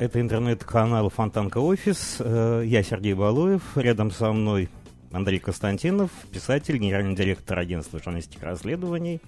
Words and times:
Это 0.00 0.18
интернет-канал 0.18 1.10
Фонтанка 1.10 1.58
Офис. 1.58 2.16
Э, 2.20 2.62
я 2.64 2.82
Сергей 2.82 3.12
Балуев. 3.12 3.76
Рядом 3.76 4.10
со 4.10 4.32
мной 4.32 4.70
Андрей 5.12 5.40
Константинов, 5.40 6.10
писатель, 6.32 6.78
генеральный 6.78 7.14
директор 7.14 7.58
агентства 7.58 8.00
журналистских 8.02 8.42
расследований. 8.42 9.20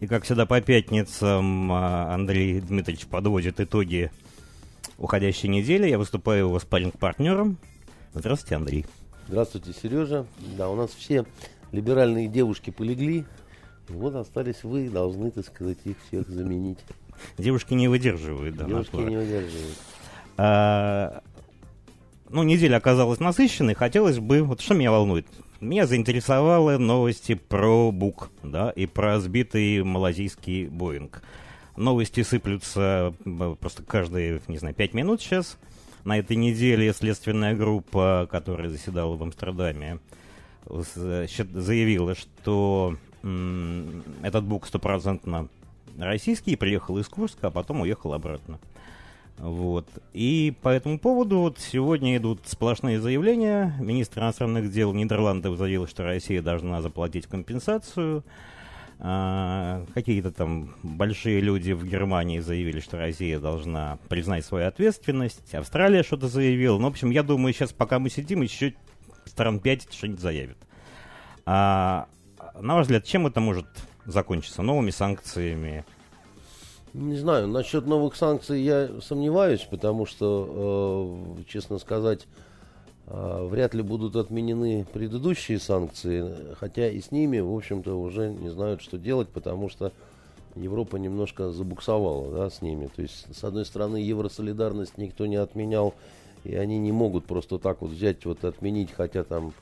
И, 0.00 0.08
как 0.08 0.24
всегда, 0.24 0.44
по 0.44 0.60
пятницам 0.60 1.70
а, 1.70 2.12
Андрей 2.12 2.60
Дмитриевич 2.60 3.06
подводит 3.06 3.60
итоги 3.60 4.10
уходящей 4.98 5.48
недели. 5.48 5.86
Я 5.86 5.98
выступаю 5.98 6.46
его 6.46 6.58
спарринг-партнером. 6.58 7.58
Здравствуйте, 8.12 8.56
Андрей. 8.56 8.86
Здравствуйте, 9.28 9.72
Сережа. 9.72 10.26
Да, 10.58 10.68
у 10.68 10.74
нас 10.74 10.90
все 10.90 11.26
либеральные 11.70 12.26
девушки 12.26 12.70
полегли. 12.70 13.24
Вот 13.88 14.16
остались 14.16 14.64
вы, 14.64 14.90
должны, 14.90 15.30
так 15.30 15.46
сказать, 15.46 15.78
их 15.84 15.94
всех 16.08 16.28
заменить. 16.28 16.80
Девушки 17.38 17.74
не 17.74 17.88
выдерживают, 17.88 18.56
да. 18.56 18.64
Девушки 18.64 18.96
напора. 18.96 19.10
не 19.10 19.16
выдерживают. 19.16 19.78
А, 20.36 21.22
ну, 22.28 22.42
неделя 22.42 22.76
оказалась 22.76 23.20
насыщенной. 23.20 23.74
Хотелось 23.74 24.18
бы... 24.18 24.42
Вот 24.42 24.60
что 24.60 24.74
меня 24.74 24.90
волнует? 24.90 25.26
Меня 25.60 25.86
заинтересовало 25.86 26.78
новости 26.78 27.34
про 27.34 27.92
БУК, 27.92 28.30
да, 28.42 28.70
и 28.70 28.86
про 28.86 29.20
сбитый 29.20 29.84
малазийский 29.84 30.66
Боинг. 30.66 31.22
Новости 31.76 32.22
сыплются 32.22 33.14
просто 33.60 33.82
каждые, 33.84 34.42
не 34.48 34.58
знаю, 34.58 34.74
пять 34.74 34.92
минут 34.92 35.20
сейчас. 35.22 35.58
На 36.04 36.18
этой 36.18 36.36
неделе 36.36 36.92
следственная 36.92 37.54
группа, 37.54 38.28
которая 38.30 38.68
заседала 38.70 39.16
в 39.16 39.22
Амстердаме, 39.22 40.00
заявила, 40.66 42.16
что 42.16 42.96
этот 43.22 44.44
БУК 44.44 44.66
стопроцентно 44.66 45.48
российский, 45.98 46.56
приехал 46.56 46.98
из 46.98 47.08
Курска, 47.08 47.48
а 47.48 47.50
потом 47.50 47.80
уехал 47.80 48.12
обратно. 48.14 48.58
Вот. 49.38 49.88
И 50.12 50.54
по 50.62 50.68
этому 50.68 50.98
поводу 50.98 51.38
вот 51.38 51.58
сегодня 51.58 52.16
идут 52.16 52.40
сплошные 52.46 53.00
заявления. 53.00 53.74
Министр 53.80 54.20
иностранных 54.20 54.70
дел 54.70 54.92
Нидерландов 54.92 55.56
заявил, 55.56 55.88
что 55.88 56.04
Россия 56.04 56.42
должна 56.42 56.80
заплатить 56.82 57.26
компенсацию. 57.26 58.24
А, 59.04 59.84
какие-то 59.94 60.30
там 60.30 60.76
большие 60.84 61.40
люди 61.40 61.72
в 61.72 61.84
Германии 61.84 62.38
заявили, 62.38 62.78
что 62.78 62.98
Россия 62.98 63.40
должна 63.40 63.98
признать 64.08 64.44
свою 64.44 64.68
ответственность. 64.68 65.52
Австралия 65.54 66.04
что-то 66.04 66.28
заявила. 66.28 66.78
Ну, 66.78 66.84
в 66.84 66.92
общем, 66.92 67.10
я 67.10 67.24
думаю, 67.24 67.52
сейчас, 67.52 67.72
пока 67.72 67.98
мы 67.98 68.10
сидим, 68.10 68.42
еще 68.42 68.74
стран 69.24 69.58
5 69.58 69.92
что-нибудь 69.92 70.20
заявит. 70.20 70.56
А, 71.46 72.06
на 72.60 72.76
ваш 72.76 72.84
взгляд, 72.84 73.04
чем 73.04 73.26
это 73.26 73.40
может 73.40 73.66
закончится? 74.06 74.62
Новыми 74.62 74.90
санкциями? 74.90 75.84
Не 76.94 77.16
знаю, 77.16 77.48
насчет 77.48 77.86
новых 77.86 78.14
санкций 78.16 78.60
я 78.60 78.90
сомневаюсь, 79.00 79.66
потому 79.70 80.04
что, 80.04 81.36
э, 81.38 81.42
честно 81.48 81.78
сказать, 81.78 82.26
э, 83.06 83.46
вряд 83.48 83.72
ли 83.72 83.82
будут 83.82 84.14
отменены 84.16 84.86
предыдущие 84.92 85.58
санкции, 85.58 86.54
хотя 86.58 86.90
и 86.90 87.00
с 87.00 87.10
ними, 87.10 87.40
в 87.40 87.54
общем-то, 87.54 87.98
уже 87.98 88.28
не 88.28 88.50
знают, 88.50 88.82
что 88.82 88.98
делать, 88.98 89.28
потому 89.28 89.70
что 89.70 89.92
Европа 90.54 90.96
немножко 90.96 91.50
забуксовала 91.50 92.30
да, 92.30 92.50
с 92.50 92.60
ними. 92.60 92.90
То 92.94 93.02
есть, 93.02 93.34
с 93.34 93.42
одной 93.42 93.64
стороны, 93.64 93.96
евросолидарность 93.96 94.98
никто 94.98 95.24
не 95.26 95.36
отменял, 95.36 95.94
и 96.44 96.54
они 96.54 96.78
не 96.78 96.92
могут 96.92 97.24
просто 97.24 97.58
так 97.58 97.80
вот 97.80 97.90
взять, 97.90 98.24
вот 98.26 98.44
отменить, 98.44 98.92
хотя 98.92 99.24
там 99.24 99.54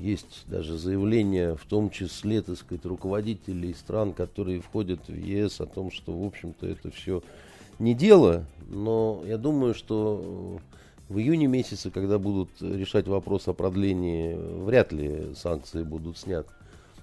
есть 0.00 0.44
даже 0.46 0.78
заявления, 0.78 1.54
в 1.54 1.64
том 1.66 1.90
числе, 1.90 2.42
так 2.42 2.56
сказать, 2.56 2.84
руководителей 2.84 3.74
стран, 3.74 4.12
которые 4.12 4.60
входят 4.60 5.00
в 5.08 5.14
ЕС, 5.14 5.60
о 5.60 5.66
том, 5.66 5.90
что, 5.90 6.12
в 6.12 6.26
общем-то, 6.26 6.66
это 6.66 6.90
все 6.90 7.22
не 7.78 7.94
дело. 7.94 8.44
Но 8.68 9.22
я 9.26 9.38
думаю, 9.38 9.74
что 9.74 10.58
в 11.08 11.18
июне 11.18 11.46
месяце, 11.46 11.90
когда 11.90 12.18
будут 12.18 12.50
решать 12.60 13.08
вопрос 13.08 13.48
о 13.48 13.54
продлении, 13.54 14.34
вряд 14.64 14.92
ли 14.92 15.34
санкции 15.34 15.82
будут 15.82 16.18
сняты. 16.18 16.50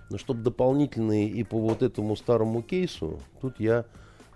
Но 0.09 0.17
чтобы 0.17 0.43
дополнительные 0.43 1.27
и 1.27 1.43
по 1.43 1.57
вот 1.57 1.81
этому 1.81 2.15
старому 2.15 2.61
кейсу, 2.61 3.19
тут 3.41 3.59
я 3.59 3.85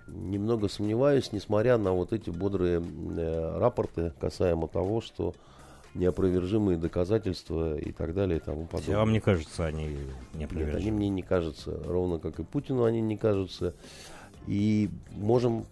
немного 0.07 0.67
сомневаюсь, 0.67 1.31
несмотря 1.31 1.77
на 1.77 1.93
вот 1.93 2.13
эти 2.13 2.31
бодрые 2.31 2.81
э, 2.81 3.57
рапорты 3.59 4.11
касаемо 4.19 4.67
того, 4.67 5.01
что 5.01 5.35
неопровержимые 5.95 6.77
доказательства 6.77 7.77
и 7.77 7.91
так 7.91 8.13
далее 8.13 8.38
и 8.38 8.41
тому 8.41 8.66
подобное. 8.66 8.95
А 8.95 9.00
вам 9.00 9.11
не 9.11 9.19
кажется 9.19 9.66
они 9.66 9.97
неопровержимы? 10.33 10.73
Нет, 10.73 10.81
они 10.81 10.91
мне 10.91 11.09
не 11.09 11.22
кажутся, 11.22 11.77
ровно 11.85 12.19
как 12.19 12.39
и 12.39 12.44
Путину 12.44 12.83
они 12.83 13.01
не 13.01 13.17
кажутся. 13.17 13.73
И 14.47 14.89
можем 15.11 15.66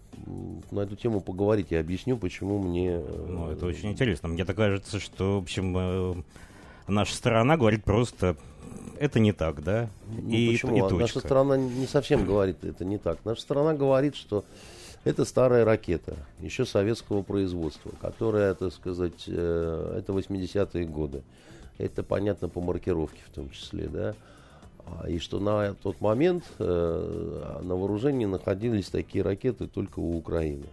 на 0.70 0.80
эту 0.80 0.94
тему 0.94 1.20
поговорить. 1.20 1.68
Я 1.70 1.80
объясню, 1.80 2.16
почему 2.16 2.58
мне... 2.58 2.96
Э, 2.96 3.26
ну, 3.28 3.50
это 3.50 3.66
очень 3.66 3.90
интересно. 3.90 4.28
Мне 4.28 4.44
так 4.44 4.56
кажется, 4.56 5.00
что, 5.00 5.40
в 5.40 5.42
общем, 5.42 5.76
э, 5.76 6.14
наша 6.86 7.14
сторона 7.14 7.56
говорит 7.56 7.84
просто 7.84 8.36
это 8.98 9.20
не 9.20 9.32
так, 9.32 9.62
да? 9.62 9.88
Ну, 10.08 10.30
и, 10.30 10.52
почему? 10.52 10.88
И, 10.88 10.94
и 10.94 10.98
Наша 10.98 11.20
сторона 11.20 11.56
не 11.56 11.86
совсем 11.86 12.24
говорит 12.24 12.64
это 12.64 12.84
не 12.84 12.98
так. 12.98 13.18
Наша 13.24 13.40
сторона 13.42 13.74
говорит, 13.74 14.16
что 14.16 14.44
это 15.08 15.24
старая 15.24 15.64
ракета, 15.64 16.16
еще 16.38 16.66
советского 16.66 17.22
производства, 17.22 17.90
которая, 17.98 18.52
так 18.52 18.74
сказать, 18.74 19.24
э, 19.26 19.94
это 19.98 20.12
80-е 20.12 20.84
годы. 20.84 21.22
Это 21.78 22.02
понятно 22.02 22.50
по 22.50 22.60
маркировке 22.60 23.20
в 23.26 23.34
том 23.34 23.48
числе, 23.48 23.88
да. 23.88 24.14
А, 24.84 25.08
и 25.08 25.18
что 25.18 25.40
на 25.40 25.72
тот 25.72 26.02
момент 26.02 26.44
э, 26.58 27.60
на 27.62 27.74
вооружении 27.74 28.26
находились 28.26 28.90
такие 28.90 29.24
ракеты 29.24 29.66
только 29.66 29.98
у 29.98 30.14
Украины. 30.14 30.66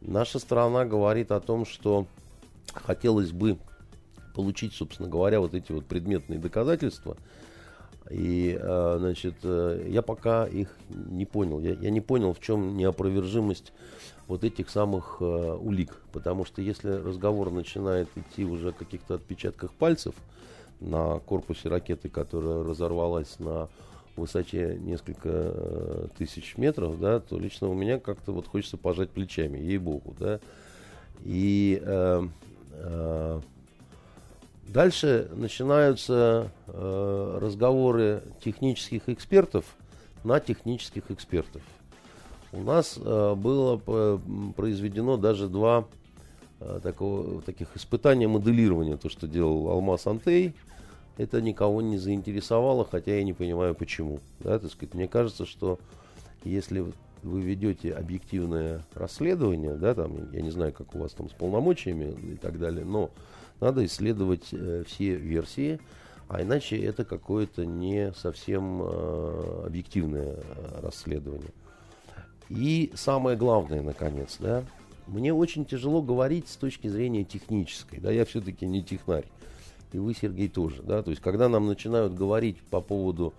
Наша 0.00 0.40
страна 0.40 0.84
говорит 0.84 1.30
о 1.30 1.38
том, 1.38 1.64
что 1.64 2.06
хотелось 2.72 3.30
бы 3.30 3.56
получить, 4.34 4.74
собственно 4.74 5.08
говоря, 5.08 5.38
вот 5.38 5.54
эти 5.54 5.70
вот 5.70 5.86
предметные 5.86 6.40
доказательства– 6.40 7.16
и, 8.10 8.58
э, 8.60 8.96
значит, 8.98 9.34
э, 9.42 9.86
я 9.88 10.02
пока 10.02 10.46
их 10.46 10.74
не 10.88 11.26
понял. 11.26 11.60
Я, 11.60 11.72
я 11.74 11.90
не 11.90 12.00
понял, 12.00 12.32
в 12.32 12.40
чем 12.40 12.76
неопровержимость 12.76 13.72
вот 14.26 14.44
этих 14.44 14.70
самых 14.70 15.18
э, 15.20 15.24
улик. 15.24 16.00
Потому 16.12 16.44
что 16.44 16.62
если 16.62 16.90
разговор 16.90 17.50
начинает 17.50 18.08
идти 18.16 18.44
уже 18.44 18.70
о 18.70 18.72
каких-то 18.72 19.14
отпечатках 19.14 19.72
пальцев 19.72 20.14
на 20.80 21.18
корпусе 21.20 21.68
ракеты, 21.68 22.08
которая 22.08 22.62
разорвалась 22.62 23.38
на 23.38 23.68
высоте 24.16 24.78
несколько 24.80 26.08
тысяч 26.18 26.56
метров, 26.56 26.98
да, 26.98 27.20
то 27.20 27.38
лично 27.38 27.68
у 27.68 27.74
меня 27.74 27.98
как-то 27.98 28.32
вот 28.32 28.46
хочется 28.46 28.76
пожать 28.76 29.10
плечами, 29.10 29.58
ей-богу, 29.58 30.14
да. 30.18 30.40
И 31.24 31.80
э, 31.84 32.22
э, 32.72 33.40
Дальше 34.68 35.30
начинаются 35.34 36.50
э, 36.66 37.38
разговоры 37.40 38.22
технических 38.44 39.08
экспертов 39.08 39.64
на 40.24 40.40
технических 40.40 41.10
экспертов. 41.10 41.62
У 42.52 42.62
нас 42.62 42.98
э, 43.02 43.34
было 43.34 43.78
произведено 44.54 45.16
даже 45.16 45.48
два 45.48 45.86
э, 46.60 46.80
такого, 46.82 47.40
таких 47.40 47.74
испытания 47.76 48.28
моделирования, 48.28 48.98
то, 48.98 49.08
что 49.08 49.26
делал 49.26 49.70
Алмаз 49.70 50.06
Антей. 50.06 50.52
Это 51.16 51.40
никого 51.40 51.80
не 51.80 51.96
заинтересовало, 51.96 52.86
хотя 52.88 53.16
я 53.16 53.24
не 53.24 53.32
понимаю 53.32 53.74
почему. 53.74 54.20
Да, 54.40 54.58
так 54.58 54.70
сказать, 54.70 54.94
мне 54.94 55.08
кажется, 55.08 55.46
что 55.46 55.78
если 56.44 56.84
вы 57.22 57.40
ведете 57.40 57.94
объективное 57.94 58.84
расследование, 58.94 59.76
да, 59.76 59.94
там, 59.94 60.30
я 60.32 60.42
не 60.42 60.50
знаю, 60.50 60.74
как 60.74 60.94
у 60.94 60.98
вас 60.98 61.12
там 61.12 61.30
с 61.30 61.32
полномочиями 61.32 62.14
и 62.34 62.36
так 62.36 62.58
далее, 62.58 62.84
но 62.84 63.10
надо 63.60 63.84
исследовать 63.84 64.48
э, 64.52 64.84
все 64.86 65.14
версии, 65.14 65.80
а 66.28 66.42
иначе 66.42 66.76
это 66.76 67.04
какое-то 67.04 67.64
не 67.64 68.12
совсем 68.12 68.82
э, 68.82 69.62
объективное 69.66 70.36
э, 70.36 70.80
расследование. 70.82 71.52
И 72.50 72.92
самое 72.94 73.36
главное, 73.36 73.82
наконец, 73.82 74.36
да, 74.38 74.64
мне 75.06 75.32
очень 75.32 75.64
тяжело 75.64 76.02
говорить 76.02 76.48
с 76.48 76.56
точки 76.56 76.88
зрения 76.88 77.24
технической, 77.24 77.98
да, 77.98 78.10
я 78.10 78.24
все-таки 78.24 78.66
не 78.66 78.82
технарь, 78.82 79.26
и 79.92 79.98
вы, 79.98 80.14
Сергей, 80.14 80.48
тоже, 80.48 80.82
да, 80.82 81.02
то 81.02 81.10
есть 81.10 81.22
когда 81.22 81.48
нам 81.48 81.66
начинают 81.66 82.14
говорить 82.14 82.58
по 82.70 82.82
поводу 82.82 83.32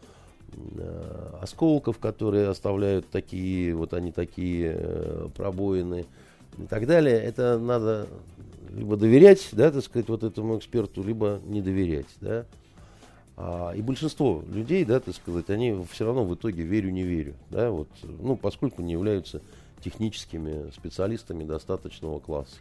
э, 0.52 1.38
осколков, 1.42 2.00
которые 2.00 2.50
оставляют 2.50 3.08
такие, 3.10 3.76
вот 3.76 3.94
они 3.94 4.12
такие 4.12 4.74
э, 4.76 5.30
пробоины 5.36 6.06
и 6.58 6.66
так 6.66 6.88
далее, 6.88 7.20
это 7.20 7.60
надо 7.60 8.08
либо 8.70 8.98
доверять, 8.98 9.50
да, 9.52 9.72
так 9.72 9.84
сказать, 9.84 10.10
вот 10.10 10.24
этому 10.24 10.58
эксперту, 10.58 11.04
либо 11.04 11.40
не 11.46 11.62
доверять, 11.62 12.08
да. 12.22 12.46
А, 13.38 13.72
и 13.72 13.82
большинство 13.82 14.44
людей, 14.52 14.86
да, 14.86 15.00
так 15.00 15.16
сказать, 15.16 15.50
они 15.50 15.86
все 15.92 16.06
равно 16.06 16.26
в 16.26 16.36
итоге 16.36 16.64
верю, 16.64 16.92
не 16.92 17.04
верю, 17.04 17.36
да, 17.50 17.72
вот, 17.72 17.88
ну, 18.04 18.36
поскольку 18.36 18.82
не 18.82 18.94
являются 18.94 19.42
техническими 19.84 20.70
специалистами 20.72 21.44
достаточного 21.44 22.20
класса. 22.20 22.58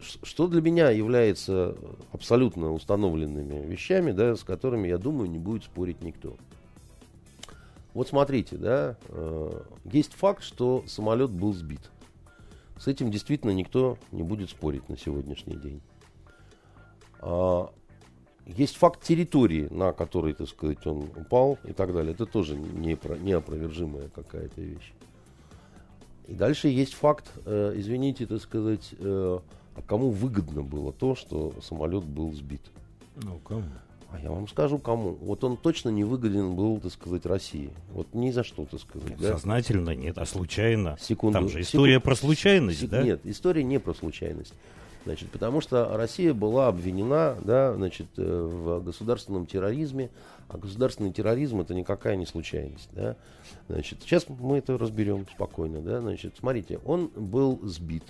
Что 0.00 0.48
для 0.48 0.60
меня 0.60 0.90
является 0.90 1.76
абсолютно 2.12 2.72
установленными 2.72 3.64
вещами, 3.64 4.10
да, 4.10 4.34
с 4.34 4.42
которыми, 4.42 4.88
я 4.88 4.98
думаю, 4.98 5.30
не 5.30 5.38
будет 5.38 5.64
спорить 5.64 6.02
никто. 6.02 6.36
Вот 7.94 8.08
смотрите, 8.08 8.56
да, 8.56 8.96
э, 9.08 9.60
есть 9.84 10.14
факт, 10.14 10.42
что 10.42 10.84
самолет 10.86 11.30
был 11.30 11.52
сбит. 11.52 11.80
С 12.78 12.86
этим 12.86 13.10
действительно 13.10 13.50
никто 13.50 13.98
не 14.12 14.22
будет 14.22 14.50
спорить 14.50 14.88
на 14.88 14.96
сегодняшний 14.96 15.56
день. 15.56 15.80
А, 17.20 17.70
есть 18.46 18.76
факт 18.76 19.02
территории, 19.02 19.68
на 19.70 19.92
которой, 19.92 20.32
так 20.32 20.48
сказать, 20.48 20.86
он 20.86 21.10
упал 21.16 21.58
и 21.64 21.72
так 21.72 21.92
далее. 21.92 22.12
Это 22.12 22.24
тоже 22.24 22.56
не, 22.56 22.98
неопровержимая 23.20 24.08
какая-то 24.08 24.60
вещь. 24.60 24.92
И 26.28 26.34
дальше 26.34 26.68
есть 26.68 26.94
факт, 26.94 27.32
э, 27.46 27.72
извините, 27.76 28.26
так 28.26 28.40
сказать, 28.40 28.94
э, 28.98 29.38
а 29.74 29.82
кому 29.82 30.10
выгодно 30.10 30.62
было 30.62 30.92
то, 30.92 31.14
что 31.14 31.54
самолет 31.62 32.04
был 32.04 32.32
сбит? 32.32 32.62
Ну, 33.22 33.38
кому? 33.38 33.64
А 34.10 34.18
я 34.18 34.30
вам 34.30 34.48
скажу, 34.48 34.78
кому. 34.78 35.12
Вот 35.20 35.44
он 35.44 35.56
точно 35.56 35.90
не 35.90 36.02
выгоден 36.02 36.54
был, 36.54 36.80
так 36.80 36.92
сказать, 36.92 37.26
России. 37.26 37.70
Вот 37.92 38.14
ни 38.14 38.30
за 38.30 38.42
что, 38.42 38.64
так 38.64 38.80
сказать. 38.80 39.10
Нет, 39.10 39.18
да? 39.20 39.32
Сознательно 39.34 39.94
нет, 39.94 40.16
а 40.16 40.24
случайно. 40.24 40.96
Секунду. 40.98 41.38
Там 41.38 41.48
же 41.48 41.60
история 41.60 41.94
секунду. 41.94 42.04
про 42.04 42.16
случайность, 42.16 42.80
Сек... 42.80 42.90
да? 42.90 43.02
Нет, 43.02 43.20
история 43.24 43.62
не 43.62 43.78
про 43.78 43.92
случайность. 43.92 44.54
Значит, 45.04 45.30
потому 45.30 45.60
что 45.60 45.96
Россия 45.96 46.34
была 46.34 46.68
обвинена 46.68 47.36
да, 47.42 47.72
значит, 47.74 48.08
э, 48.16 48.22
в 48.22 48.82
государственном 48.82 49.46
терроризме, 49.46 50.10
а 50.48 50.58
государственный 50.58 51.12
терроризм 51.12 51.60
это 51.60 51.74
никакая 51.74 52.16
не 52.16 52.26
случайность. 52.26 52.88
Да? 52.92 53.16
Значит, 53.68 54.00
сейчас 54.02 54.26
мы 54.28 54.58
это 54.58 54.76
разберем 54.76 55.26
спокойно. 55.32 55.80
Да? 55.80 56.00
Значит, 56.00 56.34
смотрите, 56.38 56.78
он 56.84 57.08
был 57.14 57.58
сбит 57.62 58.04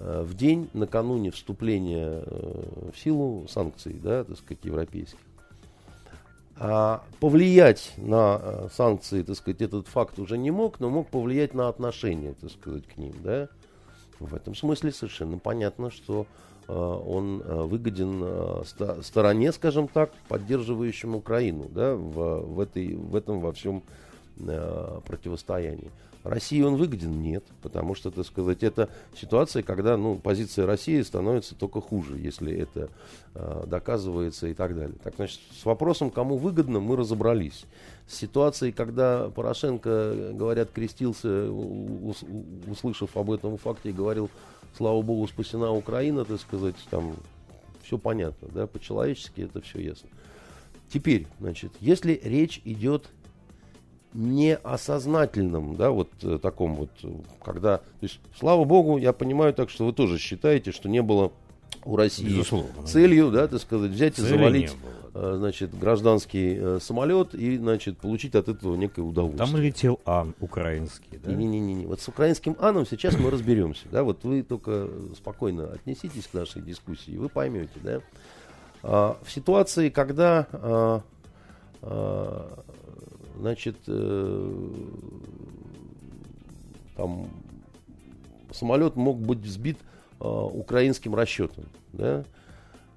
в 0.00 0.34
день 0.34 0.68
накануне 0.72 1.30
вступления 1.30 2.22
э, 2.24 2.90
в 2.92 2.98
силу 2.98 3.46
санкций, 3.48 3.94
да, 3.94 4.24
так 4.24 4.38
сказать, 4.38 4.64
европейских. 4.64 5.18
А 6.56 7.02
повлиять 7.20 7.92
на 7.96 8.40
э, 8.42 8.68
санкции, 8.72 9.22
так 9.22 9.36
сказать, 9.36 9.60
этот 9.62 9.88
факт 9.88 10.18
уже 10.18 10.38
не 10.38 10.50
мог, 10.50 10.80
но 10.80 10.90
мог 10.90 11.08
повлиять 11.08 11.54
на 11.54 11.68
отношение, 11.68 12.34
так 12.34 12.50
сказать, 12.50 12.86
к 12.86 12.96
ним, 12.96 13.12
да. 13.22 13.48
В 14.18 14.34
этом 14.34 14.54
смысле 14.54 14.92
совершенно 14.92 15.38
понятно, 15.38 15.90
что 15.90 16.26
он 16.68 17.38
выгоден 17.38 18.62
стороне, 19.02 19.50
скажем 19.50 19.88
так, 19.88 20.12
поддерживающим 20.28 21.16
Украину, 21.16 21.68
да, 21.70 21.94
в, 21.94 22.42
в, 22.42 22.60
этой, 22.60 22.94
в 22.94 23.16
этом 23.16 23.40
во 23.40 23.52
всем 23.52 23.82
противостоянии. 24.36 25.90
России 26.22 26.60
он 26.62 26.76
выгоден? 26.76 27.22
Нет, 27.22 27.44
потому 27.62 27.94
что, 27.94 28.10
так 28.10 28.26
сказать, 28.26 28.62
это 28.62 28.90
ситуация, 29.18 29.62
когда 29.62 29.96
ну, 29.96 30.16
позиция 30.16 30.66
России 30.66 31.00
становится 31.02 31.54
только 31.54 31.80
хуже, 31.80 32.18
если 32.18 32.54
это 32.54 32.90
э, 33.34 33.64
доказывается 33.66 34.48
и 34.48 34.54
так 34.54 34.76
далее. 34.76 34.96
Так, 35.02 35.14
значит, 35.16 35.40
с 35.52 35.64
вопросом, 35.64 36.10
кому 36.10 36.36
выгодно, 36.36 36.80
мы 36.80 36.96
разобрались. 36.96 37.64
С 38.06 38.16
ситуацией, 38.16 38.72
когда 38.72 39.28
Порошенко, 39.30 40.32
говорят, 40.34 40.70
крестился, 40.70 41.50
услышав 41.50 43.16
об 43.16 43.30
этом 43.30 43.56
факте, 43.56 43.90
и 43.90 43.92
говорил, 43.92 44.28
слава 44.76 45.00
богу, 45.02 45.26
спасена 45.28 45.72
Украина, 45.72 46.24
так 46.24 46.40
сказать, 46.40 46.76
там 46.90 47.16
все 47.82 47.98
понятно, 47.98 48.48
да, 48.52 48.66
по-человечески 48.66 49.40
это 49.40 49.60
все 49.62 49.80
ясно. 49.80 50.08
Теперь, 50.92 51.26
значит, 51.38 51.72
если 51.80 52.20
речь 52.22 52.60
идет 52.64 53.08
неосознательном, 54.12 55.76
да, 55.76 55.90
вот 55.90 56.10
э, 56.22 56.38
таком 56.40 56.74
вот, 56.74 56.90
когда, 57.42 57.78
то 57.78 57.84
есть, 58.02 58.20
слава 58.38 58.64
богу, 58.64 58.98
я 58.98 59.12
понимаю 59.12 59.54
так, 59.54 59.70
что 59.70 59.86
вы 59.86 59.92
тоже 59.92 60.18
считаете, 60.18 60.72
что 60.72 60.88
не 60.88 61.02
было 61.02 61.32
у 61.84 61.96
России 61.96 62.26
Безусловно. 62.26 62.86
целью, 62.86 63.30
да, 63.30 63.48
так 63.48 63.60
сказать, 63.60 63.92
взять 63.92 64.18
и 64.18 64.22
завалить, 64.22 64.72
э, 65.14 65.34
значит, 65.38 65.78
гражданский 65.78 66.56
э, 66.58 66.78
самолет 66.82 67.34
и, 67.34 67.56
значит, 67.56 67.98
получить 67.98 68.34
от 68.34 68.48
этого 68.48 68.74
некое 68.76 69.02
удовольствие. 69.02 69.46
Там 69.46 69.60
летел 69.60 70.00
Ан 70.04 70.34
украинский, 70.40 71.18
да? 71.22 71.32
Не-не-не, 71.32 71.86
вот 71.86 72.00
с 72.00 72.08
украинским 72.08 72.56
Аном 72.58 72.86
сейчас 72.86 73.18
мы 73.18 73.30
разберемся, 73.30 73.86
да, 73.90 74.02
вот 74.02 74.24
вы 74.24 74.42
только 74.42 74.88
спокойно 75.16 75.72
отнеситесь 75.72 76.26
к 76.26 76.34
нашей 76.34 76.62
дискуссии, 76.62 77.16
вы 77.16 77.28
поймете, 77.28 77.78
да. 77.82 78.00
А, 78.82 79.18
в 79.22 79.30
ситуации, 79.30 79.88
когда 79.88 80.46
а, 80.52 81.02
а, 81.82 82.64
значит, 83.40 83.76
э, 83.86 84.52
там 86.96 87.28
самолет 88.52 88.96
мог 88.96 89.18
быть 89.18 89.44
сбит 89.44 89.78
э, 90.20 90.24
украинским 90.24 91.14
расчетом. 91.14 91.64
Да? 91.92 92.24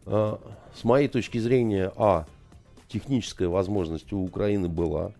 Э, 0.05 0.37
с 0.75 0.83
моей 0.83 1.07
точки 1.07 1.37
зрения, 1.37 1.91
а, 1.95 2.25
техническая 2.89 3.47
возможность 3.47 4.11
у 4.11 4.23
Украины 4.23 4.67
была. 4.67 5.13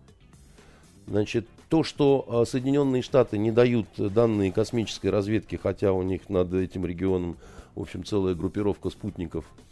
Значит, 1.06 1.46
то, 1.68 1.82
что 1.82 2.44
Соединенные 2.46 3.02
Штаты 3.02 3.36
не 3.36 3.50
дают 3.50 3.86
данные 3.96 4.52
космической 4.52 5.08
разведки, 5.08 5.56
хотя 5.56 5.92
у 5.92 6.02
них 6.02 6.28
над 6.28 6.52
этим 6.54 6.86
регионом, 6.86 7.36
в 7.74 7.80
общем, 7.80 8.04
целая 8.04 8.34
группировка 8.34 8.90
спутников– 8.90 9.44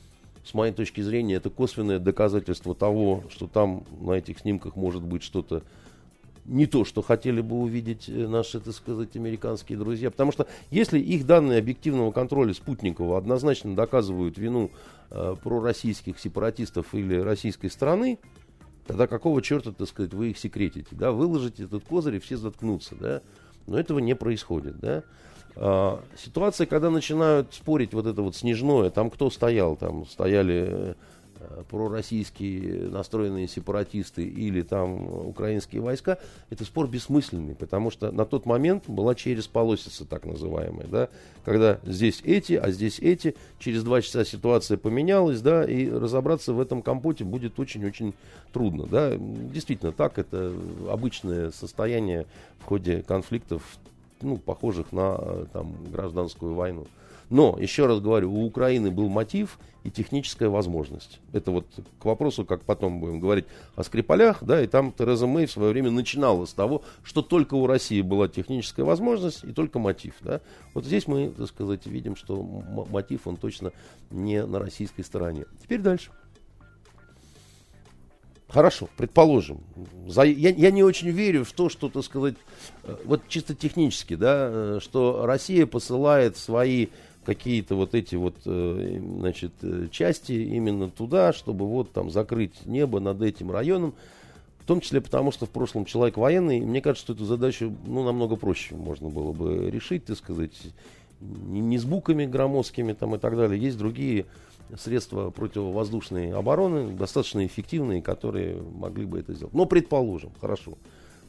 с 0.45 0.55
моей 0.55 0.73
точки 0.73 1.01
зрения, 1.01 1.35
это 1.35 1.51
косвенное 1.51 1.99
доказательство 1.99 2.75
того, 2.75 3.25
что 3.31 3.47
там 3.47 3.85
на 4.01 4.13
этих 4.13 4.41
снимках 4.41 4.77
может 4.77 5.03
быть 5.03 5.23
что-то 5.23 5.63
не 6.45 6.67
то, 6.67 6.85
что 6.85 7.03
хотели 7.03 7.41
бы 7.41 7.57
увидеть 7.57 8.09
э, 8.09 8.27
наши, 8.27 8.59
так 8.61 8.75
сказать, 8.75 9.17
американские 9.17 9.79
друзья. 9.79 10.11
Потому 10.11 10.33
что 10.33 10.47
если 10.71 10.99
их 10.99 11.27
данные 11.27 11.59
объективного 11.59 12.11
контроля 12.11 12.53
спутникового 12.53 13.17
однозначно 13.17 13.77
доказывают 13.77 14.39
вину 14.39 14.71
э, 15.11 15.37
пророссийских 15.43 16.19
сепаратистов 16.19 16.95
или 16.95 17.17
российской 17.17 17.69
страны, 17.69 18.19
тогда 18.87 19.07
какого 19.07 19.41
черта, 19.41 19.73
так 19.73 19.89
сказать, 19.89 20.15
вы 20.15 20.31
их 20.31 20.39
секретите? 20.39 20.89
Да? 20.91 21.13
Выложите 21.13 21.65
этот 21.65 21.85
козырь 21.85 22.17
и 22.17 22.21
все 22.21 22.37
заткнутся. 22.37 22.97
Да? 22.97 23.23
Но 23.67 23.79
этого 23.79 24.01
не 24.01 24.17
происходит. 24.17 24.81
Да? 24.81 25.05
А, 25.57 26.03
ситуация, 26.17 26.67
когда 26.67 26.91
начинают 26.91 27.53
спорить 27.55 27.93
вот 27.93 28.07
это 28.07 28.23
вот 28.23 28.37
снежное, 28.37 28.91
там 28.91 29.11
кто 29.11 29.31
стоял, 29.31 29.77
там 29.77 30.07
стояли 30.07 30.97
э, 31.37 31.63
пророссийские 31.69 32.89
настроенные 32.89 33.49
сепаратисты 33.49 34.25
или 34.25 34.63
там 34.63 35.27
украинские 35.27 35.83
войска, 35.83 36.19
это 36.49 36.65
спор 36.65 36.89
бессмысленный, 36.89 37.55
потому 37.55 37.91
что 37.91 38.11
на 38.13 38.25
тот 38.25 38.47
момент 38.47 38.85
была 38.89 39.15
через 39.15 39.47
полосица 39.47 40.07
так 40.07 40.25
называемая, 40.25 40.87
да, 40.87 41.09
когда 41.45 41.81
здесь 41.85 42.23
эти, 42.25 42.55
а 42.55 42.71
здесь 42.71 42.99
эти, 43.01 43.35
через 43.59 43.85
два 43.85 44.01
часа 44.01 44.25
ситуация 44.25 44.79
поменялась, 44.79 45.43
да, 45.43 45.65
и 45.65 45.91
разобраться 45.91 46.55
в 46.55 46.61
этом 46.61 46.81
компоте 46.81 47.25
будет 47.25 47.61
очень-очень 47.61 48.15
трудно, 48.53 48.87
да, 48.87 49.13
действительно 49.19 49.93
так, 49.93 50.19
это 50.19 50.55
обычное 50.89 51.51
состояние 51.51 52.27
в 52.59 52.65
ходе 52.65 53.03
конфликтов 53.03 53.63
ну, 54.23 54.37
похожих 54.37 54.93
на 54.93 55.17
э, 55.19 55.47
там, 55.53 55.73
гражданскую 55.91 56.55
войну. 56.55 56.87
Но, 57.33 57.57
еще 57.59 57.87
раз 57.87 58.01
говорю, 58.01 58.31
у 58.31 58.45
Украины 58.45 58.91
был 58.91 59.09
мотив 59.09 59.59
и 59.85 59.91
техническая 59.91 60.51
возможность. 60.51 61.19
Это 61.33 61.51
вот 61.51 61.67
к 61.99 62.05
вопросу, 62.05 62.45
как 62.45 62.61
потом 62.63 63.01
будем 63.01 63.21
говорить 63.21 63.47
о 63.75 63.83
Скрипалях, 63.85 64.45
да, 64.45 64.63
и 64.63 64.67
там 64.67 64.93
Тереза 64.93 65.27
Мэй 65.27 65.47
в 65.47 65.51
свое 65.51 65.73
время 65.73 65.91
начинала 65.91 66.45
с 66.45 66.53
того, 66.53 66.83
что 67.03 67.23
только 67.23 67.55
у 67.55 67.67
России 67.67 68.03
была 68.03 68.29
техническая 68.29 68.85
возможность 68.85 69.45
и 69.45 69.53
только 69.53 69.79
мотив, 69.79 70.15
да. 70.21 70.43
Вот 70.75 70.85
здесь 70.85 71.07
мы, 71.07 71.31
так 71.31 71.49
сказать, 71.49 71.87
видим, 71.87 72.17
что 72.17 72.43
мотив, 72.43 73.27
он 73.27 73.37
точно 73.37 73.73
не 74.11 74.45
на 74.45 74.59
российской 74.59 75.03
стороне. 75.03 75.47
Теперь 75.63 75.81
дальше. 75.81 76.11
Хорошо, 78.53 78.89
предположим. 78.99 79.61
За, 80.07 80.25
я, 80.25 80.51
я 80.51 80.71
не 80.71 80.83
очень 80.83 81.09
верю 81.09 81.43
в 81.45 81.53
то, 81.53 81.71
что, 81.71 81.89
так 81.89 82.05
сказать, 82.05 82.35
э, 82.85 82.97
вот 83.07 83.23
чисто 83.27 83.55
технически, 83.55 84.15
да, 84.15 84.49
э, 84.51 84.79
что 84.83 85.25
Россия 85.25 85.65
посылает 85.65 86.37
свои 86.37 86.89
какие-то 87.25 87.77
вот 87.77 87.95
эти 87.95 88.15
вот, 88.15 88.37
э, 88.45 89.01
значит, 89.01 89.53
части 89.91 90.33
именно 90.33 90.91
туда, 90.91 91.33
чтобы 91.33 91.67
вот 91.67 91.93
там 91.93 92.11
закрыть 92.11 92.67
небо 92.67 93.01
над 93.01 93.23
этим 93.23 93.51
районом. 93.51 93.95
В 94.59 94.67
том 94.67 94.83
числе 94.83 95.01
потому, 95.01 95.33
что 95.33 95.47
в 95.47 95.51
прошлом 95.51 95.87
человек 95.87 96.19
военный. 96.19 96.61
Мне 96.61 96.83
кажется, 96.83 97.05
что 97.05 97.15
эту 97.15 97.25
задачу 97.25 97.75
ну, 97.87 98.05
намного 98.05 98.37
проще 98.37 98.75
можно 98.75 99.09
было 99.09 99.33
бы 99.33 99.71
решить, 99.71 100.05
так 100.05 100.19
сказать, 100.19 100.53
не, 101.23 101.61
не 101.61 101.79
с 101.79 101.85
буками 101.85 102.27
громоздкими 102.27 102.93
там 102.93 103.15
и 103.15 103.19
так 103.19 103.35
далее. 103.35 103.59
Есть 103.59 103.79
другие 103.79 104.27
средства 104.79 105.31
противовоздушной 105.31 106.33
обороны, 106.33 106.95
достаточно 106.95 107.45
эффективные, 107.47 108.03
которые 108.03 108.61
могли 108.61 109.05
бы 109.05 109.19
это 109.21 109.35
сделать. 109.35 109.55
Но 109.55 109.67
предположим, 109.67 110.33
хорошо, 110.41 110.79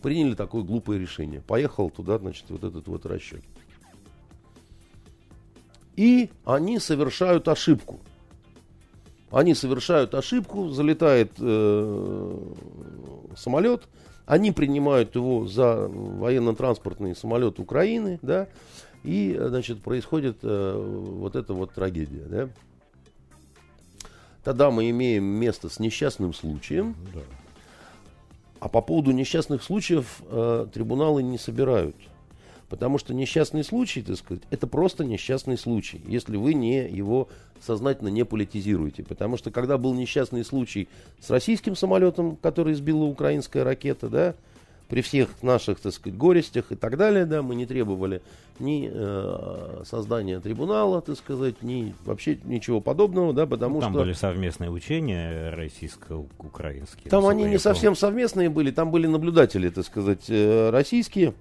приняли 0.01 0.35
такое 0.35 0.63
глупое 0.63 0.99
решение. 0.99 1.41
Поехал 1.41 1.89
туда, 1.89 2.17
значит, 2.17 2.45
вот 2.49 2.63
этот 2.63 2.87
вот 2.87 3.05
расчет. 3.05 3.41
и 5.95 6.29
они 6.45 6.79
совершают 6.79 7.47
ошибку. 7.47 7.99
Они 9.31 9.55
совершают 9.55 10.13
ошибку, 10.13 10.69
залетает 10.69 11.31
э, 11.39 12.37
самолет, 13.35 13.83
они 14.25 14.51
принимают 14.51 15.15
его 15.15 15.47
за 15.47 15.87
военно-транспортный 15.87 17.15
самолет 17.15 17.59
Украины, 17.59 18.19
да, 18.21 18.47
и, 19.03 19.35
значит, 19.39 19.81
происходит 19.81 20.37
э, 20.43 20.75
вот 20.77 21.35
эта 21.35 21.53
вот 21.53 21.73
трагедия, 21.73 22.25
да. 22.27 22.49
Тогда 24.43 24.71
мы 24.71 24.89
имеем 24.89 25.23
место 25.23 25.69
с 25.69 25.79
несчастным 25.79 26.33
случаем, 26.33 26.95
да. 27.13 27.21
а 28.59 28.67
по 28.67 28.81
поводу 28.81 29.11
несчастных 29.11 29.63
случаев 29.63 30.21
э, 30.29 30.67
трибуналы 30.73 31.23
не 31.23 31.37
собирают. 31.37 31.95
Потому 32.67 32.97
что 32.97 33.13
несчастный 33.13 33.63
случай, 33.63 34.01
так 34.01 34.17
сказать, 34.17 34.43
это 34.49 34.65
просто 34.67 35.05
несчастный 35.05 35.57
случай, 35.57 36.01
если 36.07 36.37
вы 36.37 36.55
не 36.55 36.89
его 36.89 37.29
сознательно 37.61 38.09
не 38.09 38.25
политизируете. 38.25 39.03
Потому 39.03 39.37
что 39.37 39.51
когда 39.51 39.77
был 39.77 39.93
несчастный 39.93 40.43
случай 40.43 40.89
с 41.19 41.29
российским 41.29 41.75
самолетом, 41.75 42.35
который 42.35 42.73
сбила 42.73 43.03
украинская 43.03 43.63
ракета, 43.63 44.09
да, 44.09 44.35
при 44.93 45.01
всех 45.01 45.41
наших, 45.41 45.79
так 45.79 45.91
сказать, 45.91 46.15
горестях 46.15 46.65
и 46.71 46.75
так 46.75 46.97
далее, 46.97 47.25
да, 47.25 47.41
мы 47.41 47.55
не 47.55 47.65
требовали 47.65 48.21
ни 48.59 48.87
э, 48.93 49.81
создания 49.85 50.39
трибунала, 50.39 51.01
так 51.01 51.17
сказать, 51.17 51.63
ни 51.63 51.95
вообще 52.05 52.37
ничего 52.43 52.79
подобного, 52.79 53.33
да, 53.33 53.47
потому 53.47 53.81
там 53.81 53.89
что... 53.89 53.97
Там 53.97 54.05
были 54.05 54.13
совместные 54.13 54.69
учения 54.69 55.49
российско-украинские. 55.49 57.09
Там 57.09 57.25
они 57.25 57.45
не 57.45 57.57
совсем 57.57 57.95
совместные 57.95 58.51
были, 58.51 58.69
там 58.69 58.91
были 58.91 59.07
наблюдатели, 59.07 59.69
так 59.69 59.83
сказать, 59.83 60.25
э, 60.29 60.69
российские, 60.69 61.33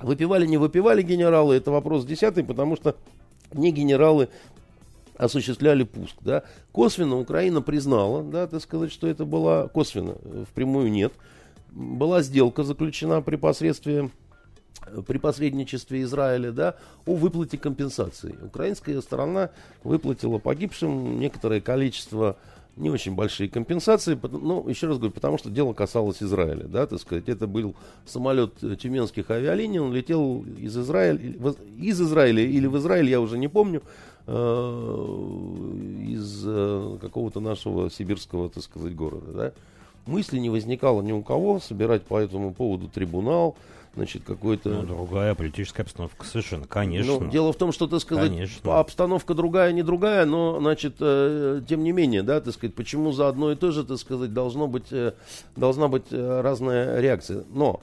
Выпивали, 0.00 0.44
не 0.44 0.58
выпивали 0.58 1.00
генералы, 1.00 1.54
это 1.54 1.70
вопрос 1.70 2.04
десятый, 2.04 2.44
потому 2.44 2.76
что 2.76 2.94
не 3.54 3.72
генералы 3.72 4.28
осуществляли 5.16 5.84
пуск. 5.84 6.16
Да. 6.20 6.42
Косвенно 6.72 7.18
Украина 7.18 7.62
признала, 7.62 8.22
да, 8.22 8.46
так 8.46 8.60
сказать, 8.60 8.92
что 8.92 9.06
это 9.06 9.24
была 9.24 9.68
косвенно, 9.68 10.16
впрямую 10.50 10.90
нет. 10.90 11.14
Была 11.74 12.22
сделка 12.22 12.62
заключена 12.62 13.20
при 13.20 13.36
посредстве 13.36 14.10
при 15.06 15.18
посредничестве 15.18 16.02
Израиля, 16.02 16.52
да, 16.52 16.74
о 17.06 17.14
выплате 17.14 17.56
компенсации. 17.56 18.36
Украинская 18.42 19.00
сторона 19.00 19.50
выплатила 19.82 20.38
погибшим 20.38 21.18
некоторое 21.18 21.60
количество 21.60 22.36
не 22.76 22.90
очень 22.90 23.14
большие 23.14 23.48
компенсации, 23.48 24.18
но 24.22 24.64
еще 24.68 24.88
раз 24.88 24.98
говорю, 24.98 25.12
потому 25.12 25.38
что 25.38 25.48
дело 25.48 25.72
касалось 25.74 26.22
Израиля, 26.22 26.64
да, 26.64 26.86
так 26.86 27.00
сказать, 27.00 27.28
это 27.28 27.46
был 27.46 27.76
самолет 28.04 28.52
э, 28.62 28.74
тюменских 28.74 29.30
авиалиний, 29.30 29.78
он 29.78 29.92
летел 29.92 30.44
из 30.58 30.76
Израиля, 30.76 31.54
из 31.78 32.00
Израиля 32.00 32.42
или 32.42 32.66
в 32.66 32.76
Израиль, 32.78 33.08
я 33.08 33.20
уже 33.20 33.38
не 33.38 33.46
помню, 33.46 33.82
э, 34.26 34.32
из 36.08 36.42
э, 36.44 36.98
какого-то 37.00 37.38
нашего 37.38 37.90
сибирского, 37.90 38.50
так 38.50 38.64
сказать, 38.64 38.94
города, 38.96 39.32
да. 39.32 39.52
Мысли 40.06 40.38
не 40.38 40.50
возникало 40.50 41.02
ни 41.02 41.12
у 41.12 41.22
кого 41.22 41.60
собирать 41.60 42.02
по 42.02 42.18
этому 42.18 42.52
поводу 42.52 42.88
трибунал, 42.88 43.56
значит, 43.94 44.24
какой-то... 44.24 44.68
Ну, 44.68 44.82
другая 44.82 45.34
политическая 45.34 45.82
обстановка, 45.82 46.26
совершенно, 46.26 46.66
конечно. 46.66 47.20
Ну, 47.20 47.30
дело 47.30 47.52
в 47.52 47.56
том, 47.56 47.72
что, 47.72 47.86
так 47.86 48.00
сказать, 48.00 48.30
конечно. 48.30 48.78
обстановка 48.78 49.34
другая, 49.34 49.72
не 49.72 49.82
другая, 49.82 50.26
но, 50.26 50.58
значит, 50.60 50.96
э, 51.00 51.62
тем 51.68 51.82
не 51.82 51.92
менее, 51.92 52.22
да, 52.22 52.40
так 52.40 52.52
сказать, 52.54 52.74
почему 52.74 53.12
за 53.12 53.28
одно 53.28 53.52
и 53.52 53.56
то 53.56 53.70
же, 53.70 53.84
так 53.84 53.98
сказать, 53.98 54.32
должно 54.32 54.66
быть, 54.66 54.92
э, 54.92 55.12
должна 55.56 55.88
быть 55.88 56.06
э, 56.10 56.40
разная 56.40 57.00
реакция. 57.00 57.44
Но 57.50 57.80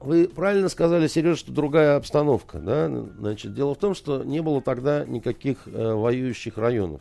вы 0.00 0.28
правильно 0.28 0.68
сказали, 0.68 1.08
Сереж, 1.08 1.38
что 1.38 1.52
другая 1.52 1.96
обстановка, 1.96 2.58
да, 2.58 2.88
значит, 3.18 3.54
дело 3.54 3.74
в 3.74 3.78
том, 3.78 3.94
что 3.94 4.22
не 4.22 4.40
было 4.40 4.60
тогда 4.60 5.04
никаких 5.04 5.66
э, 5.66 5.94
воюющих 5.94 6.58
районов. 6.58 7.00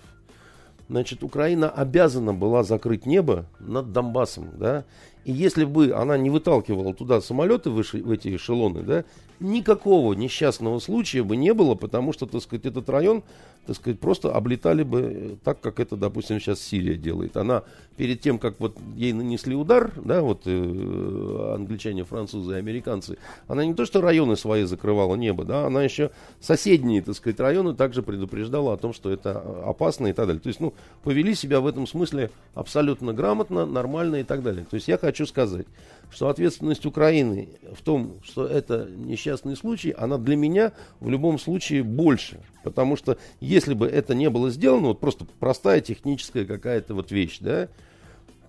Значит, 0.90 1.22
Украина 1.24 1.70
обязана 1.70 2.34
была 2.34 2.64
закрыть 2.64 3.06
небо 3.06 3.46
над 3.60 3.92
Донбассом, 3.92 4.52
да, 4.58 4.86
и 5.26 5.34
если 5.34 5.66
бы 5.66 5.92
она 5.92 6.18
не 6.18 6.30
выталкивала 6.30 6.94
туда 6.94 7.20
самолеты 7.20 7.70
выше, 7.70 8.02
в 8.02 8.10
эти 8.10 8.34
эшелоны, 8.34 8.84
да, 8.84 9.04
никакого 9.40 10.14
несчастного 10.14 10.80
случая 10.80 11.24
бы 11.24 11.36
не 11.36 11.54
было, 11.54 11.76
потому 11.76 12.14
что, 12.14 12.26
так 12.26 12.42
сказать, 12.42 12.66
этот 12.66 12.90
район, 12.90 13.24
так 13.66 13.76
сказать, 13.76 14.00
просто 14.00 14.34
облетали 14.34 14.84
бы 14.84 15.02
э, 15.02 15.36
так, 15.44 15.60
как 15.60 15.80
это, 15.80 15.96
допустим, 15.96 16.40
сейчас 16.40 16.62
Сирия 16.62 16.96
делает. 16.96 17.36
Она 17.38 17.64
перед 17.98 18.22
тем, 18.22 18.40
как 18.40 18.60
вот 18.60 18.78
ей 18.96 19.14
нанесли 19.14 19.56
удар, 19.56 19.92
да, 20.04 20.22
вот 20.22 20.44
э, 20.46 21.54
англичане, 21.56 22.04
французы 22.04 22.56
американцы, 22.56 23.18
она 23.48 23.66
не 23.66 23.74
то 23.74 23.86
что 23.86 24.02
районы 24.02 24.38
свои 24.38 24.64
закрывала 24.64 25.16
небо, 25.16 25.44
да, 25.44 25.68
она 25.68 25.84
еще 25.84 26.12
соседние, 26.40 27.02
так 27.02 27.16
сказать, 27.16 27.40
районы 27.40 27.76
также 27.76 28.02
предупреждала 28.02 28.74
о 28.74 28.78
том, 28.78 28.94
что 28.94 29.12
это 29.12 29.40
опасно 29.66 30.08
и 30.08 30.14
так 30.14 30.28
далее. 30.28 30.42
То 30.42 30.48
есть, 30.48 30.62
ну, 30.62 30.74
повели 31.04 31.36
себя 31.36 31.60
в 31.60 31.68
этом 31.68 31.88
смысле 31.88 32.32
абсолютно 32.54 33.14
грамотно, 33.14 33.66
нормально 33.66 34.18
и 34.18 34.24
так 34.24 34.44
далее. 34.44 34.66
То 34.70 34.76
есть 34.76 34.88
я 34.88 34.98
хочу 34.98 35.26
сказать, 35.26 35.68
что 36.10 36.30
ответственность 36.30 36.86
Украины 36.86 37.50
в 37.74 37.82
том, 37.82 38.16
что 38.24 38.46
это 38.46 38.88
несчастный 38.90 39.56
случай, 39.56 39.92
она 39.92 40.18
для 40.18 40.36
меня 40.36 40.74
в 41.00 41.10
любом 41.10 41.38
случае 41.40 41.84
больше. 41.84 42.40
Потому 42.64 42.96
что 42.96 43.18
если 43.40 43.74
бы 43.74 43.88
это 43.88 44.16
не 44.16 44.30
было 44.30 44.50
сделано, 44.50 44.90
вот 44.90 45.00
просто 45.00 45.26
простая 45.40 45.82
техническая 45.82 46.46
какая-то 46.46 46.94
вот 46.94 47.12
вещь, 47.12 47.40
да, 47.40 47.68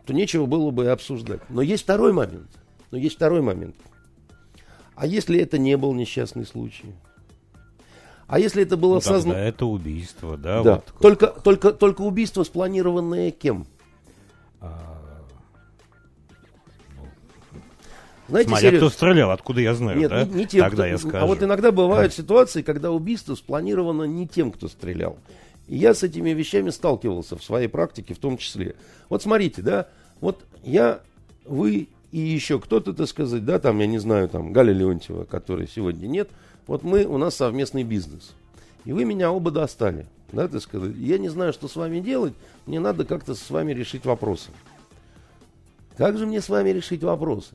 то 0.07 0.15
нечего 0.15 0.47
было 0.47 0.71
бы 0.71 0.89
обсуждать. 0.89 1.41
Но 1.51 1.63
есть 1.63 1.83
второй 1.83 2.13
момент. 2.13 2.49
Но 2.91 2.99
есть 2.99 3.17
второй 3.17 3.43
момент. 3.43 3.77
А 4.95 5.07
если 5.07 5.39
это 5.39 5.59
не 5.59 5.77
был 5.77 5.93
несчастный 5.95 6.47
случай? 6.47 6.95
А 8.27 8.39
если 8.39 8.63
это 8.63 8.77
было 8.77 8.95
ну, 8.95 9.01
сознано... 9.01 9.37
это 9.39 9.65
убийство, 9.67 10.37
да? 10.37 10.63
Да. 10.63 10.75
Вот. 10.75 10.95
Только, 11.01 11.27
только, 11.29 11.73
только 11.73 12.03
убийство, 12.03 12.43
спланированное 12.45 13.31
кем? 13.31 13.67
А, 14.61 14.98
Знаете, 18.29 18.49
Смотря 18.49 18.69
Сереж... 18.69 18.81
кто 18.81 18.91
стрелял, 18.91 19.31
откуда 19.31 19.61
я 19.61 19.75
знаю, 19.75 19.99
Нет, 19.99 20.11
да? 20.11 20.25
не, 20.25 20.35
не 20.35 20.47
тем, 20.47 20.63
Тогда 20.63 20.83
кто... 20.85 20.87
я 20.87 20.99
скажу. 20.99 21.17
А 21.17 21.27
вот 21.27 21.43
иногда 21.43 21.73
бывают 21.73 22.13
ситуации, 22.13 22.63
когда 22.63 22.93
убийство 22.93 23.35
спланировано 23.35 24.05
не 24.05 24.29
тем, 24.29 24.53
кто 24.53 24.69
стрелял. 24.69 25.17
И 25.67 25.77
я 25.77 25.95
с 25.95 26.03
этими 26.03 26.31
вещами 26.31 26.71
сталкивался 26.71 27.37
в 27.37 27.45
своей 27.45 27.69
практике 27.69 28.15
в 28.15 28.19
том 28.19 28.37
числе. 28.37 28.75
Вот 29.09 29.23
смотрите, 29.23 29.63
да, 29.63 29.89
вот 30.21 30.45
я, 30.63 31.01
вы 31.47 31.89
и 32.13 32.19
еще 32.19 32.59
кто-то, 32.59 32.93
так 32.93 33.09
сказать, 33.09 33.45
да, 33.45 33.59
там, 33.59 33.79
я 33.79 33.87
не 33.87 33.99
знаю, 33.99 34.29
там, 34.29 34.53
Галя 34.53 34.73
Леонтьева, 34.73 35.25
которой 35.25 35.67
сегодня 35.67 36.07
нет, 36.07 36.29
вот 36.67 36.83
мы, 36.83 37.05
у 37.05 37.17
нас 37.17 37.37
совместный 37.37 37.83
бизнес. 37.83 38.35
И 38.85 38.93
вы 38.93 39.05
меня 39.05 39.31
оба 39.33 39.51
достали, 39.51 40.07
да, 40.33 40.49
так 40.49 40.63
сказать. 40.63 40.95
Я 40.97 41.19
не 41.19 41.29
знаю, 41.29 41.53
что 41.53 41.69
с 41.69 41.77
вами 41.77 42.01
делать, 42.01 42.35
мне 42.67 42.81
надо 42.81 43.05
как-то 43.05 43.35
с 43.35 43.51
вами 43.51 43.73
решить 43.73 44.05
вопросы. 44.05 44.51
Как 45.97 46.17
же 46.17 46.27
мне 46.27 46.41
с 46.41 46.49
вами 46.49 46.71
решить 46.71 47.03
вопросы? 47.03 47.55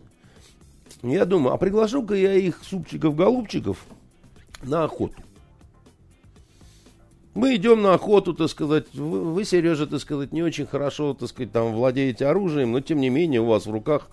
Я 1.03 1.25
думаю, 1.25 1.53
а 1.53 1.57
приглашу-ка 1.57 2.15
я 2.15 2.33
их, 2.33 2.61
супчиков-голубчиков, 2.63 3.85
на 4.61 4.85
охоту. 4.85 5.21
Мы 7.33 7.55
идем 7.55 7.81
на 7.81 7.93
охоту, 7.93 8.33
так 8.33 8.49
сказать. 8.49 8.93
Вы, 8.93 9.19
вы, 9.33 9.43
Сережа, 9.43 9.85
так 9.85 9.99
сказать, 9.99 10.31
не 10.31 10.41
очень 10.41 10.65
хорошо, 10.65 11.13
так 11.13 11.27
сказать, 11.27 11.51
там 11.51 11.73
владеете 11.73 12.25
оружием, 12.27 12.71
но 12.71 12.79
тем 12.79 12.99
не 12.99 13.09
менее 13.09 13.41
у 13.41 13.47
вас 13.47 13.65
в 13.65 13.71
руках 13.71 14.07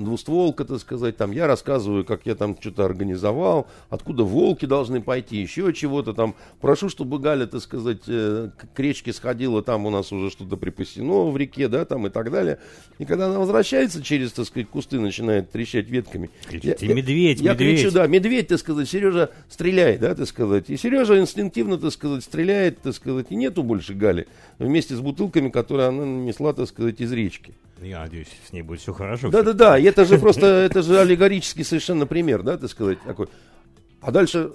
двустволка, 0.00 0.64
так 0.64 0.78
сказать, 0.80 1.16
там 1.16 1.30
я 1.32 1.46
рассказываю, 1.46 2.04
как 2.04 2.26
я 2.26 2.34
там 2.34 2.56
что-то 2.60 2.84
организовал, 2.84 3.66
откуда 3.90 4.24
волки 4.24 4.66
должны 4.66 5.00
пойти, 5.00 5.36
еще 5.36 5.72
чего-то 5.72 6.12
там. 6.12 6.34
Прошу, 6.60 6.88
чтобы 6.88 7.18
Галя, 7.18 7.46
так 7.46 7.60
сказать, 7.60 8.02
э, 8.06 8.50
к 8.74 8.78
речке 8.78 9.12
сходила, 9.12 9.62
там 9.62 9.86
у 9.86 9.90
нас 9.90 10.12
уже 10.12 10.30
что-то 10.30 10.56
припасено 10.56 11.30
в 11.30 11.36
реке, 11.36 11.68
да, 11.68 11.84
там 11.84 12.06
и 12.06 12.10
так 12.10 12.30
далее. 12.30 12.58
И 12.98 13.04
когда 13.04 13.26
она 13.26 13.38
возвращается 13.38 14.02
через, 14.02 14.32
так 14.32 14.46
сказать, 14.46 14.68
кусты, 14.68 14.98
начинает 14.98 15.50
трещать 15.50 15.88
ветками. 15.88 16.30
Кричите, 16.46 16.86
я, 16.86 16.94
медведь, 16.94 17.40
я, 17.40 17.52
медведь. 17.52 17.70
Я 17.70 17.76
кричу, 17.76 17.94
да, 17.94 18.06
медведь, 18.06 18.48
так 18.48 18.58
сказать, 18.58 18.88
Сережа, 18.88 19.30
стреляй, 19.48 19.98
да, 19.98 20.14
так 20.14 20.26
сказать. 20.26 20.70
И 20.70 20.76
Сережа 20.76 21.18
инстинктивно, 21.18 21.78
так 21.78 21.92
сказать, 21.92 22.24
стреляет, 22.24 22.80
так 22.82 22.94
сказать, 22.94 23.26
и 23.30 23.36
нету 23.36 23.62
больше 23.62 23.94
Гали 23.94 24.26
вместе 24.58 24.94
с 24.94 25.00
бутылками, 25.00 25.48
которые 25.48 25.88
она 25.88 26.04
нанесла, 26.04 26.52
так 26.52 26.68
сказать, 26.68 27.00
из 27.00 27.12
речки. 27.12 27.54
Я 27.84 28.00
надеюсь, 28.00 28.28
с 28.48 28.52
ней 28.52 28.62
будет 28.62 28.80
все 28.80 28.92
хорошо. 28.94 29.30
Да-да-да, 29.30 29.78
это 29.78 30.04
же 30.04 30.18
просто, 30.18 30.46
это 30.46 30.82
же 30.82 30.98
аллегорический 30.98 31.64
совершенно 31.64 32.06
пример, 32.06 32.42
да, 32.42 32.56
так 32.56 32.70
сказать, 32.70 32.98
такой. 33.02 33.28
А 34.00 34.10
дальше 34.10 34.52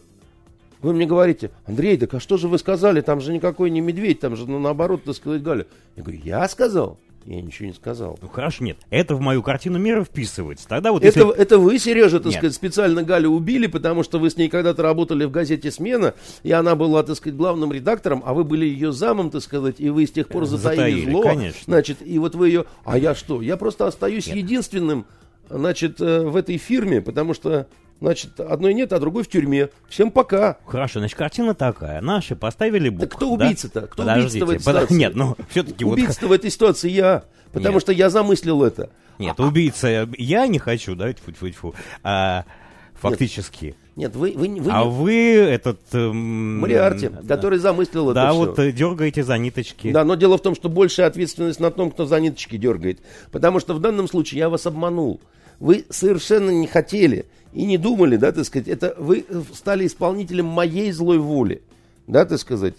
вы 0.81 0.93
мне 0.93 1.05
говорите, 1.05 1.51
Андрей, 1.65 1.97
так 1.97 2.13
а 2.13 2.19
что 2.19 2.37
же 2.37 2.47
вы 2.47 2.57
сказали, 2.57 3.01
там 3.01 3.21
же 3.21 3.31
никакой 3.31 3.69
не 3.69 3.81
медведь, 3.81 4.19
там 4.19 4.35
же 4.35 4.47
ну, 4.47 4.59
наоборот, 4.59 5.03
так 5.03 5.15
сказать, 5.15 5.43
Галя. 5.43 5.67
Я 5.95 6.03
говорю, 6.03 6.21
я 6.23 6.47
сказал? 6.47 6.99
Я 7.25 7.41
ничего 7.41 7.67
не 7.67 7.73
сказал. 7.73 8.17
Ну 8.21 8.27
хорошо, 8.27 8.63
нет. 8.63 8.77
Это 8.89 9.15
в 9.15 9.21
мою 9.21 9.43
картину 9.43 9.77
мира 9.77 10.03
вписывается. 10.03 10.67
Тогда 10.67 10.91
вот 10.91 11.03
это, 11.03 11.19
если... 11.19 11.35
это 11.37 11.59
вы, 11.59 11.77
Сережа, 11.77 12.19
так 12.19 12.27
нет. 12.27 12.35
сказать, 12.35 12.55
специально 12.55 13.03
Галю 13.03 13.29
убили, 13.29 13.67
потому 13.67 14.03
что 14.03 14.19
вы 14.19 14.29
с 14.29 14.37
ней 14.37 14.49
когда-то 14.49 14.81
работали 14.81 15.25
в 15.25 15.31
газете 15.31 15.71
«Смена», 15.71 16.13
и 16.43 16.51
она 16.51 16.75
была, 16.75 17.03
так 17.03 17.15
сказать, 17.15 17.37
главным 17.37 17.71
редактором, 17.71 18.23
а 18.25 18.33
вы 18.33 18.43
были 18.43 18.65
ее 18.65 18.91
замом, 18.91 19.29
так 19.29 19.41
сказать, 19.41 19.75
и 19.79 19.89
вы 19.89 20.05
с 20.05 20.11
тех 20.11 20.27
пор 20.27 20.45
затаили, 20.45 20.77
затаили 20.77 21.11
зло. 21.11 21.21
Конечно. 21.21 21.61
Значит, 21.65 21.97
и 22.01 22.19
вот 22.19 22.35
вы 22.35 22.47
ее... 22.49 22.65
А 22.85 22.97
я 22.97 23.13
что? 23.15 23.41
Я 23.41 23.57
просто 23.57 23.87
остаюсь 23.87 24.27
нет. 24.27 24.37
единственным, 24.37 25.05
значит, 25.49 25.99
э, 26.01 26.21
в 26.21 26.35
этой 26.35 26.57
фирме, 26.57 27.01
потому 27.01 27.33
что 27.33 27.67
Значит, 28.01 28.39
одной 28.39 28.73
нет, 28.73 28.93
а 28.93 28.99
другой 28.99 29.23
в 29.23 29.27
тюрьме. 29.27 29.69
Всем 29.89 30.11
пока. 30.11 30.57
Хорошо, 30.65 30.99
значит, 30.99 31.17
картина 31.17 31.53
такая. 31.53 31.99
Наши 32.01 32.35
поставили 32.35 32.89
букву. 32.89 33.07
Так 33.07 33.17
кто 33.17 33.31
убийца-то? 33.31 33.81
Да? 33.81 33.87
Кто 33.87 34.03
убийца 34.03 34.45
в 34.45 34.49
этой 34.49 34.59
ситуации? 34.59 34.93
Нет, 34.95 35.15
ну, 35.15 35.35
все-таки 35.49 35.83
Убийца 35.85 36.19
вот... 36.21 36.29
в 36.29 36.31
этой 36.31 36.49
ситуации 36.49 36.89
я. 36.89 37.23
Потому 37.51 37.75
нет. 37.75 37.81
что 37.81 37.91
я 37.91 38.09
замыслил 38.09 38.63
это. 38.63 38.89
Нет, 39.17 39.35
а, 39.37 39.43
убийца 39.43 40.07
я 40.17 40.47
не 40.47 40.59
хочу, 40.59 40.95
да, 40.95 41.11
тьфу-тьфу-тьфу. 41.11 41.75
А, 42.03 42.45
фактически. 42.93 43.65
Нет. 43.65 43.75
Нет, 43.99 44.15
вы, 44.15 44.31
вы, 44.33 44.47
вы 44.61 44.71
А 44.71 44.85
не... 44.85 44.89
вы 44.89 45.13
этот... 45.35 45.81
Эм, 45.91 46.59
Мариарти, 46.59 47.09
да. 47.09 47.35
который 47.35 47.59
замыслил 47.59 48.13
да, 48.13 48.21
это 48.21 48.29
Да, 48.29 48.33
вот 48.33 48.53
все. 48.53 48.69
Э, 48.69 48.71
дергаете 48.71 49.25
за 49.25 49.37
ниточки. 49.37 49.91
Да, 49.91 50.05
но 50.05 50.15
дело 50.15 50.37
в 50.37 50.41
том, 50.41 50.55
что 50.55 50.69
большая 50.69 51.07
ответственность 51.07 51.59
на 51.59 51.69
том, 51.69 51.91
кто 51.91 52.05
за 52.05 52.17
ниточки 52.21 52.55
дергает. 52.55 53.01
Потому 53.29 53.59
что 53.59 53.73
в 53.73 53.81
данном 53.81 54.07
случае 54.07 54.39
я 54.39 54.47
вас 54.47 54.65
обманул. 54.65 55.19
Вы 55.59 55.85
совершенно 55.89 56.49
не 56.49 56.65
хотели 56.65 57.25
и 57.53 57.65
не 57.65 57.77
думали, 57.77 58.15
да, 58.15 58.31
так 58.31 58.45
сказать, 58.45 58.67
это 58.67 58.95
вы 58.97 59.25
стали 59.53 59.85
исполнителем 59.85 60.45
моей 60.45 60.91
злой 60.91 61.17
воли, 61.17 61.61
да, 62.07 62.25
так 62.25 62.39
сказать. 62.39 62.75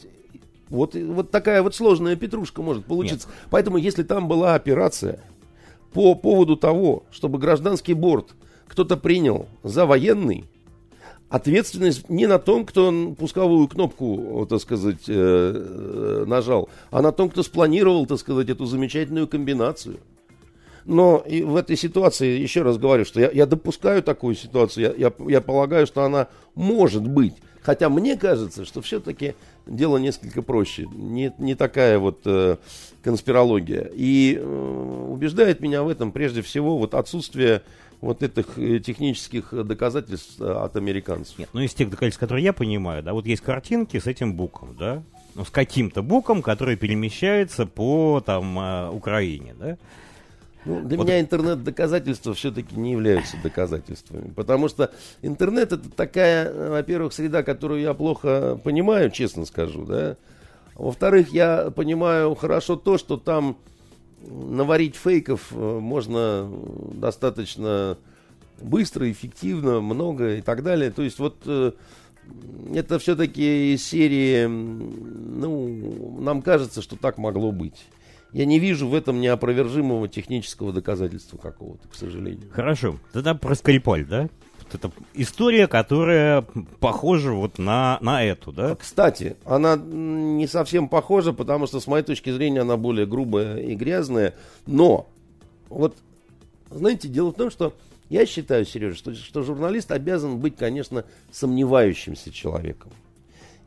Вот, 0.69 0.95
вот 0.95 1.31
такая 1.33 1.63
вот 1.63 1.75
сложная 1.75 2.15
петрушка 2.15 2.63
может 2.63 2.85
получиться. 2.85 3.27
Нет. 3.27 3.37
Поэтому, 3.51 3.77
если 3.77 4.05
там 4.05 4.29
была 4.29 4.55
операция 4.55 5.19
по 5.93 6.15
поводу 6.15 6.57
того, 6.57 7.03
чтобы 7.11 7.39
гражданский 7.39 7.95
борт 7.95 8.35
кто-то 8.69 8.97
принял 8.97 9.47
за 9.65 9.85
военный, 9.85 10.45
ответственность 11.29 12.09
не 12.09 12.29
на 12.29 12.39
том, 12.39 12.65
кто 12.65 13.15
пусковую 13.19 13.67
кнопку, 13.67 14.47
так 14.49 14.61
сказать, 14.61 15.09
э, 15.09 15.13
э, 15.13 16.25
нажал, 16.27 16.69
а 16.91 17.03
на 17.03 17.11
том, 17.11 17.31
кто 17.31 17.43
спланировал, 17.43 18.07
так 18.07 18.19
сказать, 18.19 18.49
эту 18.49 18.67
замечательную 18.67 19.27
комбинацию. 19.27 19.99
Но 20.91 21.23
и 21.25 21.45
в 21.45 21.55
этой 21.55 21.77
ситуации, 21.77 22.41
еще 22.41 22.63
раз 22.63 22.77
говорю, 22.77 23.05
что 23.05 23.21
я, 23.21 23.31
я 23.31 23.47
допускаю 23.47 24.03
такую 24.03 24.35
ситуацию, 24.35 24.93
я, 24.99 25.07
я, 25.07 25.13
я 25.29 25.41
полагаю, 25.41 25.87
что 25.87 26.03
она 26.03 26.27
может 26.57 27.07
быть. 27.07 27.35
Хотя 27.63 27.89
мне 27.89 28.17
кажется, 28.17 28.65
что 28.65 28.83
все-таки 28.83 29.37
дело 29.69 29.99
несколько 29.99 30.43
проще, 30.43 30.89
не, 30.93 31.33
не 31.39 31.55
такая 31.55 32.01
вот 32.01 32.23
э, 32.25 32.57
конспирология. 33.05 33.89
И 33.95 34.37
э, 34.37 35.07
убеждает 35.09 35.61
меня 35.61 35.85
в 35.85 35.89
этом 35.89 36.11
прежде 36.11 36.43
всего 36.43 36.77
вот 36.77 36.95
отсутствие 36.95 37.63
вот 38.01 38.25
этих 38.25 38.59
э, 38.59 38.81
технических 38.81 39.55
доказательств 39.65 40.41
от 40.41 40.75
американцев. 40.75 41.39
Нет, 41.39 41.51
ну 41.53 41.61
из 41.61 41.73
тех 41.73 41.89
доказательств, 41.89 42.19
которые 42.19 42.43
я 42.43 42.53
понимаю, 42.53 43.05
да, 43.05 43.13
вот 43.13 43.27
есть 43.27 43.43
картинки 43.43 43.97
с 44.01 44.09
этим 44.09 44.35
буком, 44.35 44.75
да, 44.77 45.05
ну 45.37 45.45
с 45.45 45.51
каким-то 45.51 46.03
буком, 46.03 46.43
который 46.43 46.75
перемещается 46.75 47.65
по 47.65 48.21
там 48.27 48.59
э, 48.59 48.91
Украине, 48.91 49.55
да. 49.57 49.79
Ну, 50.65 50.83
для 50.83 50.99
вот. 50.99 51.07
меня 51.07 51.21
интернет-доказательства 51.21 52.35
все-таки 52.35 52.77
не 52.77 52.93
являются 52.93 53.37
доказательствами. 53.43 54.31
Потому 54.35 54.69
что 54.69 54.91
интернет 55.23 55.73
это 55.73 55.91
такая, 55.91 56.71
во-первых, 56.71 57.13
среда, 57.13 57.43
которую 57.43 57.81
я 57.81 57.95
плохо 57.95 58.61
понимаю, 58.63 59.11
честно 59.11 59.47
скажу, 59.47 59.85
да. 59.85 60.17
Во-вторых, 60.75 61.31
я 61.33 61.71
понимаю 61.71 62.35
хорошо 62.35 62.77
то, 62.77 62.99
что 62.99 63.17
там 63.17 63.57
наварить 64.23 64.97
фейков 64.97 65.49
э, 65.53 65.79
можно 65.81 66.51
достаточно 66.93 67.97
быстро, 68.61 69.11
эффективно, 69.11 69.81
много 69.81 70.37
и 70.37 70.41
так 70.43 70.63
далее. 70.63 70.91
То 70.91 71.03
есть 71.03 71.19
вот 71.19 71.37
э, 71.47 71.73
это 72.75 72.99
все-таки 72.99 73.75
из 73.75 73.85
серии, 73.85 74.47
ну, 74.47 76.21
нам 76.21 76.43
кажется, 76.43 76.83
что 76.83 76.97
так 76.97 77.19
могло 77.19 77.53
быть. 77.53 77.87
Я 78.33 78.45
не 78.45 78.59
вижу 78.59 78.89
в 78.89 78.95
этом 78.95 79.21
неопровержимого 79.21 80.09
технического 80.09 80.73
доказательства 80.73 81.37
какого-то, 81.37 81.89
к 81.89 81.95
сожалению. 81.95 82.49
Хорошо. 82.53 82.97
Тогда 83.13 83.35
про 83.35 83.55
Скрипаль, 83.55 84.07
да? 84.07 84.29
Вот 84.63 84.75
это 84.75 84.93
история, 85.15 85.67
которая 85.67 86.43
похожа 86.79 87.33
вот 87.33 87.59
на, 87.59 87.99
на 88.01 88.25
эту, 88.25 88.53
да? 88.53 88.77
Кстати, 88.77 89.37
она 89.45 89.77
не 89.77 90.47
совсем 90.47 90.89
похожа, 90.89 91.33
потому 91.33 91.67
что, 91.67 91.81
с 91.81 91.87
моей 91.87 92.05
точки 92.05 92.31
зрения, 92.31 92.61
она 92.61 92.77
более 92.77 93.07
грубая 93.07 93.59
и 93.59 93.75
грязная. 93.75 94.35
Но, 94.67 95.09
вот, 95.69 95.97
знаете, 96.71 97.09
дело 97.09 97.31
в 97.31 97.35
том, 97.35 97.51
что 97.51 97.75
я 98.11 98.27
считаю, 98.27 98.65
Сережа, 98.65 98.97
что, 98.97 99.15
что 99.15 99.43
журналист 99.43 99.91
обязан 99.93 100.39
быть, 100.39 100.57
конечно, 100.57 101.05
сомневающимся 101.31 102.33
человеком. 102.33 102.91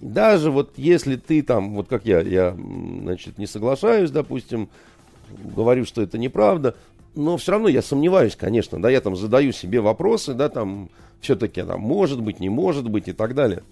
Даже 0.03 0.51
вот 0.51 0.73
если 0.75 1.15
ты 1.15 1.41
там, 1.41 1.75
вот 1.75 1.87
как 1.87 2.05
я, 2.05 2.19
я, 2.19 2.53
значит, 2.53 3.37
не 3.37 3.47
соглашаюсь, 3.47 4.11
допустим, 4.11 4.67
говорю, 5.55 5.85
что 5.85 6.01
это 6.01 6.17
неправда, 6.17 6.75
но 7.15 7.37
все 7.37 7.53
равно 7.53 7.69
я 7.69 7.81
сомневаюсь, 7.81 8.35
конечно, 8.35 8.81
да, 8.81 8.89
я 8.89 8.99
там 8.99 9.15
задаю 9.15 9.53
себе 9.53 9.79
вопросы, 9.79 10.33
да, 10.33 10.49
там, 10.49 10.89
все-таки, 11.21 11.63
там, 11.63 11.79
может 11.79 12.21
быть, 12.21 12.41
не 12.41 12.49
может 12.49 12.89
быть 12.89 13.07
и 13.07 13.13
так 13.13 13.33
далее. 13.33 13.63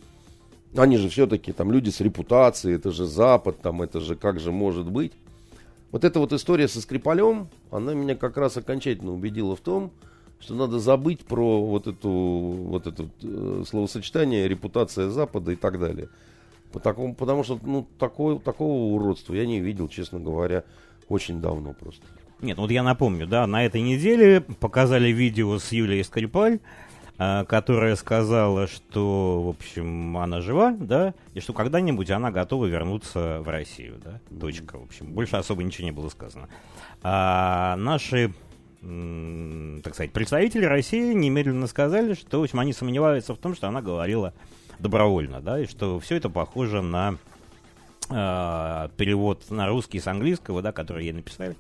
Они 0.78 0.96
же 0.96 1.10
все-таки 1.10 1.52
там 1.52 1.70
люди 1.70 1.90
с 1.90 2.00
репутацией, 2.00 2.76
это 2.76 2.92
же 2.92 3.06
Запад, 3.08 3.60
там, 3.62 3.82
это 3.82 4.00
же 4.00 4.16
как 4.16 4.40
же 4.40 4.54
может 4.54 4.90
быть. 4.90 5.12
Вот 5.92 6.06
эта 6.06 6.18
вот 6.22 6.32
история 6.32 6.70
со 6.70 6.80
Скрипалем, 6.80 7.50
она 7.72 7.94
меня 7.94 8.16
как 8.16 8.38
раз 8.38 8.56
окончательно 8.56 9.12
убедила 9.12 9.58
в 9.58 9.60
том, 9.60 9.88
что 9.90 10.11
надо 10.50 10.80
забыть 10.80 11.22
про 11.26 11.64
вот 11.64 11.88
эту 11.88 12.10
вот 12.10 12.88
это 12.88 13.08
э, 13.22 13.64
словосочетание 13.68 14.48
репутация 14.48 15.10
Запада 15.10 15.52
и 15.52 15.56
так 15.56 15.80
далее. 15.80 16.10
По 16.72 16.80
такому, 16.80 17.16
потому 17.16 17.44
что 17.44 17.60
ну, 17.64 17.88
такое, 18.00 18.40
такого 18.40 18.94
уродства 18.94 19.34
я 19.34 19.46
не 19.46 19.60
видел, 19.60 19.88
честно 19.88 20.20
говоря, 20.20 20.64
очень 21.10 21.42
давно 21.42 21.74
просто. 21.74 22.06
Нет, 22.42 22.58
вот 22.58 22.72
я 22.72 22.82
напомню, 22.82 23.28
да, 23.28 23.46
на 23.46 23.66
этой 23.66 23.82
неделе 23.82 24.42
показали 24.42 25.10
видео 25.10 25.60
с 25.60 25.72
Юлией 25.72 26.04
Скрипаль, 26.04 26.60
э, 27.20 27.46
которая 27.46 27.96
сказала, 27.96 28.68
что, 28.68 29.44
в 29.44 29.50
общем, 29.50 30.18
она 30.18 30.42
жива, 30.42 30.76
да, 30.80 31.14
и 31.34 31.40
что 31.40 31.54
когда-нибудь 31.54 32.10
она 32.10 32.32
готова 32.32 32.66
вернуться 32.66 33.42
в 33.42 33.50
Россию, 33.50 34.00
да, 34.04 34.20
точка, 34.40 34.80
в 34.80 34.84
общем, 34.84 35.08
больше 35.14 35.36
особо 35.36 35.62
ничего 35.64 35.86
не 35.86 35.92
было 35.92 36.10
сказано. 36.10 36.48
А 37.04 37.76
наши 37.76 38.34
так 38.82 39.94
сказать, 39.94 40.12
представители 40.12 40.66
России 40.66 41.14
немедленно 41.14 41.68
сказали, 41.68 42.16
что, 42.16 42.40
в 42.40 42.44
общем, 42.44 42.60
они 42.60 42.74
сомневаются 42.74 43.36
в 43.36 43.38
том, 43.38 43.56
что 43.56 43.68
она 43.68 43.82
говорила 43.82 44.34
добровольно, 44.80 45.40
да, 45.40 45.60
и 45.60 45.68
что 45.68 46.00
все 46.00 46.16
это 46.16 46.30
похоже 46.30 46.82
на 46.82 47.18
э, 48.10 48.90
перевод 48.98 49.44
на 49.52 49.68
русский 49.68 50.00
с 50.00 50.08
английского, 50.08 50.64
да, 50.64 50.72
который 50.72 51.06
ей 51.06 51.14
написали. 51.14 51.56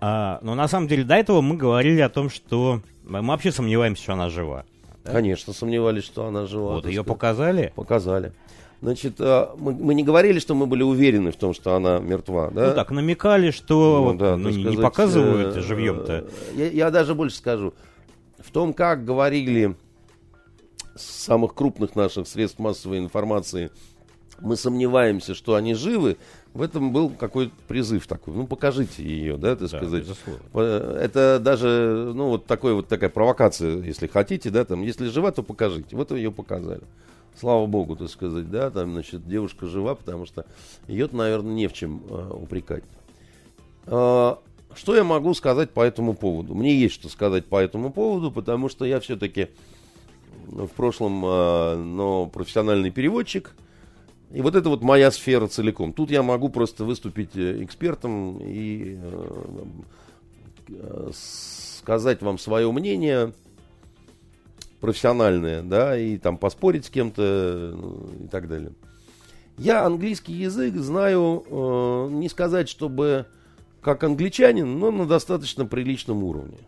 А, 0.00 0.38
но 0.42 0.54
на 0.54 0.68
самом 0.68 0.86
деле 0.86 1.02
до 1.02 1.16
этого 1.16 1.40
мы 1.40 1.56
говорили 1.56 2.00
о 2.00 2.08
том, 2.08 2.30
что 2.30 2.82
мы 3.02 3.20
вообще 3.22 3.50
сомневаемся, 3.50 4.02
что 4.02 4.12
она 4.12 4.28
жива. 4.28 4.64
Да? 5.04 5.12
Конечно, 5.12 5.52
сомневались, 5.52 6.04
что 6.04 6.26
она 6.26 6.46
жива. 6.46 6.74
Вот 6.74 6.86
ее 6.86 7.02
сказать. 7.02 7.06
показали? 7.06 7.72
Показали. 7.74 8.32
Значит, 8.80 9.16
а, 9.18 9.54
мы, 9.58 9.72
мы 9.72 9.94
не 9.94 10.04
говорили, 10.04 10.38
что 10.38 10.54
мы 10.54 10.66
были 10.66 10.82
уверены 10.82 11.32
в 11.32 11.36
том, 11.36 11.52
что 11.52 11.74
она 11.74 11.98
мертва, 11.98 12.50
да? 12.50 12.68
Ну 12.68 12.74
так, 12.74 12.90
намекали, 12.90 13.50
что 13.50 14.12
ну, 14.12 14.18
да, 14.18 14.36
ну, 14.36 14.50
не, 14.50 14.60
сказать, 14.60 14.78
не 14.78 14.82
показывают 14.82 15.56
э, 15.56 15.60
живьем-то. 15.60 16.28
Я, 16.54 16.70
я 16.70 16.90
даже 16.90 17.14
больше 17.14 17.36
скажу. 17.36 17.74
В 18.38 18.52
том, 18.52 18.72
как 18.72 19.04
говорили 19.04 19.74
с 20.94 21.02
самых 21.02 21.54
крупных 21.54 21.96
наших 21.96 22.28
средств 22.28 22.60
массовой 22.60 22.98
информации, 22.98 23.70
мы 24.40 24.56
сомневаемся, 24.56 25.34
что 25.34 25.56
они 25.56 25.74
живы, 25.74 26.16
в 26.54 26.62
этом 26.62 26.92
был 26.92 27.10
какой-то 27.10 27.52
призыв 27.66 28.06
такой. 28.06 28.34
Ну, 28.34 28.46
покажите 28.46 29.02
ее, 29.02 29.36
да, 29.36 29.56
так 29.56 29.70
да, 29.70 29.78
сказать. 29.78 30.02
Безусловно. 30.02 30.98
Это 30.98 31.40
даже, 31.40 32.12
ну, 32.14 32.28
вот 32.28 32.46
такой 32.46 32.74
вот 32.74 32.86
такая 32.86 33.10
провокация, 33.10 33.82
если 33.82 34.06
хотите, 34.06 34.50
да, 34.50 34.64
там, 34.64 34.82
если 34.82 35.08
жива, 35.08 35.32
то 35.32 35.42
покажите. 35.42 35.96
Вот 35.96 36.12
ее 36.12 36.30
показали 36.30 36.82
слава 37.38 37.66
богу, 37.66 37.96
так 37.96 38.08
сказать, 38.08 38.50
да, 38.50 38.70
там, 38.70 38.92
значит, 38.92 39.26
девушка 39.26 39.66
жива, 39.66 39.94
потому 39.94 40.26
что 40.26 40.46
ее, 40.86 41.08
наверное, 41.12 41.54
не 41.54 41.66
в 41.68 41.72
чем 41.72 42.02
э, 42.08 42.30
упрекать. 42.32 42.84
Э, 43.86 44.36
что 44.74 44.94
я 44.94 45.04
могу 45.04 45.34
сказать 45.34 45.70
по 45.70 45.82
этому 45.82 46.14
поводу? 46.14 46.54
Мне 46.54 46.74
есть 46.74 46.94
что 46.94 47.08
сказать 47.08 47.46
по 47.46 47.60
этому 47.60 47.90
поводу, 47.90 48.30
потому 48.30 48.68
что 48.68 48.84
я 48.84 49.00
все-таки 49.00 49.48
в 50.46 50.68
прошлом, 50.68 51.24
э, 51.24 51.76
но 51.76 52.26
профессиональный 52.26 52.90
переводчик, 52.90 53.54
и 54.30 54.42
вот 54.42 54.54
это 54.54 54.68
вот 54.68 54.82
моя 54.82 55.10
сфера 55.10 55.46
целиком. 55.46 55.92
Тут 55.92 56.10
я 56.10 56.22
могу 56.22 56.50
просто 56.50 56.84
выступить 56.84 57.34
э, 57.34 57.64
экспертом 57.64 58.38
и 58.40 58.98
э, 59.00 59.64
э, 60.68 61.10
сказать 61.12 62.20
вам 62.20 62.38
свое 62.38 62.70
мнение 62.70 63.32
профессиональные, 64.80 65.62
да, 65.62 65.98
и 65.98 66.18
там 66.18 66.38
поспорить 66.38 66.86
с 66.86 66.90
кем-то 66.90 67.74
ну, 67.76 68.24
и 68.24 68.28
так 68.28 68.48
далее. 68.48 68.72
Я 69.56 69.84
английский 69.84 70.34
язык 70.34 70.76
знаю, 70.76 71.44
э, 71.48 72.08
не 72.12 72.28
сказать, 72.28 72.68
чтобы 72.68 73.26
как 73.80 74.04
англичанин, 74.04 74.78
но 74.78 74.90
на 74.90 75.06
достаточно 75.06 75.66
приличном 75.66 76.22
уровне. 76.22 76.58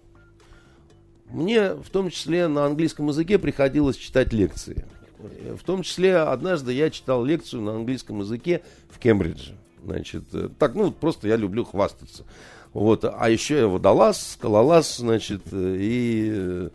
Мне 1.27 1.75
в 1.75 1.89
том 1.91 2.11
числе 2.11 2.49
на 2.49 2.67
английском 2.67 3.09
языке 3.09 3.39
приходилось 3.39 3.97
читать 3.97 4.33
лекции. 4.33 4.85
В 5.19 5.63
том 5.65 5.83
числе 5.83 6.17
однажды 6.17 6.73
я 6.73 6.91
читал 6.91 7.25
лекцию 7.25 7.63
на 7.63 7.77
английском 7.77 8.21
языке 8.21 8.63
в 8.89 8.99
Кембридже. 8.99 9.57
Значит, 9.85 10.25
э, 10.33 10.49
так, 10.59 10.75
ну, 10.75 10.91
просто 10.91 11.29
я 11.29 11.37
люблю 11.37 11.65
хвастаться. 11.65 12.25
Вот, 12.73 13.05
а 13.05 13.29
еще 13.29 13.67
водолаз, 13.67 14.33
скалолаз, 14.33 14.99
значит, 14.99 15.43
и 15.53 16.31
э, 16.33 16.69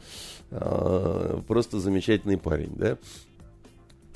просто 1.47 1.79
замечательный 1.79 2.37
парень, 2.37 2.71
да. 2.75 2.97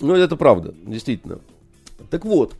Ну, 0.02 0.15
это 0.15 0.36
правда, 0.36 0.73
действительно. 0.86 1.39
Так 2.10 2.25
вот, 2.25 2.56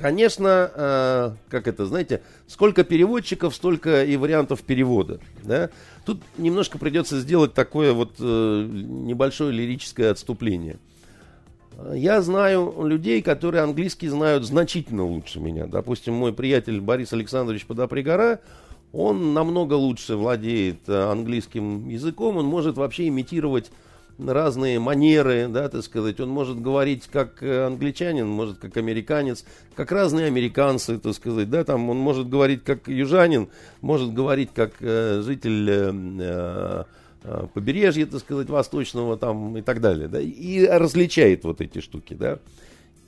конечно, 0.00 0.70
э, 0.74 1.30
как 1.48 1.68
это, 1.68 1.86
знаете, 1.86 2.22
сколько 2.46 2.84
переводчиков, 2.84 3.54
столько 3.54 4.04
и 4.04 4.16
вариантов 4.16 4.62
перевода. 4.62 5.20
Да? 5.42 5.70
Тут 6.04 6.22
немножко 6.38 6.78
придется 6.78 7.20
сделать 7.20 7.54
такое 7.54 7.92
вот 7.92 8.16
э, 8.18 8.66
небольшое 8.70 9.52
лирическое 9.52 10.10
отступление. 10.10 10.78
Я 11.94 12.20
знаю 12.20 12.74
людей, 12.84 13.22
которые 13.22 13.62
английский 13.62 14.08
знают 14.08 14.44
значительно 14.44 15.04
лучше 15.04 15.40
меня. 15.40 15.66
Допустим, 15.66 16.14
мой 16.14 16.32
приятель 16.32 16.80
Борис 16.80 17.12
Александрович 17.14 17.64
Подопригора, 17.64 18.40
он 18.92 19.34
намного 19.34 19.74
лучше 19.74 20.16
владеет 20.16 20.88
э, 20.88 21.10
английским 21.10 21.88
языком, 21.88 22.36
он 22.36 22.46
может 22.46 22.76
вообще 22.76 23.08
имитировать 23.08 23.70
разные 24.26 24.78
манеры, 24.78 25.48
да, 25.48 25.68
так 25.68 25.82
сказать. 25.82 26.20
Он 26.20 26.28
может 26.28 26.60
говорить 26.60 27.08
как 27.10 27.42
э, 27.42 27.66
англичанин, 27.66 28.28
может 28.28 28.58
как 28.58 28.76
американец, 28.76 29.44
как 29.74 29.92
разные 29.92 30.26
американцы, 30.26 30.98
так 30.98 31.14
сказать, 31.14 31.50
да, 31.50 31.64
там 31.64 31.88
он 31.90 31.98
может 31.98 32.28
говорить 32.28 32.64
как 32.64 32.88
южанин, 32.88 33.48
может 33.80 34.12
говорить 34.12 34.50
как 34.54 34.72
э, 34.80 35.22
житель 35.24 35.70
э, 35.70 36.84
э, 37.22 37.46
побережья, 37.54 38.06
так 38.06 38.20
сказать, 38.20 38.48
восточного 38.48 39.16
там 39.16 39.56
и 39.56 39.62
так 39.62 39.80
далее, 39.80 40.08
да, 40.08 40.20
и 40.20 40.66
различает 40.66 41.44
вот 41.44 41.60
эти 41.60 41.80
штуки, 41.80 42.14
да. 42.14 42.38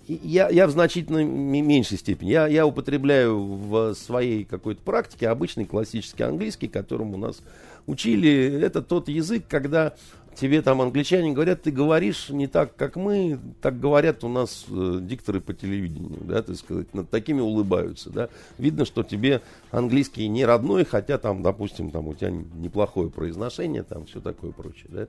Я, 0.09 0.49
я 0.49 0.67
в 0.67 0.71
значительно 0.71 1.25
меньшей 1.25 1.99
степени. 1.99 2.31
Я, 2.31 2.47
я 2.47 2.67
употребляю 2.67 3.41
в 3.41 3.95
своей 3.95 4.45
какой-то 4.45 4.83
практике 4.83 5.29
обычный 5.29 5.65
классический 5.65 6.25
английский, 6.25 6.69
которым 6.69 7.15
у 7.15 7.17
нас 7.17 7.41
учили. 7.87 8.61
Это 8.61 8.83
тот 8.83 9.09
язык, 9.09 9.45
когда 9.49 9.95
тебе 10.35 10.63
там 10.63 10.81
англичане 10.81 11.33
говорят, 11.33 11.63
ты 11.63 11.71
говоришь 11.71 12.31
не 12.31 12.47
так, 12.47 12.75
как 12.77 12.97
мы, 12.97 13.39
так 13.61 13.79
говорят 13.79 14.25
у 14.25 14.29
нас 14.29 14.65
э, 14.69 14.99
дикторы 15.03 15.41
по 15.41 15.53
телевидению, 15.53 16.21
да, 16.23 16.43
так 16.43 16.57
сказать, 16.57 16.93
над 16.95 17.11
такими 17.11 17.41
улыбаются, 17.41 18.11
да. 18.11 18.29
Видно, 18.59 18.85
что 18.85 19.03
тебе 19.03 19.43
английский 19.71 20.29
не 20.29 20.45
родной, 20.45 20.85
хотя 20.85 21.19
там, 21.19 21.43
допустим, 21.43 21.91
там 21.91 22.09
у 22.09 22.15
тебя 22.15 22.31
неплохое 22.31 23.11
произношение, 23.11 23.83
там 23.83 24.07
все 24.07 24.21
такое 24.21 24.53
прочее, 24.53 24.89
да. 24.89 25.07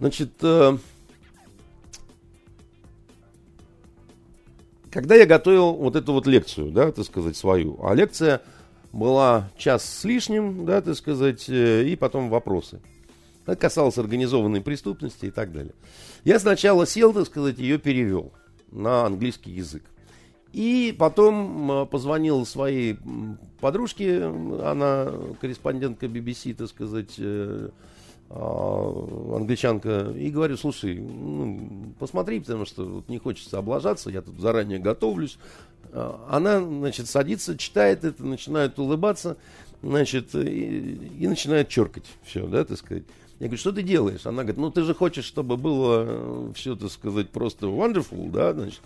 Значит, 0.00 0.32
э, 0.42 0.76
когда 4.90 5.14
я 5.14 5.26
готовил 5.26 5.72
вот 5.72 5.96
эту 5.96 6.12
вот 6.12 6.26
лекцию, 6.26 6.70
да, 6.70 6.92
так 6.92 7.04
сказать, 7.04 7.36
свою, 7.36 7.78
а 7.84 7.94
лекция 7.94 8.40
была 8.92 9.50
час 9.56 9.84
с 9.84 10.04
лишним, 10.04 10.64
да, 10.64 10.80
так 10.80 10.96
сказать, 10.96 11.48
э, 11.48 11.84
и 11.84 11.96
потом 11.96 12.30
вопросы. 12.30 12.80
Это 13.46 13.56
касалось 13.56 13.98
организованной 13.98 14.60
преступности 14.60 15.26
и 15.26 15.30
так 15.30 15.52
далее. 15.52 15.72
Я 16.24 16.38
сначала 16.38 16.86
сел, 16.86 17.12
так 17.12 17.26
сказать, 17.26 17.58
ее 17.58 17.78
перевел 17.78 18.32
на 18.70 19.06
английский 19.06 19.50
язык. 19.50 19.84
И 20.52 20.94
потом 20.98 21.86
позвонил 21.90 22.46
своей 22.46 22.98
подружке, 23.60 24.24
она 24.24 25.12
корреспондентка 25.40 26.06
BBC, 26.06 26.54
так 26.54 26.68
сказать, 26.68 27.14
э, 27.18 27.68
англичанка, 28.30 30.12
и 30.14 30.30
говорю, 30.30 30.56
слушай, 30.56 30.98
ну, 30.98 31.94
посмотри, 31.98 32.40
потому 32.40 32.66
что 32.66 32.84
вот 32.84 33.08
не 33.08 33.18
хочется 33.18 33.58
облажаться, 33.58 34.10
я 34.10 34.20
тут 34.20 34.38
заранее 34.38 34.78
готовлюсь. 34.78 35.38
А, 35.92 36.26
она, 36.30 36.60
значит, 36.60 37.08
садится, 37.08 37.56
читает 37.56 38.04
это, 38.04 38.22
начинает 38.22 38.78
улыбаться, 38.78 39.38
значит, 39.82 40.34
и, 40.34 41.10
и 41.18 41.26
начинает 41.26 41.68
черкать 41.68 42.04
все, 42.22 42.46
да, 42.46 42.64
так 42.64 42.76
сказать. 42.76 43.04
Я 43.40 43.46
говорю, 43.46 43.60
что 43.60 43.72
ты 43.72 43.82
делаешь? 43.82 44.26
Она 44.26 44.42
говорит, 44.42 44.58
ну 44.58 44.70
ты 44.70 44.82
же 44.82 44.94
хочешь, 44.94 45.24
чтобы 45.24 45.56
было 45.56 46.52
все, 46.54 46.74
так 46.74 46.90
сказать, 46.90 47.30
просто 47.30 47.66
wonderful, 47.66 48.30
да, 48.30 48.52
значит. 48.52 48.80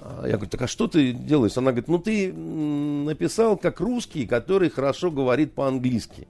А 0.00 0.26
я 0.26 0.36
говорю, 0.36 0.48
так 0.48 0.62
а 0.62 0.68
что 0.68 0.86
ты 0.86 1.12
делаешь? 1.12 1.56
Она 1.58 1.72
говорит, 1.72 1.88
ну 1.88 1.98
ты 1.98 2.32
написал 2.32 3.58
как 3.58 3.80
русский, 3.80 4.26
который 4.26 4.70
хорошо 4.70 5.10
говорит 5.10 5.52
по-английски 5.52 6.28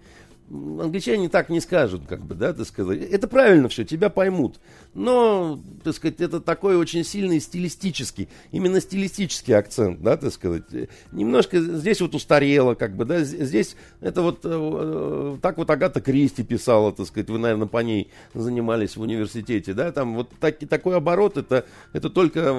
англичане 0.50 1.28
так 1.28 1.48
не 1.48 1.60
скажут, 1.60 2.02
как 2.08 2.24
бы, 2.24 2.34
да, 2.34 2.52
так 2.52 2.66
сказать. 2.66 3.00
Это 3.00 3.28
правильно 3.28 3.68
все, 3.68 3.84
тебя 3.84 4.10
поймут. 4.10 4.60
Но, 4.92 5.60
так 5.84 5.94
сказать, 5.94 6.20
это 6.20 6.40
такой 6.40 6.76
очень 6.76 7.04
сильный 7.04 7.40
стилистический, 7.40 8.28
именно 8.50 8.80
стилистический 8.80 9.54
акцент, 9.54 10.02
да, 10.02 10.16
так 10.16 10.32
сказать. 10.32 10.64
Немножко 11.12 11.60
здесь 11.60 12.00
вот 12.00 12.14
устарело, 12.16 12.74
как 12.74 12.96
бы, 12.96 13.04
да, 13.04 13.20
здесь 13.22 13.76
это 14.00 14.22
вот 14.22 14.40
э, 14.42 15.38
так 15.40 15.58
вот 15.58 15.70
Агата 15.70 16.00
Кристи 16.00 16.42
писала, 16.42 16.92
так 16.92 17.06
сказать, 17.06 17.30
вы, 17.30 17.38
наверное, 17.38 17.68
по 17.68 17.78
ней 17.78 18.10
занимались 18.34 18.96
в 18.96 19.02
университете, 19.02 19.74
да, 19.74 19.92
там 19.92 20.16
вот 20.16 20.30
так, 20.40 20.58
такой 20.68 20.96
оборот, 20.96 21.36
это, 21.36 21.66
это 21.92 22.10
только 22.10 22.52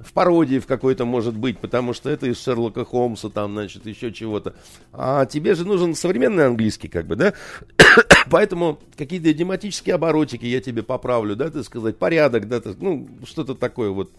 в 0.00 0.12
пародии 0.12 0.58
в 0.58 0.66
какой-то 0.66 1.04
может 1.04 1.36
быть, 1.36 1.58
потому 1.58 1.92
что 1.92 2.10
это 2.10 2.26
из 2.26 2.42
Шерлока 2.42 2.84
Холмса, 2.84 3.28
там, 3.28 3.52
значит, 3.52 3.86
еще 3.86 4.12
чего-то. 4.12 4.54
А 4.92 5.26
тебе 5.26 5.54
же 5.54 5.66
нужен 5.66 5.94
современный 5.94 6.46
английский, 6.46 6.88
как 6.88 7.06
бы, 7.06 7.16
да? 7.16 7.34
Поэтому 8.30 8.78
какие-то 8.96 9.30
идиоматические 9.30 9.94
оборотики 9.94 10.46
я 10.46 10.60
тебе 10.60 10.82
поправлю, 10.82 11.29
да, 11.36 11.50
так 11.50 11.64
сказать, 11.64 11.96
порядок, 11.96 12.48
да, 12.48 12.60
так, 12.60 12.76
ну, 12.80 13.08
что-то 13.24 13.54
такое 13.54 13.90
вот. 13.90 14.10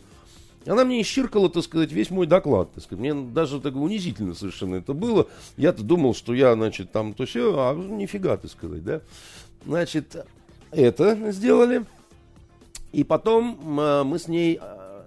Она 0.66 0.86
мне 0.86 1.02
исчиркала, 1.02 1.50
так 1.50 1.64
сказать, 1.64 1.92
весь 1.92 2.12
мой 2.12 2.28
доклад. 2.28 2.72
Так 2.74 2.84
сказать. 2.84 3.00
Мне 3.00 3.14
даже 3.16 3.60
так 3.60 3.76
унизительно 3.76 4.36
совершенно 4.36 4.76
это 4.76 4.94
было. 4.94 5.28
Я-то 5.58 5.82
думал, 5.82 6.14
что 6.14 6.36
я, 6.36 6.54
значит, 6.54 6.92
там 6.92 7.14
то 7.14 7.26
все, 7.26 7.52
а 7.58 7.74
нифига, 7.74 8.38
так 8.38 8.52
сказать, 8.52 8.84
да. 8.84 9.02
Значит, 9.66 10.24
это 10.70 11.32
сделали. 11.32 11.86
И 12.92 13.04
потом 13.04 13.80
э, 13.80 14.04
мы 14.04 14.20
с 14.20 14.28
ней 14.28 14.60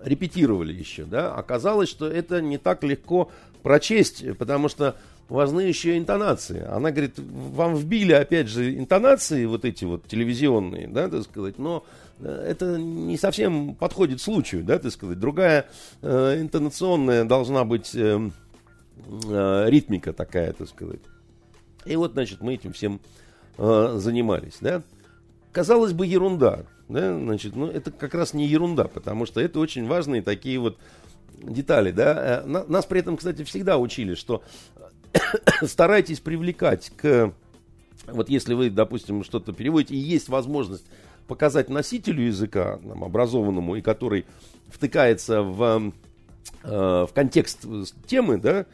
репетировали 0.05 0.73
еще, 0.73 1.05
да, 1.05 1.35
оказалось, 1.35 1.89
что 1.89 2.07
это 2.07 2.41
не 2.41 2.59
так 2.59 2.85
легко 2.85 3.31
прочесть, 3.63 4.37
потому 4.37 4.69
что 4.69 4.97
важны 5.29 5.63
еще 5.63 5.97
интонации. 5.97 6.65
Она 6.65 6.91
говорит, 6.91 7.15
вам 7.19 7.75
вбили, 7.77 8.13
опять 8.13 8.49
же, 8.49 8.77
интонации 8.77 9.45
вот 9.47 9.65
эти 9.65 9.85
вот 9.85 10.07
телевизионные, 10.07 10.89
да, 10.89 11.09
так 11.09 11.23
сказать, 11.23 11.59
но 11.59 11.85
э, 12.21 12.47
это 12.49 12.79
не 12.79 13.17
совсем 13.17 13.75
подходит 13.75 14.21
случаю, 14.21 14.65
да, 14.65 14.79
так 14.79 14.93
сказать. 14.93 15.19
Другая 15.19 15.67
э, 16.03 16.41
интонационная 16.41 17.25
должна 17.25 17.65
быть 17.65 17.95
э, 17.95 18.31
э, 19.25 19.65
ритмика 19.69 20.13
такая, 20.13 20.53
так 20.53 20.69
сказать. 20.69 21.01
И 21.85 21.97
вот, 21.97 22.13
значит, 22.13 22.41
мы 22.41 22.55
этим 22.55 22.73
всем 22.73 23.01
э, 23.59 23.95
занимались, 23.99 24.59
да. 24.61 24.83
Казалось 25.53 25.93
бы, 25.93 26.07
ерунда, 26.07 26.65
да, 26.89 27.17
значит, 27.17 27.55
ну, 27.55 27.67
это 27.67 27.93
как 27.93 28.15
раз 28.15 28.35
не 28.35 28.47
ерунда, 28.47 28.85
потому 28.85 29.25
что 29.25 29.41
это 29.41 29.61
очень 29.61 29.87
важные 29.87 30.21
такие 30.21 30.59
вот 30.59 30.79
детали, 31.43 31.91
да. 31.91 32.43
Э, 32.45 32.65
нас 32.69 32.87
при 32.87 33.01
этом, 33.01 33.17
кстати, 33.17 33.43
всегда 33.45 33.79
учили, 33.79 34.15
что 34.15 34.43
старайтесь 35.63 36.21
привлекать 36.21 36.91
к, 36.97 37.33
вот 38.07 38.29
если 38.29 38.55
вы, 38.55 38.71
допустим, 38.71 39.25
что-то 39.25 39.53
переводите, 39.53 39.95
и 39.95 39.99
есть 39.99 40.29
возможность 40.29 40.87
показать 41.27 41.69
носителю 41.69 42.27
языка, 42.27 42.79
нам, 42.83 43.05
образованному, 43.05 43.77
и 43.77 43.81
который 43.81 44.27
втыкается 44.69 45.43
в, 45.43 45.93
э, 46.65 47.07
в 47.09 47.11
контекст 47.15 47.67
темы, 48.07 48.39
да, 48.39 48.67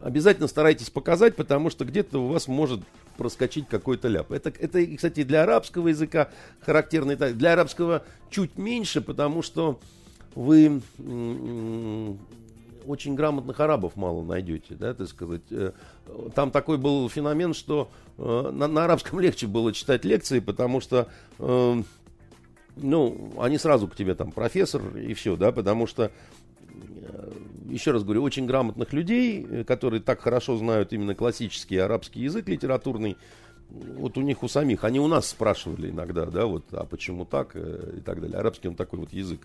обязательно 0.00 0.48
старайтесь 0.48 0.90
показать, 0.90 1.36
потому 1.36 1.70
что 1.70 1.84
где-то 1.84 2.18
у 2.22 2.28
вас 2.28 2.48
может 2.48 2.80
проскочить 3.16 3.68
какой-то 3.68 4.08
ляп. 4.08 4.32
Это, 4.32 4.52
это, 4.58 4.84
кстати, 4.96 5.22
для 5.22 5.42
арабского 5.42 5.88
языка 5.88 6.30
характерно. 6.60 7.14
Для 7.14 7.52
арабского 7.52 8.04
чуть 8.30 8.56
меньше, 8.56 9.00
потому 9.00 9.42
что 9.42 9.78
вы 10.34 10.80
очень 12.86 13.14
грамотных 13.14 13.60
арабов 13.60 13.96
мало 13.96 14.22
найдете, 14.22 14.74
да, 14.74 14.94
так 14.94 15.08
сказать. 15.08 15.42
Э, 15.50 15.72
там 16.34 16.50
такой 16.50 16.78
был 16.78 17.08
феномен, 17.08 17.54
что 17.54 17.90
э, 18.18 18.50
на, 18.52 18.68
на 18.68 18.84
арабском 18.84 19.20
легче 19.20 19.46
было 19.46 19.72
читать 19.72 20.04
лекции, 20.04 20.40
потому 20.40 20.80
что, 20.80 21.08
э, 21.38 21.82
ну, 22.76 23.32
они 23.38 23.58
сразу 23.58 23.88
к 23.88 23.96
тебе 23.96 24.14
там 24.14 24.32
профессор 24.32 24.96
и 24.96 25.14
все, 25.14 25.36
да, 25.36 25.52
потому 25.52 25.86
что 25.86 26.10
еще 27.68 27.90
раз 27.90 28.02
говорю, 28.02 28.22
очень 28.22 28.46
грамотных 28.46 28.92
людей, 28.92 29.64
которые 29.64 30.00
так 30.00 30.20
хорошо 30.20 30.56
знают 30.56 30.92
именно 30.92 31.14
классический 31.14 31.76
арабский 31.76 32.20
язык 32.20 32.48
литературный, 32.48 33.18
вот 33.68 34.16
у 34.16 34.22
них 34.22 34.42
у 34.42 34.48
самих, 34.48 34.84
они 34.84 35.00
у 35.00 35.06
нас 35.06 35.28
спрашивали 35.28 35.90
иногда, 35.90 36.26
да, 36.26 36.46
вот, 36.46 36.64
а 36.72 36.84
почему 36.84 37.24
так 37.24 37.56
и 37.56 38.00
так 38.00 38.20
далее. 38.20 38.38
Арабский 38.38 38.68
он 38.68 38.74
такой 38.74 39.00
вот 39.00 39.12
язык 39.12 39.40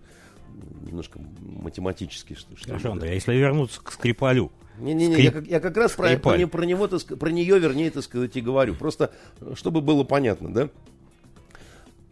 немножко 0.85 1.19
математический, 1.41 2.35
что, 2.35 2.55
что 2.55 2.67
Хорошо, 2.67 2.91
Андрей, 2.91 3.11
а 3.11 3.13
если 3.15 3.33
вернуться 3.33 3.81
к 3.81 3.91
Скрипалю? 3.91 4.51
Не-не-не, 4.79 5.13
Скрип... 5.13 5.47
я, 5.47 5.55
я 5.55 5.59
как 5.59 5.75
раз 5.77 5.93
про, 5.93 6.17
про, 6.17 6.47
про, 6.47 6.65
него, 6.65 6.87
про 6.87 7.29
нее, 7.31 7.59
вернее, 7.59 7.89
так 7.91 8.03
сказать, 8.03 8.35
и 8.35 8.41
говорю. 8.41 8.75
Просто, 8.75 9.11
чтобы 9.55 9.81
было 9.81 10.03
понятно, 10.03 10.53
да. 10.53 10.69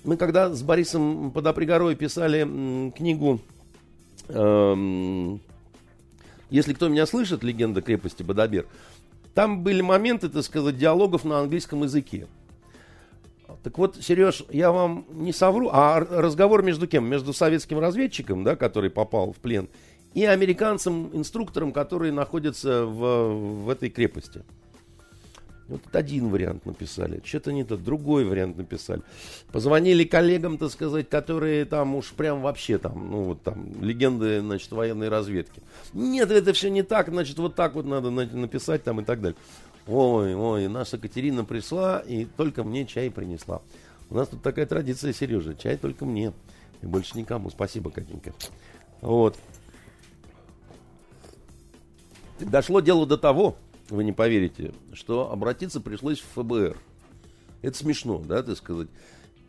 Мы 0.04 0.17
когда 0.17 0.54
с 0.54 0.62
Борисом 0.62 1.32
Подопригорой 1.32 1.95
писали 1.95 2.91
книгу 2.95 3.41
эм, 4.30 5.41
если 6.50 6.74
кто 6.74 6.88
меня 6.88 7.06
слышит, 7.06 7.43
легенда 7.43 7.82
крепости 7.82 8.24
Бадабер, 8.24 8.67
там 9.34 9.63
были 9.63 9.82
моменты, 9.82 10.30
так 10.30 10.43
сказать, 10.43 10.78
диалогов 10.78 11.26
на 11.26 11.39
английском 11.39 11.84
языке. 11.84 12.28
Так 13.65 13.80
вот, 13.80 13.97
Сереж, 13.99 14.43
я 14.51 14.71
вам 14.71 15.08
не 15.10 15.34
совру, 15.34 15.71
а 15.73 15.99
разговор 15.99 16.62
между 16.62 16.86
кем? 16.86 17.10
Между 17.10 17.34
советским 17.34 17.80
разведчиком, 17.80 18.43
да, 18.43 18.56
который 18.56 18.91
попал 18.91 19.34
в 19.34 19.38
плен, 19.38 19.69
и 20.13 20.23
американцем-инструктором, 20.23 21.71
который 21.71 22.12
находится 22.12 22.86
в, 22.86 23.63
в 23.63 23.69
этой 23.71 23.89
крепости. 23.89 24.43
Вот 25.67 25.82
один 25.93 26.30
вариант 26.30 26.67
написали, 26.67 27.23
что-то 27.25 27.51
не 27.54 27.63
то, 27.63 27.75
другой 27.75 28.25
вариант 28.25 28.56
написали. 28.56 29.01
Позвонили 29.51 30.04
коллегам, 30.04 30.60
так 30.60 30.69
сказать, 30.69 31.10
которые 31.10 31.65
там 31.65 31.95
уж 31.95 32.12
прям 32.12 32.43
вообще 32.43 32.78
там, 32.78 33.10
ну 33.10 33.23
вот 33.23 33.41
там, 33.41 33.82
легенды, 33.82 34.41
значит, 34.41 34.71
военной 34.71 35.10
разведки. 35.10 35.63
Нет, 35.91 36.30
это 36.30 36.54
все 36.54 36.69
не 36.69 36.84
так, 36.84 37.08
значит, 37.08 37.39
вот 37.39 37.56
так 37.56 37.73
вот 37.73 37.88
надо 37.88 38.12
написать 38.12 38.84
там 38.84 39.01
и 39.01 39.04
так 39.04 39.21
далее. 39.21 39.38
Ой, 39.88 40.34
ой, 40.34 40.67
наша 40.67 40.98
Катерина 40.98 41.45
пришла 41.45 42.00
и 42.00 42.26
только 42.26 42.63
мне 42.63 42.86
чай 42.86 43.12
принесла. 43.12 43.62
У 44.10 44.15
нас 44.15 44.28
тут 44.28 44.41
такая 44.41 44.65
традиция, 44.65 45.13
Сережа, 45.13 45.56
чай 45.56 45.78
только 45.78 46.06
мне. 46.06 46.34
И 46.82 46.86
больше 46.86 47.17
никому. 47.17 47.50
Спасибо, 47.50 47.91
Катенька. 47.91 48.34
Вот. 49.02 49.38
Дошло 52.39 52.80
дело 52.82 53.06
до 53.06 53.17
того, 53.17 53.56
вы 53.89 54.04
не 54.04 54.12
поверите, 54.12 54.74
что 54.93 55.32
обратиться 55.32 55.80
пришлось 55.80 56.19
в 56.19 56.28
фбр. 56.34 56.78
Это 57.62 57.78
смешно, 57.78 58.19
да, 58.19 58.43
так 58.43 58.58
сказать. 58.58 58.89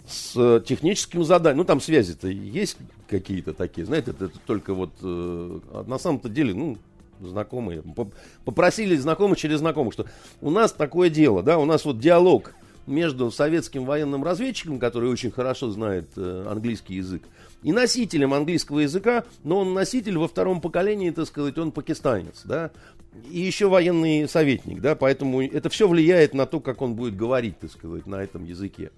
С 0.07 0.61
техническим 0.61 1.25
заданием, 1.25 1.59
ну 1.59 1.65
там 1.65 1.81
связи-то 1.81 2.29
есть 2.29 2.77
какие-то 3.09 3.55
такие, 3.55 3.85
знаете, 3.85 4.13
это, 4.13 4.27
это 4.27 4.39
только 4.47 4.73
вот 4.73 4.93
э, 5.03 5.61
на 5.87 5.99
самом-то 5.99 6.29
деле, 6.29 6.55
ну, 6.55 6.79
знакомые, 7.21 7.83
попросили 8.45 8.97
знакомых 8.97 9.39
через 9.39 9.59
знакомых, 9.59 9.93
что 9.93 10.07
у 10.41 10.51
нас 10.51 10.73
такое 10.73 11.11
дело, 11.11 11.43
да, 11.43 11.59
у 11.59 11.65
нас 11.65 11.85
вот 11.85 11.99
диалог 11.99 12.55
между 12.87 13.31
советским 13.31 13.85
военным 13.85 14.23
разведчиком, 14.23 14.79
который 14.79 15.11
очень 15.11 15.31
хорошо 15.31 15.71
знает 15.71 16.09
э, 16.17 16.47
английский 16.49 16.95
язык, 16.95 17.23
и 17.63 17.73
носителем 17.73 18.33
английского 18.33 18.81
языка, 18.81 19.25
но 19.43 19.59
он 19.59 19.75
носитель 19.75 20.19
во 20.19 20.29
втором 20.29 20.61
поколении, 20.61 21.11
так 21.11 21.27
сказать, 21.27 21.59
он 21.59 21.73
пакистанец, 21.73 22.43
да, 22.45 22.71
и 23.31 23.41
еще 23.41 23.69
военный 23.69 24.29
советник, 24.29 24.81
да, 24.81 24.95
поэтому 24.95 25.43
это 25.43 25.69
все 25.69 25.89
влияет 25.89 26.35
на 26.35 26.47
то, 26.47 26.61
как 26.61 26.81
он 26.83 26.95
будет 26.95 27.17
говорить, 27.17 27.59
так 27.59 27.71
сказать, 27.71 28.07
на 28.07 28.23
этом 28.23 28.45
языке. 28.45 28.91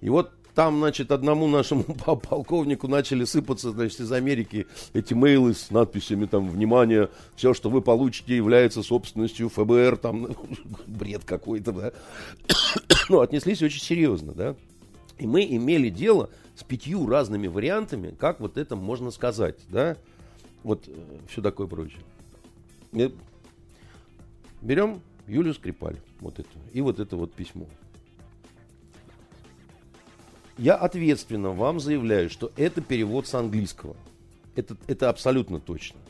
И 0.00 0.08
вот 0.08 0.32
там, 0.56 0.78
значит, 0.78 1.12
одному 1.12 1.46
нашему 1.48 1.84
полковнику 1.84 2.88
начали 2.88 3.24
сыпаться, 3.24 3.72
значит, 3.72 4.00
из 4.00 4.10
Америки 4.10 4.66
эти 4.94 5.12
мейлы 5.12 5.52
с 5.52 5.70
надписями 5.70 6.24
там 6.24 6.48
«Внимание, 6.48 7.10
все, 7.36 7.52
что 7.52 7.68
вы 7.68 7.82
получите, 7.82 8.34
является 8.34 8.82
собственностью 8.82 9.50
ФБР», 9.50 9.98
там 9.98 10.28
бред 10.86 11.24
какой-то, 11.24 11.72
да. 11.72 11.92
ну, 13.10 13.20
отнеслись 13.20 13.62
очень 13.62 13.82
серьезно, 13.82 14.32
да. 14.32 14.56
И 15.18 15.26
мы 15.26 15.44
имели 15.44 15.90
дело 15.90 16.30
с 16.54 16.64
пятью 16.64 17.06
разными 17.06 17.48
вариантами, 17.48 18.14
как 18.18 18.40
вот 18.40 18.56
это 18.56 18.76
можно 18.76 19.10
сказать, 19.10 19.56
да. 19.68 19.98
Вот 20.62 20.88
э, 20.88 20.92
все 21.28 21.42
такое 21.42 21.66
прочее. 21.66 22.00
Берем 24.62 25.02
Юлию 25.26 25.52
Скрипаль, 25.52 25.98
вот 26.20 26.38
это, 26.38 26.48
и 26.72 26.80
вот 26.80 26.98
это 26.98 27.14
вот 27.16 27.34
письмо. 27.34 27.66
Я 30.58 30.74
ответственно 30.74 31.50
вам 31.50 31.80
заявляю, 31.80 32.30
что 32.30 32.50
это 32.56 32.80
перевод 32.80 33.26
с 33.26 33.34
английского. 33.34 33.96
Это, 34.54 34.76
это 34.86 35.10
абсолютно 35.10 35.60
точно. 35.60 36.00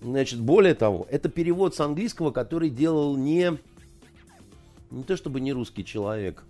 Значит, 0.00 0.40
более 0.40 0.74
того, 0.74 1.06
это 1.10 1.28
перевод 1.28 1.74
с 1.74 1.80
английского, 1.80 2.30
который 2.30 2.70
делал 2.70 3.16
не, 3.16 3.58
не 4.90 5.02
то 5.04 5.16
чтобы 5.16 5.40
не 5.40 5.52
русский 5.52 5.84
человек. 5.84 6.44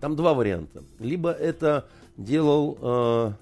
Там 0.00 0.14
два 0.14 0.34
варианта. 0.34 0.84
Либо 0.98 1.32
это 1.32 1.88
делал 2.18 2.76
э, 2.80 3.32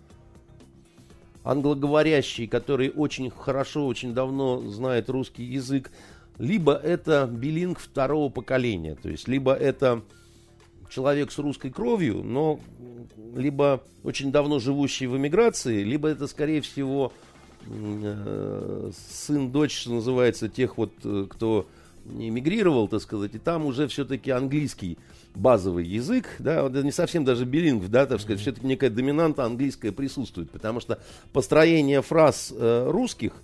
англоговорящий, 1.42 2.46
который 2.46 2.90
очень 2.90 3.31
хорошо, 3.31 3.87
очень 3.87 4.14
давно 4.14 4.61
знает 4.70 5.11
русский 5.11 5.44
язык, 5.44 5.90
либо 6.38 6.75
это 6.75 7.29
билинг 7.31 7.81
второго 7.81 8.31
поколения. 8.31 8.94
То 8.94 9.09
есть, 9.09 9.27
либо 9.27 9.53
это 9.53 10.03
человек 10.90 11.33
с 11.33 11.38
русской 11.38 11.70
кровью, 11.70 12.23
но 12.23 12.61
либо 13.35 13.83
очень 14.03 14.33
давно 14.33 14.59
живущий 14.59 15.07
в 15.07 15.16
эмиграции, 15.16 15.83
либо 15.83 16.09
это, 16.09 16.27
скорее 16.27 16.61
всего, 16.61 17.12
э, 17.66 18.90
сын, 19.11 19.51
дочь, 19.51 19.77
что 19.77 19.93
называется, 19.93 20.49
тех 20.49 20.79
вот, 20.79 20.93
э, 21.05 21.27
кто 21.29 21.66
эмигрировал, 22.07 22.88
так 22.88 23.03
сказать, 23.03 23.35
и 23.35 23.38
там 23.38 23.66
уже 23.66 23.87
все-таки 23.88 24.31
английский 24.31 24.99
базовый 25.35 25.87
язык, 25.87 26.27
да, 26.38 26.69
не 26.69 26.93
совсем 26.93 27.25
даже 27.25 27.45
билингв, 27.45 27.88
да, 27.88 28.07
так 28.07 28.21
сказать, 28.21 28.40
все-таки 28.40 28.66
некая 28.66 28.90
доминанта 28.90 29.45
английская 29.45 29.93
присутствует, 29.93 30.51
потому 30.51 30.81
что 30.81 30.99
построение 31.33 32.03
фраз 32.03 32.53
э, 32.57 32.90
русских– 32.90 33.35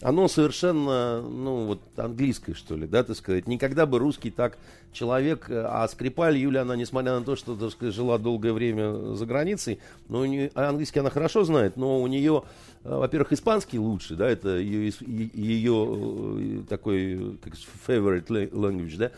оно 0.00 0.28
совершенно, 0.28 1.20
ну, 1.22 1.66
вот 1.66 1.80
английское, 1.96 2.54
что 2.54 2.76
ли, 2.76 2.86
да, 2.86 3.02
так 3.02 3.16
сказать. 3.16 3.46
Никогда 3.46 3.86
бы 3.86 3.98
русский 3.98 4.30
так 4.30 4.58
человек, 4.92 5.50
э, 5.50 5.64
а 5.66 5.86
Скрипаль, 5.88 6.36
Юля, 6.36 6.62
она, 6.62 6.76
несмотря 6.76 7.18
на 7.18 7.24
то, 7.24 7.36
что, 7.36 7.54
так 7.56 7.70
сказать, 7.70 7.94
жила 7.94 8.18
долгое 8.18 8.52
время 8.52 9.14
за 9.14 9.26
границей, 9.26 9.78
но 10.08 10.20
у 10.20 10.24
нее, 10.24 10.50
а 10.54 10.68
английский 10.68 11.00
она 11.00 11.10
хорошо 11.10 11.44
знает, 11.44 11.76
но 11.76 12.00
у 12.00 12.06
нее, 12.06 12.42
э, 12.84 12.96
во-первых, 12.96 13.32
испанский 13.32 13.78
лучше, 13.78 14.16
да, 14.16 14.28
это 14.28 14.56
ее, 14.58 14.92
ее 15.06 15.88
э, 15.90 16.62
такой, 16.68 17.38
как 17.42 17.54
favorite 17.86 18.50
language, 18.50 18.96
да, 18.96 19.10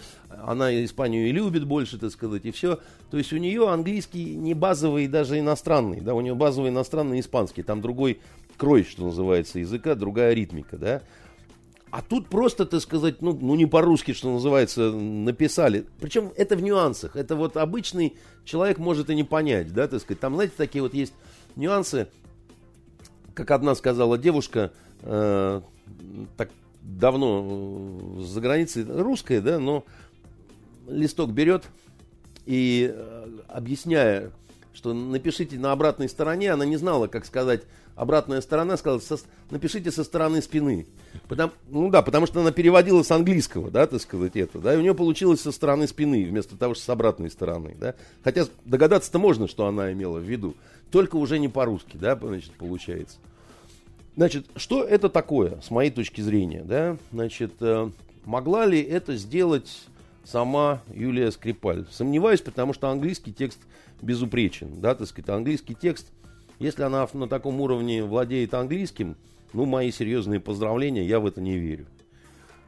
она 0.44 0.84
Испанию 0.84 1.28
и 1.28 1.32
любит 1.32 1.64
больше, 1.64 1.98
так 1.98 2.10
сказать, 2.10 2.44
и 2.44 2.50
все. 2.50 2.78
То 3.10 3.18
есть 3.18 3.32
у 3.32 3.36
нее 3.36 3.68
английский 3.68 4.36
не 4.36 4.54
базовый, 4.54 5.06
даже 5.08 5.38
иностранный, 5.38 6.00
да, 6.00 6.14
у 6.14 6.20
нее 6.20 6.34
базовый 6.34 6.70
иностранный 6.70 7.20
испанский, 7.20 7.62
там 7.62 7.80
другой 7.80 8.20
крой, 8.56 8.84
что 8.84 9.04
называется, 9.04 9.58
языка, 9.58 9.94
другая 9.94 10.34
ритмика, 10.34 10.76
да. 10.76 11.02
А 11.90 12.02
тут 12.02 12.28
просто, 12.28 12.66
так 12.66 12.80
сказать, 12.80 13.20
ну, 13.20 13.36
ну 13.40 13.56
не 13.56 13.66
по-русски, 13.66 14.12
что 14.12 14.32
называется, 14.32 14.92
написали. 14.92 15.86
Причем 16.00 16.32
это 16.36 16.56
в 16.56 16.62
нюансах. 16.62 17.16
Это 17.16 17.34
вот 17.34 17.56
обычный 17.56 18.16
человек 18.44 18.78
может 18.78 19.10
и 19.10 19.14
не 19.14 19.24
понять, 19.24 19.72
да, 19.72 19.88
так 19.88 20.00
сказать. 20.00 20.20
Там, 20.20 20.34
знаете, 20.34 20.54
такие 20.56 20.82
вот 20.82 20.94
есть 20.94 21.12
нюансы. 21.56 22.06
Как 23.34 23.50
одна 23.50 23.74
сказала 23.74 24.18
девушка, 24.18 24.72
э, 25.02 25.60
так 26.36 26.50
давно 26.82 28.18
э, 28.18 28.22
за 28.22 28.40
границей, 28.40 28.84
русская, 28.84 29.40
да, 29.40 29.58
но 29.58 29.84
листок 30.86 31.32
берет 31.32 31.64
и, 32.46 32.92
э, 32.94 33.38
объясняя, 33.48 34.30
что 34.72 34.94
напишите 34.94 35.58
на 35.58 35.72
обратной 35.72 36.08
стороне, 36.08 36.52
она 36.52 36.64
не 36.64 36.76
знала, 36.76 37.08
как 37.08 37.24
сказать 37.24 37.62
обратная 37.94 38.40
сторона, 38.40 38.76
сказала, 38.76 39.00
со, 39.00 39.18
напишите 39.50 39.90
со 39.90 40.04
стороны 40.04 40.42
спины. 40.42 40.86
Потому, 41.28 41.52
ну 41.68 41.90
да, 41.90 42.02
потому 42.02 42.26
что 42.26 42.40
она 42.40 42.52
переводила 42.52 43.02
с 43.02 43.10
английского, 43.10 43.70
да, 43.70 43.86
так 43.86 44.00
сказать, 44.00 44.36
это, 44.36 44.58
да, 44.58 44.74
и 44.74 44.76
у 44.76 44.80
нее 44.80 44.94
получилось 44.94 45.40
со 45.40 45.52
стороны 45.52 45.86
спины, 45.86 46.24
вместо 46.24 46.56
того, 46.56 46.74
что 46.74 46.84
с 46.84 46.88
обратной 46.88 47.30
стороны, 47.30 47.76
да. 47.78 47.94
Хотя 48.22 48.46
догадаться-то 48.64 49.18
можно, 49.18 49.48
что 49.48 49.66
она 49.66 49.92
имела 49.92 50.18
в 50.18 50.22
виду, 50.22 50.54
только 50.90 51.16
уже 51.16 51.38
не 51.38 51.48
по-русски, 51.48 51.96
да, 51.96 52.16
значит, 52.16 52.52
получается. 52.52 53.18
Значит, 54.16 54.46
что 54.56 54.84
это 54.84 55.08
такое, 55.08 55.60
с 55.60 55.70
моей 55.70 55.90
точки 55.90 56.20
зрения, 56.20 56.62
да, 56.62 56.96
значит, 57.12 57.52
э, 57.60 57.90
могла 58.24 58.66
ли 58.66 58.80
это 58.80 59.16
сделать 59.16 59.84
сама 60.24 60.82
Юлия 60.92 61.30
Скрипаль? 61.30 61.86
Сомневаюсь, 61.90 62.40
потому 62.40 62.72
что 62.72 62.88
английский 62.88 63.32
текст 63.32 63.58
безупречен, 64.02 64.80
да, 64.80 64.94
так 64.94 65.06
сказать, 65.06 65.28
английский 65.30 65.74
текст– 65.74 66.06
если 66.60 66.82
она 66.82 67.08
на 67.12 67.26
таком 67.26 67.60
уровне 67.60 68.04
владеет 68.04 68.54
английским, 68.54 69.16
ну, 69.52 69.64
мои 69.64 69.90
серьезные 69.90 70.38
поздравления, 70.38 71.04
я 71.04 71.18
в 71.18 71.26
это 71.26 71.40
не 71.40 71.56
верю. 71.58 71.86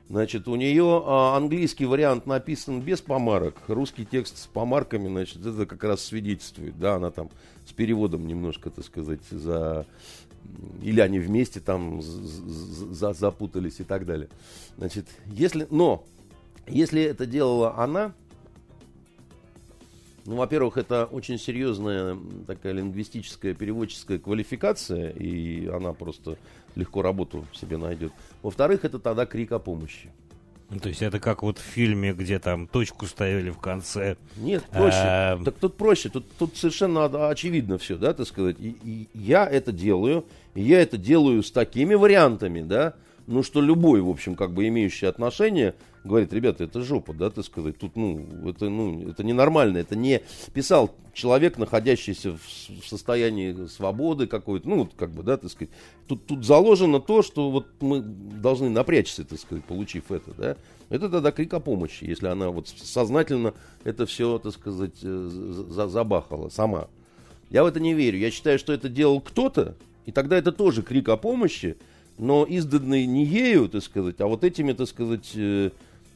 Значит, 0.08 0.48
у 0.48 0.56
нее 0.56 1.02
а, 1.06 1.36
английский 1.36 1.86
вариант 1.86 2.26
написан 2.26 2.80
без 2.80 3.00
помарок, 3.00 3.54
русский 3.68 4.04
текст 4.04 4.38
с 4.38 4.46
помарками, 4.46 5.08
значит, 5.08 5.46
это 5.46 5.64
как 5.64 5.84
раз 5.84 6.04
свидетельствует, 6.04 6.78
да, 6.78 6.96
она 6.96 7.10
там 7.10 7.30
с 7.66 7.72
переводом 7.72 8.26
немножко, 8.26 8.70
так 8.70 8.84
сказать, 8.84 9.20
за... 9.30 9.86
Или 10.82 11.00
они 11.00 11.18
вместе 11.20 11.60
там 11.60 12.02
за, 12.02 13.12
запутались 13.12 13.78
и 13.78 13.84
так 13.84 14.04
далее. 14.04 14.28
Значит, 14.76 15.06
если... 15.26 15.66
Но, 15.70 16.04
если 16.66 17.02
это 17.02 17.26
делала 17.26 17.78
она, 17.78 18.12
ну, 20.24 20.36
во-первых, 20.36 20.76
это 20.76 21.06
очень 21.06 21.38
серьезная 21.38 22.16
такая 22.46 22.72
лингвистическая 22.72 23.54
переводческая 23.54 24.18
квалификация, 24.18 25.10
и 25.10 25.66
она 25.66 25.92
просто 25.92 26.36
легко 26.74 27.02
работу 27.02 27.46
себе 27.52 27.76
найдет. 27.76 28.12
Во-вторых, 28.42 28.84
это 28.84 28.98
тогда 28.98 29.26
крик 29.26 29.52
о 29.52 29.58
помощи. 29.58 30.10
Ну, 30.70 30.78
то 30.78 30.88
есть 30.88 31.02
это 31.02 31.20
как 31.20 31.42
вот 31.42 31.58
в 31.58 31.62
фильме, 31.62 32.14
где 32.14 32.38
там 32.38 32.66
точку 32.66 33.06
ставили 33.06 33.50
в 33.50 33.58
конце. 33.58 34.16
Нет, 34.38 34.64
проще. 34.70 34.96
А... 35.02 35.38
Так 35.44 35.56
тут 35.56 35.76
проще. 35.76 36.08
Тут, 36.08 36.24
тут 36.38 36.56
совершенно 36.56 37.28
очевидно 37.28 37.76
все, 37.76 37.98
да, 37.98 38.14
так 38.14 38.26
сказать. 38.26 38.56
И, 38.58 38.76
и 38.82 39.08
я 39.12 39.46
это 39.46 39.70
делаю, 39.70 40.24
и 40.54 40.62
я 40.62 40.80
это 40.80 40.96
делаю 40.96 41.42
с 41.42 41.50
такими 41.50 41.94
вариантами, 41.94 42.62
да, 42.62 42.94
ну, 43.26 43.42
что 43.42 43.60
любой, 43.60 44.00
в 44.00 44.08
общем, 44.08 44.34
как 44.34 44.52
бы 44.52 44.66
имеющий 44.68 45.06
отношение, 45.06 45.74
говорит, 46.04 46.32
ребята, 46.32 46.64
это 46.64 46.82
жопа, 46.82 47.14
да, 47.14 47.30
ты 47.30 47.42
сказать, 47.42 47.78
тут, 47.78 47.96
ну, 47.96 48.26
это, 48.48 48.68
ну, 48.68 49.08
это 49.08 49.22
ненормально, 49.22 49.78
это 49.78 49.96
не 49.96 50.22
писал 50.52 50.94
человек, 51.12 51.58
находящийся 51.58 52.32
в, 52.32 52.86
состоянии 52.86 53.66
свободы 53.66 54.26
какой-то, 54.26 54.68
ну, 54.68 54.78
вот, 54.80 54.92
как 54.96 55.10
бы, 55.10 55.22
да, 55.22 55.36
так 55.36 55.50
сказать, 55.50 55.72
тут, 56.08 56.26
тут 56.26 56.44
заложено 56.44 57.00
то, 57.00 57.22
что 57.22 57.50
вот 57.50 57.66
мы 57.80 58.00
должны 58.00 58.68
напрячься, 58.70 59.24
так 59.24 59.38
сказать, 59.38 59.64
получив 59.64 60.10
это, 60.10 60.32
да, 60.36 60.56
это 60.88 61.08
тогда 61.08 61.32
крик 61.32 61.54
о 61.54 61.60
помощи, 61.60 62.04
если 62.04 62.26
она 62.26 62.50
вот 62.50 62.68
сознательно 62.68 63.54
это 63.84 64.04
все, 64.06 64.38
так 64.38 64.52
сказать, 64.52 64.98
э, 65.02 65.28
забахала 65.88 66.50
сама. 66.50 66.88
Я 67.48 67.64
в 67.64 67.66
это 67.66 67.80
не 67.80 67.94
верю. 67.94 68.18
Я 68.18 68.30
считаю, 68.30 68.58
что 68.58 68.72
это 68.72 68.88
делал 68.88 69.20
кто-то, 69.20 69.74
и 70.04 70.12
тогда 70.12 70.36
это 70.36 70.52
тоже 70.52 70.82
крик 70.82 71.08
о 71.08 71.16
помощи, 71.16 71.76
но 72.18 72.44
изданный 72.44 73.06
не 73.06 73.24
ею, 73.24 73.68
так 73.68 73.82
сказать, 73.82 74.20
а 74.20 74.26
вот 74.26 74.44
этими, 74.44 74.72
так 74.72 74.88
сказать, 74.88 75.30
э, 75.34 75.70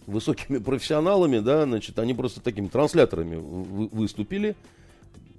высокими 0.06 0.58
профессионалами, 0.58 1.38
да, 1.40 1.64
значит, 1.64 1.98
они 1.98 2.14
просто 2.14 2.40
такими 2.40 2.68
трансляторами 2.68 3.36
выступили. 3.36 4.56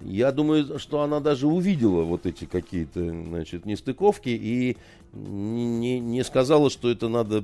Я 0.04 0.32
думаю, 0.32 0.78
что 0.78 1.02
она 1.02 1.20
даже 1.20 1.48
увидела 1.48 2.04
вот 2.04 2.26
эти 2.26 2.46
какие-то, 2.46 3.04
значит, 3.10 3.66
нестыковки 3.66 4.30
и 4.30 4.78
не, 5.14 6.00
не 6.00 6.24
сказала, 6.24 6.70
что 6.70 6.92
это 6.92 7.10
надо 7.10 7.44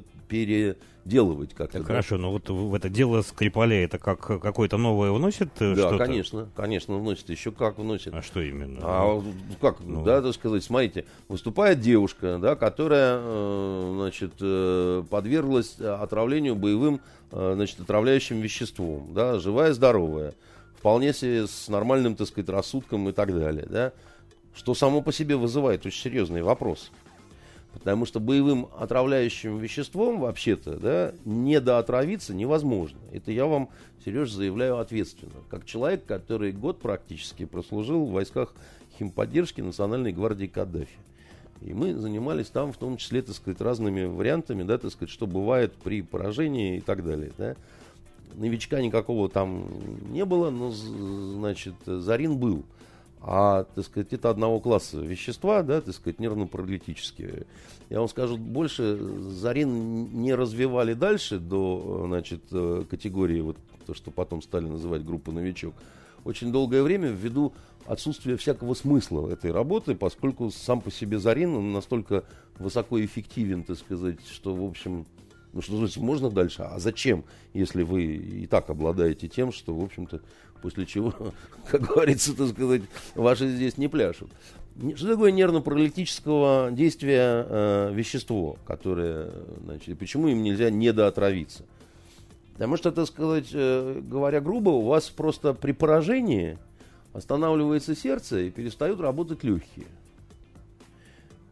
переделывать 1.04 1.54
как-то. 1.54 1.80
Да? 1.80 1.86
Хорошо, 1.86 2.18
но 2.18 2.32
вот 2.32 2.50
в 2.50 2.74
это 2.74 2.90
дело 2.90 3.22
Скрипаля 3.22 3.84
это 3.84 3.98
как 3.98 4.20
какое-то 4.20 4.78
новое 4.78 5.12
вносит 5.12 5.50
э, 5.60 5.76
Да, 5.76 5.98
конечно, 5.98 6.50
конечно, 6.56 6.98
вносит. 6.98 7.30
Еще 7.30 7.52
как 7.52 7.78
вносит. 7.78 8.14
А 8.14 8.22
что 8.22 8.42
именно? 8.42 8.80
А 8.82 9.24
как, 9.62 9.80
ну... 9.82 10.04
да, 10.04 10.22
так 10.22 10.34
сказать, 10.34 10.64
смотрите, 10.64 11.06
выступает 11.28 11.80
девушка, 11.80 12.38
да, 12.42 12.56
которая, 12.56 13.20
э, 13.20 13.92
значит, 13.96 14.34
э, 14.42 15.04
подверглась 15.10 15.80
отравлению 15.80 16.56
боевым, 16.56 17.02
значит, 17.32 17.80
отравляющим 17.80 18.40
веществом, 18.42 19.14
да, 19.14 19.40
живая, 19.40 19.74
здоровая, 19.74 20.34
вполне 20.78 21.14
себе 21.14 21.48
с 21.48 21.68
нормальным, 21.68 22.16
так 22.16 22.28
сказать, 22.28 22.50
рассудком 22.50 23.10
и 23.10 23.12
так 23.12 23.34
далее, 23.34 23.66
да, 23.68 23.92
что 24.56 24.76
само 24.76 25.02
по 25.02 25.12
себе 25.12 25.36
вызывает 25.36 25.86
очень 25.86 26.02
серьезный 26.04 26.44
вопрос. 26.44 26.92
Потому 27.74 28.06
что 28.06 28.20
боевым 28.20 28.68
отравляющим 28.78 29.58
веществом, 29.58 30.20
вообще-то, 30.20 30.78
да, 30.78 31.14
недоотравиться 31.26 32.34
невозможно. 32.34 33.00
Это 33.12 33.32
я 33.32 33.48
вам, 33.48 33.70
Сереж, 34.06 34.32
заявляю 34.32 34.78
ответственно. 34.78 35.34
Как 35.50 35.66
человек, 35.66 36.06
который 36.06 36.52
год 36.52 36.80
практически 36.80 37.46
прослужил 37.46 38.06
в 38.06 38.12
войсках 38.12 38.54
химподдержки 39.00 39.62
Национальной 39.62 40.14
гвардии 40.14 40.46
Каддафи. 40.46 40.98
И 41.62 41.74
мы 41.74 41.96
занимались 41.96 42.48
там, 42.48 42.74
в 42.74 42.78
том 42.78 42.98
числе, 42.98 43.22
так 43.22 43.36
сказать, 43.36 43.62
разными 43.62 44.04
вариантами, 44.06 44.64
да, 44.64 44.78
так 44.78 44.92
сказать, 44.92 45.10
что 45.10 45.26
бывает 45.26 45.74
при 45.74 46.02
поражении 46.02 46.78
и 46.78 46.82
так 46.82 47.04
далее, 47.04 47.32
да. 47.38 47.56
Новичка 48.36 48.82
никакого 48.82 49.30
там 49.30 49.68
не 50.12 50.26
было, 50.26 50.50
но, 50.50 50.72
значит, 50.72 51.76
Зарин 51.86 52.38
был 52.38 52.64
а, 53.26 53.64
так 53.64 53.86
сказать, 53.86 54.12
это 54.12 54.30
одного 54.30 54.60
класса 54.60 54.98
вещества, 55.00 55.64
да, 55.64 55.80
так 55.80 55.96
сказать, 55.96 56.20
нервно-паралитические. 56.20 57.46
Я 57.90 58.00
вам 58.00 58.10
скажу 58.10 58.38
больше, 58.38 58.98
Зарин 59.22 60.22
не 60.22 60.36
развивали 60.36 60.94
дальше 60.94 61.40
до, 61.40 62.04
значит, 62.08 62.42
э, 62.52 62.84
категории, 62.90 63.40
вот 63.40 63.58
то, 63.86 63.94
что 63.94 64.12
потом 64.12 64.42
стали 64.42 64.66
называть 64.66 65.06
группа 65.06 65.32
«Новичок», 65.32 65.74
очень 66.26 66.52
долгое 66.52 66.84
время 66.84 67.10
ввиду 67.10 67.54
отсутствия 67.86 68.36
всякого 68.36 68.74
смысла 68.74 69.30
этой 69.30 69.52
работы, 69.52 69.96
поскольку 69.96 70.52
сам 70.52 70.82
по 70.82 70.92
себе 70.92 71.18
Зарин 71.18 71.56
он 71.56 71.72
настолько 71.72 72.26
высокоэффективен, 72.58 73.64
так 73.64 73.78
сказать, 73.78 74.20
что, 74.30 74.54
в 74.54 74.66
общем, 74.66 75.06
ну 75.54 75.62
что 75.62 75.78
значит, 75.78 75.98
можно 75.98 76.30
дальше? 76.30 76.64
А 76.64 76.78
зачем, 76.80 77.24
если 77.54 77.84
вы 77.84 78.04
и 78.04 78.48
так 78.48 78.70
обладаете 78.70 79.30
тем, 79.30 79.52
что, 79.54 79.74
в 79.76 79.84
общем-то, 79.84 80.22
после 80.64 80.86
чего, 80.86 81.14
как 81.70 81.82
говорится, 81.82 82.36
так 82.36 82.48
сказать, 82.48 82.82
ваши 83.14 83.50
здесь 83.50 83.78
не 83.78 83.90
пляшут. 83.90 84.32
Что 84.96 85.10
такое 85.10 85.32
нервно-паралитического 85.32 86.72
действия 86.72 87.46
э, 87.48 87.92
вещество, 87.94 88.58
которое, 88.66 89.30
значит, 89.66 90.00
почему 90.00 90.30
им 90.30 90.42
нельзя 90.42 90.72
недоотравиться? 90.72 91.66
Потому 92.54 92.78
что, 92.78 92.92
так 92.92 93.06
сказать, 93.08 93.50
э, 93.54 94.02
говоря 94.02 94.40
грубо, 94.40 94.70
у 94.70 94.82
вас 94.84 95.10
просто 95.10 95.54
при 95.54 95.74
поражении 95.74 96.58
останавливается 97.12 97.94
сердце 97.94 98.40
и 98.40 98.50
перестают 98.50 99.00
работать 99.02 99.44
легкие. 99.44 99.88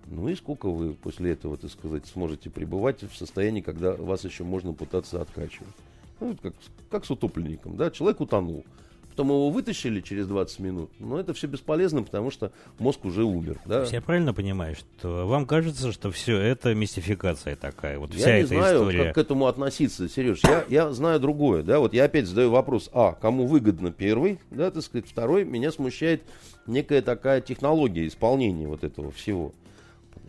Ну 0.08 0.30
и 0.30 0.36
сколько 0.36 0.69
вы 0.69 0.93
после 0.93 1.32
этого, 1.34 1.58
так 1.58 1.69
сказать, 1.69 2.06
сможете 2.08 2.50
пребывать 2.50 3.04
в 3.04 3.15
состоянии, 3.15 3.62
когда 3.62 3.91
вас 3.91 4.24
еще 4.24 4.43
можно 4.43 4.74
пытаться 4.74 5.21
откачивать? 5.21 5.76
Ну, 6.21 6.38
как, 6.41 6.54
как 6.89 7.06
с 7.06 7.12
утопленником, 7.12 7.78
да? 7.78 7.91
Человек 7.91 8.21
утонул. 8.21 8.63
Потом 9.12 9.28
его 9.28 9.50
вытащили 9.50 10.00
через 10.00 10.26
20 10.28 10.60
минут, 10.60 10.89
но 10.97 11.19
это 11.19 11.34
все 11.34 11.47
бесполезно, 11.47 12.02
потому 12.02 12.32
что 12.32 12.54
мозг 12.80 13.04
уже 13.04 13.26
умер. 13.26 13.60
Да? 13.65 13.84
Я 13.84 14.02
правильно 14.02 14.34
понимаю, 14.34 14.76
что 14.78 15.28
вам 15.28 15.45
кажется, 15.45 15.91
что 15.91 16.12
все 16.12 16.38
это 16.38 16.74
мистификация 16.74 17.58
такая, 17.58 18.00
вот 18.00 18.13
вся 18.13 18.38
я 18.38 18.41
не 18.41 18.47
знаю, 18.47 18.78
история. 18.78 19.06
как 19.06 19.15
к 19.15 19.17
этому 19.17 19.47
относиться, 19.47 20.08
Сереж. 20.08 20.39
Я, 20.45 20.63
я 20.69 20.91
знаю 20.93 21.19
другое, 21.19 21.62
да, 21.62 21.80
вот 21.80 21.93
я 21.93 22.06
опять 22.06 22.26
задаю 22.26 22.52
вопрос, 22.52 22.89
а, 22.93 23.12
кому 23.12 23.47
выгодно 23.47 23.91
первый, 23.91 24.39
да, 24.50 24.71
так 24.71 24.82
сказать, 24.82 25.10
второй, 25.10 25.43
меня 25.43 25.74
смущает 25.74 26.24
некая 26.65 27.02
такая 27.02 27.41
технология 27.41 28.08
исполнения 28.08 28.69
вот 28.69 28.86
этого 28.86 29.12
всего. 29.12 29.52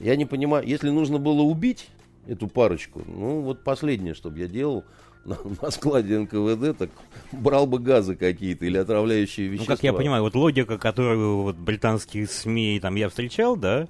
Я 0.01 0.17
не 0.17 0.27
понимаю, 0.27 0.67
если 0.67 0.91
нужно 0.91 1.19
было 1.19 1.43
убить 1.43 1.89
эту 2.27 2.49
парочку, 2.49 3.03
ну, 3.07 3.43
вот 3.43 3.63
последнее, 3.63 4.15
что 4.15 4.29
бы 4.29 4.41
я 4.41 4.49
делал, 4.49 4.85
на, 5.25 5.39
на 5.61 5.71
складе 5.71 6.19
НКВД, 6.19 6.79
так 6.79 6.91
брал 7.33 7.67
бы 7.67 7.79
газы 7.79 8.17
какие-то 8.17 8.67
или 8.67 8.79
отравляющие 8.79 9.49
вещества. 9.49 9.73
Ну, 9.73 9.77
как 9.77 9.85
я 9.85 9.93
понимаю, 9.93 10.23
вот 10.23 10.35
логика, 10.35 10.79
которую 10.79 11.43
вот 11.43 11.57
британские 11.57 12.27
СМИ 12.27 12.81
там 12.81 12.95
я 12.97 13.09
встречал, 13.09 13.57
да, 13.57 13.89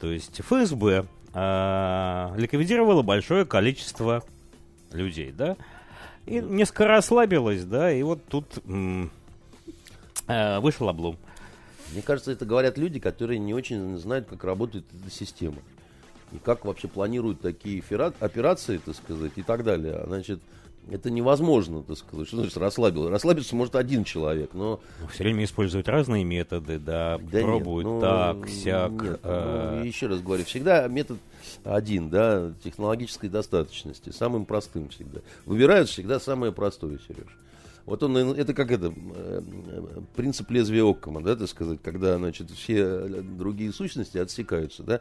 то 0.00 0.10
есть 0.10 0.40
ФСБ 0.40 1.06
э, 1.34 2.34
ликвидировало 2.36 3.02
большое 3.02 3.44
количество 3.46 4.22
людей, 4.92 5.32
да, 5.32 5.56
и 6.26 6.40
несколько 6.40 6.86
расслабилось, 6.86 7.64
да, 7.64 7.92
и 7.92 8.02
вот 8.02 8.24
тут 8.26 8.58
э, 10.28 10.60
вышел 10.60 10.88
облом. 10.88 11.16
Мне 11.92 12.02
кажется, 12.02 12.32
это 12.32 12.44
говорят 12.44 12.78
люди, 12.78 12.98
которые 12.98 13.38
не 13.38 13.54
очень 13.54 13.96
знают, 13.96 14.26
как 14.28 14.42
работает 14.44 14.84
эта 14.92 15.10
система. 15.10 15.58
И 16.32 16.38
как 16.38 16.64
вообще 16.64 16.88
планируют 16.88 17.40
такие 17.40 17.80
операции, 18.18 18.78
так 18.78 18.96
сказать, 18.96 19.32
и 19.36 19.42
так 19.42 19.62
далее. 19.62 20.02
Значит, 20.06 20.40
это 20.90 21.10
невозможно, 21.10 21.82
так 21.82 21.96
сказать. 21.98 22.28
Что 22.28 22.36
значит 22.38 22.56
расслабил? 22.56 23.08
Расслабиться 23.08 23.56
может 23.56 23.74
один 23.74 24.04
человек, 24.04 24.50
но... 24.54 24.80
Ну, 25.00 25.08
все 25.08 25.24
время 25.24 25.44
используют 25.44 25.88
разные 25.88 26.24
методы, 26.24 26.78
да, 26.78 27.18
да 27.18 27.40
пробуют 27.40 27.86
нет, 27.86 27.94
ну, 27.94 28.00
так, 28.00 28.48
сяк. 28.48 28.92
Нет, 28.92 29.20
э... 29.22 29.78
ну, 29.78 29.84
еще 29.84 30.06
раз 30.06 30.20
говорю, 30.20 30.44
всегда 30.44 30.86
метод 30.88 31.18
один, 31.64 32.08
да, 32.08 32.52
технологической 32.62 33.28
достаточности, 33.28 34.10
самым 34.10 34.44
простым 34.44 34.88
всегда. 34.90 35.20
Выбирают 35.44 35.88
всегда 35.88 36.20
самое 36.20 36.52
простое, 36.52 36.98
Сереж. 37.06 37.36
Вот 37.84 38.02
он, 38.02 38.16
это 38.16 38.52
как 38.52 38.72
это, 38.72 38.92
э, 38.96 39.42
принцип 40.16 40.50
лезвия 40.50 40.82
Оккома, 40.82 41.22
да, 41.22 41.36
так 41.36 41.48
сказать, 41.48 41.78
когда, 41.82 42.16
значит, 42.18 42.50
все 42.50 42.98
другие 42.98 43.72
сущности 43.72 44.18
отсекаются, 44.18 44.82
да, 44.82 45.00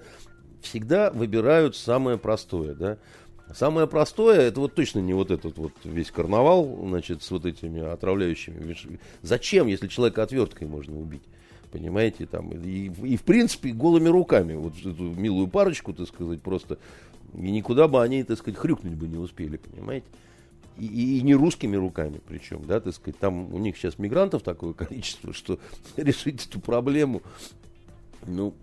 всегда 0.61 1.11
выбирают 1.11 1.75
самое 1.75 2.17
простое, 2.17 2.73
да. 2.75 2.97
Самое 3.53 3.88
простое, 3.88 4.41
это 4.41 4.60
вот 4.60 4.73
точно 4.73 4.99
не 4.99 5.13
вот 5.13 5.29
этот 5.29 5.58
вот 5.58 5.73
весь 5.84 6.10
карнавал, 6.10 6.79
значит, 6.88 7.21
с 7.21 7.29
вот 7.29 7.45
этими 7.45 7.81
отравляющими. 7.81 8.75
Зачем, 9.21 9.67
если 9.67 9.88
человека 9.88 10.23
отверткой 10.23 10.67
можно 10.67 10.99
убить? 10.99 11.21
Понимаете, 11.71 12.25
там, 12.25 12.51
и, 12.51 12.88
и 13.03 13.17
в 13.17 13.23
принципе 13.23 13.71
голыми 13.71 14.08
руками, 14.08 14.53
вот 14.55 14.73
эту 14.79 15.03
милую 15.03 15.47
парочку, 15.47 15.93
так 15.93 16.08
сказать, 16.08 16.41
просто, 16.41 16.79
и 17.34 17.51
никуда 17.51 17.88
бы 17.88 18.01
они, 18.01 18.23
так 18.23 18.38
сказать, 18.38 18.58
хрюкнуть 18.60 18.93
бы 18.93 19.08
не 19.08 19.17
успели, 19.17 19.58
понимаете? 19.58 20.08
И, 20.77 20.86
и, 20.86 21.19
и 21.19 21.21
не 21.21 21.36
русскими 21.36 21.75
руками 21.75 22.19
причем, 22.27 22.63
да, 22.65 22.80
так 22.80 22.93
сказать, 22.93 23.17
там 23.19 23.53
у 23.53 23.57
них 23.59 23.78
сейчас 23.78 23.99
мигрантов 23.99 24.41
такое 24.41 24.74
количество, 24.74 25.34
что 25.34 25.59
решить 25.97 26.47
эту 26.47 26.59
проблему, 26.59 27.22
ну, 28.26 28.53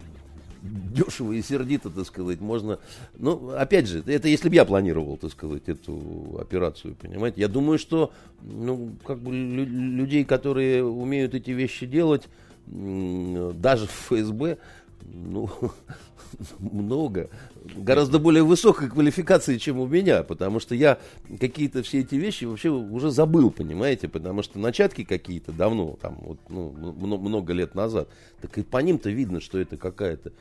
дешево 0.62 1.32
и 1.32 1.42
сердито, 1.42 1.90
так 1.90 2.06
сказать, 2.06 2.40
можно... 2.40 2.78
Ну, 3.18 3.50
опять 3.50 3.88
же, 3.88 4.02
это 4.06 4.28
если 4.28 4.48
бы 4.48 4.54
я 4.54 4.64
планировал, 4.64 5.16
так 5.16 5.32
сказать, 5.32 5.62
эту 5.66 6.38
операцию, 6.40 6.94
понимаете. 6.94 7.40
Я 7.40 7.48
думаю, 7.48 7.78
что, 7.78 8.12
ну, 8.42 8.92
как 9.04 9.18
бы 9.18 9.32
людей, 9.32 10.24
которые 10.24 10.84
умеют 10.84 11.34
эти 11.34 11.50
вещи 11.50 11.86
делать, 11.86 12.28
даже 12.66 13.86
в 13.86 13.90
ФСБ, 13.90 14.58
ну, 15.02 15.50
много, 16.58 17.30
гораздо 17.76 18.18
более 18.18 18.42
высокой 18.42 18.88
квалификации, 18.88 19.58
чем 19.58 19.78
у 19.78 19.86
меня, 19.86 20.22
потому 20.22 20.60
что 20.60 20.74
я 20.74 20.98
какие-то 21.40 21.82
все 21.82 22.00
эти 22.00 22.14
вещи 22.14 22.44
вообще 22.44 22.70
уже 22.70 23.10
забыл, 23.10 23.50
понимаете, 23.50 24.08
потому 24.08 24.42
что 24.42 24.58
начатки 24.58 25.04
какие-то 25.04 25.52
давно, 25.52 25.98
там, 26.00 26.18
вот, 26.20 26.38
ну, 26.48 26.72
много 27.18 27.52
лет 27.52 27.74
назад, 27.74 28.08
так 28.40 28.56
и 28.58 28.62
по 28.62 28.78
ним-то 28.78 29.10
видно, 29.10 29.40
что 29.40 29.58
это 29.58 29.76
какая-то, 29.76 30.32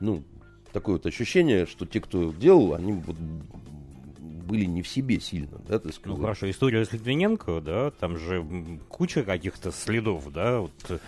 ну, 0.00 0.22
такое 0.72 0.96
вот 0.96 1.06
ощущение, 1.06 1.66
что 1.66 1.86
те, 1.86 2.00
кто 2.00 2.32
делал, 2.32 2.74
они 2.74 2.92
вот 2.92 3.16
были 4.48 4.64
не 4.64 4.82
в 4.82 4.88
себе 4.88 5.20
сильно, 5.20 5.60
да, 5.68 5.78
ты 5.78 5.92
сказал. 5.92 6.16
Ну 6.16 6.22
хорошо, 6.22 6.50
история 6.50 6.84
с 6.84 6.92
Литвиненко, 6.92 7.60
да, 7.60 7.90
там 7.90 8.16
же 8.18 8.44
куча 8.88 9.22
каких-то 9.22 9.70
следов, 9.72 10.32
да, 10.32 10.60
вот 10.60 11.00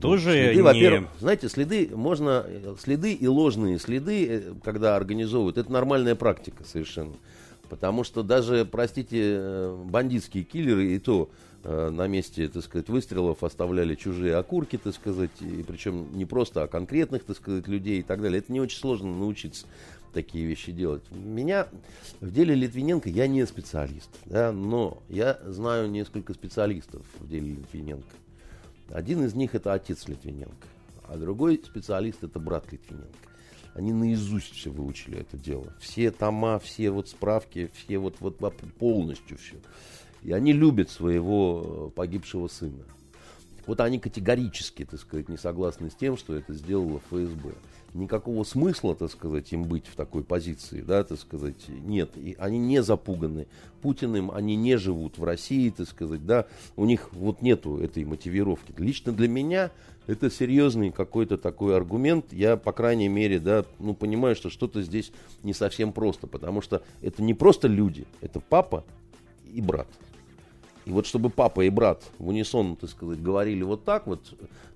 тоже 0.00 0.32
следы, 0.32 0.54
не... 0.56 0.62
во-первых, 0.62 1.10
знаете, 1.20 1.48
следы 1.48 1.90
можно, 1.94 2.46
следы 2.82 3.12
и 3.12 3.26
ложные 3.26 3.78
следы, 3.78 4.26
э, 4.28 4.52
когда 4.62 4.96
организовывают, 4.96 5.58
это 5.58 5.72
нормальная 5.72 6.14
практика 6.14 6.64
совершенно. 6.64 7.14
Потому 7.68 8.04
что 8.04 8.22
даже, 8.22 8.64
простите, 8.64 9.18
э, 9.22 9.84
бандитские 9.90 10.44
киллеры 10.44 10.92
и 10.92 10.98
то 10.98 11.30
на 11.64 12.06
месте, 12.06 12.46
так 12.46 12.62
сказать, 12.62 12.88
выстрелов 12.88 13.42
оставляли 13.42 13.96
чужие 13.96 14.36
окурки, 14.36 14.78
так 14.78 14.94
сказать, 14.94 15.32
и 15.40 15.64
причем 15.66 16.16
не 16.16 16.24
просто, 16.24 16.62
а 16.62 16.68
конкретных, 16.68 17.24
так 17.24 17.36
сказать, 17.36 17.66
людей 17.66 17.98
и 17.98 18.02
так 18.04 18.22
далее. 18.22 18.38
Это 18.38 18.52
не 18.52 18.60
очень 18.60 18.78
сложно 18.78 19.12
научиться 19.12 19.66
такие 20.16 20.46
вещи 20.46 20.72
делать. 20.72 21.02
Меня 21.10 21.68
в 22.20 22.30
деле 22.30 22.54
Литвиненко 22.54 23.10
я 23.10 23.26
не 23.26 23.44
специалист, 23.46 24.08
да, 24.24 24.50
но 24.50 25.02
я 25.08 25.38
знаю 25.44 25.90
несколько 25.90 26.32
специалистов 26.32 27.02
в 27.18 27.28
деле 27.28 27.50
Литвиненко. 27.50 28.08
Один 28.90 29.24
из 29.24 29.34
них 29.34 29.54
это 29.54 29.72
отец 29.72 30.06
Литвиненко, 30.08 30.66
а 31.08 31.16
другой 31.16 31.60
специалист 31.64 32.22
это 32.22 32.38
брат 32.38 32.70
Литвиненко. 32.72 33.08
Они 33.74 33.92
наизусть 33.92 34.54
все 34.54 34.70
выучили 34.70 35.18
это 35.18 35.36
дело. 35.36 35.74
Все 35.78 36.10
тома, 36.10 36.58
все 36.58 36.90
вот 36.90 37.08
справки, 37.08 37.70
все 37.74 37.98
вот, 37.98 38.16
вот 38.20 38.38
полностью 38.78 39.36
все. 39.36 39.56
И 40.22 40.32
они 40.32 40.52
любят 40.52 40.88
своего 40.88 41.90
э, 41.90 41.90
погибшего 41.94 42.48
сына. 42.48 42.84
Вот 43.66 43.80
они 43.80 43.98
категорически, 43.98 44.84
так 44.84 44.98
сказать, 44.98 45.28
не 45.28 45.36
согласны 45.36 45.90
с 45.90 45.94
тем, 45.94 46.16
что 46.16 46.34
это 46.34 46.54
сделала 46.54 47.00
ФСБ 47.10 47.54
никакого 47.96 48.44
смысла, 48.44 48.94
так 48.94 49.10
сказать, 49.10 49.52
им 49.52 49.64
быть 49.64 49.86
в 49.86 49.96
такой 49.96 50.22
позиции, 50.22 50.80
да, 50.80 51.04
так 51.04 51.18
сказать, 51.18 51.68
нет. 51.68 52.10
И 52.16 52.36
они 52.38 52.58
не 52.58 52.82
запуганы 52.82 53.46
Путиным, 53.82 54.30
они 54.30 54.56
не 54.56 54.76
живут 54.76 55.18
в 55.18 55.24
России, 55.24 55.70
так 55.70 55.88
сказать, 55.88 56.24
да, 56.26 56.46
у 56.76 56.84
них 56.84 57.12
вот 57.12 57.42
нету 57.42 57.78
этой 57.78 58.04
мотивировки. 58.04 58.72
Лично 58.76 59.12
для 59.12 59.28
меня 59.28 59.70
это 60.06 60.30
серьезный 60.30 60.90
какой-то 60.90 61.36
такой 61.36 61.76
аргумент. 61.76 62.32
Я, 62.32 62.56
по 62.56 62.72
крайней 62.72 63.08
мере, 63.08 63.40
да, 63.40 63.64
ну, 63.78 63.94
понимаю, 63.94 64.36
что 64.36 64.50
что-то 64.50 64.82
здесь 64.82 65.12
не 65.42 65.52
совсем 65.52 65.92
просто, 65.92 66.26
потому 66.26 66.62
что 66.62 66.82
это 67.02 67.22
не 67.22 67.34
просто 67.34 67.68
люди, 67.68 68.06
это 68.20 68.40
папа 68.40 68.84
и 69.52 69.60
брат. 69.60 69.88
И 70.86 70.90
вот 70.90 71.04
чтобы 71.06 71.30
папа 71.30 71.62
и 71.62 71.68
брат 71.68 72.04
в 72.18 72.28
унисон, 72.28 72.76
так 72.76 72.88
сказать, 72.88 73.20
говорили 73.20 73.64
вот 73.64 73.84
так 73.84 74.06
вот, 74.06 74.20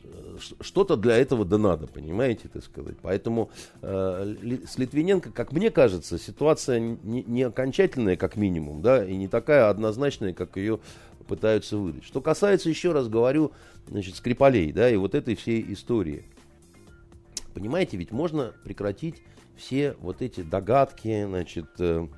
э, 0.03 0.39
что-то 0.61 0.97
для 0.97 1.17
этого 1.17 1.45
да 1.45 1.57
надо, 1.57 1.87
понимаете, 1.87 2.49
так 2.53 2.65
сказать. 2.65 2.97
Поэтому 3.01 3.51
э, 3.81 4.35
с 4.69 4.77
Литвиненко, 4.77 5.31
как 5.31 5.53
мне 5.53 5.71
кажется, 5.71 6.19
ситуация 6.19 6.81
не, 6.81 7.23
не 7.23 7.45
окончательная, 7.45 8.17
как 8.17 8.35
минимум, 8.35 8.83
да, 8.83 9.05
и 9.05 9.17
не 9.17 9.29
такая 9.29 9.71
однозначная, 9.71 10.35
как 10.35 10.57
ее 10.57 10.81
пытаются 11.29 11.77
выдать. 11.77 12.05
Что 12.05 12.21
касается, 12.21 12.69
еще 12.69 12.91
раз 12.91 13.09
говорю, 13.09 13.53
значит, 13.87 14.17
Скрипалей, 14.17 14.73
да, 14.73 14.91
и 14.91 14.97
вот 14.97 15.15
этой 15.15 15.37
всей 15.37 15.65
истории. 15.73 16.25
Понимаете, 17.55 17.97
ведь 17.97 18.11
можно 18.11 18.53
прекратить 18.65 19.23
все 19.57 19.95
вот 20.01 20.23
эти 20.23 20.41
догадки, 20.41 21.25
значит, 21.25 21.69
э, 21.79 22.09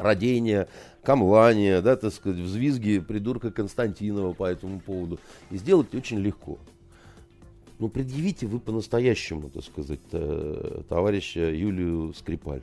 родения, 0.00 0.68
камлания, 1.02 1.80
да, 1.80 1.96
так 1.96 2.12
сказать, 2.12 2.40
взвизги 2.40 2.98
придурка 2.98 3.50
Константинова 3.50 4.32
по 4.32 4.44
этому 4.44 4.80
поводу. 4.80 5.18
И 5.50 5.56
сделать 5.58 5.94
очень 5.94 6.18
легко. 6.18 6.58
Ну, 7.78 7.88
предъявите 7.88 8.46
вы 8.46 8.60
по-настоящему, 8.60 9.48
так 9.48 9.64
сказать, 9.64 10.00
э, 10.12 10.82
товарища 10.88 11.50
Юлию 11.50 12.12
Скрипаль. 12.14 12.62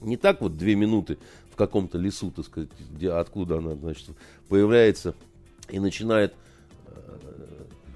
Не 0.00 0.16
так 0.16 0.40
вот 0.40 0.56
две 0.56 0.74
минуты 0.74 1.18
в 1.50 1.56
каком-то 1.56 1.98
лесу, 1.98 2.30
так 2.30 2.44
сказать, 2.44 2.70
где, 2.90 3.12
откуда 3.12 3.58
она, 3.58 3.74
значит, 3.76 4.10
появляется 4.48 5.14
и 5.68 5.78
начинает 5.78 6.34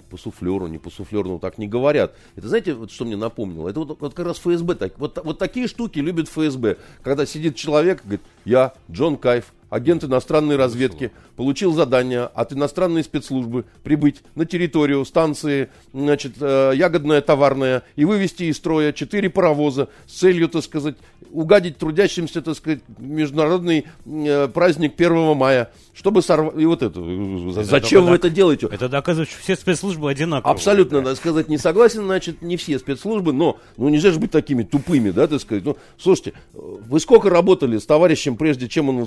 по 0.08 0.16
суфлеру, 0.16 0.66
не 0.66 0.78
по 0.78 0.90
суфлеру, 0.90 1.28
ну 1.30 1.38
так 1.38 1.58
не 1.58 1.68
говорят. 1.68 2.14
Это 2.36 2.48
знаете, 2.48 2.74
вот 2.74 2.90
что 2.90 3.04
мне 3.04 3.16
напомнило? 3.16 3.68
Это 3.68 3.80
вот, 3.80 4.00
вот 4.00 4.14
как 4.14 4.26
раз 4.26 4.38
ФСБ, 4.38 4.74
так, 4.74 4.98
вот, 4.98 5.18
вот 5.22 5.38
такие 5.38 5.68
штуки 5.68 5.98
любит 5.98 6.28
ФСБ. 6.28 6.78
Когда 7.02 7.26
сидит 7.26 7.56
человек, 7.56 8.02
говорит, 8.02 8.22
я 8.44 8.72
Джон 8.90 9.16
Кайф, 9.16 9.52
агент 9.70 10.04
иностранной 10.04 10.56
разведки, 10.56 11.12
получил 11.36 11.72
задание 11.72 12.22
от 12.22 12.52
иностранной 12.52 13.04
спецслужбы 13.04 13.64
прибыть 13.82 14.22
на 14.34 14.44
территорию 14.44 15.04
станции, 15.04 15.70
значит, 15.92 16.34
э, 16.40 16.72
ягодная 16.74 17.20
товарная 17.20 17.82
и 17.96 18.04
вывести 18.04 18.44
из 18.44 18.56
строя 18.56 18.92
четыре 18.92 19.30
паровоза 19.30 19.88
с 20.06 20.18
целью, 20.18 20.48
так 20.48 20.64
сказать, 20.64 20.96
угадить 21.30 21.78
трудящимся, 21.78 22.42
так 22.42 22.56
сказать, 22.56 22.80
международный 22.98 23.86
э, 24.06 24.48
праздник 24.48 24.94
1 24.96 25.36
мая, 25.36 25.70
чтобы 25.94 26.22
сорвать... 26.22 26.58
И 26.58 26.64
вот 26.64 26.82
это. 26.82 27.00
это 27.00 27.64
Зачем 27.64 28.06
вы 28.06 28.16
это 28.16 28.30
делаете? 28.30 28.68
Это 28.70 28.88
доказывает, 28.88 29.28
что 29.28 29.40
все 29.40 29.56
спецслужбы 29.56 30.10
одинаковые. 30.10 30.52
Абсолютно, 30.52 30.98
да. 30.98 31.04
надо 31.04 31.16
сказать, 31.16 31.48
не 31.48 31.58
согласен, 31.58 32.04
значит, 32.04 32.42
не 32.42 32.56
все 32.56 32.78
спецслужбы, 32.78 33.32
но 33.32 33.58
ну 33.76 33.88
нельзя 33.88 34.12
же 34.12 34.18
быть 34.18 34.30
такими 34.30 34.62
тупыми, 34.62 35.10
да, 35.10 35.26
так 35.26 35.40
сказать. 35.40 35.64
Ну, 35.64 35.76
слушайте, 35.98 36.34
вы 36.52 37.00
сколько 37.00 37.30
работали 37.30 37.78
с 37.78 37.86
товарищем, 37.86 38.36
прежде 38.36 38.68
чем 38.68 38.88
он 38.88 39.06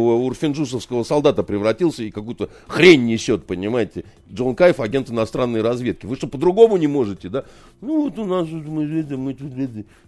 в 0.00 0.24
урфинджусовского 0.24 1.02
солдата 1.04 1.42
превратился 1.42 2.02
и 2.02 2.10
какую-то 2.10 2.50
хрень 2.66 3.06
несет, 3.06 3.46
понимаете? 3.46 4.04
Джон 4.32 4.54
Кайф, 4.54 4.80
агент 4.80 5.10
иностранной 5.10 5.62
разведки. 5.62 6.06
Вы 6.06 6.16
что, 6.16 6.28
по-другому 6.28 6.76
не 6.76 6.86
можете, 6.86 7.28
да? 7.28 7.44
Ну, 7.80 8.04
вот 8.04 8.18
у 8.18 8.24
нас, 8.24 8.48
мы, 8.48 8.86
мы, 8.86 9.34
тут, 9.34 9.52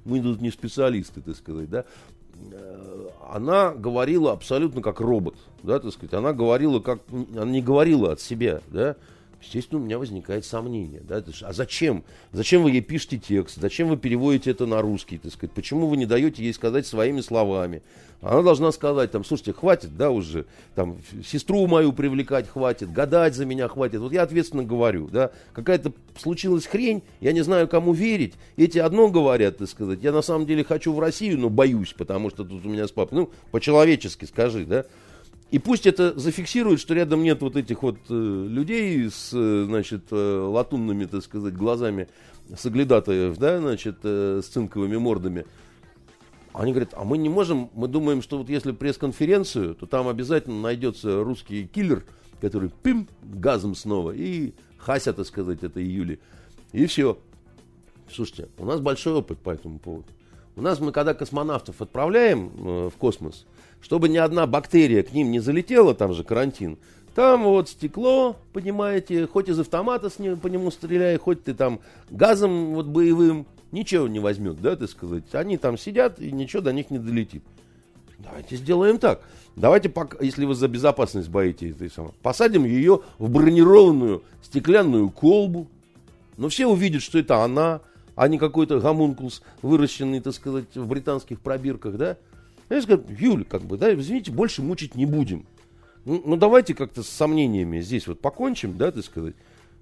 мы 0.04 0.20
тут 0.20 0.40
не 0.40 0.50
специалисты, 0.50 1.20
так 1.20 1.36
сказать, 1.36 1.70
да? 1.70 1.84
Э, 2.50 3.08
она 3.30 3.72
говорила 3.72 4.32
абсолютно 4.32 4.82
как 4.82 5.00
робот, 5.00 5.36
да, 5.62 5.78
так 5.78 5.92
сказать. 5.92 6.14
Она 6.14 6.32
говорила 6.32 6.80
как, 6.80 7.00
она 7.10 7.50
не 7.50 7.62
говорила 7.62 8.12
от 8.12 8.20
себя, 8.20 8.60
да. 8.68 8.96
Естественно, 9.42 9.80
у 9.80 9.84
меня 9.84 9.98
возникает 9.98 10.44
сомнение. 10.44 11.00
Да? 11.00 11.22
А 11.42 11.52
зачем? 11.52 12.04
Зачем 12.30 12.62
вы 12.62 12.70
ей 12.70 12.80
пишете 12.80 13.18
текст? 13.18 13.56
Зачем 13.60 13.88
вы 13.88 13.96
переводите 13.96 14.52
это 14.52 14.66
на 14.66 14.80
русский? 14.80 15.18
Так 15.18 15.32
сказать? 15.32 15.52
Почему 15.52 15.88
вы 15.88 15.96
не 15.96 16.06
даете 16.06 16.44
ей 16.44 16.54
сказать 16.54 16.86
своими 16.86 17.20
словами? 17.20 17.82
Она 18.22 18.42
должна 18.42 18.70
сказать, 18.70 19.10
там, 19.10 19.24
слушайте, 19.24 19.52
хватит, 19.52 19.96
да, 19.96 20.10
уже, 20.10 20.46
там, 20.76 20.98
сестру 21.26 21.66
мою 21.66 21.92
привлекать 21.92 22.48
хватит, 22.48 22.92
гадать 22.92 23.34
за 23.34 23.44
меня 23.44 23.66
хватит. 23.66 23.98
Вот 23.98 24.12
я 24.12 24.22
ответственно 24.22 24.62
говорю, 24.62 25.08
да, 25.08 25.32
какая-то 25.52 25.92
случилась 26.16 26.66
хрень, 26.66 27.02
я 27.20 27.32
не 27.32 27.40
знаю, 27.40 27.66
кому 27.66 27.92
верить. 27.92 28.34
Эти 28.56 28.78
одно 28.78 29.08
говорят, 29.08 29.58
так 29.58 29.68
сказать, 29.68 29.98
я 30.02 30.12
на 30.12 30.22
самом 30.22 30.46
деле 30.46 30.62
хочу 30.62 30.92
в 30.92 31.00
Россию, 31.00 31.40
но 31.40 31.50
боюсь, 31.50 31.94
потому 31.94 32.30
что 32.30 32.44
тут 32.44 32.64
у 32.64 32.68
меня 32.68 32.86
с 32.86 32.92
папой, 32.92 33.16
ну, 33.16 33.30
по-человечески 33.50 34.24
скажи, 34.24 34.66
да. 34.66 34.84
И 35.50 35.58
пусть 35.58 35.88
это 35.88 36.18
зафиксирует, 36.18 36.78
что 36.78 36.94
рядом 36.94 37.24
нет 37.24 37.42
вот 37.42 37.56
этих 37.56 37.82
вот 37.82 37.98
э, 38.08 38.46
людей 38.48 39.10
с, 39.10 39.30
э, 39.34 39.64
значит, 39.66 40.04
э, 40.12 40.46
латунными, 40.48 41.06
так 41.06 41.24
сказать, 41.24 41.54
глазами 41.54 42.08
соглядатаев, 42.56 43.36
да, 43.36 43.58
значит, 43.58 43.96
э, 44.04 44.40
с 44.42 44.46
цинковыми 44.46 44.96
мордами. 44.96 45.44
Они 46.52 46.72
говорят, 46.72 46.92
а 46.94 47.04
мы 47.04 47.16
не 47.16 47.28
можем, 47.28 47.70
мы 47.74 47.88
думаем, 47.88 48.20
что 48.20 48.38
вот 48.38 48.48
если 48.48 48.72
пресс-конференцию, 48.72 49.74
то 49.74 49.86
там 49.86 50.08
обязательно 50.08 50.60
найдется 50.60 51.24
русский 51.24 51.66
киллер, 51.66 52.04
который 52.40 52.70
пим, 52.82 53.08
газом 53.22 53.74
снова, 53.74 54.10
и 54.10 54.52
хася, 54.76 55.12
так 55.12 55.26
сказать, 55.26 55.62
это 55.62 55.82
июли. 55.82 56.20
И 56.72 56.86
все. 56.86 57.18
Слушайте, 58.10 58.48
у 58.58 58.64
нас 58.66 58.80
большой 58.80 59.14
опыт 59.14 59.38
по 59.38 59.50
этому 59.50 59.78
поводу. 59.78 60.06
У 60.54 60.60
нас 60.60 60.80
мы, 60.80 60.92
когда 60.92 61.14
космонавтов 61.14 61.80
отправляем 61.80 62.52
э, 62.54 62.90
в 62.90 62.98
космос, 62.98 63.46
чтобы 63.80 64.10
ни 64.10 64.18
одна 64.18 64.46
бактерия 64.46 65.02
к 65.02 65.12
ним 65.12 65.30
не 65.30 65.40
залетела, 65.40 65.94
там 65.94 66.12
же 66.12 66.24
карантин, 66.24 66.76
там 67.14 67.44
вот 67.44 67.70
стекло, 67.70 68.36
понимаете, 68.52 69.26
хоть 69.26 69.48
из 69.48 69.58
автомата 69.58 70.10
с 70.10 70.18
ним, 70.18 70.38
по 70.38 70.48
нему 70.48 70.70
стреляй, 70.70 71.16
хоть 71.16 71.44
ты 71.44 71.54
там 71.54 71.80
газом 72.10 72.74
вот 72.74 72.86
боевым, 72.86 73.46
ничего 73.72 74.06
не 74.06 74.20
возьмет, 74.20 74.60
да, 74.60 74.76
ты 74.76 74.86
сказать. 74.86 75.24
Они 75.32 75.56
там 75.56 75.76
сидят, 75.76 76.20
и 76.20 76.30
ничего 76.30 76.62
до 76.62 76.72
них 76.72 76.90
не 76.90 76.98
долетит. 76.98 77.42
Давайте 78.18 78.56
сделаем 78.56 78.98
так. 78.98 79.22
Давайте, 79.56 79.88
пока, 79.88 80.16
если 80.24 80.44
вы 80.44 80.54
за 80.54 80.68
безопасность 80.68 81.28
боитесь, 81.28 81.72
этой 81.72 81.90
самой, 81.90 82.12
посадим 82.22 82.64
ее 82.64 83.00
в 83.18 83.28
бронированную 83.28 84.22
стеклянную 84.42 85.10
колбу. 85.10 85.66
Но 86.36 86.48
все 86.48 86.66
увидят, 86.66 87.02
что 87.02 87.18
это 87.18 87.42
она, 87.42 87.80
а 88.14 88.28
не 88.28 88.38
какой-то 88.38 88.80
гомункулс, 88.80 89.42
выращенный, 89.60 90.20
так 90.20 90.34
сказать, 90.34 90.74
в 90.74 90.86
британских 90.86 91.40
пробирках, 91.40 91.96
да. 91.96 92.16
Я 92.70 92.80
скажу, 92.80 93.02
Юля, 93.08 93.44
как 93.44 93.62
бы, 93.62 93.76
да, 93.76 93.92
извините, 93.92 94.30
больше 94.30 94.62
мучить 94.62 94.94
не 94.94 95.04
будем. 95.04 95.44
Ну, 96.04 96.22
ну 96.24 96.36
давайте 96.36 96.74
как-то 96.74 97.02
с 97.02 97.08
сомнениями 97.08 97.80
здесь 97.80 98.06
вот 98.06 98.20
покончим, 98.20 98.76
да, 98.78 98.90
так 98.90 99.04
сказать. 99.04 99.34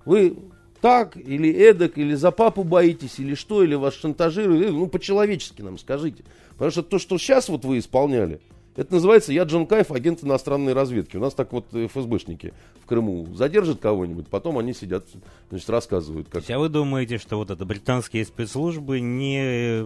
Вы 0.05 0.36
так 0.81 1.16
или 1.16 1.51
эдак, 1.51 1.99
или 1.99 2.14
за 2.14 2.31
папу 2.31 2.64
боитесь, 2.64 3.18
или 3.18 3.35
что, 3.35 3.62
или 3.62 3.74
вас 3.74 3.95
шантажируют, 3.95 4.72
ну, 4.72 4.87
по-человечески 4.87 5.62
нам 5.62 5.78
скажите. 5.78 6.24
Потому 6.53 6.70
что 6.70 6.83
то, 6.83 6.99
что 6.99 7.18
сейчас 7.18 7.49
вот 7.49 7.64
вы 7.64 7.78
исполняли, 7.78 8.41
Это 8.76 8.95
называется 8.95 9.33
«Я 9.33 9.43
Джон 9.43 9.66
Кайф, 9.66 9.91
агент 9.91 10.22
иностранной 10.24 10.72
разведки». 10.72 11.16
У 11.16 11.20
нас 11.20 11.35
так 11.35 11.53
вот 11.53 11.66
ФСБшники 11.72 12.55
в 12.83 12.87
Крыму 12.87 13.26
задержат 13.35 13.81
кого-нибудь, 13.81 14.28
потом 14.28 14.59
они 14.59 14.72
сидят, 14.72 15.05
значит, 15.51 15.68
рассказывают. 15.68 16.28
Как... 16.31 16.49
А 16.49 16.59
вы 16.59 16.68
думаете, 16.68 17.18
что 17.18 17.37
вот 17.37 17.51
это 17.51 17.64
британские 17.64 18.24
спецслужбы 18.24 19.01
не, 19.01 19.83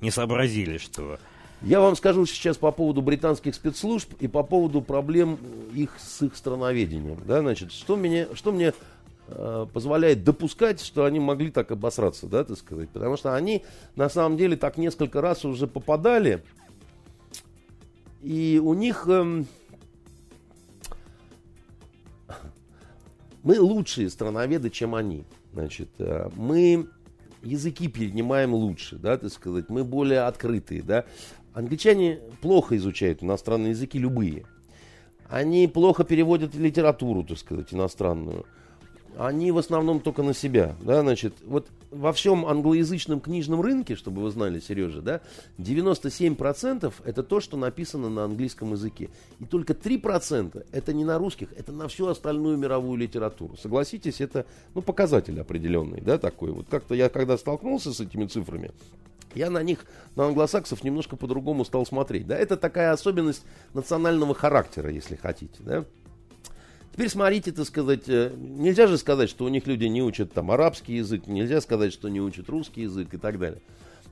не, 0.00 0.10
сообразили, 0.10 0.78
что... 0.78 1.18
Я 1.62 1.80
вам 1.80 1.96
скажу 1.96 2.26
сейчас 2.26 2.58
по 2.58 2.70
поводу 2.70 3.00
британских 3.00 3.54
спецслужб 3.54 4.12
и 4.20 4.28
по 4.28 4.42
поводу 4.42 4.82
проблем 4.82 5.38
их 5.74 5.96
с 5.98 6.20
их 6.20 6.36
страноведением. 6.36 7.18
Да, 7.26 7.40
значит, 7.40 7.72
что, 7.72 7.96
мне, 7.96 8.28
что 8.34 8.52
мне 8.52 8.74
позволяет 9.72 10.22
допускать, 10.22 10.80
что 10.80 11.04
они 11.04 11.18
могли 11.18 11.50
так 11.50 11.70
обосраться, 11.70 12.26
да, 12.26 12.44
так 12.44 12.58
сказать. 12.58 12.90
Потому 12.90 13.16
что 13.16 13.34
они 13.34 13.64
на 13.96 14.08
самом 14.08 14.36
деле 14.36 14.56
так 14.56 14.76
несколько 14.76 15.20
раз 15.20 15.44
уже 15.44 15.66
попадали 15.66 16.42
и 18.24 18.58
у 18.64 18.72
них... 18.72 19.06
Эм, 19.06 19.46
мы 23.42 23.60
лучшие 23.60 24.08
страноведы, 24.08 24.70
чем 24.70 24.94
они. 24.94 25.24
Значит, 25.52 25.90
э, 25.98 26.30
мы 26.34 26.88
языки 27.42 27.86
перенимаем 27.88 28.54
лучше, 28.54 28.96
да, 28.96 29.18
так 29.18 29.30
сказать, 29.30 29.68
мы 29.68 29.84
более 29.84 30.22
открытые, 30.22 30.82
да. 30.82 31.04
Англичане 31.52 32.20
плохо 32.40 32.78
изучают 32.78 33.22
иностранные 33.22 33.72
языки, 33.72 33.98
любые. 33.98 34.46
Они 35.28 35.68
плохо 35.68 36.02
переводят 36.02 36.54
литературу, 36.54 37.24
так 37.24 37.36
сказать, 37.36 37.74
иностранную 37.74 38.46
они 39.18 39.52
в 39.52 39.58
основном 39.58 40.00
только 40.00 40.22
на 40.22 40.34
себя, 40.34 40.76
да, 40.80 41.02
значит, 41.02 41.34
вот 41.44 41.68
во 41.90 42.12
всем 42.12 42.46
англоязычном 42.46 43.20
книжном 43.20 43.60
рынке, 43.60 43.94
чтобы 43.94 44.22
вы 44.22 44.30
знали, 44.30 44.60
Сережа, 44.60 45.00
да, 45.00 45.20
97% 45.58 46.92
это 47.04 47.22
то, 47.22 47.40
что 47.40 47.56
написано 47.56 48.08
на 48.08 48.24
английском 48.24 48.72
языке. 48.72 49.10
И 49.40 49.44
только 49.44 49.72
3% 49.72 50.66
это 50.72 50.92
не 50.92 51.04
на 51.04 51.18
русских, 51.18 51.48
это 51.56 51.72
на 51.72 51.88
всю 51.88 52.06
остальную 52.06 52.56
мировую 52.56 52.98
литературу. 52.98 53.56
Согласитесь, 53.56 54.20
это, 54.20 54.46
ну, 54.74 54.82
показатель 54.82 55.40
определенный, 55.40 56.00
да, 56.00 56.18
такой. 56.18 56.50
Вот 56.50 56.66
как-то 56.68 56.94
я, 56.94 57.08
когда 57.08 57.38
столкнулся 57.38 57.92
с 57.92 58.00
этими 58.00 58.26
цифрами, 58.26 58.72
я 59.34 59.50
на 59.50 59.62
них, 59.62 59.84
на 60.16 60.26
англосаксов, 60.26 60.84
немножко 60.84 61.16
по-другому 61.16 61.64
стал 61.64 61.84
смотреть. 61.86 62.26
Да? 62.26 62.36
Это 62.36 62.56
такая 62.56 62.92
особенность 62.92 63.44
национального 63.72 64.34
характера, 64.34 64.90
если 64.90 65.16
хотите. 65.16 65.56
Да? 65.60 65.84
Теперь 66.94 67.08
смотрите, 67.08 67.50
так 67.50 67.66
сказать, 67.66 68.04
э, 68.06 68.30
нельзя 68.36 68.86
же 68.86 68.98
сказать, 68.98 69.28
что 69.28 69.44
у 69.46 69.48
них 69.48 69.66
люди 69.66 69.86
не 69.86 70.00
учат 70.00 70.32
там 70.32 70.52
арабский 70.52 70.94
язык, 70.94 71.26
нельзя 71.26 71.60
сказать, 71.60 71.92
что 71.92 72.08
не 72.08 72.20
учат 72.20 72.48
русский 72.48 72.82
язык 72.82 73.12
и 73.12 73.16
так 73.16 73.40
далее. 73.40 73.60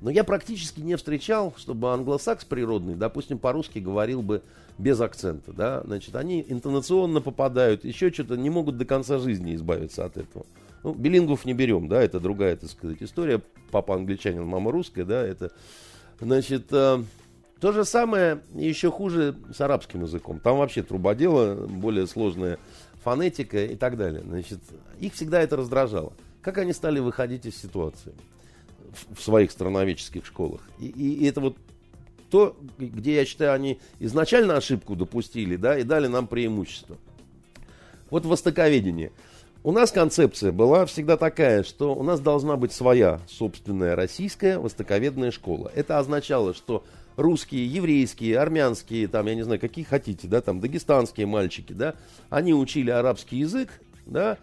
Но 0.01 0.11
я 0.11 0.25
практически 0.25 0.81
не 0.81 0.97
встречал, 0.97 1.55
чтобы 1.57 1.93
англосакс 1.93 2.45
природный, 2.45 2.97
допустим, 2.97 3.39
по-русски 3.39 3.79
говорил 3.79 4.21
бы 4.21 4.43
без 4.79 5.01
акцента, 5.01 5.53
да, 5.53 5.83
значит, 5.85 6.17
они 6.17 6.45
интонационно 6.49 7.21
попадают, 7.21 7.85
еще 7.85 8.11
что-то, 8.11 8.37
не 8.37 8.51
могут 8.51 8.79
до 8.79 8.85
конца 8.85 9.19
жизни 9.19 9.55
избавиться 9.55 10.05
от 10.05 10.17
этого. 10.17 10.45
Ну, 10.83 10.93
билингов 10.93 11.45
не 11.45 11.55
берем, 11.55 11.87
да, 11.87 12.03
это 12.03 12.19
другая, 12.19 12.57
так 12.57 12.69
сказать, 12.69 12.97
история. 12.99 13.41
Папа 13.71 13.95
англичанин, 13.95 14.45
мама 14.45 14.73
русская, 14.73 15.05
да, 15.05 15.25
это, 15.25 15.53
значит, 16.19 16.67
э, 16.73 17.05
то 17.63 17.71
же 17.71 17.85
самое 17.85 18.41
еще 18.57 18.91
хуже 18.91 19.37
с 19.55 19.61
арабским 19.61 20.03
языком. 20.03 20.41
Там 20.41 20.59
вообще 20.59 20.83
трубодело, 20.83 21.55
более 21.69 22.09
сложная 22.09 22.59
фонетика 23.05 23.65
и 23.65 23.77
так 23.77 23.97
далее. 23.97 24.25
Значит, 24.27 24.59
их 24.99 25.15
всегда 25.15 25.41
это 25.41 25.57
раздражало. 25.57 26.13
Как 26.41 26.59
они 26.59 26.73
стали 26.73 26.99
выходить 26.99 27.47
из 27.47 27.57
ситуации 27.57 28.15
в, 28.93 29.15
в 29.15 29.23
своих 29.23 29.53
страноведческих 29.53 30.27
школах? 30.27 30.61
И, 30.81 30.89
и, 30.89 31.15
и 31.23 31.27
это 31.27 31.41
вот 31.41 31.57
то, 32.31 32.57
где, 32.79 33.15
я 33.15 33.25
считаю, 33.25 33.53
они 33.53 33.79
изначально 34.01 34.57
ошибку 34.57 34.97
допустили, 34.97 35.55
да, 35.55 35.79
и 35.79 35.85
дали 35.85 36.09
нам 36.09 36.27
преимущество. 36.27 36.97
Вот 38.11 38.27
востоковедение. 38.27 39.13
У 39.63 39.71
нас 39.71 39.93
концепция 39.93 40.51
была 40.51 40.85
всегда 40.87 41.17
такая, 41.17 41.63
что 41.63 41.95
у 41.95 42.03
нас 42.03 42.19
должна 42.19 42.57
быть 42.57 42.73
своя 42.73 43.21
собственная 43.29 43.95
российская 43.95 44.59
востоковедная 44.59 45.31
школа. 45.31 45.71
Это 45.77 46.01
означало, 46.01 46.55
что 46.55 46.83
русские, 47.17 47.67
еврейские, 47.67 48.39
армянские, 48.39 49.09
там, 49.09 49.27
я 49.27 49.35
не 49.35 49.43
знаю, 49.43 49.61
какие 49.61 49.85
хотите, 49.85 50.29
да, 50.29 50.41
там, 50.41 50.61
дагестанские 50.61 51.27
мальчики, 51.27 51.73
да, 51.73 51.95
они 52.31 52.55
учили 52.55 52.91
арабский 52.91 53.39
язык, 53.39 53.81
да, 54.07 54.39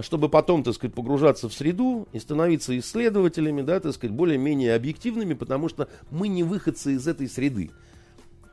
чтобы 0.00 0.28
потом, 0.28 0.62
так 0.62 0.74
сказать, 0.74 0.94
погружаться 0.94 1.48
в 1.48 1.52
среду 1.52 2.06
и 2.12 2.18
становиться 2.18 2.78
исследователями, 2.78 3.62
да, 3.62 3.80
так 3.80 3.92
сказать, 3.94 4.14
более-менее 4.14 4.74
объективными, 4.74 5.34
потому 5.34 5.68
что 5.68 5.88
мы 6.10 6.28
не 6.28 6.44
выходцы 6.44 6.94
из 6.94 7.06
этой 7.08 7.28
среды. 7.28 7.70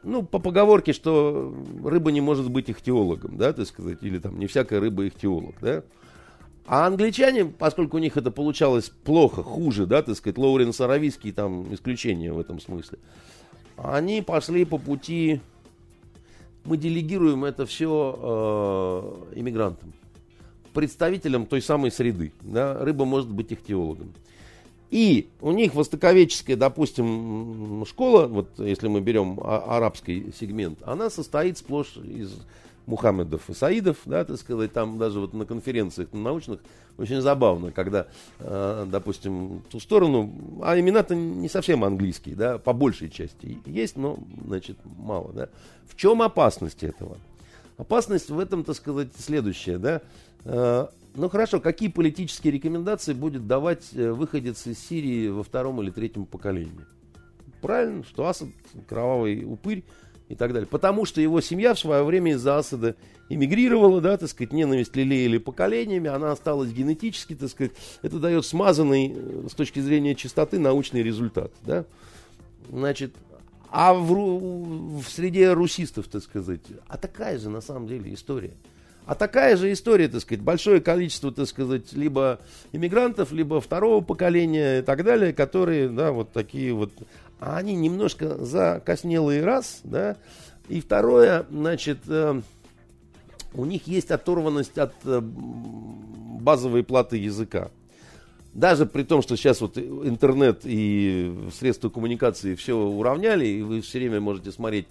Ну, 0.02 0.24
по 0.24 0.40
поговорке, 0.40 0.94
что 0.94 1.54
рыба 1.84 2.12
не 2.12 2.22
может 2.22 2.50
быть 2.50 2.70
ихтиологом, 2.70 3.38
да, 3.38 3.54
так 3.54 3.68
сказать, 3.68 4.00
или 4.02 4.18
там 4.18 4.40
не 4.40 4.48
всякая 4.48 4.80
рыба 4.80 5.08
ихтиолог, 5.08 5.56
да. 5.62 5.84
А 6.66 6.86
англичане, 6.86 7.46
поскольку 7.46 7.98
у 7.98 8.00
них 8.00 8.16
это 8.16 8.32
получалось 8.32 8.90
плохо, 8.90 9.44
хуже, 9.44 9.86
да, 9.88 10.02
так 10.02 10.16
сказать, 10.16 10.38
Лоуренс 10.38 10.80
Аравийский 10.80 11.32
там 11.32 11.74
исключение 11.74 12.32
в 12.32 12.40
этом 12.40 12.60
смысле, 12.60 13.00
они 13.84 14.22
пошли 14.22 14.66
по 14.66 14.78
пути, 14.78 15.42
мы 16.66 16.78
делегируем 16.78 17.46
это 17.46 17.66
все 17.66 18.20
э, 19.34 19.40
иммигрантам, 19.40 19.94
представителям 20.74 21.46
той 21.46 21.62
самой 21.62 21.92
среды. 21.92 22.32
Да? 22.42 22.78
Рыба 22.84 23.06
может 23.06 23.30
быть 23.30 23.52
их 23.52 23.64
теологом. 23.64 24.14
И 24.90 25.30
у 25.42 25.52
них 25.52 25.76
востоковеческая, 25.76 26.56
допустим, 26.56 27.86
школа, 27.88 28.26
вот 28.26 28.50
если 28.58 28.88
мы 28.88 29.02
берем 29.02 29.40
а- 29.42 29.78
арабский 29.78 30.34
сегмент, 30.38 30.80
она 30.84 31.10
состоит 31.12 31.60
сплошь 31.60 31.98
из 31.98 32.36
Мухаммедов 32.90 33.50
и 33.50 33.54
Саидов, 33.54 33.98
да, 34.06 34.26
так 34.26 34.38
сказать, 34.38 34.74
там 34.74 34.98
даже 34.98 35.20
вот 35.20 35.34
на 35.34 35.46
конференциях 35.46 36.12
на 36.12 36.22
научных 36.22 36.60
очень 36.98 37.22
забавно, 37.22 37.72
когда, 37.72 38.08
э, 38.40 38.88
допустим, 38.90 39.62
ту 39.70 39.80
сторону, 39.80 40.34
а 40.64 40.78
имена-то 40.80 41.14
не 41.16 41.48
совсем 41.50 41.84
английские, 41.84 42.36
да, 42.36 42.58
по 42.58 42.74
большей 42.74 43.10
части 43.10 43.60
есть, 43.68 43.96
но, 43.96 44.18
значит, 44.44 44.78
мало, 44.84 45.32
да. 45.34 45.50
В 45.88 45.96
чем 45.96 46.24
опасность 46.24 46.84
этого? 46.84 47.18
Опасность 47.78 48.32
в 48.32 48.40
этом, 48.40 48.64
так 48.64 48.76
сказать, 48.76 49.10
следующая, 49.18 49.78
да. 49.78 50.02
Э, 50.46 50.88
ну 51.14 51.30
хорошо, 51.30 51.60
какие 51.60 51.90
политические 51.90 52.54
рекомендации 52.54 53.14
будет 53.14 53.46
давать 53.46 53.90
э, 53.94 54.12
выходец 54.12 54.66
из 54.66 54.80
Сирии 54.80 55.28
во 55.28 55.44
втором 55.44 55.80
или 55.82 55.92
третьем 55.92 56.26
поколении? 56.26 56.86
Правильно, 57.62 58.04
что 58.04 58.28
Асад 58.28 58.50
кровавый 58.88 59.46
упырь, 59.46 59.84
и 60.30 60.36
так 60.36 60.54
далее. 60.54 60.68
Потому 60.68 61.06
что 61.06 61.20
его 61.20 61.42
семья 61.42 61.74
в 61.74 61.80
свое 61.80 62.04
время 62.04 62.34
из-за 62.34 62.58
Асада 62.58 62.96
эмигрировала, 63.28 64.00
да, 64.00 64.16
так 64.16 64.30
сказать, 64.30 64.54
ненависть 64.54 64.96
лелеяли 64.96 65.40
поколениями, 65.40 66.10
она 66.10 66.32
осталась 66.32 66.72
генетически, 66.72 67.36
так 67.36 67.50
сказать, 67.50 67.74
это 68.04 68.20
дает 68.20 68.46
смазанный 68.46 69.14
э, 69.14 69.48
с 69.50 69.56
точки 69.56 69.80
зрения 69.80 70.16
чистоты 70.16 70.60
научный 70.60 71.04
результат, 71.04 71.52
да. 71.66 71.86
Значит, 72.70 73.16
а 73.72 73.94
в, 73.94 75.02
в 75.02 75.10
среде 75.10 75.52
русистов, 75.54 76.08
так 76.08 76.24
сказать, 76.24 76.62
а 76.88 76.98
такая 76.98 77.38
же 77.40 77.50
на 77.50 77.62
самом 77.62 77.88
деле 77.88 78.14
история. 78.14 78.54
А 79.06 79.16
такая 79.16 79.58
же 79.58 79.72
история, 79.72 80.08
так 80.08 80.22
сказать, 80.22 80.44
большое 80.44 80.82
количество, 80.82 81.32
так 81.32 81.48
сказать, 81.48 81.94
либо 81.94 82.40
иммигрантов, 82.72 83.32
либо 83.32 83.60
второго 83.60 84.04
поколения 84.04 84.80
и 84.80 84.82
так 84.84 85.04
далее, 85.04 85.34
которые, 85.34 85.90
да, 85.90 86.12
вот 86.12 86.32
такие 86.32 86.74
вот 86.74 86.92
а 87.40 87.58
они 87.58 87.76
немножко 87.76 88.44
закоснелые 88.44 89.44
раз, 89.44 89.82
да, 89.84 90.18
и 90.68 90.82
второе, 90.82 91.46
значит, 91.50 92.00
э, 92.08 92.42
у 93.54 93.66
них 93.66 93.88
есть 93.88 94.12
оторванность 94.12 94.78
от 94.78 94.94
э, 95.06 95.20
базовой 95.22 96.84
платы 96.84 97.18
языка. 97.18 97.72
Даже 98.54 98.86
при 98.86 99.04
том, 99.04 99.22
что 99.22 99.36
сейчас 99.36 99.62
вот 99.62 99.78
интернет 99.78 100.62
и 100.64 101.34
средства 101.58 101.90
коммуникации 101.90 102.56
все 102.56 102.76
уравняли, 102.76 103.46
и 103.46 103.62
вы 103.62 103.82
все 103.82 104.00
время 104.00 104.20
можете 104.20 104.52
смотреть, 104.52 104.88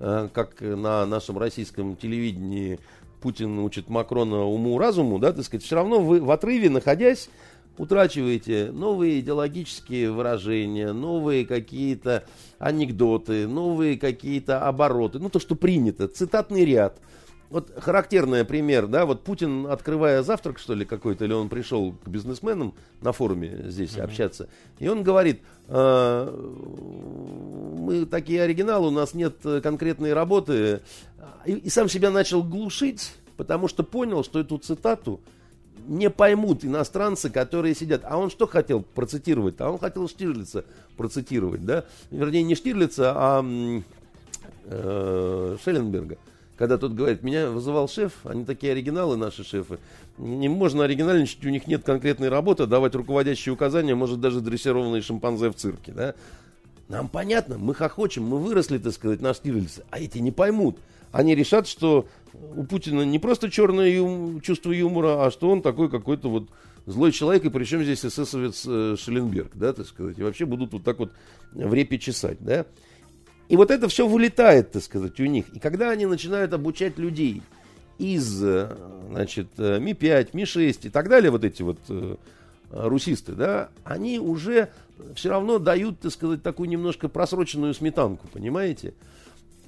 э, 0.00 0.28
как 0.32 0.60
на 0.60 1.06
нашем 1.06 1.38
российском 1.38 1.96
телевидении 1.96 2.78
Путин 3.22 3.60
учит 3.60 3.88
Макрона 3.88 4.44
уму-разуму, 4.44 5.18
да, 5.18 5.32
так 5.32 5.44
сказать, 5.44 5.64
все 5.64 5.76
равно 5.76 6.00
вы 6.00 6.20
в 6.20 6.30
отрыве, 6.30 6.68
находясь, 6.68 7.30
утрачиваете 7.78 8.70
новые 8.72 9.20
идеологические 9.20 10.10
выражения, 10.10 10.92
новые 10.92 11.46
какие-то 11.46 12.24
анекдоты, 12.58 13.46
новые 13.46 13.98
какие-то 13.98 14.66
обороты, 14.66 15.18
ну 15.18 15.28
то, 15.30 15.38
что 15.40 15.54
принято, 15.54 16.08
цитатный 16.08 16.64
ряд. 16.64 16.98
Вот 17.50 17.70
характерный 17.76 18.46
пример, 18.46 18.86
да, 18.86 19.04
вот 19.04 19.24
Путин, 19.24 19.66
открывая 19.66 20.22
завтрак, 20.22 20.58
что 20.58 20.72
ли, 20.72 20.86
какой-то, 20.86 21.26
или 21.26 21.34
он 21.34 21.50
пришел 21.50 21.92
к 21.92 22.08
бизнесменам 22.08 22.72
на 23.02 23.12
форуме 23.12 23.64
здесь 23.66 23.90
mm-hmm. 23.90 24.02
общаться, 24.02 24.48
и 24.78 24.88
он 24.88 25.02
говорит, 25.02 25.42
э, 25.68 26.30
мы 27.78 28.06
такие 28.06 28.42
оригиналы, 28.42 28.88
у 28.88 28.90
нас 28.90 29.12
нет 29.12 29.36
конкретной 29.62 30.14
работы, 30.14 30.80
и, 31.44 31.52
и 31.52 31.68
сам 31.68 31.90
себя 31.90 32.10
начал 32.10 32.42
глушить, 32.42 33.12
потому 33.36 33.68
что 33.68 33.82
понял, 33.82 34.24
что 34.24 34.40
эту 34.40 34.56
цитату 34.56 35.20
не 35.86 36.10
поймут 36.10 36.64
иностранцы, 36.64 37.30
которые 37.30 37.74
сидят. 37.74 38.02
А 38.04 38.18
он 38.18 38.30
что 38.30 38.46
хотел 38.46 38.82
процитировать? 38.82 39.60
А 39.60 39.70
он 39.70 39.78
хотел 39.78 40.08
Штирлица 40.08 40.64
процитировать, 40.96 41.64
да? 41.64 41.84
Вернее, 42.10 42.42
не 42.42 42.54
Штирлица, 42.54 43.12
а 43.14 43.44
э, 44.64 45.56
Шелленберга, 45.64 46.18
когда 46.56 46.78
тот 46.78 46.92
говорит, 46.92 47.22
меня 47.22 47.50
вызывал 47.50 47.88
шеф, 47.88 48.12
они 48.24 48.44
такие 48.44 48.72
оригиналы, 48.72 49.16
наши 49.16 49.44
шефы, 49.44 49.78
не 50.18 50.48
можно 50.48 50.84
оригинальничать, 50.84 51.44
у 51.44 51.48
них 51.48 51.66
нет 51.66 51.82
конкретной 51.84 52.28
работы, 52.28 52.66
давать 52.66 52.94
руководящие 52.94 53.52
указания, 53.52 53.94
может 53.94 54.20
даже 54.20 54.40
дрессированные 54.40 55.02
шимпанзе 55.02 55.50
в 55.50 55.54
цирке, 55.54 55.92
да. 55.92 56.14
Нам 56.88 57.08
понятно, 57.08 57.58
мы 57.58 57.74
хохочем, 57.74 58.24
мы 58.24 58.38
выросли, 58.38 58.78
так 58.78 58.92
сказать, 58.92 59.20
на 59.20 59.34
Штирлице, 59.34 59.84
а 59.90 59.98
эти 59.98 60.18
не 60.18 60.30
поймут. 60.30 60.78
Они 61.10 61.34
решат, 61.34 61.68
что 61.68 62.06
у 62.32 62.64
Путина 62.64 63.02
не 63.02 63.18
просто 63.18 63.50
черное 63.50 63.88
ю... 63.88 64.40
чувство 64.40 64.72
юмора, 64.72 65.24
а 65.24 65.30
что 65.30 65.50
он 65.50 65.62
такой 65.62 65.90
какой-то 65.90 66.28
вот 66.28 66.48
злой 66.86 67.12
человек, 67.12 67.44
и 67.44 67.50
причем 67.50 67.82
здесь 67.82 68.04
эсэсовец 68.04 68.64
э, 68.66 68.96
Шелленберг, 68.98 69.52
да, 69.54 69.72
так 69.72 69.86
сказать, 69.86 70.18
и 70.18 70.22
вообще 70.22 70.46
будут 70.46 70.72
вот 70.72 70.84
так 70.84 70.98
вот 70.98 71.12
в 71.52 71.74
репе 71.74 71.98
чесать, 71.98 72.38
да. 72.40 72.66
И 73.48 73.56
вот 73.56 73.70
это 73.70 73.88
все 73.88 74.06
вылетает, 74.08 74.72
так 74.72 74.82
сказать, 74.82 75.20
у 75.20 75.26
них. 75.26 75.48
И 75.50 75.58
когда 75.58 75.90
они 75.90 76.06
начинают 76.06 76.52
обучать 76.54 76.98
людей 76.98 77.42
из, 77.98 78.42
э, 78.42 78.74
значит, 79.10 79.48
э, 79.58 79.78
Ми-5, 79.78 80.30
Ми-6 80.32 80.86
и 80.86 80.88
так 80.88 81.08
далее, 81.08 81.30
вот 81.30 81.44
эти 81.44 81.62
вот 81.62 81.78
э, 81.88 82.16
русисты, 82.72 83.32
да, 83.32 83.68
они 83.84 84.18
уже 84.18 84.70
все 85.14 85.30
равно 85.30 85.58
дают, 85.58 86.00
так 86.00 86.12
сказать, 86.12 86.42
такую 86.42 86.68
немножко 86.68 87.08
просроченную 87.08 87.74
сметанку, 87.74 88.28
понимаете? 88.28 88.94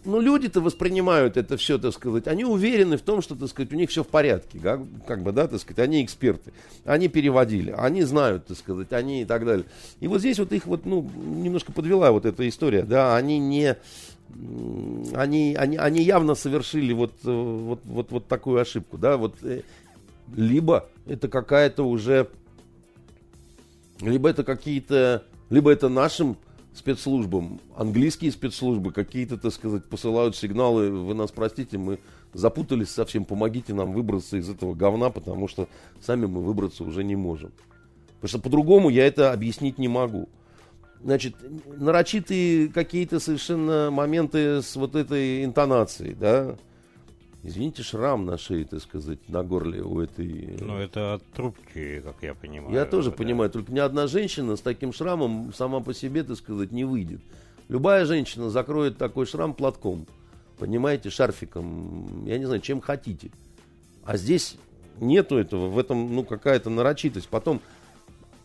ну, 0.04 0.20
люди-то 0.20 0.60
воспринимают 0.60 1.36
это 1.36 1.56
все, 1.56 1.78
так 1.78 1.92
сказать, 1.92 2.28
они 2.28 2.44
уверены 2.44 2.96
в 2.96 3.00
том, 3.00 3.22
что, 3.22 3.34
так 3.34 3.48
сказать, 3.48 3.72
у 3.72 3.76
них 3.76 3.90
все 3.90 4.04
в 4.04 4.08
порядке, 4.08 4.58
как, 4.58 4.80
как 5.06 5.22
бы, 5.22 5.32
да, 5.32 5.48
так 5.48 5.60
сказать, 5.60 5.78
они 5.78 6.04
эксперты, 6.04 6.52
они 6.84 7.08
переводили, 7.08 7.74
они 7.76 8.02
знают, 8.02 8.46
так 8.46 8.56
сказать, 8.56 8.92
они 8.92 9.22
и 9.22 9.24
так 9.24 9.44
далее. 9.44 9.66
И 10.00 10.06
вот 10.06 10.20
здесь 10.20 10.38
вот 10.38 10.52
их 10.52 10.66
вот, 10.66 10.84
ну, 10.84 11.08
немножко 11.16 11.72
подвела 11.72 12.12
вот 12.12 12.26
эта 12.26 12.46
история, 12.48 12.82
да, 12.82 13.16
они 13.16 13.38
не, 13.38 13.76
они, 15.14 15.54
они, 15.54 15.76
они 15.76 16.02
явно 16.02 16.34
совершили 16.34 16.92
вот, 16.92 17.12
вот, 17.22 17.80
вот, 17.84 18.10
вот 18.10 18.26
такую 18.26 18.60
ошибку, 18.60 18.98
да, 18.98 19.16
вот, 19.16 19.36
э, 19.42 19.62
либо 20.34 20.88
это 21.06 21.28
какая-то 21.28 21.82
уже, 21.88 22.28
либо 24.00 24.28
это 24.28 24.44
какие-то, 24.44 25.24
либо 25.50 25.70
это 25.70 25.88
нашим 25.88 26.36
спецслужбам, 26.74 27.60
английские 27.76 28.32
спецслужбы 28.32 28.92
какие-то, 28.92 29.36
так 29.38 29.52
сказать, 29.52 29.84
посылают 29.84 30.36
сигналы, 30.36 30.90
вы 30.90 31.14
нас 31.14 31.30
простите, 31.30 31.78
мы 31.78 32.00
запутались 32.32 32.90
совсем, 32.90 33.24
помогите 33.24 33.72
нам 33.74 33.92
выбраться 33.92 34.36
из 34.36 34.50
этого 34.50 34.74
говна, 34.74 35.10
потому 35.10 35.46
что 35.46 35.68
сами 36.00 36.26
мы 36.26 36.42
выбраться 36.42 36.82
уже 36.82 37.04
не 37.04 37.14
можем. 37.14 37.52
Потому 38.16 38.28
что 38.28 38.38
по-другому 38.40 38.90
я 38.90 39.06
это 39.06 39.32
объяснить 39.32 39.78
не 39.78 39.86
могу. 39.86 40.28
Значит, 41.00 41.36
нарочитые 41.66 42.68
какие-то 42.68 43.20
совершенно 43.20 43.90
моменты 43.90 44.62
с 44.62 44.74
вот 44.74 44.96
этой 44.96 45.44
интонацией, 45.44 46.14
да, 46.14 46.56
Извините, 47.46 47.82
шрам 47.82 48.24
на 48.24 48.38
шее, 48.38 48.64
так 48.64 48.80
сказать, 48.80 49.18
на 49.28 49.44
горле 49.44 49.82
у 49.82 50.00
этой... 50.00 50.56
Ну, 50.58 50.78
это 50.78 51.14
от 51.14 51.24
трубки, 51.26 52.00
как 52.00 52.16
я 52.22 52.34
понимаю. 52.34 52.74
Я 52.74 52.86
тоже 52.86 53.10
да. 53.10 53.16
понимаю, 53.16 53.50
только 53.50 53.70
ни 53.70 53.78
одна 53.80 54.06
женщина 54.06 54.56
с 54.56 54.62
таким 54.62 54.94
шрамом 54.94 55.52
сама 55.52 55.80
по 55.80 55.92
себе, 55.92 56.24
так 56.24 56.38
сказать, 56.38 56.72
не 56.72 56.84
выйдет. 56.84 57.20
Любая 57.68 58.06
женщина 58.06 58.48
закроет 58.48 58.96
такой 58.96 59.26
шрам 59.26 59.52
платком, 59.52 60.06
понимаете, 60.58 61.10
шарфиком, 61.10 62.24
я 62.24 62.38
не 62.38 62.46
знаю, 62.46 62.62
чем 62.62 62.80
хотите. 62.80 63.30
А 64.04 64.16
здесь 64.16 64.56
нету 64.98 65.36
этого, 65.36 65.68
в 65.68 65.78
этом, 65.78 66.14
ну, 66.14 66.24
какая-то 66.24 66.70
нарочитость. 66.70 67.28
Потом, 67.28 67.60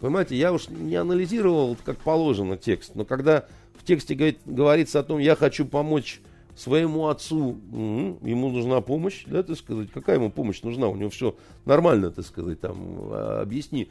понимаете, 0.01 0.35
я 0.35 0.51
уж 0.51 0.67
не 0.67 0.97
анализировал, 0.97 1.77
как 1.85 1.99
положено, 1.99 2.57
текст, 2.57 2.95
но 2.95 3.05
когда 3.05 3.45
в 3.77 3.85
тексте 3.85 4.13
говорит, 4.13 4.39
говорится 4.45 4.99
о 4.99 5.03
том, 5.03 5.19
я 5.19 5.37
хочу 5.37 5.65
помочь 5.65 6.19
своему 6.55 7.07
отцу, 7.07 7.57
ему 7.71 8.49
нужна 8.49 8.81
помощь, 8.81 9.23
да, 9.27 9.43
так 9.43 9.57
сказать, 9.57 9.89
какая 9.91 10.17
ему 10.17 10.29
помощь 10.29 10.61
нужна, 10.61 10.87
у 10.87 10.95
него 10.95 11.09
все 11.09 11.35
нормально, 11.65 12.11
так 12.11 12.25
сказать, 12.25 12.59
там, 12.59 12.75
а, 13.11 13.41
объясни. 13.41 13.89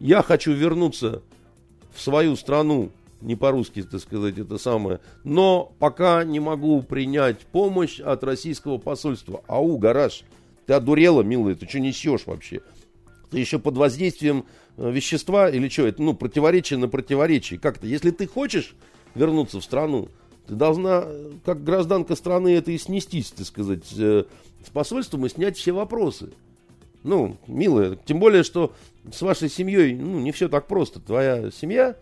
Я 0.00 0.22
хочу 0.22 0.52
вернуться 0.52 1.22
в 1.94 2.00
свою 2.00 2.36
страну, 2.36 2.90
не 3.20 3.34
по-русски, 3.34 3.82
так 3.82 4.00
сказать, 4.00 4.38
это 4.38 4.58
самое, 4.58 5.00
но 5.24 5.72
пока 5.78 6.24
не 6.24 6.40
могу 6.40 6.82
принять 6.82 7.40
помощь 7.40 8.00
от 8.00 8.24
российского 8.24 8.78
посольства. 8.78 9.42
Ау, 9.46 9.78
гараж, 9.78 10.22
ты 10.66 10.74
одурела, 10.74 11.22
милая, 11.22 11.54
ты 11.54 11.66
что 11.66 11.80
несешь 11.80 12.26
вообще? 12.26 12.60
Ты 13.30 13.38
еще 13.38 13.58
под 13.58 13.76
воздействием 13.76 14.44
э, 14.76 14.90
вещества 14.90 15.48
или 15.48 15.68
что? 15.68 15.86
Это, 15.86 16.02
ну, 16.02 16.14
противоречие 16.14 16.78
на 16.78 16.88
противоречие. 16.88 17.58
Как-то, 17.58 17.86
если 17.86 18.10
ты 18.10 18.26
хочешь 18.26 18.74
вернуться 19.14 19.60
в 19.60 19.64
страну, 19.64 20.08
ты 20.46 20.54
должна, 20.54 21.06
как 21.44 21.64
гражданка 21.64 22.14
страны, 22.14 22.54
это 22.56 22.70
и 22.70 22.78
снестись, 22.78 23.30
так 23.30 23.46
сказать, 23.46 23.92
э, 23.98 24.24
с 24.64 24.70
посольством 24.70 25.26
и 25.26 25.28
снять 25.28 25.56
все 25.56 25.72
вопросы. 25.72 26.30
Ну, 27.02 27.36
милая, 27.46 27.96
тем 28.04 28.18
более, 28.18 28.42
что 28.42 28.72
с 29.12 29.22
вашей 29.22 29.48
семьей, 29.48 29.94
ну, 29.94 30.18
не 30.18 30.32
все 30.32 30.48
так 30.48 30.66
просто. 30.66 31.00
Твоя 31.00 31.50
семья, 31.50 31.96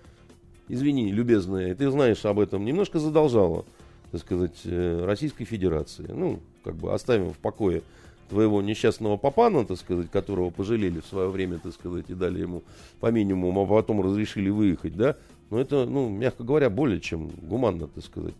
извини, 0.68 1.12
любезная, 1.12 1.74
ты 1.74 1.90
знаешь 1.90 2.24
об 2.24 2.38
этом, 2.38 2.64
немножко 2.64 2.98
задолжала, 2.98 3.64
так 4.12 4.20
сказать, 4.20 4.60
э, 4.64 5.04
Российской 5.04 5.44
Федерации. 5.44 6.06
Ну, 6.08 6.40
как 6.62 6.76
бы 6.76 6.92
оставим 6.92 7.32
в 7.32 7.38
покое 7.38 7.82
твоего 8.28 8.62
несчастного 8.62 9.16
папана, 9.16 9.64
так 9.64 9.78
сказать, 9.78 10.10
которого 10.10 10.50
пожалели 10.50 11.00
в 11.00 11.06
свое 11.06 11.28
время, 11.28 11.58
так 11.58 11.74
сказать, 11.74 12.06
и 12.08 12.14
дали 12.14 12.40
ему 12.40 12.62
по 13.00 13.10
минимуму, 13.10 13.62
а 13.62 13.66
потом 13.66 14.00
разрешили 14.00 14.48
выехать, 14.48 14.96
да, 14.96 15.16
но 15.50 15.60
это, 15.60 15.86
ну, 15.86 16.08
мягко 16.08 16.42
говоря, 16.44 16.70
более 16.70 17.00
чем 17.00 17.28
гуманно, 17.28 17.88
так 17.88 18.04
сказать. 18.04 18.34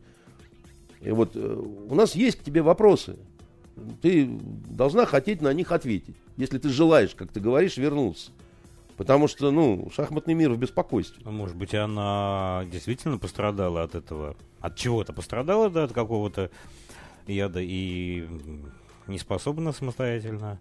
И 1.01 1.11
вот 1.11 1.33
э, 1.35 1.63
у 1.89 1.95
нас 1.95 2.15
есть 2.15 2.39
к 2.39 2.43
тебе 2.43 2.63
вопросы. 2.63 3.17
Ты 4.01 4.27
должна 4.27 5.05
хотеть 5.05 5.43
на 5.43 5.53
них 5.53 5.73
ответить. 5.73 6.17
Если 6.37 6.59
ты 6.59 6.69
желаешь, 6.69 7.15
как 7.15 7.31
ты 7.31 7.41
говоришь, 7.41 7.77
вернуться. 7.77 8.31
Потому 8.97 9.27
что, 9.29 9.51
ну, 9.51 9.91
шахматный 9.93 10.35
мир 10.35 10.53
в 10.53 10.59
беспокойстве. 10.59 11.23
Ну, 11.25 11.33
может 11.33 11.57
быть, 11.57 11.75
она 11.75 12.65
действительно 12.71 13.19
пострадала 13.19 13.83
от 13.83 13.95
этого. 13.95 14.37
От 14.61 14.77
чего-то 14.77 15.13
пострадала, 15.13 15.69
да, 15.69 15.85
от 15.85 15.93
какого-то 15.93 16.51
яда 17.27 17.61
и 17.61 18.27
не 19.09 19.19
способна 19.19 19.73
самостоятельно. 19.73 20.59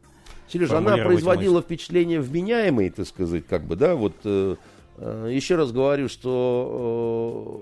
Сережа, 0.47 0.79
она 0.79 0.97
производила 0.97 1.55
мысль. 1.55 1.65
впечатление 1.65 2.19
вменяемой, 2.19 2.89
так 2.89 3.07
сказать, 3.07 3.45
как 3.47 3.65
бы, 3.65 3.75
да, 3.75 3.95
вот 3.95 4.13
Э, 4.23 4.55
еще 4.99 5.55
раз 5.55 5.71
говорю, 5.71 6.07
что 6.07 7.61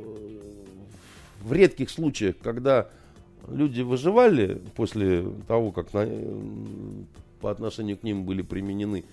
э, 1.41 1.47
в 1.47 1.53
редких 1.53 1.89
случаях, 1.89 2.35
когда 2.41 2.89
люди 3.49 3.81
выживали 3.81 4.61
после 4.75 5.25
того, 5.47 5.71
как 5.71 5.93
на, 5.93 6.07
по 7.39 7.51
отношению 7.51 7.97
к 7.97 8.03
ним 8.03 8.25
были 8.25 8.41
применены 8.41 9.03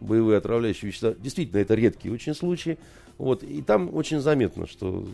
боевые 0.00 0.38
отравляющие 0.38 0.88
вещества, 0.88 1.14
действительно, 1.18 1.58
это 1.58 1.74
редкие 1.74 2.12
очень 2.12 2.34
случаи. 2.34 2.78
Вот, 3.18 3.42
и 3.42 3.62
там 3.62 3.94
очень 3.94 4.20
заметно, 4.20 4.66
что 4.66 5.06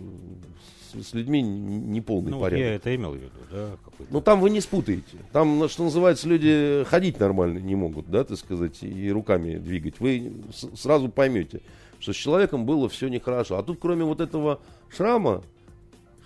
с, 0.92 1.08
с 1.08 1.14
людьми 1.14 1.42
не 1.42 2.00
полный 2.00 2.30
ну, 2.30 2.40
порядок. 2.40 2.64
Я 2.64 2.74
это 2.74 2.94
имел 2.94 3.12
в 3.12 3.16
виду, 3.16 3.30
да? 3.50 3.76
Ну, 4.10 4.20
там 4.20 4.40
вы 4.40 4.50
не 4.50 4.60
спутаете. 4.60 5.18
Там, 5.32 5.68
что 5.68 5.84
называется, 5.84 6.28
люди 6.28 6.84
ходить 6.88 7.20
нормально 7.20 7.58
не 7.58 7.74
могут, 7.74 8.08
да, 8.10 8.24
так 8.24 8.38
сказать, 8.38 8.82
и 8.82 9.10
руками 9.10 9.56
двигать. 9.56 10.00
Вы 10.00 10.32
сразу 10.74 11.08
поймете 11.08 11.60
что 12.00 12.12
с 12.12 12.16
человеком 12.16 12.66
было 12.66 12.88
все 12.88 13.08
нехорошо. 13.08 13.58
А 13.58 13.62
тут, 13.62 13.78
кроме 13.80 14.04
вот 14.04 14.20
этого 14.20 14.60
шрама, 14.88 15.42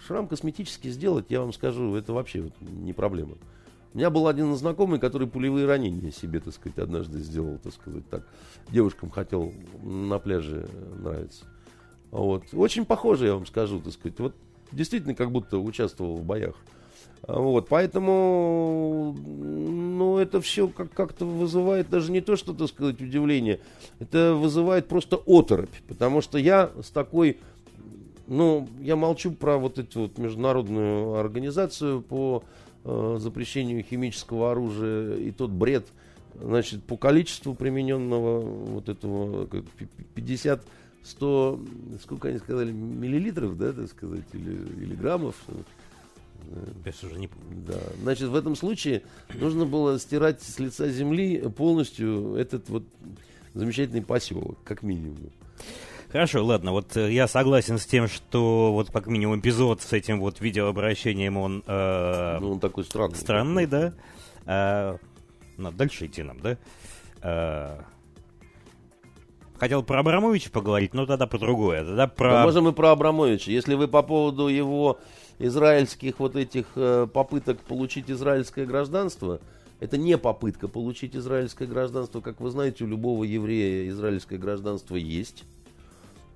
шрам 0.06 0.26
косметически 0.26 0.88
сделать, 0.88 1.26
я 1.28 1.40
вам 1.40 1.52
скажу, 1.52 1.94
это 1.94 2.12
вообще 2.12 2.42
вот 2.42 2.52
не 2.60 2.92
проблема. 2.92 3.34
У 3.94 3.98
меня 3.98 4.08
был 4.08 4.26
один 4.26 4.54
знакомый, 4.56 4.98
который 4.98 5.28
пулевые 5.28 5.66
ранения 5.66 6.10
себе, 6.10 6.40
так 6.40 6.54
сказать, 6.54 6.78
однажды 6.78 7.18
сделал, 7.18 7.58
так 7.62 7.74
сказать, 7.74 8.08
так. 8.08 8.26
Девушкам 8.70 9.10
хотел 9.10 9.52
на 9.82 10.18
пляже 10.18 10.66
нравиться. 10.98 11.44
Вот. 12.10 12.44
Очень 12.52 12.86
похоже, 12.86 13.26
я 13.26 13.34
вам 13.34 13.46
скажу, 13.46 13.80
так 13.80 13.92
сказать. 13.92 14.18
Вот 14.18 14.34
действительно 14.70 15.14
как 15.14 15.30
будто 15.30 15.58
участвовал 15.58 16.16
в 16.16 16.24
боях. 16.24 16.54
Вот, 17.26 17.68
поэтому, 17.68 19.16
ну, 19.24 20.18
это 20.18 20.40
все 20.40 20.66
как- 20.66 20.92
как-то 20.92 21.24
вызывает 21.24 21.88
даже 21.88 22.10
не 22.10 22.20
то, 22.20 22.34
что, 22.34 22.52
так 22.52 22.68
сказать, 22.68 23.00
удивление, 23.00 23.60
это 24.00 24.34
вызывает 24.34 24.88
просто 24.88 25.20
оторопь, 25.24 25.70
потому 25.86 26.20
что 26.20 26.36
я 26.36 26.72
с 26.82 26.90
такой, 26.90 27.38
ну, 28.26 28.68
я 28.80 28.96
молчу 28.96 29.30
про 29.30 29.56
вот 29.56 29.78
эту 29.78 30.00
вот 30.02 30.18
международную 30.18 31.14
организацию 31.14 32.02
по 32.02 32.42
э, 32.84 33.16
запрещению 33.20 33.84
химического 33.84 34.50
оружия 34.50 35.14
и 35.14 35.30
тот 35.30 35.50
бред, 35.50 35.86
значит, 36.34 36.82
по 36.82 36.96
количеству 36.96 37.54
примененного 37.54 38.40
вот 38.40 38.88
этого 38.88 39.46
50 40.14 40.60
100, 41.04 41.60
сколько 42.02 42.28
они 42.28 42.38
сказали, 42.38 42.72
миллилитров, 42.72 43.56
да, 43.58 43.72
так 43.72 43.88
сказать, 43.88 44.24
или, 44.32 44.52
или 44.82 44.94
граммов, 44.94 45.36
я 46.84 46.93
уже 47.03 47.18
не 47.18 47.28
Да. 47.66 47.78
Значит, 48.03 48.28
в 48.28 48.34
этом 48.34 48.57
случае 48.57 49.03
нужно 49.34 49.66
было 49.66 49.99
стирать 49.99 50.43
с 50.43 50.59
лица 50.59 50.88
земли 50.88 51.38
полностью 51.57 52.34
этот 52.34 52.68
вот 52.68 52.84
замечательный 53.55 54.03
поселок, 54.03 54.59
как 54.64 54.82
минимум. 54.82 55.30
Хорошо, 56.11 56.45
ладно, 56.45 56.72
вот 56.72 56.95
э, 56.97 57.11
я 57.11 57.26
согласен 57.26 57.78
с 57.78 57.86
тем, 57.86 58.07
что 58.07 58.72
вот 58.74 58.90
как 58.90 59.07
минимум 59.07 59.40
эпизод 59.40 59.80
с 59.80 59.95
этим 59.95 60.20
вот 60.20 60.43
видеообращением, 60.43 61.38
он... 61.38 61.64
Э, 61.66 62.38
ну, 62.38 62.53
он 62.53 62.61
такой 62.61 62.84
странный. 62.84 63.16
Странный, 63.16 63.66
да. 63.66 63.95
Э, 64.45 64.99
надо 65.57 65.76
дальше 65.76 66.05
идти 66.05 66.22
нам, 66.22 66.38
да? 66.40 66.59
Э, 67.22 67.78
хотел 69.57 69.82
про 69.82 70.01
Абрамовича 70.01 70.51
поговорить, 70.51 70.93
но 70.93 71.07
тогда 71.07 71.26
про 71.26 71.38
другое. 71.38 71.82
Тогда 71.82 72.07
про... 72.07 72.30
Да 72.30 72.45
можем 72.45 72.68
и 72.68 72.72
про 72.72 72.90
Абрамовича. 72.90 73.51
Если 73.51 73.74
вы 73.74 73.88
по 73.88 74.03
поводу 74.03 74.49
его 74.49 75.01
израильских 75.38 76.18
вот 76.18 76.36
этих 76.36 76.66
э, 76.76 77.06
попыток 77.12 77.58
получить 77.60 78.10
израильское 78.10 78.66
гражданство, 78.66 79.40
это 79.80 79.96
не 79.96 80.16
попытка 80.18 80.68
получить 80.68 81.16
израильское 81.16 81.66
гражданство. 81.66 82.20
Как 82.20 82.40
вы 82.40 82.50
знаете, 82.50 82.84
у 82.84 82.86
любого 82.86 83.24
еврея 83.24 83.88
израильское 83.88 84.38
гражданство 84.38 84.96
есть. 84.96 85.44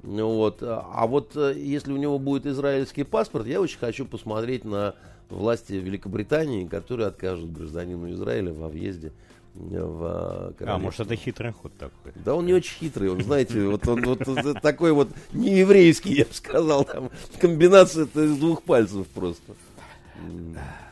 Вот. 0.03 0.59
А 0.63 1.07
вот 1.07 1.37
э, 1.37 1.55
если 1.57 1.93
у 1.93 1.97
него 1.97 2.19
будет 2.19 2.47
израильский 2.47 3.05
паспорт, 3.05 3.47
я 3.47 3.61
очень 3.61 3.79
хочу 3.79 4.05
посмотреть 4.05 4.65
на 4.65 4.95
власти 5.29 5.75
Великобритании, 5.75 6.67
которые 6.67 7.09
откажут 7.09 7.53
гражданину 7.53 8.11
Израиля 8.13 8.53
во 8.53 8.69
въезде 8.69 9.13
в 9.59 10.55
А, 10.61 10.79
может, 10.79 11.01
это 11.01 11.17
хитрый 11.17 11.53
ход 11.53 11.77
такой? 11.77 12.13
Да 12.15 12.35
он 12.35 12.47
не 12.47 12.55
очень 12.55 12.75
хитрый, 12.79 13.11
он, 13.11 13.23
знаете, 13.23 13.67
вот 13.67 13.87
он 13.89 14.03
вот 14.03 14.21
такой 14.63 14.93
вот 14.93 15.09
нееврейский, 15.33 16.15
я 16.15 16.25
бы 16.25 16.35
сказал, 16.35 16.85
там, 16.85 17.11
комбинация 17.41 18.05
из 18.05 18.37
двух 18.37 18.63
пальцев 18.63 19.07
просто. 19.09 19.55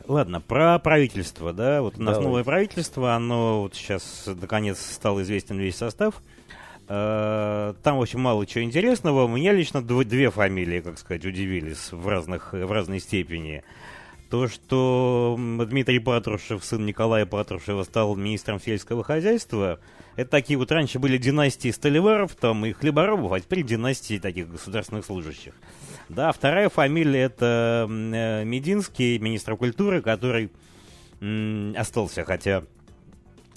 Ладно, 0.07 0.41
про 0.41 0.79
правительство, 0.79 1.53
да, 1.53 1.81
вот 1.81 1.99
у 1.99 2.03
нас 2.03 2.15
Давай. 2.15 2.29
новое 2.29 2.45
правительство, 2.45 3.15
оно 3.15 3.63
вот 3.63 3.75
сейчас, 3.75 4.25
наконец, 4.27 4.79
стал 4.79 5.21
известен 5.23 5.59
весь 5.59 5.77
состав. 5.77 6.21
Э, 6.89 7.73
там 7.83 7.97
очень 7.97 8.19
мало 8.19 8.47
чего 8.47 8.65
интересного. 8.65 9.27
Меня 9.27 9.53
лично 9.53 9.83
две 9.83 10.31
фамилии, 10.31 10.81
как 10.81 10.99
сказать, 10.99 11.25
удивились 11.25 11.91
в, 11.91 12.07
разных, 12.07 12.53
в 12.53 12.71
разной 12.71 13.01
степени. 13.01 13.65
То, 14.31 14.49
что 14.49 15.39
Дмитрий 15.39 16.01
Патрушев, 16.01 16.65
сын 16.65 16.85
Николая 16.85 17.27
Патрушева, 17.27 17.85
стал 17.85 18.17
министром 18.17 18.61
сельского 18.61 19.05
хозяйства, 19.05 19.79
это 20.17 20.31
такие 20.31 20.59
вот 20.59 20.73
раньше 20.73 20.99
были 20.99 21.19
династии 21.19 21.71
Столиваров 21.71 22.35
там 22.35 22.65
и 22.67 22.73
хлеборобов, 22.73 23.33
а 23.33 23.41
теперь 23.41 23.65
династии 23.65 24.19
таких 24.19 24.51
государственных 24.51 25.05
служащих. 25.05 25.55
Да, 26.09 26.33
вторая 26.33 26.69
фамилия 26.69 27.23
это 27.23 27.87
э, 27.89 28.45
Мединский, 28.45 29.19
министр 29.19 29.57
культуры, 29.57 30.03
который 30.03 30.51
остался, 31.77 32.25
хотя 32.25 32.65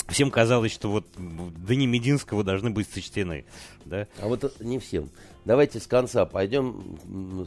всем 0.08 0.32
казалось, 0.32 0.72
что 0.72 0.90
вот 0.90 1.06
дни 1.18 1.86
Мединского 1.86 2.44
должны 2.44 2.70
быть 2.70 2.90
сочтены. 2.90 3.46
Да? 3.86 4.08
А 4.22 4.28
вот 4.28 4.60
не 4.62 4.80
всем. 4.80 5.10
Давайте 5.46 5.80
с 5.80 5.88
конца 5.88 6.26
пойдем 6.26 6.98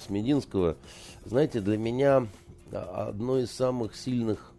с 0.04 0.10
Мединского. 0.10 0.76
Знаете, 1.24 1.60
для 1.60 1.78
меня 1.78 2.26
одно 2.72 3.38
из 3.38 3.50
самых 3.50 3.96
сильных 3.96 4.52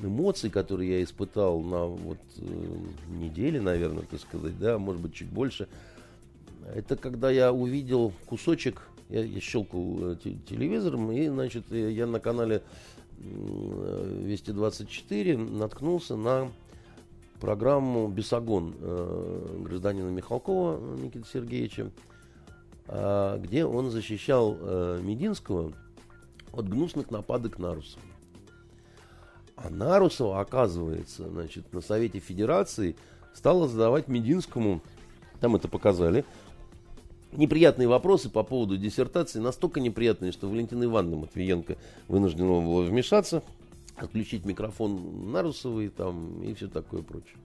эмоций, 0.00 0.50
которые 0.50 0.98
я 0.98 1.04
испытал 1.04 1.60
на 1.60 1.86
вот 1.86 2.18
э, 2.38 2.76
неделе, 3.08 3.60
наверное, 3.60 4.04
так 4.04 4.20
сказать, 4.20 4.58
да, 4.58 4.78
может 4.78 5.00
быть, 5.02 5.14
чуть 5.14 5.28
больше, 5.28 5.68
это 6.74 6.96
когда 6.96 7.30
я 7.30 7.52
увидел 7.52 8.12
кусочек, 8.26 8.82
я, 9.08 9.22
я 9.22 9.40
щелкал 9.40 10.12
э, 10.12 10.16
телевизором, 10.48 11.12
и, 11.12 11.28
значит, 11.28 11.70
я 11.70 12.06
на 12.06 12.20
канале 12.20 12.62
Вести 13.16 14.50
24 14.50 15.38
наткнулся 15.38 16.16
на 16.16 16.50
программу 17.40 18.08
«Бесогон» 18.08 18.74
э, 18.78 19.60
гражданина 19.60 20.08
Михалкова 20.08 20.96
Никиты 20.96 21.26
Сергеевича, 21.32 21.90
э, 22.88 23.38
где 23.40 23.64
он 23.64 23.90
защищал 23.90 24.56
э, 24.60 25.00
Мединского– 25.02 25.72
от 26.58 26.68
гнусных 26.68 27.10
нападок 27.10 27.58
Нарусова. 27.58 28.02
А 29.56 29.70
Нарусова, 29.70 30.40
оказывается, 30.40 31.28
значит, 31.28 31.72
на 31.72 31.80
Совете 31.80 32.18
Федерации 32.18 32.96
стала 33.34 33.68
задавать 33.68 34.08
Мединскому, 34.08 34.82
там 35.40 35.56
это 35.56 35.68
показали, 35.68 36.24
неприятные 37.32 37.88
вопросы 37.88 38.28
по 38.30 38.42
поводу 38.42 38.76
диссертации, 38.76 39.38
настолько 39.38 39.80
неприятные, 39.80 40.32
что 40.32 40.48
Валентина 40.48 40.84
Ивановна 40.84 41.18
Матвиенко 41.18 41.76
вынуждена 42.08 42.48
была 42.48 42.82
вмешаться, 42.82 43.42
отключить 43.96 44.44
микрофон 44.44 45.30
Нарусовой 45.32 45.88
там, 45.88 46.42
и 46.42 46.52
все 46.54 46.68
такое 46.68 47.02
прочее. 47.02 47.38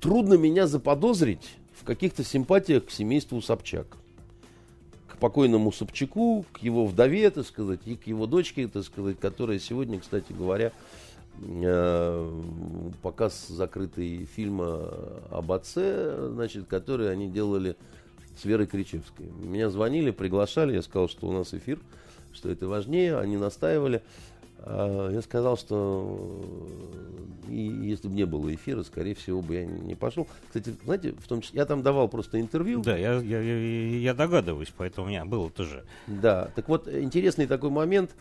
Трудно 0.00 0.34
меня 0.34 0.66
заподозрить 0.66 1.56
в 1.74 1.84
каких-то 1.84 2.24
симпатиях 2.24 2.86
к 2.86 2.90
семейству 2.90 3.40
Собчак 3.42 3.99
покойному 5.20 5.70
Собчаку, 5.70 6.44
к 6.52 6.58
его 6.58 6.86
вдове, 6.86 7.30
так 7.30 7.46
сказать, 7.46 7.80
и 7.84 7.94
к 7.96 8.06
его 8.06 8.26
дочке, 8.26 8.66
так 8.66 8.84
сказать, 8.84 9.18
которая 9.20 9.58
сегодня, 9.58 10.00
кстати 10.00 10.32
говоря, 10.32 10.72
э, 11.42 12.40
показ 13.02 13.46
закрытый 13.48 14.24
фильма 14.24 14.88
об 15.30 15.52
отце, 15.52 16.28
значит, 16.32 16.66
который 16.66 17.12
они 17.12 17.28
делали 17.28 17.76
с 18.40 18.44
Верой 18.44 18.66
Кричевской. 18.66 19.26
Меня 19.42 19.70
звонили, 19.70 20.10
приглашали, 20.10 20.74
я 20.74 20.82
сказал, 20.82 21.08
что 21.08 21.28
у 21.28 21.32
нас 21.32 21.52
эфир, 21.54 21.78
что 22.32 22.50
это 22.50 22.66
важнее, 22.66 23.18
они 23.18 23.36
настаивали. 23.36 24.02
А, 24.62 25.10
я 25.10 25.22
сказал, 25.22 25.56
что 25.56 26.48
и 27.48 27.60
если 27.60 28.08
бы 28.08 28.14
не 28.14 28.24
было 28.24 28.54
эфира, 28.54 28.82
скорее 28.82 29.14
всего 29.14 29.42
бы 29.42 29.54
я 29.54 29.64
не 29.66 29.94
пошел. 29.94 30.26
Кстати, 30.46 30.74
знаете, 30.84 31.12
в 31.12 31.26
том 31.26 31.40
числе, 31.40 31.58
я 31.58 31.66
там 31.66 31.82
давал 31.82 32.08
просто 32.08 32.40
интервью. 32.40 32.82
Да, 32.82 32.96
я, 32.96 33.14
я, 33.20 33.40
я, 33.40 34.14
догадываюсь, 34.14 34.72
поэтому 34.76 35.06
у 35.06 35.10
меня 35.10 35.24
было 35.24 35.50
тоже. 35.50 35.84
Да, 36.06 36.50
так 36.54 36.68
вот, 36.68 36.88
интересный 36.88 37.46
такой 37.46 37.70
момент. 37.70 38.12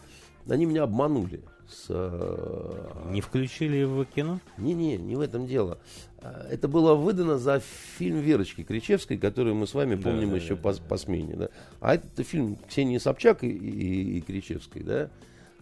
Они 0.47 0.65
меня 0.65 0.83
обманули. 0.83 1.41
С, 1.67 1.85
э, 1.89 3.11
не 3.11 3.21
включили 3.21 3.83
в 3.83 4.03
кино? 4.05 4.39
Не-не, 4.57 4.97
не 4.97 5.15
в 5.15 5.19
этом 5.19 5.45
дело. 5.45 5.77
А, 6.21 6.47
это 6.49 6.67
было 6.67 6.95
выдано 6.95 7.37
за 7.37 7.59
фильм 7.59 8.19
Верочки 8.19 8.63
Кричевской, 8.63 9.17
который 9.17 9.53
мы 9.53 9.67
с 9.67 9.75
вами 9.75 9.95
помним 9.95 10.31
да, 10.31 10.37
еще 10.37 10.55
да, 10.55 10.61
по, 10.61 10.73
да. 10.73 10.79
по 10.87 10.97
смене. 10.97 11.35
Да? 11.35 11.49
А 11.81 11.95
это 11.95 12.23
фильм 12.23 12.57
Ксении 12.67 12.97
Собчак 12.97 13.43
и, 13.43 13.49
и, 13.49 14.17
и 14.17 14.21
Кричевской, 14.21 14.81
да? 14.81 15.09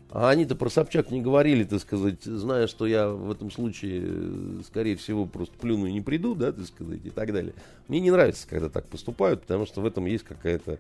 А 0.10 0.30
они-то 0.30 0.56
про 0.56 0.70
Собчак 0.70 1.12
не 1.12 1.22
говорили, 1.22 1.66
так 1.66 1.82
сказать, 1.82 2.24
зная, 2.24 2.68
что 2.68 2.88
я 2.88 3.10
в 3.10 3.30
этом 3.30 3.52
случае, 3.52 4.04
э, 4.06 4.62
скорее 4.66 4.96
всего, 4.96 5.26
просто 5.26 5.58
плюну 5.58 5.86
и 5.86 5.92
не 5.92 6.00
приду, 6.00 6.34
да, 6.34 6.54
так 6.54 6.66
сказать, 6.66 7.02
и 7.04 7.10
так 7.10 7.34
далее. 7.34 7.54
Мне 7.90 8.00
не 8.00 8.12
нравится, 8.12 8.48
когда 8.48 8.70
так 8.70 8.86
поступают, 8.88 9.42
потому 9.42 9.66
что 9.66 9.82
в 9.82 9.86
этом 9.86 10.06
есть 10.06 10.24
какая-то, 10.24 10.80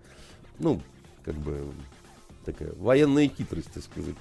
ну, 0.59 0.82
как 1.25 1.36
бы, 1.36 1.65
такая 2.45 2.71
военная 2.78 3.28
хитрость, 3.28 3.71
так 3.73 3.84
сказать. 3.84 4.15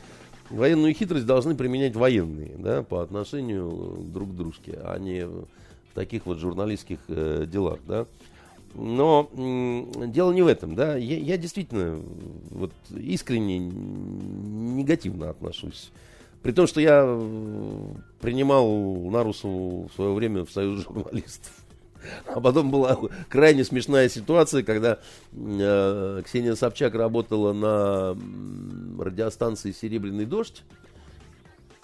Военную 0.50 0.92
хитрость 0.92 1.26
должны 1.26 1.54
применять 1.54 1.94
военные, 1.94 2.56
да, 2.58 2.82
по 2.82 3.00
отношению 3.00 3.98
друг 4.12 4.30
к 4.30 4.34
дружке, 4.34 4.78
а 4.82 4.98
не 4.98 5.24
в 5.26 5.46
таких 5.94 6.26
вот 6.26 6.38
журналистских 6.38 6.98
э, 7.08 7.46
делах, 7.46 7.78
да. 7.86 8.06
Но 8.78 9.30
дело 9.34 10.32
не 10.32 10.42
в 10.42 10.46
этом, 10.46 10.74
да. 10.74 10.96
Я, 10.96 11.16
я 11.16 11.38
действительно 11.38 11.98
вот 12.50 12.72
искренне 12.90 13.58
негативно 13.58 15.30
отношусь. 15.30 15.90
При 16.42 16.52
том, 16.52 16.66
что 16.66 16.80
я 16.82 17.02
э, 17.06 17.94
принимал 18.20 18.68
Нарусу 19.10 19.88
в 19.90 19.90
свое 19.94 20.12
время 20.12 20.44
в 20.44 20.50
Союз 20.50 20.84
журналистов. 20.84 21.52
А 22.26 22.40
потом 22.40 22.70
была 22.70 22.96
крайне 23.28 23.64
смешная 23.64 24.08
ситуация, 24.08 24.62
когда 24.62 25.00
э, 25.32 26.22
Ксения 26.24 26.54
Собчак 26.54 26.94
работала 26.94 27.52
на 27.52 28.16
радиостанции 29.02 29.72
«Серебряный 29.72 30.24
дождь», 30.24 30.62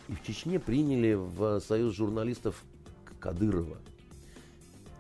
и 0.09 0.13
в 0.13 0.23
Чечне 0.23 0.61
приняли 0.61 1.15
в 1.15 1.59
Союз 1.61 1.97
журналистов 1.97 2.63
Кадырова. 3.19 3.79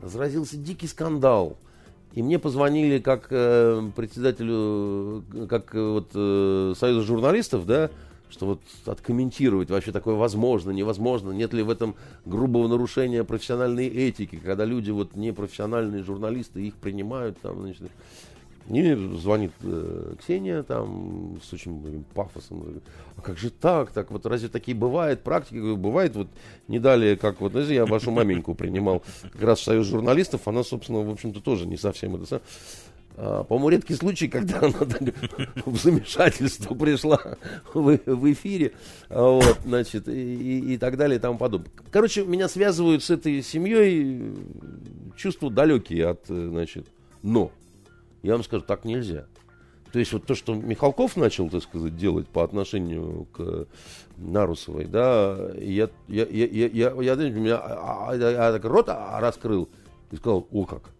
Разразился 0.01 0.57
дикий 0.57 0.88
скандал– 0.88 1.59
и 2.15 2.23
мне 2.23 2.39
позвонили 2.39 2.99
как 2.99 3.29
э, 3.31 3.83
председателю, 3.97 5.25
как 5.49 5.75
э, 5.75 5.81
вот 5.81 6.11
э, 6.15 6.75
Союза 6.77 7.03
журналистов, 7.03 7.67
да, 7.67 7.91
что 8.29 8.47
вот 8.47 8.61
откомментировать 8.87 9.71
вообще 9.71 9.93
такое 9.93 10.15
возможно, 10.15 10.71
невозможно, 10.71 11.33
нет 11.33 11.53
ли 11.53 11.63
в 11.63 11.71
этом 11.71 11.95
грубого 12.25 12.69
нарушения 12.69 13.25
профессиональной 13.25 13.87
этики, 13.87 14.37
когда 14.37 14.65
люди 14.65 14.91
вот 14.91 15.17
непрофессиональные 15.17 16.03
журналисты 16.03 16.67
их 16.67 16.75
принимают 16.77 17.39
там, 17.41 17.61
значит, 17.63 17.91
мне 18.67 18.97
звонит 18.97 19.53
э, 19.63 20.15
Ксения 20.21 20.63
там 20.63 21.39
с 21.43 21.53
очень 21.53 22.05
пафосом. 22.15 22.81
А 23.17 23.21
как 23.21 23.39
же 23.39 23.51
так? 23.51 23.91
Так 23.91 24.11
вот 24.11 24.27
разве 24.27 24.49
такие 24.49 24.77
бывают 24.77 25.23
практики? 25.23 25.75
Бывает 25.75 26.15
вот 26.17 26.29
не 26.69 26.79
далее, 26.79 27.17
как 27.17 27.41
вот, 27.41 27.53
знаете, 27.53 27.75
я 27.75 27.87
вашу 27.87 28.11
маменьку 28.11 28.55
принимал 28.55 29.03
как 29.33 29.43
раз 29.43 29.61
в 29.61 29.65
союз 29.65 29.87
журналистов, 29.87 30.47
она, 30.47 30.63
собственно, 30.63 31.01
в 31.01 31.11
общем-то, 31.11 31.41
тоже 31.41 31.67
не 31.67 31.77
совсем 31.77 32.17
это 32.17 32.41
а, 33.15 33.45
по-моему, 33.45 33.69
редкий 33.69 33.95
случай, 33.95 34.29
когда 34.29 34.61
она 34.61 34.73
так, 34.73 35.03
в 35.67 35.77
замешательство 35.77 36.75
пришла 36.75 37.21
в, 37.75 37.99
в 38.07 38.33
эфире, 38.33 38.73
вот, 39.11 39.59
значит, 39.65 40.09
и, 40.09 40.75
и 40.75 40.79
так 40.79 40.97
далее 40.97 41.19
и 41.19 41.21
тому 41.21 41.37
подобное. 41.37 41.71
Короче, 41.91 42.25
меня 42.25 42.49
связывают 42.49 43.03
с 43.03 43.11
этой 43.11 43.43
семьей 43.43 44.35
чувства 45.17 45.51
далекие 45.51 46.09
от, 46.09 46.27
значит, 46.27 46.87
Но, 47.23 47.53
я 48.23 48.33
вам 48.33 48.45
скажу, 48.45 48.64
так 48.66 48.85
нельзя. 48.85 49.27
То 49.93 49.99
есть 49.99 50.12
вот 50.12 50.25
то, 50.25 50.35
что 50.35 50.55
Михалков 50.55 51.16
начал, 51.16 51.51
так 51.51 51.62
сказать, 51.62 51.97
делать 51.97 52.27
по 52.27 52.43
отношению 52.43 53.27
к 53.33 53.66
Нарусовой, 54.16 54.87
да, 54.87 55.51
я, 55.55 55.91
я, 56.09 56.27
я, 56.27 56.47
я, 56.47 56.66
я, 56.68 56.93
я, 56.99 57.14
меня, 57.14 57.59
а, 57.59 58.09
а, 58.11 58.16
я 58.16 58.53
так 58.53 58.64
рот 58.64 58.89
раскрыл 58.89 59.68
и 60.11 60.16
сказал, 60.16 60.47
о 60.51 60.64
как. 60.64 60.91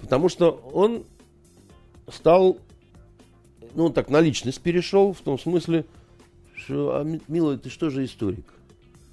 Потому 0.00 0.30
что 0.30 0.52
он 0.72 1.04
стал, 2.08 2.58
ну, 3.74 3.86
он 3.86 3.92
так 3.92 4.08
на 4.08 4.20
личность 4.20 4.62
перешел, 4.62 5.12
в 5.12 5.20
том 5.20 5.38
смысле, 5.38 5.84
что, 6.54 6.96
а, 6.96 7.18
милый, 7.28 7.58
ты 7.58 7.68
что 7.68 7.90
же 7.90 8.06
историк? 8.06 8.46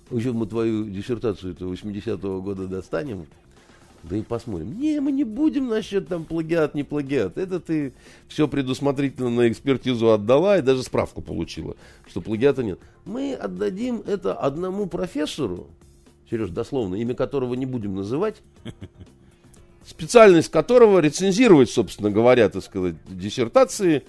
Еще 0.10 0.32
мы 0.32 0.48
твою 0.48 0.86
диссертацию 0.86 1.54
80-го 1.54 2.42
года 2.42 2.68
достанем, 2.68 3.26
да 4.04 4.18
и 4.18 4.22
посмотрим. 4.22 4.78
Не, 4.78 5.00
мы 5.00 5.12
не 5.12 5.24
будем 5.24 5.68
насчет 5.68 6.08
там 6.08 6.26
плагиат, 6.26 6.76
не 6.76 6.84
плагиат. 6.84 7.38
Это 7.38 7.60
ты 7.60 7.94
все 8.28 8.48
предусмотрительно 8.48 9.30
на 9.30 9.50
экспертизу 9.50 10.12
отдала 10.12 10.58
и 10.58 10.62
даже 10.62 10.84
справку 10.84 11.22
получила, 11.22 11.76
что 12.08 12.22
плагиата 12.22 12.64
нет. 12.64 12.80
Мы 13.06 13.34
отдадим 13.34 14.04
это 14.06 14.34
одному 14.34 14.88
профессору, 14.88 15.68
Сереж, 16.30 16.50
дословно, 16.50 16.96
имя 16.96 17.16
которого 17.16 17.54
не 17.54 17.66
будем 17.66 17.96
называть, 17.96 18.42
специальность 19.86 20.52
которого 20.52 21.00
рецензировать, 21.00 21.70
собственно 21.70 22.12
говоря, 22.12 22.50
так 22.50 22.64
сказать, 22.64 22.96
диссертации. 23.08 24.04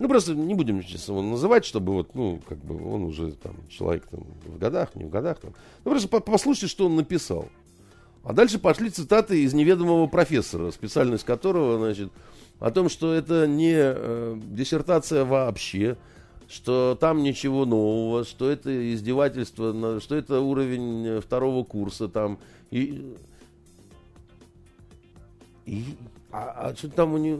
Ну, 0.00 0.08
просто 0.08 0.34
не 0.34 0.54
будем 0.54 0.82
сейчас 0.82 1.08
его 1.08 1.22
называть, 1.22 1.64
чтобы 1.64 1.92
вот, 1.92 2.14
ну, 2.14 2.40
как 2.48 2.58
бы 2.58 2.76
он 2.92 3.02
уже 3.02 3.32
там 3.32 3.56
человек 3.68 4.06
там 4.06 4.26
в 4.46 4.58
годах, 4.58 4.94
не 4.94 5.04
в 5.04 5.10
годах 5.10 5.38
там. 5.40 5.54
Ну, 5.84 5.90
просто 5.92 6.08
послушайте, 6.08 6.68
что 6.68 6.86
он 6.86 6.96
написал. 6.96 7.48
А 8.24 8.32
дальше 8.32 8.58
пошли 8.58 8.90
цитаты 8.90 9.42
из 9.42 9.54
неведомого 9.54 10.06
профессора, 10.06 10.70
специальность 10.70 11.24
которого, 11.24 11.78
значит, 11.78 12.10
о 12.58 12.70
том, 12.70 12.88
что 12.88 13.14
это 13.14 13.46
не 13.46 13.74
э, 13.74 14.38
диссертация 14.50 15.24
вообще, 15.24 15.96
что 16.48 16.96
там 16.98 17.22
ничего 17.22 17.64
нового, 17.64 18.24
что 18.24 18.50
это 18.50 18.94
издевательство, 18.94 20.00
что 20.00 20.16
это 20.16 20.40
уровень 20.40 21.06
э, 21.06 21.20
второго 21.20 21.62
курса 21.62 22.08
там. 22.08 22.38
И, 22.70 23.14
и, 25.66 25.84
а, 26.32 26.70
а 26.70 26.76
что 26.76 26.88
там 26.88 27.14
у 27.14 27.18
нее 27.18 27.38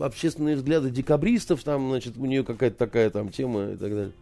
общественные 0.00 0.56
взгляды 0.56 0.90
декабристов, 0.90 1.64
там, 1.64 1.88
значит, 1.88 2.16
у 2.16 2.26
нее 2.26 2.44
какая-то 2.44 2.76
такая 2.76 3.10
там 3.10 3.30
тема 3.30 3.70
и 3.70 3.76
так 3.76 3.90
далее. 3.90 4.12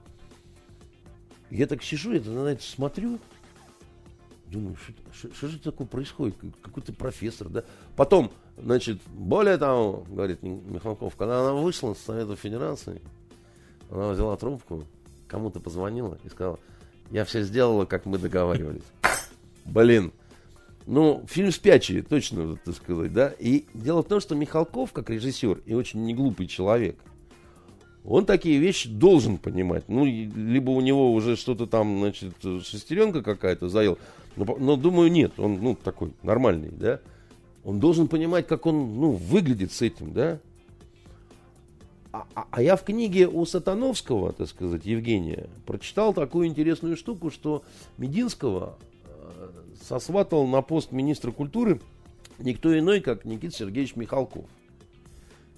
Я 1.51 1.67
так 1.67 1.83
сижу, 1.83 2.13
я 2.13 2.21
на 2.21 2.49
это 2.49 2.63
смотрю, 2.63 3.19
Думаю, 4.51 4.77
что, 5.13 5.49
же 5.49 5.59
такое 5.59 5.87
происходит? 5.87 6.37
Какой-то 6.63 6.93
профессор, 6.95 7.49
да? 7.49 7.65
Потом, 7.97 8.31
значит, 8.57 8.99
более 9.09 9.59
того, 9.59 10.07
говорит 10.09 10.43
Михалков, 10.43 11.17
когда 11.17 11.41
она 11.41 11.53
вышла 11.53 11.93
с 11.93 11.99
Совета 11.99 12.35
Федерации, 12.35 13.03
она 13.91 14.11
взяла 14.11 14.37
трубку, 14.37 14.85
кому-то 15.27 15.61
позвонила 15.61 16.19
и 16.25 16.29
сказала, 16.31 16.59
я 17.11 17.25
все 17.25 17.43
сделала, 17.43 17.85
как 17.85 18.07
мы 18.07 18.17
договаривались. 18.17 18.85
Блин, 19.67 20.13
ну, 20.87 21.23
фильм 21.29 21.53
«Спячие», 21.53 22.03
точно, 22.03 22.57
так 22.57 22.75
сказать, 22.75 23.13
да? 23.13 23.35
И 23.39 23.67
дело 23.75 24.03
в 24.03 24.09
том, 24.09 24.21
что 24.21 24.35
Михалков, 24.35 24.93
как 24.93 25.11
режиссер 25.11 25.61
и 25.67 25.75
очень 25.75 26.05
неглупый 26.07 26.47
человек, 26.47 26.97
он 28.09 28.25
такие 28.25 28.59
вещи 28.59 28.89
должен 28.89 29.37
понимать. 29.37 29.85
Ну, 29.89 30.07
либо 30.07 30.71
у 30.71 30.81
него 30.81 31.13
уже 31.13 31.37
что-то 31.37 31.67
там, 31.67 31.99
значит, 31.99 32.35
шестеренка 32.65 33.23
какая-то 33.23 33.69
заел, 33.69 33.99
но, 34.35 34.57
но 34.59 34.77
думаю, 34.77 35.13
нет, 35.13 35.33
он, 35.39 35.61
ну, 35.61 35.77
такой 35.77 36.13
нормальный, 36.23 36.71
да. 36.71 37.01
Он 37.65 37.81
должен 37.81 38.09
понимать, 38.09 38.47
как 38.47 38.65
он, 38.65 38.99
ну, 38.99 39.11
выглядит 39.11 39.73
с 39.73 39.83
этим, 39.83 40.15
да. 40.15 40.39
А, 42.11 42.27
а, 42.35 42.47
а 42.51 42.63
я 42.63 42.77
в 42.77 42.85
книге 42.85 43.29
у 43.29 43.45
Сатановского, 43.45 44.33
так 44.33 44.49
сказать, 44.49 44.87
Евгения, 44.87 45.47
прочитал 45.67 46.15
такую 46.15 46.47
интересную 46.47 46.97
штуку, 46.97 47.31
что 47.31 47.63
Мединского 47.99 48.79
э, 49.05 49.51
сосватал 49.87 50.47
на 50.47 50.63
пост 50.63 50.93
министра 50.93 51.31
культуры 51.31 51.79
никто 52.39 52.77
иной, 52.77 53.01
как 53.01 53.27
Никита 53.27 53.55
Сергеевич 53.55 53.97
Михалков, 53.97 54.47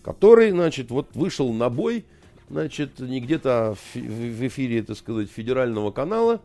который, 0.03 0.51
значит, 0.51 0.91
вот 0.91 1.15
вышел 1.15 1.53
на 1.53 1.71
бой, 1.71 2.05
значит, 2.51 2.99
не 2.99 3.21
где-то 3.21 3.77
в 3.95 4.47
эфире, 4.47 4.83
так 4.83 4.97
сказать, 4.97 5.31
федерального 5.31 5.91
канала, 5.91 6.41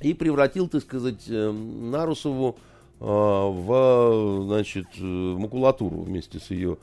и 0.00 0.14
превратил, 0.14 0.68
так 0.68 0.82
сказать, 0.82 1.24
э, 1.28 1.50
Нарусову 1.50 2.56
э, 3.00 3.04
в, 3.04 4.44
значит, 4.46 4.86
э, 4.98 5.02
макулатуру 5.02 6.00
вместе 6.00 6.38
с 6.38 6.50
ее 6.50 6.78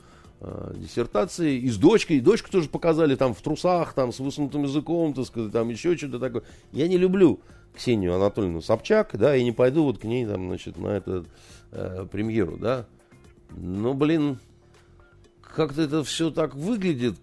диссертацией, 0.74 1.60
и 1.60 1.70
с 1.70 1.76
дочкой, 1.76 2.16
и 2.16 2.20
дочку 2.20 2.50
тоже 2.50 2.68
показали 2.68 3.14
там 3.14 3.32
в 3.32 3.40
трусах, 3.40 3.92
там 3.92 4.12
с 4.12 4.18
высунутым 4.18 4.64
языком, 4.64 5.14
так 5.14 5.24
сказать, 5.24 5.52
там 5.52 5.68
еще 5.68 5.96
что-то 5.96 6.18
такое. 6.18 6.42
Я 6.72 6.88
не 6.88 6.98
люблю 6.98 7.38
Ксению 7.76 8.16
Анатольевну 8.16 8.60
Собчак, 8.60 9.10
да, 9.14 9.36
и 9.36 9.44
не 9.44 9.52
пойду 9.52 9.84
вот 9.84 9.98
к 9.98 10.04
ней 10.04 10.26
там, 10.26 10.48
значит, 10.48 10.78
на 10.78 10.88
эту 10.88 11.26
э, 11.70 12.06
премьеру, 12.10 12.56
да. 12.56 12.86
Но, 13.50 13.94
блин, 13.94 14.40
как-то 15.42 15.82
это 15.82 16.02
все 16.02 16.32
так 16.32 16.56
выглядит, 16.56 17.14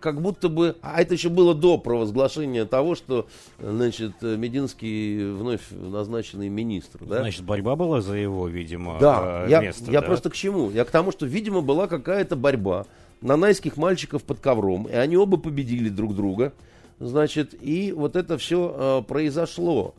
как 0.00 0.20
будто 0.20 0.48
бы... 0.48 0.76
А 0.82 1.00
это 1.00 1.14
еще 1.14 1.28
было 1.28 1.54
до 1.54 1.78
провозглашения 1.78 2.64
того, 2.64 2.94
что, 2.94 3.26
значит, 3.58 4.22
Мединский 4.22 5.32
вновь 5.32 5.62
назначенный 5.70 6.48
министр, 6.48 7.04
да? 7.04 7.20
Значит, 7.20 7.44
борьба 7.44 7.76
была 7.76 8.00
за 8.00 8.14
его, 8.14 8.48
видимо, 8.48 8.98
да, 9.00 9.44
э, 9.46 9.60
место, 9.62 9.84
я, 9.84 9.86
да? 9.86 9.92
я 9.92 10.02
просто 10.02 10.30
к 10.30 10.34
чему? 10.34 10.70
Я 10.70 10.84
к 10.84 10.90
тому, 10.90 11.12
что, 11.12 11.26
видимо, 11.26 11.60
была 11.60 11.86
какая-то 11.86 12.36
борьба 12.36 12.86
нанайских 13.20 13.76
мальчиков 13.76 14.22
под 14.24 14.40
ковром, 14.40 14.86
и 14.86 14.94
они 14.94 15.16
оба 15.16 15.36
победили 15.36 15.88
друг 15.88 16.14
друга, 16.14 16.52
значит, 16.98 17.54
и 17.60 17.92
вот 17.92 18.16
это 18.16 18.38
все 18.38 18.74
э, 18.74 19.02
произошло. 19.06 19.94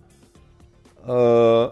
Э, 1.04 1.72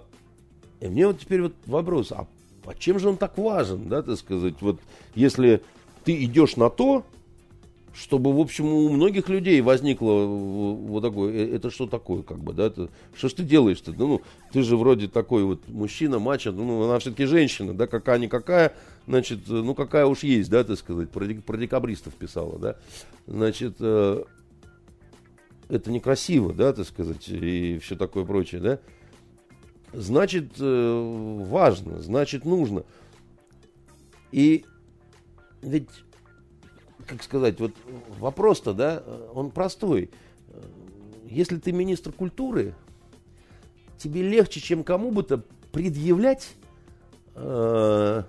и 0.80 0.88
мне 0.88 1.08
вот 1.08 1.20
теперь 1.20 1.44
вот 1.44 1.54
вопрос, 1.66 2.12
а, 2.12 2.28
а 2.66 2.74
чем 2.74 3.00
же 3.00 3.10
он 3.10 3.18
так 3.18 3.38
важен, 3.38 3.88
да, 3.88 4.02
так 4.02 4.18
сказать, 4.18 4.56
вот 4.62 4.80
если 5.14 5.62
ты 6.04 6.24
идешь 6.24 6.56
на 6.56 6.70
то, 6.70 7.04
чтобы, 7.94 8.34
в 8.34 8.40
общем, 8.40 8.66
у 8.66 8.90
многих 8.90 9.28
людей 9.28 9.60
возникло 9.62 10.26
вот 10.26 11.02
такое, 11.02 11.34
«Э, 11.34 11.56
это 11.56 11.70
что 11.70 11.88
такое, 11.88 12.24
как 12.24 12.40
бы, 12.40 12.54
да, 12.54 12.68
это, 12.68 12.90
что 13.14 13.28
ж 13.28 13.34
ты 13.34 13.44
делаешь-то, 13.44 13.94
ну, 13.98 14.08
ну, 14.08 14.22
ты 14.52 14.62
же 14.64 14.78
вроде 14.78 15.08
такой 15.08 15.44
вот 15.44 15.68
мужчина, 15.68 16.20
мачо, 16.20 16.52
ну, 16.52 16.84
она 16.84 17.00
все-таки 17.00 17.26
женщина, 17.26 17.74
да, 17.74 17.88
какая-никакая, 17.88 18.74
значит, 19.08 19.40
ну, 19.48 19.76
какая 19.76 20.06
уж 20.06 20.24
есть, 20.24 20.50
да, 20.50 20.64
так 20.64 20.78
сказать, 20.78 21.10
про, 21.10 21.26
про 21.26 21.58
декабристов 21.58 22.14
писала, 22.16 22.58
да, 22.58 22.78
значит, 23.28 23.76
э, 23.80 24.24
это 25.68 25.92
некрасиво, 25.92 26.54
да, 26.54 26.72
так 26.74 26.88
сказать, 26.88 27.28
и 27.28 27.78
все 27.80 27.96
такое 27.98 28.24
прочее, 28.24 28.62
да, 28.62 28.80
значит, 29.92 30.54
э, 30.60 31.44
важно, 31.50 32.02
значит, 32.02 32.46
нужно, 32.46 32.84
и 34.32 34.64
ведь 35.62 35.90
как 37.12 37.24
сказать, 37.24 37.60
вот 37.60 37.74
вопрос-то, 38.20 38.74
да, 38.74 39.04
он 39.34 39.52
простой. 39.52 40.10
Если 41.30 41.58
ты 41.58 41.74
министр 41.74 42.14
культуры, 42.14 42.74
тебе 43.98 44.22
легче, 44.22 44.62
чем 44.62 44.84
кому 44.84 45.12
бы 45.12 45.24
то 45.24 45.44
предъявлять 45.74 46.54
э, 47.36 48.24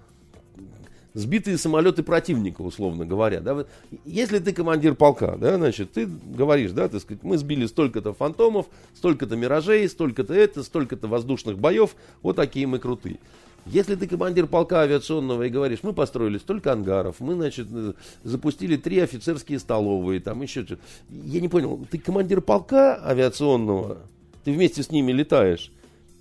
сбитые 1.15 1.59
самолеты 1.59 2.03
противника, 2.03 2.63
условно 2.63 3.07
говоря. 3.07 3.41
Да? 3.41 3.67
Если 4.05 4.41
ты 4.41 4.53
командир 4.53 4.97
полка, 4.97 5.37
да, 5.37 5.57
значит, 5.57 5.93
ты 5.93 6.07
говоришь, 6.07 6.73
да, 6.73 6.89
ты 6.89 6.99
сказать, 6.99 7.23
мы 7.23 7.39
сбили 7.39 7.67
столько-то 7.67 8.13
фантомов, 8.15 8.67
столько-то 8.95 9.37
миражей, 9.37 9.89
столько-то 9.89 10.35
это, 10.35 10.63
столько-то 10.63 11.07
воздушных 11.07 11.59
боев, 11.59 11.95
вот 12.23 12.37
такие 12.37 12.67
мы 12.67 12.79
крутые. 12.79 13.19
Если 13.67 13.95
ты 13.95 14.09
командир 14.09 14.47
полка 14.47 14.81
авиационного 14.81 15.45
и 15.45 15.49
говоришь, 15.49 15.81
мы 15.83 15.93
построили 15.93 16.39
столько 16.39 16.73
ангаров, 16.73 17.21
мы, 17.21 17.35
значит, 17.35 17.69
э, 17.71 17.93
запустили 18.25 18.77
три 18.77 18.99
офицерские 18.99 19.61
столовые, 19.61 20.21
там 20.21 20.43
еще 20.43 20.65
что-то. 20.65 20.83
Я 21.11 21.41
не 21.41 21.49
понял, 21.49 21.87
ты 21.91 21.99
командир 21.99 22.41
полка 22.41 23.01
авиационного, 23.05 23.99
ты 24.45 24.53
вместе 24.53 24.83
с 24.83 24.91
ними 24.91 25.13
летаешь, 25.13 25.71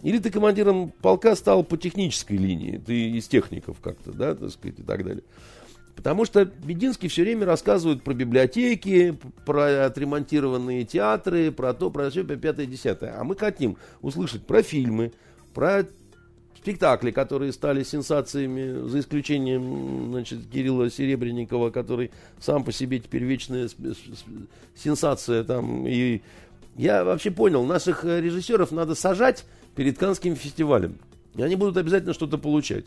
или 0.03 0.19
ты 0.19 0.29
командиром 0.29 0.91
полка 1.01 1.35
стал 1.35 1.63
по 1.63 1.77
технической 1.77 2.37
линии, 2.37 2.77
ты 2.77 3.09
из 3.09 3.27
техников 3.27 3.77
как-то, 3.81 4.11
да, 4.11 4.35
так 4.35 4.51
сказать, 4.51 4.79
и 4.79 4.83
так 4.83 5.03
далее. 5.03 5.23
Потому 5.95 6.25
что 6.25 6.45
Бединский 6.45 7.09
все 7.09 7.23
время 7.23 7.45
рассказывает 7.45 8.01
про 8.03 8.13
библиотеки, 8.13 9.17
про 9.45 9.85
отремонтированные 9.85 10.83
театры, 10.83 11.51
про 11.51 11.73
то, 11.73 11.89
про 11.89 12.09
все, 12.09 12.23
пятое, 12.23 12.65
десятое. 12.65 13.19
А 13.19 13.23
мы 13.23 13.35
хотим 13.35 13.77
услышать 14.01 14.45
про 14.45 14.63
фильмы, 14.63 15.11
про 15.53 15.85
спектакли, 16.61 17.11
которые 17.11 17.51
стали 17.53 17.83
сенсациями, 17.83 18.87
за 18.87 18.99
исключением 18.99 20.11
значит, 20.11 20.39
Кирилла 20.51 20.89
Серебренникова, 20.91 21.71
который 21.71 22.11
сам 22.39 22.63
по 22.63 22.71
себе 22.71 22.99
теперь 22.99 23.23
вечная 23.23 23.69
сенсация. 24.75 25.43
Там, 25.43 25.87
и 25.87 26.21
я 26.75 27.03
вообще 27.03 27.31
понял, 27.31 27.65
наших 27.65 28.05
э, 28.05 28.21
режиссеров 28.21 28.71
надо 28.71 28.93
сажать 28.93 29.45
перед 29.75 29.97
Канским 29.97 30.35
фестивалем. 30.35 30.97
И 31.35 31.41
они 31.41 31.55
будут 31.55 31.77
обязательно 31.77 32.13
что-то 32.13 32.37
получать. 32.37 32.85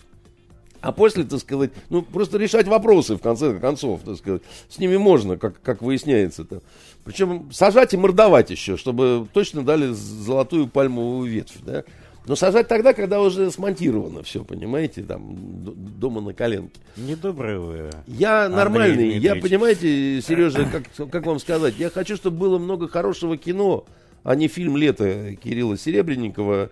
А 0.81 0.93
после, 0.93 1.25
так 1.25 1.41
сказать, 1.41 1.71
ну, 1.89 2.03
просто 2.03 2.37
решать 2.37 2.69
вопросы, 2.69 3.17
в 3.17 3.21
конце 3.21 3.59
концов, 3.59 4.03
так 4.05 4.17
сказать. 4.19 4.43
С 4.69 4.79
ними 4.79 4.99
можно, 4.99 5.39
как, 5.39 5.61
как 5.63 5.81
выясняется. 5.81 6.43
-то. 6.43 6.63
Причем 7.05 7.51
сажать 7.53 7.95
и 7.95 7.97
мордовать 7.97 8.51
еще, 8.51 8.77
чтобы 8.77 9.27
точно 9.33 9.65
дали 9.65 9.93
золотую 9.93 10.69
пальмовую 10.69 11.31
ветвь, 11.31 11.57
да. 11.63 11.85
Но 12.27 12.37
сажать 12.37 12.69
тогда, 12.69 12.95
когда 12.95 13.21
уже 13.21 13.51
смонтировано 13.51 14.23
все, 14.23 14.45
понимаете, 14.45 15.03
там, 15.03 15.37
дома 15.37 16.23
на 16.23 16.33
коленке. 16.33 16.81
Недобрый 16.97 17.59
вы. 17.59 17.91
Я 18.07 18.49
нормальный, 18.49 19.19
я, 19.19 19.37
понимаете, 19.37 20.23
Сережа, 20.23 20.67
как, 20.97 21.11
как 21.11 21.27
вам 21.27 21.39
сказать, 21.39 21.75
я 21.79 21.91
хочу, 21.91 22.17
чтобы 22.17 22.39
было 22.39 22.59
много 22.59 22.89
хорошего 22.89 23.37
кино, 23.37 23.85
а 24.23 24.35
не 24.37 24.49
фильм 24.49 24.79
«Лето» 24.79 25.37
Кирилла 25.37 25.77
Серебренникова 25.77 26.71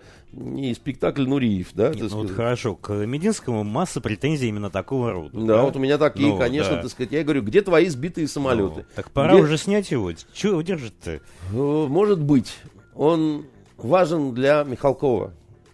и 0.57 0.73
спектакль 0.73 1.27
«Нуриев». 1.27 1.69
Да, 1.73 1.89
Нет, 1.89 2.09
ну 2.09 2.17
вот 2.23 2.31
хорошо, 2.31 2.75
к 2.75 2.91
Мединскому 2.91 3.63
масса 3.63 4.01
претензий 4.01 4.47
именно 4.47 4.71
такого 4.71 5.11
рода. 5.11 5.29
Да, 5.33 5.45
да? 5.45 5.61
вот 5.61 5.75
у 5.75 5.79
меня 5.79 5.99
такие, 5.99 6.29
ну, 6.29 6.39
конечно, 6.39 6.77
да. 6.77 6.81
так 6.81 6.89
сказать. 6.89 7.11
Я 7.11 7.23
говорю, 7.23 7.43
где 7.43 7.61
твои 7.61 7.87
сбитые 7.89 8.27
самолеты? 8.27 8.77
Ну, 8.77 8.85
так 8.95 9.11
пора 9.11 9.33
где... 9.33 9.43
уже 9.43 9.59
снять 9.59 9.91
его. 9.91 10.11
Чего 10.33 10.63
держит-то? 10.63 11.11
Э, 11.11 11.21
может 11.51 12.19
быть. 12.19 12.57
Он 12.95 13.45
важен 13.77 14.33
для 14.33 14.63
Михалкова. 14.63 15.33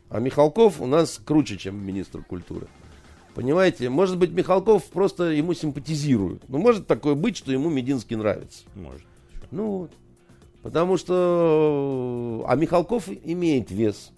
А 0.10 0.20
Михалков 0.20 0.82
у 0.82 0.88
нас 0.88 1.22
круче, 1.24 1.58
чем 1.58 1.86
министр 1.86 2.24
культуры. 2.24 2.68
Понимаете, 3.36 3.90
может 3.90 4.18
быть, 4.18 4.32
Михалков 4.32 4.86
просто 4.86 5.26
ему 5.26 5.54
симпатизирует. 5.54 6.42
Ну, 6.50 6.58
может 6.58 6.88
такое 6.88 7.16
быть, 7.16 7.38
что 7.38 7.52
ему 7.52 7.70
Мединский 7.70 8.16
нравится. 8.16 8.64
Может. 8.76 9.06
Ну 9.52 9.78
вот. 9.78 9.92
Потому 10.64 10.98
что... 10.98 12.44
А 12.48 12.56
Михалков 12.56 13.08
имеет 13.08 13.72
вес. 13.72 14.12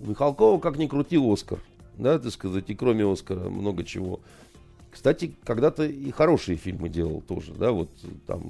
У 0.00 0.10
Михалкова, 0.10 0.60
как 0.60 0.76
ни 0.76 0.86
крути, 0.86 1.16
Оскар. 1.16 1.60
Да, 1.96 2.18
так 2.18 2.32
сказать, 2.32 2.68
и 2.68 2.74
кроме 2.74 3.10
Оскара 3.10 3.48
много 3.48 3.84
чего. 3.84 4.20
Кстати, 4.90 5.34
когда-то 5.44 5.84
и 5.84 6.10
хорошие 6.10 6.58
фильмы 6.58 6.88
делал 6.88 7.22
тоже, 7.26 7.54
да, 7.54 7.72
вот 7.72 7.88
там 8.26 8.42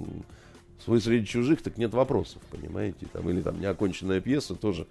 «Свой 0.84 1.00
среди 1.00 1.24
чужих», 1.24 1.62
так 1.62 1.78
нет 1.78 1.94
вопросов, 1.94 2.42
понимаете, 2.50 3.06
там, 3.12 3.30
или 3.30 3.40
там 3.40 3.60
«Неоконченная 3.60 4.20
пьеса» 4.20 4.56
тоже 4.56 4.88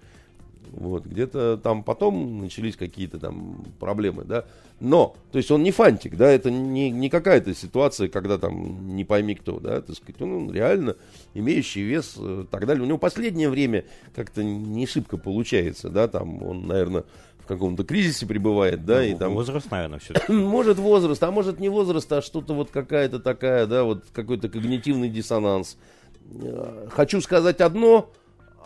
вот, 0.70 1.04
где-то 1.04 1.58
там 1.62 1.82
потом 1.82 2.40
начались 2.40 2.76
какие-то 2.76 3.18
там 3.18 3.64
проблемы, 3.78 4.24
да. 4.24 4.44
Но, 4.80 5.14
то 5.30 5.38
есть 5.38 5.50
он 5.50 5.62
не 5.62 5.70
фантик, 5.70 6.16
да, 6.16 6.30
это 6.30 6.50
не, 6.50 6.90
не 6.90 7.08
какая-то 7.08 7.54
ситуация, 7.54 8.08
когда 8.08 8.38
там 8.38 8.96
не 8.96 9.04
пойми 9.04 9.34
кто, 9.34 9.60
да, 9.60 9.80
так 9.80 9.94
сказать, 9.96 10.20
он 10.20 10.50
реально 10.50 10.96
имеющий 11.34 11.82
вес 11.82 12.16
и 12.16 12.20
э, 12.20 12.44
так 12.50 12.66
далее. 12.66 12.82
У 12.82 12.86
него 12.86 12.98
последнее 12.98 13.48
время 13.48 13.84
как-то 14.14 14.42
не 14.42 14.86
шибко 14.86 15.18
получается, 15.18 15.88
да, 15.88 16.08
там 16.08 16.42
он, 16.42 16.66
наверное, 16.66 17.04
в 17.38 17.46
каком-то 17.46 17.84
кризисе 17.84 18.26
пребывает, 18.26 18.84
да, 18.84 18.96
ну, 18.96 19.02
и 19.02 19.14
там... 19.14 19.34
Возраст, 19.34 19.70
наверное, 19.70 19.98
все 19.98 20.14
Может 20.32 20.78
возраст, 20.78 21.22
а 21.22 21.30
может 21.30 21.60
не 21.60 21.68
возраст, 21.68 22.10
а 22.12 22.22
что-то 22.22 22.54
вот 22.54 22.70
какая-то 22.70 23.20
такая, 23.20 23.66
да, 23.66 23.84
вот 23.84 24.04
какой-то 24.12 24.48
когнитивный 24.48 25.08
диссонанс. 25.08 25.76
Э, 26.40 26.88
хочу 26.90 27.20
сказать 27.20 27.60
одно, 27.60 28.10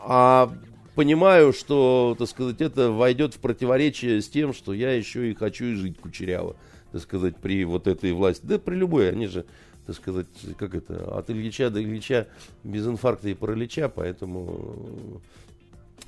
а 0.03 0.53
понимаю, 0.97 1.53
что, 1.53 2.17
так 2.19 2.27
сказать, 2.29 2.61
это 2.61 2.91
войдет 2.91 3.35
в 3.35 3.39
противоречие 3.39 4.21
с 4.23 4.29
тем, 4.29 4.53
что 4.53 4.73
я 4.73 4.93
еще 4.93 5.31
и 5.31 5.35
хочу 5.35 5.67
и 5.67 5.75
жить 5.75 5.99
кучеряво, 5.99 6.57
так 6.91 7.03
сказать, 7.03 7.37
при 7.37 7.65
вот 7.65 7.87
этой 7.87 8.13
власти. 8.13 8.45
Да 8.45 8.59
при 8.59 8.75
любой, 8.75 9.11
они 9.11 9.27
же, 9.27 9.45
так 9.87 9.95
сказать, 9.95 10.27
как 10.59 10.75
это, 10.75 11.17
от 11.17 11.31
Ильича 11.31 11.71
до 11.71 11.81
Ильича 11.81 12.27
без 12.65 12.87
инфаркта 12.87 13.29
и 13.29 13.35
паралича, 13.35 13.89
поэтому 13.91 15.21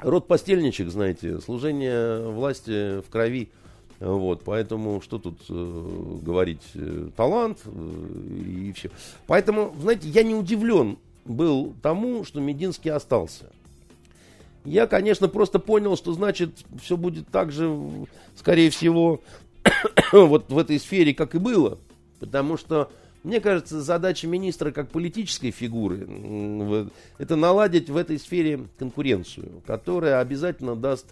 род 0.00 0.26
постельничек, 0.26 0.88
знаете, 0.88 1.38
служение 1.40 2.26
власти 2.26 3.00
в 3.00 3.10
крови. 3.10 3.50
Вот, 4.00 4.42
поэтому 4.44 5.00
что 5.00 5.18
тут 5.18 5.40
э, 5.48 6.18
говорить, 6.22 6.62
э, 6.74 7.10
талант 7.16 7.58
э, 7.64 8.44
и 8.46 8.72
все. 8.72 8.90
Поэтому, 9.26 9.74
знаете, 9.80 10.08
я 10.08 10.22
не 10.22 10.36
удивлен 10.36 10.98
был 11.24 11.74
тому, 11.82 12.24
что 12.24 12.40
Мединский 12.40 12.92
остался. 12.92 13.50
Я, 14.68 14.86
конечно, 14.86 15.28
просто 15.28 15.58
понял, 15.58 15.96
что 15.96 16.12
значит 16.12 16.50
все 16.82 16.96
будет 16.96 17.28
так 17.28 17.52
же, 17.52 17.74
скорее 18.36 18.68
всего, 18.68 19.20
вот 20.12 20.50
в 20.50 20.58
этой 20.58 20.78
сфере, 20.78 21.14
как 21.14 21.34
и 21.34 21.38
было. 21.38 21.78
Потому 22.20 22.58
что, 22.58 22.90
мне 23.22 23.40
кажется, 23.40 23.80
задача 23.80 24.26
министра 24.26 24.70
как 24.70 24.90
политической 24.90 25.52
фигуры 25.52 26.90
это 27.16 27.36
наладить 27.36 27.88
в 27.88 27.96
этой 27.96 28.18
сфере 28.18 28.66
конкуренцию, 28.78 29.62
которая 29.66 30.20
обязательно 30.20 30.76
даст 30.76 31.06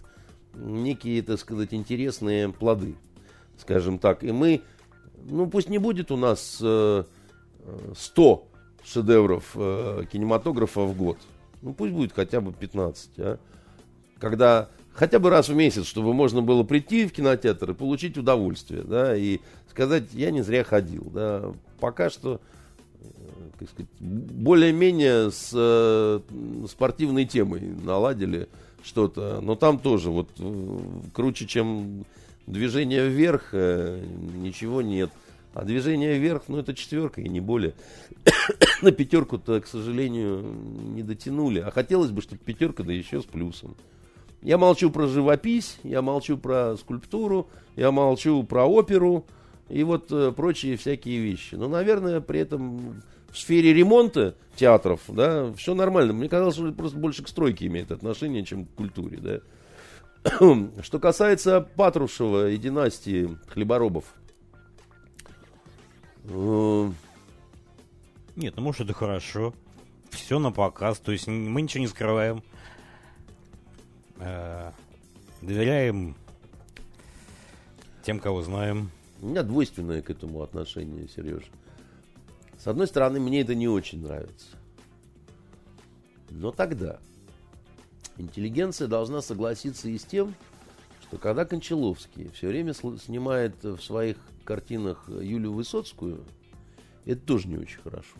некие, 0.53 1.23
так 1.23 1.39
сказать, 1.39 1.73
интересные 1.73 2.49
плоды, 2.49 2.95
скажем 3.57 3.97
так. 3.97 4.23
И 4.23 4.31
мы, 4.31 4.61
ну 5.29 5.47
пусть 5.47 5.69
не 5.69 5.79
будет 5.79 6.11
у 6.11 6.17
нас 6.17 6.59
э, 6.61 7.03
100 7.95 8.47
шедевров 8.83 9.51
э, 9.55 10.03
кинематографа 10.11 10.81
в 10.81 10.95
год, 10.95 11.17
ну 11.61 11.73
пусть 11.73 11.93
будет 11.93 12.13
хотя 12.13 12.41
бы 12.41 12.53
15, 12.53 13.09
а? 13.19 13.39
Когда 14.19 14.69
хотя 14.93 15.19
бы 15.19 15.29
раз 15.29 15.47
в 15.47 15.55
месяц, 15.55 15.85
чтобы 15.85 16.13
можно 16.13 16.41
было 16.41 16.63
прийти 16.63 17.05
в 17.05 17.11
кинотеатр 17.11 17.71
и 17.71 17.73
получить 17.73 18.17
удовольствие, 18.17 18.83
да, 18.83 19.15
и 19.15 19.39
сказать, 19.69 20.05
я 20.13 20.31
не 20.31 20.41
зря 20.41 20.63
ходил, 20.63 21.03
да. 21.13 21.53
Пока 21.79 22.09
что, 22.09 22.41
э, 22.99 23.07
как 23.59 23.69
сказать, 23.69 23.91
более-менее 23.99 25.31
с 25.31 25.51
э, 25.53 26.19
спортивной 26.67 27.25
темой 27.25 27.61
наладили 27.61 28.49
что-то, 28.83 29.39
но 29.41 29.55
там 29.55 29.77
тоже 29.77 30.09
вот 30.09 30.29
э, 30.39 30.79
круче, 31.13 31.45
чем 31.45 32.05
движение 32.47 33.07
вверх, 33.07 33.49
э, 33.51 34.03
ничего 34.35 34.81
нет. 34.81 35.11
А 35.57 35.63
движение 35.63 36.19
вверх, 36.19 36.43
ну, 36.49 36.59
это 36.59 36.75
четверка 36.75 37.19
и 37.19 37.27
не 37.27 37.39
более. 37.39 37.73
На 38.83 38.91
пятерку-то, 38.91 39.59
к 39.59 39.65
сожалению, 39.65 40.43
не 40.93 41.01
дотянули. 41.01 41.61
А 41.61 41.71
хотелось 41.71 42.11
бы, 42.11 42.21
чтобы 42.21 42.39
пятерка, 42.45 42.83
да 42.83 42.93
еще 42.93 43.23
с 43.23 43.25
плюсом. 43.25 43.75
Я 44.43 44.59
молчу 44.59 44.91
про 44.91 45.07
живопись, 45.07 45.79
я 45.81 46.03
молчу 46.03 46.37
про 46.37 46.77
скульптуру, 46.77 47.49
я 47.75 47.89
молчу 47.91 48.43
про 48.43 48.67
оперу 48.67 49.25
и 49.67 49.81
вот 49.81 50.11
э, 50.11 50.31
прочие 50.31 50.77
всякие 50.77 51.21
вещи. 51.21 51.55
Но, 51.55 51.67
наверное, 51.67 52.21
при 52.21 52.41
этом 52.41 53.01
в 53.31 53.39
сфере 53.39 53.73
ремонта 53.73 54.35
театров, 54.55 55.01
да, 55.07 55.51
все 55.53 55.73
нормально. 55.73 56.13
Мне 56.13 56.29
казалось, 56.29 56.53
что 56.53 56.67
это 56.67 56.77
просто 56.77 56.99
больше 56.99 57.23
к 57.23 57.27
стройке 57.27 57.65
имеет 57.65 57.91
отношение, 57.91 58.45
чем 58.45 58.65
к 58.65 58.75
культуре, 58.75 59.17
да. 59.17 59.39
Что 60.83 60.99
касается 60.99 61.61
Патрушева 61.61 62.51
и 62.51 62.57
династии 62.57 63.35
хлеборобов, 63.47 64.05
Нет, 68.35 68.53
ну 68.55 68.61
может 68.61 68.81
это 68.81 68.93
хорошо. 68.93 69.53
Все 70.09 70.39
на 70.39 70.51
показ, 70.51 70.99
то 70.99 71.11
есть 71.11 71.27
мы 71.27 71.61
ничего 71.61 71.81
не 71.81 71.87
скрываем. 71.87 72.43
Э, 74.17 74.71
доверяем 75.41 76.15
тем, 78.03 78.19
кого 78.19 78.41
знаем. 78.41 78.91
У 79.21 79.27
меня 79.27 79.43
двойственное 79.43 80.01
к 80.01 80.09
этому 80.09 80.41
отношение, 80.41 81.07
Сереж. 81.07 81.43
С 82.57 82.67
одной 82.67 82.87
стороны, 82.87 83.19
мне 83.19 83.41
это 83.41 83.55
не 83.55 83.67
очень 83.67 84.01
нравится. 84.01 84.47
Но 86.29 86.51
тогда 86.51 86.99
интеллигенция 88.17 88.87
должна 88.87 89.21
согласиться 89.21 89.89
и 89.89 89.97
с 89.97 90.03
тем, 90.03 90.35
что 91.01 91.17
когда 91.17 91.45
Кончаловский 91.45 92.29
все 92.31 92.47
время 92.47 92.73
снимает 92.73 93.63
в 93.63 93.79
своих 93.79 94.17
картинах 94.47 95.09
Юлию 95.09 95.51
Высоцкую, 95.51 96.23
это 97.05 97.21
тоже 97.21 97.49
не 97.49 97.57
очень 97.57 97.81
хорошо. 97.81 98.15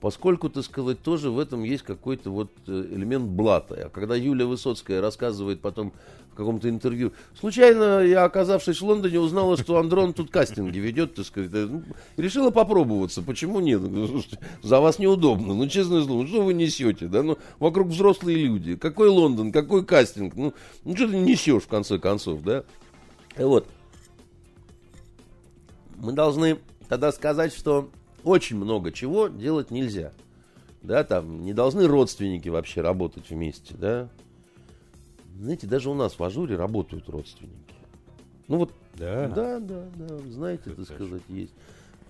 Поскольку, 0.00 0.48
так 0.48 0.64
сказать, 0.64 1.02
тоже 1.02 1.30
в 1.30 1.38
этом 1.38 1.62
есть 1.64 1.82
какой-то 1.82 2.30
вот 2.30 2.50
э, 2.68 2.86
элемент 2.92 3.24
блата. 3.30 3.86
А 3.86 3.88
когда 3.90 4.14
Юлия 4.14 4.44
Высоцкая 4.44 5.00
рассказывает 5.00 5.60
потом 5.60 5.92
в 6.30 6.36
каком-то 6.36 6.68
интервью, 6.68 7.12
случайно 7.38 8.00
я, 8.02 8.24
оказавшись 8.24 8.80
в 8.80 8.84
Лондоне, 8.84 9.18
узнала, 9.18 9.56
что 9.56 9.76
Андрон 9.76 10.14
тут 10.14 10.30
кастинги 10.30 10.78
ведет, 10.78 11.16
так 11.16 11.26
сказать, 11.26 11.50
э, 11.52 11.66
ну, 11.68 11.82
решила 12.16 12.50
попробоваться. 12.50 13.22
Почему 13.22 13.58
нет? 13.58 13.82
Ну, 13.82 14.22
за 14.62 14.80
вас 14.80 15.00
неудобно. 15.00 15.52
Ну, 15.52 15.66
честное 15.66 16.04
слово, 16.04 16.22
ну, 16.22 16.28
что 16.28 16.42
вы 16.42 16.54
несете, 16.54 17.08
да? 17.08 17.24
Ну, 17.24 17.36
вокруг 17.58 17.88
взрослые 17.88 18.36
люди. 18.38 18.76
Какой 18.76 19.08
Лондон, 19.08 19.50
какой 19.50 19.84
кастинг? 19.84 20.36
Ну, 20.36 20.54
ну 20.84 20.96
что 20.96 21.08
ты 21.08 21.16
несешь, 21.18 21.64
в 21.64 21.68
конце 21.68 21.98
концов, 21.98 22.42
да? 22.42 22.62
Вот 23.36 23.66
мы 26.00 26.12
должны 26.12 26.58
тогда 26.88 27.12
сказать, 27.12 27.52
что 27.52 27.90
очень 28.24 28.56
много 28.56 28.92
чего 28.92 29.28
делать 29.28 29.70
нельзя. 29.70 30.12
Да, 30.82 31.04
там 31.04 31.44
не 31.44 31.52
должны 31.52 31.86
родственники 31.86 32.48
вообще 32.48 32.80
работать 32.80 33.28
вместе, 33.30 33.74
да. 33.76 34.08
Знаете, 35.38 35.66
даже 35.66 35.90
у 35.90 35.94
нас 35.94 36.18
в 36.18 36.22
Ажуре 36.22 36.56
работают 36.56 37.08
родственники. 37.08 37.74
Ну 38.48 38.58
вот, 38.58 38.72
да, 38.94 39.28
да, 39.28 39.60
да, 39.60 39.84
да 39.96 40.18
знаете, 40.30 40.70
так 40.70 40.84
сказать, 40.84 41.22
есть. 41.28 41.52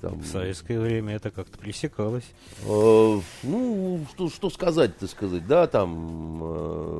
Там, 0.01 0.20
в 0.20 0.26
советское 0.26 0.78
время 0.78 1.16
это 1.16 1.32
как-то 1.32 1.59
пресекалось. 1.59 2.30
Э, 2.64 3.20
ну, 3.43 4.07
что, 4.11 4.30
что 4.30 4.49
сказать, 4.49 4.97
так 4.97 5.11
сказать, 5.11 5.47
да, 5.49 5.66
там, 5.66 6.41
э, 6.41 6.99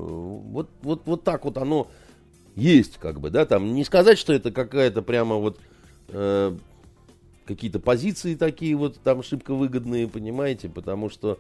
вот, 0.51 0.68
вот, 0.82 1.03
вот 1.05 1.22
так 1.22 1.45
вот 1.45 1.59
оно 1.59 1.89
есть, 2.57 2.99
как 2.99 3.20
бы, 3.20 3.30
да, 3.30 3.47
там 3.47 3.72
не 3.72 3.84
сказать, 3.84 4.18
что 4.18 4.32
это 4.32 4.51
какая-то 4.51 5.03
прямо 5.03 5.36
вот 5.36 5.61
э, 6.09 6.57
какие-то 7.49 7.80
позиции 7.80 8.34
такие 8.34 8.76
вот 8.76 9.01
там 9.01 9.22
шибко 9.22 9.55
выгодные, 9.55 10.07
понимаете, 10.07 10.68
потому 10.68 11.09
что, 11.09 11.38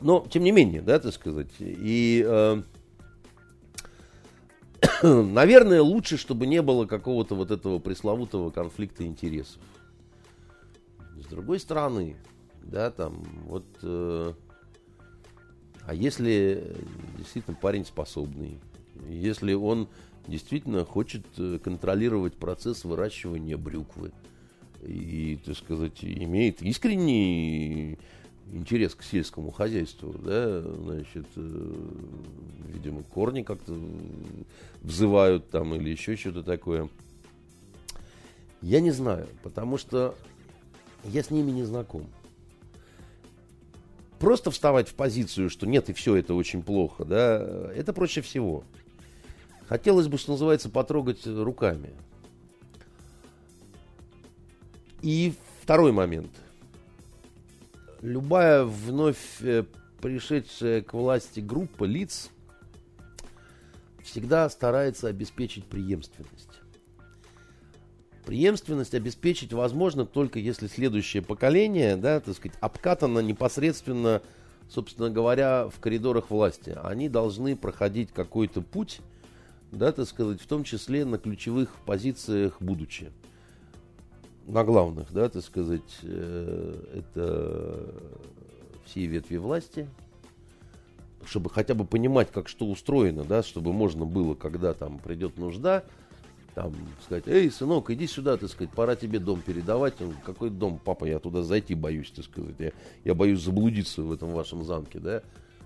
но 0.00 0.26
тем 0.30 0.42
не 0.42 0.52
менее, 0.52 0.80
да, 0.80 0.98
так 0.98 1.12
сказать, 1.12 1.50
и 1.60 2.24
э, 2.26 2.62
наверное 5.02 5.82
лучше, 5.82 6.16
чтобы 6.16 6.46
не 6.46 6.62
было 6.62 6.86
какого-то 6.86 7.34
вот 7.34 7.50
этого 7.50 7.78
пресловутого 7.78 8.50
конфликта 8.50 9.04
интересов. 9.04 9.60
С 11.22 11.26
другой 11.26 11.60
стороны, 11.60 12.16
да, 12.62 12.90
там 12.90 13.22
вот, 13.46 13.66
э, 13.82 14.32
а 15.82 15.94
если 15.94 16.74
действительно 17.18 17.56
парень 17.60 17.84
способный, 17.84 18.58
если 19.08 19.52
он 19.52 19.88
действительно 20.26 20.86
хочет 20.86 21.26
э, 21.36 21.58
контролировать 21.62 22.34
процесс 22.34 22.84
выращивания 22.84 23.58
брюквы 23.58 24.10
и, 24.86 25.38
так 25.44 25.56
сказать, 25.56 26.02
имеет 26.02 26.62
искренний 26.62 27.98
интерес 28.52 28.94
к 28.94 29.02
сельскому 29.02 29.50
хозяйству, 29.50 30.12
да, 30.12 30.60
значит, 30.60 31.26
э, 31.36 31.74
видимо, 32.72 33.02
корни 33.02 33.42
как-то 33.42 33.76
взывают 34.82 35.48
там 35.50 35.74
или 35.74 35.90
еще 35.90 36.16
что-то 36.16 36.42
такое. 36.42 36.88
Я 38.62 38.80
не 38.80 38.90
знаю, 38.90 39.26
потому 39.42 39.76
что 39.76 40.14
я 41.04 41.22
с 41.22 41.30
ними 41.30 41.50
не 41.50 41.64
знаком. 41.64 42.06
Просто 44.18 44.50
вставать 44.50 44.88
в 44.88 44.94
позицию, 44.94 45.50
что 45.50 45.66
нет, 45.66 45.90
и 45.90 45.92
все 45.92 46.16
это 46.16 46.34
очень 46.34 46.62
плохо, 46.62 47.04
да, 47.04 47.70
это 47.74 47.92
проще 47.92 48.22
всего. 48.22 48.64
Хотелось 49.66 50.08
бы, 50.08 50.18
что 50.18 50.32
называется, 50.32 50.70
потрогать 50.70 51.26
руками. 51.26 51.90
И 55.04 55.34
второй 55.60 55.92
момент. 55.92 56.30
Любая 58.00 58.64
вновь 58.64 59.42
э, 59.42 59.64
пришедшая 60.00 60.80
к 60.80 60.94
власти 60.94 61.40
группа 61.40 61.84
лиц 61.84 62.30
всегда 64.02 64.48
старается 64.48 65.08
обеспечить 65.08 65.66
преемственность. 65.66 66.58
Преемственность 68.24 68.94
обеспечить 68.94 69.52
возможно 69.52 70.06
только 70.06 70.38
если 70.38 70.68
следующее 70.68 71.22
поколение, 71.22 71.96
да, 71.96 72.18
так 72.20 72.34
сказать, 72.34 72.56
обкатано 72.62 73.18
непосредственно, 73.18 74.22
собственно 74.70 75.10
говоря, 75.10 75.68
в 75.68 75.80
коридорах 75.80 76.30
власти. 76.30 76.78
Они 76.82 77.10
должны 77.10 77.56
проходить 77.56 78.10
какой-то 78.10 78.62
путь, 78.62 79.00
да, 79.70 79.92
так 79.92 80.08
сказать, 80.08 80.40
в 80.40 80.46
том 80.46 80.64
числе 80.64 81.04
на 81.04 81.18
ключевых 81.18 81.68
позициях 81.84 82.56
будучи. 82.62 83.12
На 84.46 84.62
главных, 84.62 85.12
да, 85.12 85.28
так 85.28 85.42
сказать, 85.42 85.98
э, 86.02 86.74
это 86.94 87.94
все 88.84 89.06
ветви 89.06 89.36
власти, 89.36 89.88
чтобы 91.24 91.48
хотя 91.48 91.74
бы 91.74 91.86
понимать, 91.86 92.30
как 92.30 92.48
что 92.48 92.66
устроено, 92.66 93.24
да, 93.24 93.42
чтобы 93.42 93.72
можно 93.72 94.04
было, 94.04 94.34
когда 94.34 94.74
там 94.74 94.98
придет 94.98 95.38
нужда, 95.38 95.84
там 96.54 96.74
сказать, 97.04 97.26
эй, 97.26 97.50
сынок, 97.50 97.90
иди 97.90 98.06
сюда, 98.06 98.36
так 98.36 98.50
сказать, 98.50 98.72
пора 98.72 98.96
тебе 98.96 99.18
дом 99.18 99.40
передавать. 99.40 100.00
Он, 100.00 100.14
какой 100.24 100.50
дом, 100.50 100.78
папа, 100.82 101.06
я 101.06 101.18
туда 101.18 101.42
зайти 101.42 101.74
боюсь, 101.74 102.10
так 102.10 102.26
сказать, 102.26 102.54
я, 102.58 102.72
я 103.04 103.14
боюсь 103.14 103.42
заблудиться 103.42 104.02
в 104.02 104.12
этом 104.12 104.30
вашем 104.30 104.62
замке, 104.62 105.00
да. 105.00 105.22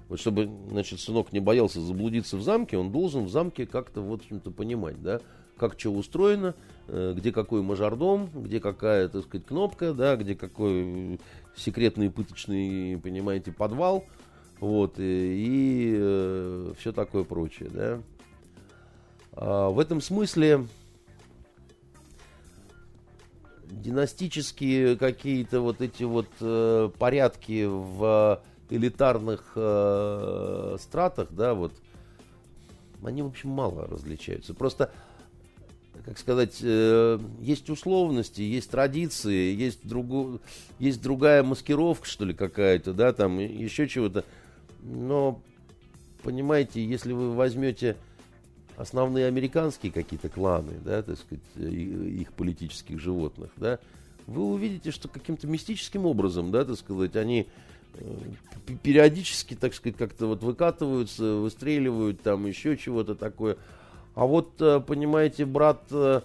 Вот 0.09 0.19
чтобы, 0.21 0.49
значит, 0.71 1.01
сынок 1.01 1.33
не 1.33 1.41
боялся 1.41 1.81
заблудиться 1.81 2.37
в 2.37 2.43
замке, 2.43 2.79
он 2.79 2.91
должен 2.91 3.25
в 3.25 3.31
замке 3.31 3.67
как-то, 3.67 4.01
вот, 4.01 4.21
в 4.21 4.25
общем-то, 4.25 4.51
понимать, 4.51 5.03
да, 5.03 5.21
как 5.59 5.79
что 5.79 5.91
устроено, 5.91 6.55
э, 6.87 7.15
где 7.17 7.33
какой 7.33 7.63
мажордом, 7.63 8.31
где 8.35 8.61
какая, 8.61 9.09
так 9.09 9.25
сказать, 9.25 9.47
кнопка, 9.47 9.93
да, 9.93 10.17
где 10.17 10.35
какой 10.35 11.21
секретный 11.57 12.11
пыточный, 12.11 12.99
понимаете, 12.99 13.53
подвал, 13.53 14.05
вот, 14.61 14.99
и, 14.99 15.03
и 15.03 15.95
э, 15.99 16.73
все 16.79 16.93
такое 16.93 17.25
прочее, 17.25 17.71
да. 17.73 18.01
А, 19.33 19.71
в 19.71 19.79
этом 19.79 20.01
смысле 20.01 20.67
династические 23.71 24.97
какие-то 24.97 25.61
вот 25.61 25.81
эти 25.81 26.03
вот 26.03 26.29
э, 26.41 26.91
порядки 26.99 27.67
в 27.69 28.43
элитарных 28.71 29.53
э, 29.55 30.77
стратах, 30.81 31.29
да, 31.31 31.55
вот, 31.55 31.73
они, 33.03 33.23
в 33.23 33.27
общем, 33.27 33.51
мало 33.51 33.87
различаются. 33.87 34.55
Просто, 34.55 34.91
как 36.05 36.19
сказать, 36.19 36.59
э, 36.63 37.19
есть 37.41 37.71
условности, 37.71 38.43
есть 38.43 38.71
традиции, 38.71 39.55
есть, 39.55 39.87
другу, 39.87 40.41
есть 40.79 41.03
другая 41.03 41.43
маскировка, 41.43 42.07
что 42.07 42.25
ли, 42.25 42.35
какая-то, 42.35 42.93
да, 42.93 43.13
там, 43.13 43.39
еще 43.39 43.89
чего-то. 43.89 44.25
Но, 44.83 45.41
понимаете, 46.23 46.85
если 46.85 47.13
вы 47.13 47.35
возьмете 47.35 47.97
основные 48.77 49.27
американские 49.27 49.93
какие-то 49.93 50.29
кланы, 50.29 50.75
да, 50.85 51.03
так 51.03 51.19
сказать, 51.19 51.45
их 51.57 52.33
политических 52.33 53.01
животных, 53.01 53.51
да, 53.57 53.79
вы 54.27 54.45
увидите, 54.45 54.91
что 54.91 55.09
каким-то 55.09 55.47
мистическим 55.47 56.07
образом, 56.07 56.51
да, 56.51 56.65
так 56.65 56.77
сказать, 56.77 57.17
они 57.17 57.49
периодически, 58.83 59.55
так 59.55 59.75
сказать, 59.75 59.97
как-то 59.97 60.27
вот 60.27 60.43
выкатываются, 60.43 61.35
выстреливают 61.35 62.23
там 62.23 62.47
еще 62.47 62.77
чего-то 62.77 63.15
такое. 63.15 63.57
А 64.19 64.27
вот, 64.27 64.61
э, 64.61 64.81
понимаете, 64.81 65.45
брат 65.45 65.81
э, 65.93 66.23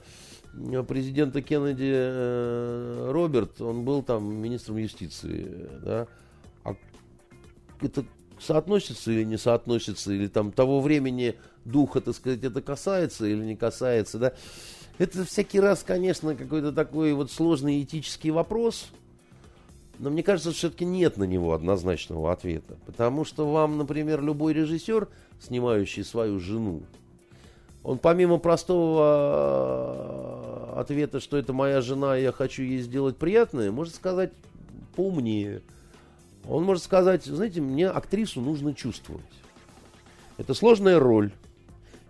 президента 0.87 1.43
Кеннеди 1.43 1.91
э, 1.93 3.11
Роберт, 3.11 3.61
он 3.61 3.85
был 3.85 4.01
там 4.01 4.33
министром 4.33 4.77
юстиции, 4.77 5.69
да, 5.85 6.07
а 6.63 6.75
это 7.81 8.03
соотносится 8.39 9.11
или 9.11 9.23
не 9.23 9.37
соотносится, 9.37 10.11
или 10.11 10.25
там 10.25 10.51
того 10.51 10.81
времени 10.81 11.35
духа, 11.65 12.01
так 12.01 12.15
сказать, 12.15 12.43
это 12.43 12.63
касается 12.63 13.27
или 13.27 13.45
не 13.45 13.55
касается, 13.55 14.17
да. 14.17 14.33
Это 14.97 15.23
всякий 15.23 15.59
раз, 15.59 15.83
конечно, 15.83 16.35
какой-то 16.35 16.71
такой 16.71 17.13
вот 17.13 17.29
сложный 17.31 17.83
этический 17.83 18.31
вопрос– 18.31 18.87
но 19.99 20.09
мне 20.09 20.23
кажется, 20.23 20.51
все-таки 20.51 20.85
нет 20.85 21.17
на 21.17 21.23
него 21.23 21.53
однозначного 21.53 22.31
ответа. 22.31 22.77
Потому 22.87 23.25
что 23.25 23.49
вам, 23.49 23.77
например, 23.77 24.23
любой 24.23 24.53
режиссер, 24.53 25.07
снимающий 25.39 26.03
свою 26.03 26.39
жену, 26.39 26.81
он 27.83 27.99
помимо 27.99 28.37
простого 28.37 28.99
э, 30.75 30.79
ответа, 30.79 31.19
что 31.19 31.37
это 31.37 31.53
моя 31.53 31.81
жена, 31.81 32.15
я 32.15 32.31
хочу 32.31 32.63
ей 32.63 32.79
сделать 32.79 33.17
приятное, 33.17 33.71
может 33.71 33.95
сказать 33.95 34.31
поумнее. 34.95 35.61
Он 36.47 36.63
может 36.63 36.83
сказать, 36.83 37.25
знаете, 37.25 37.61
мне 37.61 37.87
актрису 37.87 38.41
нужно 38.41 38.73
чувствовать. 38.73 39.23
Это 40.37 40.53
сложная 40.53 40.99
роль. 40.99 41.31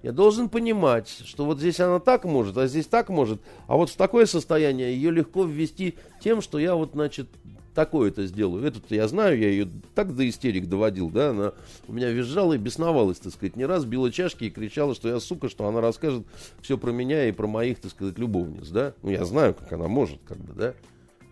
Я 0.03 0.11
должен 0.11 0.49
понимать, 0.49 1.07
что 1.07 1.45
вот 1.45 1.59
здесь 1.59 1.80
она 1.80 1.99
так 1.99 2.26
может, 2.26 2.57
а 2.57 2.67
здесь 2.67 2.88
так 2.88 3.09
может, 3.09 3.41
а 3.67 3.78
вот 3.78 3.89
в 3.89 3.95
такое 3.95 4.26
состояние 4.26 4.93
ее 4.93 5.11
легко 5.11 5.45
ввести 5.45 5.95
тем, 6.21 6.41
что 6.41 6.59
я 6.59 6.76
вот, 6.76 6.91
значит, 6.93 7.30
такое-то 7.74 8.26
сделаю. 8.26 8.65
Эту 8.65 8.82
я 8.89 9.07
знаю, 9.07 9.38
я 9.38 9.49
ее 9.49 9.67
так 9.95 10.16
до 10.16 10.28
истерик 10.28 10.67
доводил, 10.67 11.09
да, 11.09 11.32
она 11.32 11.54
у 11.87 11.93
меня 11.93 12.09
визжала 12.09 12.54
и 12.54 12.58
бесновалась, 12.58 13.20
так 13.20 13.33
сказать, 13.33 13.55
не 13.55 13.66
раз 13.66 13.86
била 13.86 14.12
чашки 14.12 14.45
и 14.45 14.50
кричала, 14.50 14.95
что 14.95 15.09
я 15.09 15.20
сука, 15.20 15.50
что 15.50 15.67
она 15.67 15.82
расскажет 15.82 16.25
все 16.62 16.78
про 16.78 16.91
меня 16.91 17.28
и 17.28 17.32
про 17.32 17.47
моих, 17.47 17.79
так 17.79 17.91
сказать, 17.91 18.17
любовниц, 18.17 18.70
да. 18.70 18.93
Ну, 19.01 19.09
я 19.09 19.25
знаю, 19.25 19.54
как 19.54 19.71
она 19.74 19.87
может, 19.87 20.20
как 20.25 20.37
бы, 20.37 20.54
да. 20.54 20.74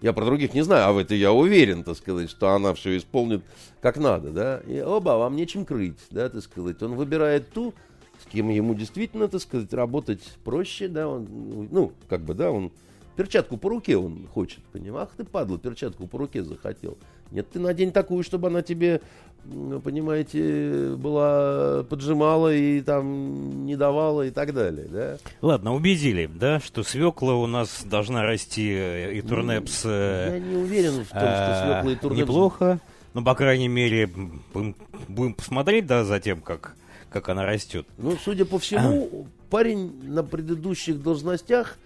Я 0.01 0.13
про 0.13 0.25
других 0.25 0.55
не 0.55 0.63
знаю, 0.63 0.87
а 0.87 0.91
в 0.93 0.97
это 0.97 1.13
я 1.13 1.31
уверен, 1.31 1.83
так 1.83 1.95
сказать, 1.95 2.29
что 2.29 2.49
она 2.49 2.73
все 2.73 2.97
исполнит 2.97 3.43
как 3.81 3.97
надо, 3.97 4.31
да. 4.31 4.61
И 4.67 4.81
оба, 4.81 5.11
вам 5.11 5.35
нечем 5.35 5.63
крыть, 5.63 5.99
да, 6.09 6.27
так 6.27 6.41
сказать. 6.41 6.81
Он 6.81 6.95
выбирает 6.95 7.51
ту, 7.51 7.75
с 8.19 8.31
кем 8.31 8.49
ему 8.49 8.73
действительно, 8.73 9.27
так 9.27 9.41
сказать, 9.41 9.71
работать 9.73 10.21
проще, 10.43 10.87
да, 10.87 11.07
он, 11.07 11.27
ну, 11.71 11.91
как 12.09 12.21
бы, 12.21 12.33
да, 12.33 12.51
он 12.51 12.71
Перчатку 13.15 13.57
по 13.57 13.69
руке 13.69 13.97
он 13.97 14.27
хочет, 14.33 14.59
понимаешь? 14.71 15.09
Ах 15.11 15.17
ты, 15.17 15.23
падла, 15.23 15.57
перчатку 15.57 16.07
по 16.07 16.17
руке 16.17 16.43
захотел. 16.43 16.97
Нет, 17.31 17.49
ты 17.49 17.59
надень 17.59 17.91
такую, 17.91 18.23
чтобы 18.23 18.47
она 18.47 18.61
тебе, 18.61 19.01
понимаете, 19.43 20.95
была 20.97 21.83
поджимала 21.83 22.53
и 22.53 22.81
там 22.81 23.65
не 23.65 23.75
давала 23.75 24.23
и 24.23 24.31
так 24.31 24.53
далее, 24.53 24.87
да? 24.87 25.17
Ладно, 25.41 25.73
убедили, 25.73 26.29
да, 26.33 26.59
что 26.59 26.83
свекла 26.83 27.35
у 27.35 27.47
нас 27.47 27.83
должна 27.85 28.23
расти 28.23 28.69
э, 28.71 29.13
и 29.13 29.21
турнепс... 29.21 29.85
Я 29.85 30.39
не 30.39 30.55
уверен 30.55 31.03
в 31.03 31.09
том, 31.09 31.19
что 31.19 31.61
свекла 31.63 31.91
и 31.91 31.95
турнепс... 31.95 32.21
Неплохо, 32.21 32.79
но, 33.13 33.23
по 33.23 33.35
крайней 33.35 33.67
мере, 33.67 34.07
будем, 34.07 34.75
будем 35.07 35.33
посмотреть, 35.33 35.85
да, 35.85 36.03
за 36.05 36.19
тем, 36.19 36.41
как, 36.41 36.75
как 37.09 37.29
она 37.29 37.45
растет. 37.45 37.85
Ну, 37.97 38.17
судя 38.23 38.45
по 38.45 38.57
всему, 38.59 39.27
парень 39.49 40.01
на 40.03 40.23
предыдущих 40.23 41.01
должностях 41.01 41.77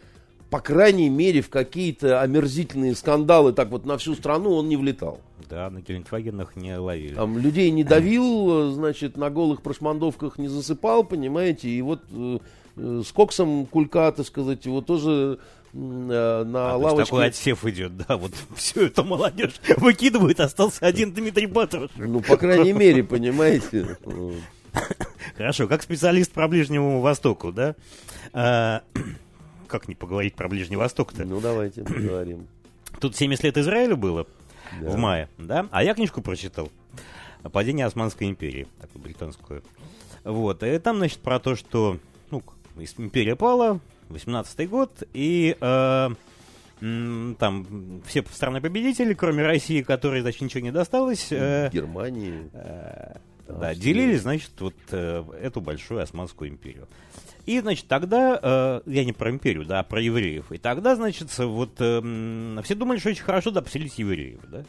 по 0.50 0.60
крайней 0.60 1.10
мере, 1.10 1.42
в 1.42 1.50
какие-то 1.50 2.22
омерзительные 2.22 2.96
скандалы 2.96 3.54
так 3.54 3.70
вот 3.70 3.86
на 3.86 3.98
всю 3.98 4.16
страну 4.16 4.54
он 4.54 4.70
не 4.70 4.78
влетал. 4.78 5.20
Да, 5.50 5.70
на 5.70 5.82
Гелендвагенах 5.82 6.56
не 6.56 6.78
ловили. 6.78 7.14
Там 7.14 7.38
людей 7.38 7.70
не 7.72 7.84
давил, 7.84 8.72
значит, 8.74 9.18
на 9.18 9.30
голых 9.30 9.62
прошмандовках 9.62 10.38
не 10.38 10.48
засыпал, 10.48 11.04
понимаете, 11.04 11.70
и 11.70 11.82
вот 11.82 12.02
э, 12.12 12.40
э 12.78 13.02
с 13.06 13.12
коксом 13.12 13.66
кулька, 13.66 14.12
так 14.12 14.26
сказать, 14.26 14.66
его 14.66 14.82
тоже 14.82 15.40
э, 15.74 15.78
на 15.78 16.72
а, 16.72 16.78
лавочке... 16.78 17.06
такой 17.06 17.28
отсев 17.28 17.66
идет, 17.66 17.98
да, 17.98 18.18
вот 18.18 18.32
всю 18.56 18.82
эту 18.82 19.04
молодежь 19.04 19.60
выкидывают, 19.78 20.40
остался 20.40 20.86
один 20.86 21.14
Дмитрий 21.14 21.48
Батов. 21.48 21.92
Ну, 21.96 22.22
по 22.22 22.38
крайней 22.38 22.74
мере, 22.74 23.04
понимаете. 23.04 23.98
Хорошо, 25.38 25.68
как 25.68 25.82
специалист 25.82 26.32
по 26.32 26.48
Ближнему 26.48 27.02
Востоку, 27.02 27.52
да? 27.52 27.76
Как 29.68 29.88
не 29.88 29.96
поговорить 29.96 30.36
про 30.36 30.48
Ближний 30.48 30.76
Восток-то? 30.78 31.26
Ну, 31.26 31.40
давайте 31.40 31.84
поговорим. 31.84 32.48
Тут 33.00 33.16
70 33.16 33.44
лет 33.44 33.58
Израилю 33.58 33.98
было 33.98 34.28
да. 34.82 34.90
в 34.90 34.98
мае, 34.98 35.30
да? 35.38 35.68
А 35.72 35.84
я 35.84 35.94
книжку 35.94 36.22
прочитал. 36.22 36.70
«Падение 37.52 37.86
Османской 37.86 38.28
империи», 38.28 38.68
такую 38.82 39.04
британскую. 39.04 39.64
Вот, 40.24 40.64
и 40.64 40.80
там, 40.80 40.98
значит, 40.98 41.20
про 41.20 41.40
то, 41.40 41.56
что, 41.56 42.00
ну, 42.32 42.42
империя 42.98 43.36
пала, 43.36 43.80
18-й 44.10 44.66
год, 44.66 45.04
и 45.14 45.56
э, 45.62 46.10
там 46.80 48.02
все 48.08 48.24
страны-победители, 48.32 49.14
кроме 49.14 49.44
России, 49.44 49.84
которой, 49.84 50.22
значит, 50.22 50.42
ничего 50.42 50.62
не 50.62 50.72
досталось. 50.72 51.28
Э, 51.32 51.70
Германии. 51.72 52.50
Э, 52.54 53.18
да, 53.48 53.76
делили, 53.76 54.16
значит, 54.16 54.52
вот 54.60 54.76
э, 54.92 55.24
эту 55.42 55.62
большую 55.62 56.02
Османскую 56.02 56.50
империю. 56.50 56.88
И, 57.46 57.60
значит, 57.60 57.88
тогда, 57.88 58.40
э, 58.42 58.82
я 58.86 59.06
не 59.06 59.14
про 59.14 59.30
империю, 59.30 59.66
да, 59.66 59.80
а 59.80 59.84
про 59.84 60.02
евреев. 60.02 60.52
И 60.52 60.58
тогда, 60.58 60.96
значит, 60.96 61.36
вот 61.38 61.76
э, 61.80 62.62
все 62.64 62.76
думали, 62.76 62.98
что 62.98 63.10
очень 63.10 63.24
хорошо 63.24 63.52
да, 63.52 63.62
поселить 63.62 63.98
евреев, 64.00 64.40
да. 64.52 64.66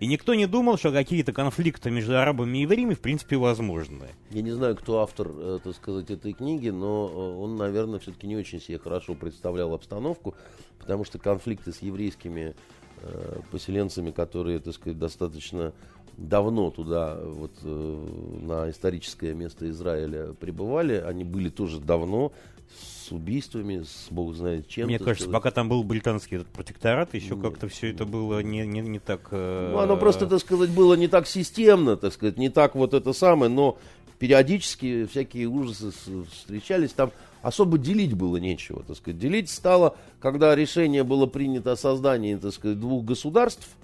И 0.00 0.06
никто 0.06 0.34
не 0.34 0.46
думал, 0.46 0.78
что 0.78 0.92
какие-то 0.92 1.32
конфликты 1.32 1.90
между 1.90 2.16
арабами 2.18 2.58
и 2.58 2.60
евреями, 2.62 2.94
в 2.94 3.00
принципе, 3.00 3.36
возможны. 3.36 4.08
Я 4.30 4.42
не 4.42 4.52
знаю, 4.52 4.76
кто 4.76 5.00
автор, 5.00 5.28
э, 5.28 5.58
так 5.62 5.74
сказать, 5.74 6.10
этой 6.10 6.34
книги, 6.34 6.68
но 6.68 7.10
э, 7.12 7.42
он, 7.42 7.56
наверное, 7.56 7.98
все-таки 7.98 8.26
не 8.28 8.36
очень 8.36 8.60
себе 8.60 8.78
хорошо 8.78 9.14
представлял 9.14 9.74
обстановку, 9.74 10.36
потому 10.78 11.04
что 11.04 11.18
конфликты 11.18 11.72
с 11.72 11.82
еврейскими 11.82 12.54
э, 13.00 13.40
поселенцами, 13.50 14.12
которые, 14.12 14.60
так 14.60 14.74
сказать, 14.74 14.98
достаточно 14.98 15.72
давно 16.18 16.70
туда, 16.70 17.16
вот 17.22 17.52
э, 17.62 18.06
на 18.42 18.70
историческое 18.70 19.34
место 19.34 19.70
Израиля 19.70 20.34
прибывали. 20.38 20.94
Они 20.94 21.24
были 21.24 21.48
тоже 21.48 21.80
давно 21.80 22.32
с 22.68 23.12
убийствами, 23.12 23.84
с 23.84 24.08
бог 24.10 24.34
знает 24.34 24.68
чем. 24.68 24.88
Мне 24.88 24.98
кажется, 24.98 25.30
пока 25.30 25.50
там 25.50 25.68
был 25.68 25.82
британский 25.84 26.36
этот 26.36 26.48
протекторат, 26.48 27.14
еще 27.14 27.36
Нет. 27.36 27.44
как-то 27.44 27.68
все 27.68 27.90
это 27.90 28.04
было 28.04 28.40
не, 28.42 28.66
не, 28.66 28.80
не 28.80 28.98
так... 28.98 29.28
Э... 29.30 29.70
Ну, 29.72 29.78
оно 29.78 29.96
просто, 29.96 30.26
так 30.26 30.40
сказать, 30.40 30.70
было 30.70 30.94
не 30.94 31.08
так 31.08 31.26
системно, 31.26 31.96
так 31.96 32.12
сказать, 32.12 32.36
не 32.36 32.50
так 32.50 32.74
вот 32.74 32.92
это 32.92 33.12
самое, 33.12 33.50
но 33.50 33.78
периодически 34.18 35.06
всякие 35.06 35.46
ужасы 35.46 35.92
встречались. 36.32 36.92
Там 36.92 37.12
особо 37.40 37.78
делить 37.78 38.14
было 38.14 38.36
нечего, 38.36 38.82
так 38.82 38.96
сказать. 38.96 39.18
Делить 39.18 39.48
стало, 39.48 39.96
когда 40.20 40.54
решение 40.54 41.04
было 41.04 41.26
принято 41.26 41.72
о 41.72 41.76
создании, 41.76 42.34
так 42.34 42.52
сказать, 42.52 42.80
двух 42.80 43.04
государств– 43.04 43.68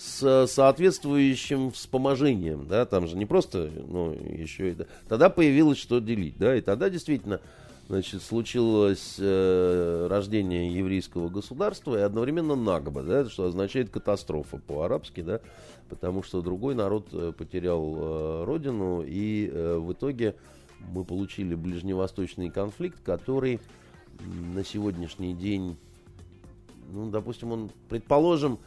с 0.00 0.46
соответствующим 0.46 1.70
вспоможением, 1.72 2.66
да, 2.66 2.86
там 2.86 3.06
же 3.06 3.18
не 3.18 3.26
просто, 3.26 3.70
ну, 3.86 4.12
еще 4.12 4.70
это. 4.70 4.86
Тогда 5.08 5.28
появилось 5.28 5.76
что 5.76 5.98
делить, 6.00 6.38
да, 6.38 6.56
и 6.56 6.62
тогда 6.62 6.88
действительно, 6.88 7.38
значит, 7.86 8.22
случилось 8.22 9.16
э, 9.18 10.06
рождение 10.08 10.72
еврейского 10.72 11.28
государства 11.28 11.98
и 11.98 12.00
одновременно 12.00 12.56
Нагба, 12.56 13.02
да, 13.02 13.28
что 13.28 13.44
означает 13.44 13.90
катастрофа 13.90 14.56
по-арабски, 14.56 15.20
да, 15.20 15.42
потому 15.90 16.22
что 16.22 16.40
другой 16.40 16.74
народ 16.74 17.08
э, 17.12 17.34
потерял 17.36 17.94
э, 17.94 18.44
родину, 18.44 19.04
и 19.06 19.50
э, 19.52 19.76
в 19.76 19.92
итоге 19.92 20.34
мы 20.94 21.04
получили 21.04 21.54
ближневосточный 21.54 22.48
конфликт, 22.48 23.02
который 23.04 23.60
на 24.54 24.64
сегодняшний 24.64 25.34
день, 25.34 25.76
ну, 26.90 27.10
допустим, 27.10 27.52
он, 27.52 27.70
предположим, 27.90 28.58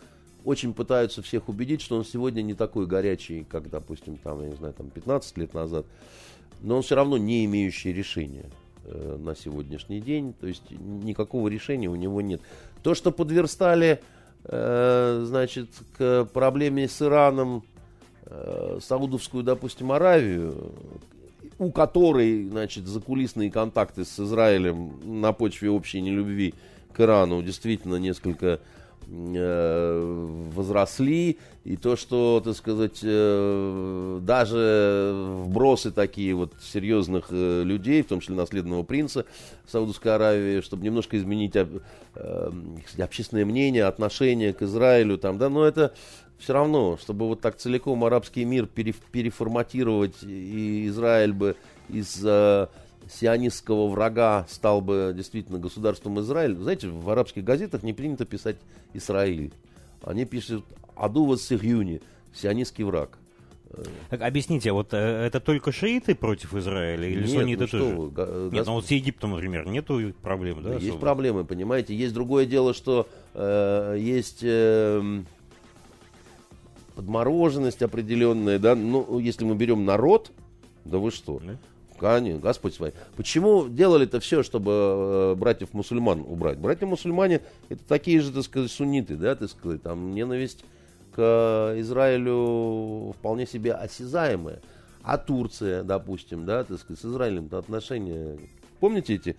очень 0.45 0.73
пытаются 0.73 1.21
всех 1.21 1.49
убедить, 1.49 1.81
что 1.81 1.95
он 1.95 2.05
сегодня 2.05 2.41
не 2.41 2.53
такой 2.53 2.85
горячий, 2.85 3.45
как, 3.49 3.69
допустим, 3.69 4.17
там, 4.17 4.41
я 4.41 4.49
не 4.49 4.55
знаю, 4.55 4.73
там 4.73 4.89
15 4.89 5.37
лет 5.37 5.53
назад, 5.53 5.85
но 6.61 6.77
он 6.77 6.81
все 6.81 6.95
равно 6.95 7.17
не 7.17 7.45
имеющий 7.45 7.93
решения 7.93 8.45
э, 8.85 9.17
на 9.19 9.35
сегодняшний 9.35 9.99
день, 9.99 10.33
то 10.33 10.47
есть 10.47 10.63
никакого 10.69 11.47
решения 11.47 11.89
у 11.89 11.95
него 11.95 12.21
нет. 12.21 12.41
То, 12.81 12.93
что 12.93 13.11
подверстали, 13.11 14.01
э, 14.45 15.23
значит, 15.25 15.69
к 15.97 16.25
проблеме 16.33 16.87
с 16.87 17.01
Ираном, 17.01 17.63
э, 18.25 18.79
Саудовскую, 18.81 19.43
допустим, 19.43 19.91
Аравию, 19.91 20.71
у 21.59 21.71
которой, 21.71 22.45
значит, 22.49 22.87
закулисные 22.87 23.51
контакты 23.51 24.05
с 24.05 24.19
Израилем 24.19 24.99
на 25.21 25.33
почве 25.33 25.69
общей 25.69 26.01
нелюбви 26.01 26.53
к 26.93 26.99
Ирану 26.99 27.41
действительно 27.41 27.95
несколько 27.95 28.59
возросли, 29.07 31.37
и 31.63 31.77
то, 31.77 31.95
что, 31.95 32.41
так 32.43 32.55
сказать, 32.55 32.99
э, 33.03 34.19
даже 34.21 35.13
вбросы 35.45 35.91
такие 35.91 36.33
вот 36.33 36.53
серьезных 36.61 37.27
э, 37.29 37.63
людей, 37.63 38.03
в 38.03 38.07
том 38.07 38.19
числе 38.19 38.35
наследного 38.35 38.83
принца 38.83 39.25
Саудовской 39.67 40.13
Аравии, 40.13 40.61
чтобы 40.61 40.83
немножко 40.83 41.17
изменить 41.17 41.55
общественное 42.97 43.45
мнение, 43.45 43.85
отношение 43.85 44.53
к 44.53 44.61
Израилю, 44.61 45.17
там, 45.17 45.37
да, 45.37 45.49
но 45.49 45.65
это 45.65 45.93
все 46.37 46.53
равно, 46.53 46.97
чтобы 47.01 47.27
вот 47.27 47.39
так 47.39 47.57
целиком 47.57 48.03
арабский 48.03 48.43
мир 48.43 48.67
переформатировать, 48.67 50.21
и 50.23 50.87
Израиль 50.87 51.33
бы 51.33 51.55
из 51.87 52.25
сионистского 53.11 53.87
врага 53.87 54.45
стал 54.49 54.81
бы 54.81 55.13
действительно 55.15 55.59
государством 55.59 56.19
Израиль, 56.19 56.55
знаете, 56.55 56.89
в 56.89 57.09
арабских 57.09 57.43
газетах 57.43 57.83
не 57.83 57.93
принято 57.93 58.25
писать 58.25 58.57
Израиль. 58.93 59.51
Они 60.03 60.25
пишут 60.25 60.65
Адува 60.95 61.37
Сирюни, 61.37 62.01
сионистский 62.33 62.83
враг. 62.83 63.17
Так 64.09 64.21
объясните, 64.21 64.71
вот 64.71 64.93
э, 64.93 64.97
это 64.97 65.39
только 65.39 65.71
шииты 65.71 66.13
против 66.13 66.53
Израиля 66.53 67.07
или 67.07 67.21
нет, 67.21 67.29
сунниты 67.29 67.61
ну, 67.61 67.67
тоже? 67.67 67.83
Вы, 67.85 68.09
Гос... 68.11 68.53
Нет, 68.53 68.65
ну 68.67 68.73
вот 68.73 68.85
с 68.85 68.91
Египтом, 68.91 69.31
например, 69.31 69.67
нету 69.67 70.13
проблем, 70.21 70.61
да? 70.61 70.75
Есть 70.75 70.99
проблемы, 70.99 71.43
понимаете. 71.43 71.95
Есть 71.95 72.13
другое 72.13 72.45
дело, 72.45 72.75
что 72.75 73.07
э, 73.33 73.97
есть 73.99 74.41
э, 74.43 75.21
подмороженность 76.95 77.81
определенная, 77.81 78.59
да. 78.59 78.75
Ну, 78.75 79.17
если 79.17 79.43
мы 79.43 79.55
берем 79.55 79.85
народ, 79.85 80.31
да 80.85 80.99
вы 80.99 81.09
что? 81.09 81.41
Да? 81.43 81.57
Конечно, 81.99 82.41
Господь 82.41 82.73
с. 82.73 82.93
Почему 83.15 83.67
делали 83.67 84.05
это 84.05 84.19
все, 84.19 84.43
чтобы 84.43 84.71
э, 84.71 85.35
братьев-мусульман 85.35 86.21
убрать? 86.21 86.57
Братья-мусульмане 86.57 87.41
это 87.69 87.81
такие 87.87 88.19
же, 88.21 88.31
так 88.31 88.43
сказать, 88.43 88.71
сунниты, 88.71 89.15
да, 89.15 89.35
так 89.35 89.49
сказать, 89.49 89.81
там 89.81 90.11
ненависть 90.13 90.65
к 91.15 91.75
Израилю 91.77 93.13
вполне 93.17 93.45
себе 93.45 93.73
осязаемая. 93.73 94.61
А 95.03 95.17
Турция, 95.17 95.83
допустим, 95.83 96.45
да, 96.45 96.63
так 96.63 96.79
сказать, 96.79 97.01
с 97.01 97.05
Израилем 97.05 97.49
отношения... 97.51 98.37
Помните 98.79 99.15
эти 99.15 99.35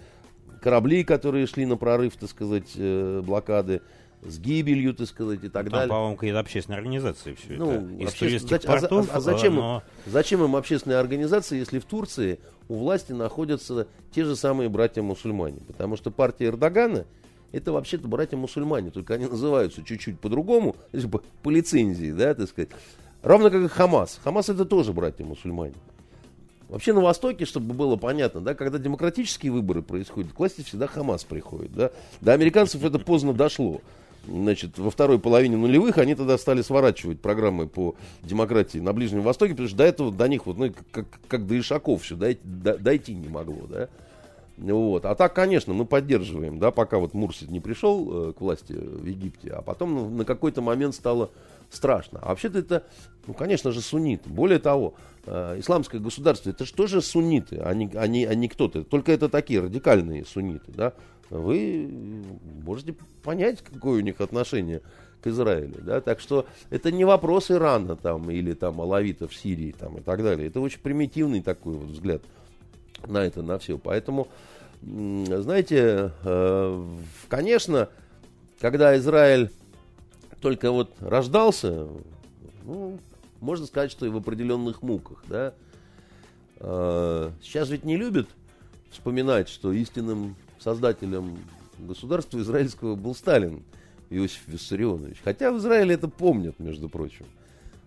корабли, 0.63 1.05
которые 1.05 1.47
шли 1.47 1.67
на 1.67 1.77
прорыв, 1.77 2.17
так 2.17 2.31
сказать, 2.31 2.73
э, 2.77 3.23
блокады? 3.25 3.83
С 4.25 4.39
гибелью, 4.39 4.95
так 4.95 5.09
сказать, 5.09 5.45
и 5.45 5.49
так 5.49 5.65
Там, 5.65 5.73
далее. 5.73 5.89
по-моему, 5.89 6.17
какие-то 6.17 6.41
общественные 6.41 6.79
организации 6.79 7.35
все 7.35 7.55
ну, 7.55 7.71
это. 7.73 8.09
Обществен... 8.09 8.49
Зач... 8.49 8.63
портов, 8.63 9.09
а, 9.11 9.15
а, 9.15 9.17
а 9.17 9.21
зачем, 9.21 9.55
но... 9.57 9.83
им, 10.07 10.13
зачем 10.13 10.45
им 10.45 10.57
общественные 10.57 10.99
организации, 10.99 11.59
если 11.59 11.79
в 11.79 11.85
Турции 11.85 12.39
у 12.69 12.77
власти 12.77 13.13
находятся 13.13 13.87
те 14.13 14.25
же 14.25 14.37
самые 14.37 14.69
братья-мусульмане? 14.69 15.61
Потому 15.67 15.97
что 15.97 16.11
партия 16.11 16.47
Эрдогана 16.47 17.05
это 17.53 17.73
вообще-то 17.73 18.09
братья-мусульмане, 18.09 18.91
только 18.91 19.15
они 19.15 19.27
называются 19.27 19.85
чуть-чуть 19.85 20.19
по-другому, 20.19 20.75
по, 21.11 21.23
по 21.43 21.51
лицензии, 21.51 22.11
да, 22.11 22.35
так 22.35 22.49
сказать. 22.49 22.71
Равно 23.23 23.51
как 23.51 23.63
и 23.63 23.69
Хамас. 23.69 24.21
Хамас 24.23 24.49
это 24.49 24.65
тоже 24.65 24.93
братья-мусульмане. 24.93 25.75
Вообще 26.69 26.93
на 26.93 27.01
Востоке, 27.01 27.45
чтобы 27.45 27.73
было 27.75 27.97
понятно, 27.97 28.41
да, 28.41 28.55
когда 28.55 28.79
демократические 28.79 29.53
выборы 29.53 29.83
происходят, 29.83 30.33
к 30.33 30.39
власти 30.39 30.63
всегда 30.63 30.87
Хамас 30.89 31.25
приходит. 31.25 31.73
Да? 31.73 31.91
До 32.21 32.33
американцев 32.33 32.83
это 32.83 32.99
поздно 32.99 33.33
дошло 33.33 33.81
значит, 34.29 34.79
во 34.79 34.91
второй 34.91 35.19
половине 35.19 35.57
нулевых 35.57 35.99
они 35.99 36.15
тогда 36.15 36.39
стали 36.39 36.63
сворачивать 36.63 37.21
программы 37.21 37.67
по 37.67 37.95
демократии 38.23 38.79
на 38.79 38.93
Ближнем 38.93 39.23
Востоке, 39.23 39.53
потому 39.53 39.69
что 39.69 39.79
до 39.79 39.85
этого 39.85 40.13
до 40.13 40.29
них 40.29 40.47
вот, 40.47 40.59
ну, 40.59 40.73
как, 40.91 41.07
как 41.29 41.47
до 41.47 41.59
Ишаков 41.59 42.03
все 42.03 42.17
дойти, 42.17 42.41
дойти 42.45 43.15
не 43.15 43.29
могло, 43.29 43.67
да. 43.69 43.89
Вот. 44.57 45.05
А 45.05 45.15
так, 45.15 45.35
конечно, 45.35 45.75
мы 45.75 45.85
поддерживаем, 45.85 46.59
да, 46.59 46.71
пока 46.71 46.99
вот 46.99 47.13
Мурси 47.13 47.45
не 47.45 47.61
пришел 47.61 48.29
э, 48.29 48.33
к 48.33 48.41
власти 48.41 48.73
в 48.73 49.05
Египте, 49.05 49.51
а 49.51 49.63
потом 49.63 49.95
ну, 49.95 50.09
на 50.09 50.25
какой-то 50.25 50.63
момент 50.63 50.95
стало 50.95 51.31
страшно. 51.71 52.21
А 52.23 52.29
вообще-то 52.29 52.61
это, 52.61 52.85
ну, 53.27 53.35
конечно 53.35 53.73
же, 53.73 53.81
сунниты. 53.81 54.29
Более 54.29 54.61
того, 54.61 54.95
э, 55.27 55.57
исламское 55.59 56.01
государство, 56.01 56.51
это 56.51 56.65
же 56.65 56.73
тоже 56.73 57.03
сунниты, 57.03 57.57
а 57.57 57.75
не, 57.75 57.91
а 57.95 58.07
не, 58.07 58.27
а 58.27 58.35
не 58.35 58.49
кто-то. 58.49 58.85
Только 58.85 59.11
это 59.11 59.29
такие 59.29 59.61
радикальные 59.61 60.25
сунниты, 60.25 60.71
да. 60.73 60.93
Вы 61.39 61.91
можете 62.65 62.95
понять, 63.23 63.63
какое 63.63 63.99
у 63.99 64.05
них 64.05 64.21
отношение 64.21 64.83
к 65.23 65.27
Израилю. 65.27 65.77
Да? 65.81 66.01
Так 66.01 66.21
что 66.21 66.47
это 66.71 66.93
не 66.93 67.05
вопрос 67.05 67.51
Ирана 67.51 67.97
там, 67.97 68.31
или 68.31 68.53
там 68.53 68.81
Алавита 68.81 69.27
в 69.27 69.35
Сирии 69.35 69.75
там, 69.79 69.99
и 69.99 70.01
так 70.01 70.23
далее. 70.23 70.49
Это 70.49 70.61
очень 70.61 70.81
примитивный 70.81 71.43
такой 71.43 71.75
вот 71.75 71.89
взгляд 71.89 72.23
на 73.07 73.25
это, 73.25 73.43
на 73.43 73.59
все. 73.59 73.79
Поэтому, 73.79 74.29
знаете, 74.83 76.13
э, 76.23 76.87
конечно, 77.29 77.89
когда 78.61 78.97
Израиль 78.99 79.51
только 80.41 80.71
вот 80.71 80.95
рождался, 81.01 81.89
ну, 82.65 82.99
можно 83.41 83.67
сказать, 83.67 83.91
что 83.91 84.07
и 84.07 84.11
в 84.11 84.17
определенных 84.17 84.83
муках, 84.83 85.25
да. 85.29 85.55
Э, 86.59 87.31
сейчас 87.43 87.71
ведь 87.71 87.85
не 87.85 87.97
любят 87.97 88.29
вспоминать, 88.91 89.49
что 89.49 89.73
истинным 89.73 90.37
создателем 90.65 91.39
государства 91.79 92.39
израильского 92.39 92.97
был 92.97 93.15
Сталин 93.15 93.63
Иосиф 94.09 94.41
Виссарионович. 94.47 95.19
Хотя 95.23 95.53
в 95.53 95.59
Израиле 95.59 95.95
это 95.95 96.09
помнят, 96.09 96.59
между 96.59 96.89
прочим. 96.89 97.27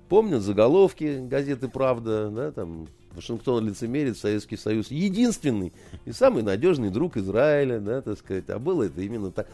Помнят 0.10 0.42
заголовки 0.42 1.28
газеты 1.28 1.68
«Правда», 1.68 2.30
да, 2.30 2.52
там 2.52 2.88
Вашингтон 3.14 3.68
лицемерит, 3.68 4.16
Советский 4.18 4.58
Союз 4.58 4.92
единственный 4.92 5.74
и 6.06 6.12
самый 6.12 6.44
надежный 6.44 6.92
друг 6.92 7.18
Израиля, 7.18 7.80
да, 7.80 8.02
так 8.02 8.20
сказать. 8.20 8.50
А 8.50 8.60
было 8.60 8.84
это 8.84 9.02
именно 9.02 9.32
так. 9.32 9.50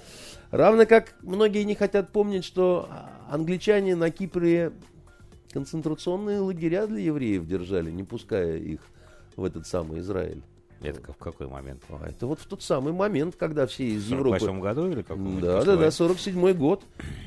Равно 0.52 0.86
как 0.86 1.16
многие 1.22 1.64
не 1.64 1.76
хотят 1.76 2.12
помнить, 2.12 2.44
что 2.44 2.90
англичане 3.30 3.95
на 3.95 4.12
Кипре 4.12 4.74
концентрационные 5.54 6.40
лагеря 6.40 6.88
для 6.88 7.00
евреев 7.00 7.48
держали, 7.48 7.90
не 7.90 8.04
пуская 8.04 8.58
их 8.58 8.82
в 9.38 9.45
этот 9.45 9.66
самый 9.66 10.02
Израиль. 10.02 10.44
Это 10.84 11.14
в 11.14 11.18
какой 11.18 11.47
момент? 11.47 11.81
А, 11.89 12.07
это 12.07 12.27
вот 12.27 12.39
в 12.39 12.45
тот 12.45 12.61
самый 12.61 12.93
момент, 12.93 13.35
когда 13.35 13.65
все 13.68 13.85
из 13.85 14.07
Европы... 14.10 14.45
В 14.45 14.60
году 14.60 14.89
или 14.89 15.01
каком 15.01 15.39
Да, 15.39 15.64
да, 15.64 15.77
да, 15.77 15.88
47-й 15.88 16.53
год. 16.53 16.84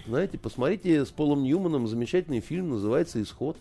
Знаете, 0.06 0.38
посмотрите 0.38 1.04
с 1.04 1.08
Полом 1.08 1.42
Ньюманом 1.42 1.88
замечательный 1.88 2.40
фильм, 2.40 2.70
называется 2.70 3.20
«Исход». 3.22 3.56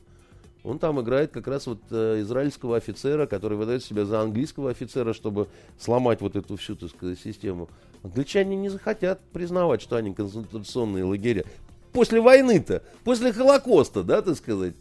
Он 0.63 0.79
там 0.79 0.99
играет 0.99 1.31
как 1.31 1.47
раз 1.47 1.67
вот 1.67 1.79
э, 1.91 2.21
израильского 2.21 2.77
офицера, 2.77 3.27
который 3.27 3.55
выдает 3.55 3.83
себя 3.83 4.03
за 4.03 4.21
английского 4.21 4.71
офицера, 4.71 5.13
чтобы 5.13 5.47
сломать 5.79 6.21
вот 6.21 6.35
эту 6.35 6.57
всю, 6.57 6.75
так 6.75 6.89
сказать, 6.89 7.19
систему. 7.19 7.69
Англичане 8.01 8.55
не 8.55 8.69
захотят 8.69 9.21
признавать, 9.31 9.81
что 9.81 9.95
они 9.95 10.13
концентрационные 10.13 11.03
лагеря. 11.03 11.45
После 11.91 12.19
войны-то, 12.19 12.81
после 13.03 13.31
Холокоста, 13.31 14.03
да, 14.03 14.23
так 14.23 14.35
сказать. 14.37 14.73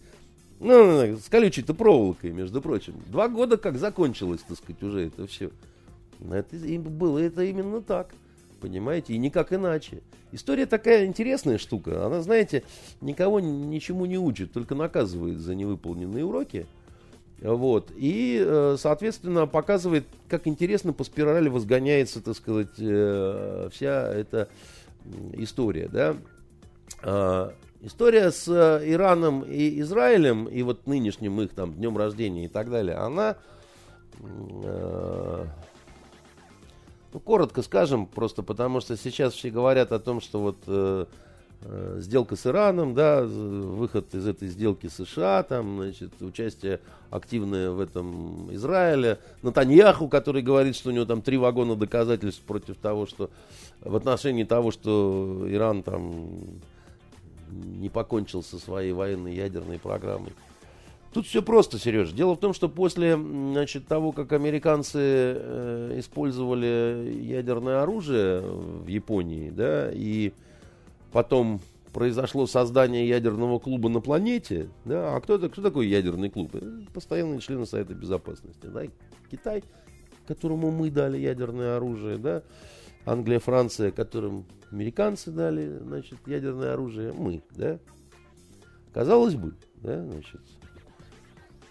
Ну, 0.65 0.87
ну, 0.87 1.07
ну, 1.07 1.19
с 1.19 1.29
колючей-то 1.29 1.75
проволокой, 1.75 2.33
между 2.33 2.63
прочим. 2.63 2.95
Два 3.09 3.29
года 3.29 3.59
как 3.59 3.77
закончилось, 3.77 4.41
так 4.49 4.57
сказать, 4.57 4.83
уже 4.83 5.09
это 5.09 5.27
все. 5.27 5.51
Это 6.31 6.57
было 6.79 7.19
это 7.19 7.43
именно 7.43 7.83
так. 7.83 8.15
Понимаете? 8.63 9.13
И 9.13 9.19
никак 9.19 9.53
иначе. 9.53 10.01
История 10.33 10.65
такая 10.65 11.05
интересная 11.05 11.59
штука. 11.59 12.07
Она, 12.07 12.23
знаете, 12.23 12.63
никого 13.03 13.41
ничему 13.41 14.07
не 14.07 14.17
учит, 14.17 14.53
только 14.53 14.75
наказывает 14.75 15.39
за 15.39 15.55
невыполненные 15.55 16.25
уроки. 16.25 16.65
Вот. 17.43 17.93
И, 17.95 18.43
э, 18.43 18.77
соответственно, 18.79 19.47
показывает, 19.47 20.07
как 20.31 20.47
интересно 20.47 20.95
по 20.95 21.05
спирали 21.05 21.51
возгоняется, 21.51 22.23
так 22.23 22.37
сказать, 22.37 22.73
э, 22.79 23.69
вся 23.71 24.11
эта 24.15 24.49
история. 25.35 25.91
Да? 25.93 27.53
История 27.85 28.31
с 28.31 28.49
э, 28.49 28.83
Ираном 28.91 29.43
и 29.43 29.79
Израилем, 29.81 30.47
и 30.47 30.63
вот 30.63 30.87
нынешним 30.87 31.39
их 31.43 31.51
там 31.51 31.75
днем 31.75 31.99
рождения 31.99 32.47
и 32.47 32.49
так 32.49 32.71
далее, 32.71 32.97
она, 32.97 33.37
э, 34.21 35.45
ну, 37.13 37.21
коротко 37.21 37.61
скажем, 37.61 38.07
просто 38.07 38.43
потому 38.43 38.81
что 38.81 38.97
сейчас 38.97 39.35
все 39.35 39.51
говорят 39.51 39.93
о 39.93 39.99
том, 39.99 40.23
что 40.23 40.41
вот 40.41 40.57
э, 40.67 41.05
э, 41.61 41.97
сделка 42.01 42.37
с 42.37 42.47
Ираном, 42.47 42.95
да, 42.95 43.23
выход 43.23 44.15
из 44.15 44.27
этой 44.27 44.49
сделки 44.49 44.87
США, 44.87 45.43
там, 45.43 45.83
значит, 45.83 46.23
участие 46.23 46.81
активное 47.11 47.71
в 47.71 47.81
этом 47.81 48.51
Израиле, 48.55 49.19
Натаньяху, 49.43 50.09
который 50.09 50.41
говорит, 50.41 50.75
что 50.75 50.89
у 50.89 50.93
него 50.93 51.05
там 51.05 51.21
три 51.21 51.37
вагона 51.37 51.77
доказательств 51.77 52.41
против 52.45 52.79
того, 52.79 53.05
что 53.05 53.29
в 53.83 53.95
отношении 53.95 54.45
того, 54.45 54.71
что 54.71 55.45
Иран 55.51 55.83
там 55.83 56.63
не 57.55 57.89
покончил 57.89 58.43
со 58.43 58.59
своей 58.59 58.93
военной 58.93 59.35
ядерной 59.35 59.79
программой. 59.79 60.33
Тут 61.13 61.27
все 61.27 61.43
просто, 61.43 61.79
Сереж. 61.79 62.11
Дело 62.11 62.35
в 62.35 62.41
том, 62.41 62.53
что 62.53 62.69
после 62.69 63.15
значит, 63.15 63.87
того, 63.87 64.11
как 64.11 64.33
американцы 64.33 64.99
э, 64.99 65.97
использовали 66.01 67.17
ядерное 67.23 67.83
оружие 67.83 68.41
в 68.41 68.89
Японии, 68.89 69.51
да, 69.51 69.91
и 69.93 70.33
потом 71.13 71.61
произошло 71.93 72.49
создание 72.49 73.09
ядерного 73.09 73.61
клуба 73.61 73.89
на 73.89 74.01
планете, 74.01 74.69
да, 74.85 75.15
а 75.15 75.21
кто, 75.21 75.37
это, 75.37 75.49
кто 75.49 75.63
такой 75.63 75.87
ядерный 75.87 76.31
клуб? 76.31 76.51
Постоянные 76.93 77.39
члены 77.39 77.65
Совета 77.65 77.95
Безопасности, 77.95 78.67
да, 78.67 78.83
Китай, 79.31 79.63
которому 80.27 80.73
мы 80.73 80.91
дали 80.91 81.17
ядерное 81.17 81.77
оружие, 81.77 82.19
да, 82.19 82.43
Англия, 83.05 83.39
Франция, 83.39 83.91
которым 83.91 84.47
американцы 84.71 85.31
дали, 85.31 85.79
значит, 85.79 86.19
ядерное 86.27 86.73
оружие, 86.73 87.13
мы, 87.13 87.43
да. 87.51 87.79
Казалось 88.93 89.35
бы, 89.35 89.55
да, 89.77 90.05
значит. 90.05 90.41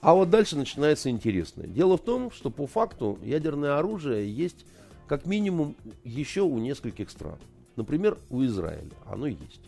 А 0.01 0.14
вот 0.14 0.30
дальше 0.30 0.57
начинается 0.57 1.10
интересное. 1.10 1.65
Дело 1.65 1.97
в 1.97 2.01
том, 2.01 2.30
что 2.30 2.51
по 2.51 2.68
факту 2.68 3.18
ядерное 3.23 3.77
оружие 3.77 4.30
есть 4.30 4.65
как 5.07 5.26
минимум 5.26 5.76
еще 6.03 6.41
у 6.41 6.57
нескольких 6.60 7.10
стран. 7.10 7.38
Например, 7.76 8.18
у 8.30 8.43
Израиля 8.43 8.91
оно 9.05 9.27
есть. 9.27 9.61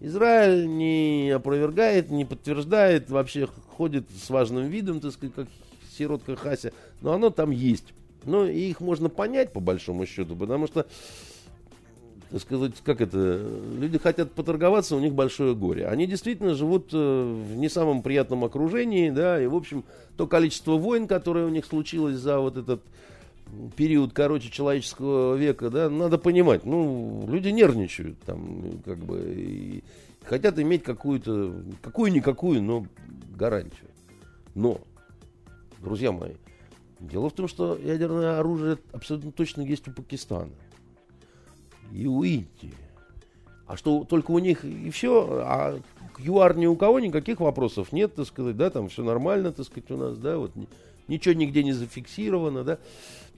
Израиль 0.00 0.68
не 0.68 1.30
опровергает, 1.30 2.10
не 2.10 2.24
подтверждает, 2.24 3.10
вообще 3.10 3.46
ходит 3.46 4.06
с 4.10 4.30
важным 4.30 4.68
видом, 4.68 5.00
так 5.00 5.12
сказать, 5.12 5.34
как 5.34 5.48
сиротка 5.96 6.36
Хася, 6.36 6.72
но 7.00 7.12
оно 7.12 7.30
там 7.30 7.50
есть. 7.50 7.92
Но 8.26 8.46
их 8.46 8.80
можно 8.80 9.08
понять, 9.08 9.52
по 9.52 9.60
большому 9.60 10.06
счету, 10.06 10.36
потому 10.36 10.66
что, 10.66 10.86
так 12.30 12.40
сказать, 12.40 12.72
как 12.84 13.00
это, 13.00 13.46
люди 13.78 13.98
хотят 13.98 14.32
поторговаться, 14.32 14.96
у 14.96 15.00
них 15.00 15.14
большое 15.14 15.54
горе. 15.54 15.86
Они 15.86 16.06
действительно 16.06 16.54
живут 16.54 16.90
э, 16.92 16.96
в 16.96 17.56
не 17.56 17.68
самом 17.68 18.02
приятном 18.02 18.44
окружении, 18.44 19.10
да, 19.10 19.42
и, 19.42 19.46
в 19.46 19.54
общем, 19.54 19.84
то 20.16 20.26
количество 20.26 20.72
войн, 20.72 21.06
которое 21.06 21.46
у 21.46 21.50
них 21.50 21.64
случилось 21.64 22.16
за 22.16 22.38
вот 22.40 22.56
этот 22.56 22.82
период, 23.76 24.12
короче, 24.12 24.50
человеческого 24.50 25.34
века, 25.34 25.70
да, 25.70 25.88
надо 25.90 26.18
понимать, 26.18 26.64
ну, 26.64 27.24
люди 27.28 27.48
нервничают 27.48 28.18
там, 28.20 28.80
как 28.84 28.98
бы, 28.98 29.34
и 29.36 29.84
хотят 30.24 30.58
иметь 30.58 30.82
какую-то, 30.82 31.54
какую-никакую, 31.82 32.62
но 32.62 32.86
гарантию. 33.36 33.88
Но, 34.54 34.80
друзья 35.80 36.12
мои, 36.12 36.32
Дело 37.00 37.28
в 37.28 37.32
том, 37.32 37.48
что 37.48 37.76
ядерное 37.76 38.38
оружие 38.38 38.78
абсолютно 38.92 39.32
точно 39.32 39.62
есть 39.62 39.86
у 39.88 39.92
Пакистана. 39.92 40.50
И 41.92 42.06
у 42.06 42.22
Индии. 42.22 42.74
А 43.66 43.76
что 43.76 44.04
только 44.04 44.30
у 44.30 44.38
них 44.38 44.64
и 44.64 44.90
все, 44.90 45.42
а 45.42 45.80
к 46.12 46.20
ЮАР 46.20 46.56
ни 46.56 46.66
у 46.66 46.76
кого 46.76 47.00
никаких 47.00 47.40
вопросов 47.40 47.92
нет, 47.92 48.14
так 48.14 48.26
сказать, 48.26 48.56
да, 48.56 48.70
там 48.70 48.88
все 48.88 49.02
нормально, 49.02 49.52
так 49.52 49.66
сказать, 49.66 49.90
у 49.90 49.96
нас, 49.96 50.18
да, 50.18 50.36
вот 50.36 50.52
ничего 51.08 51.34
нигде 51.34 51.64
не 51.64 51.72
зафиксировано, 51.72 52.62
да. 52.62 52.78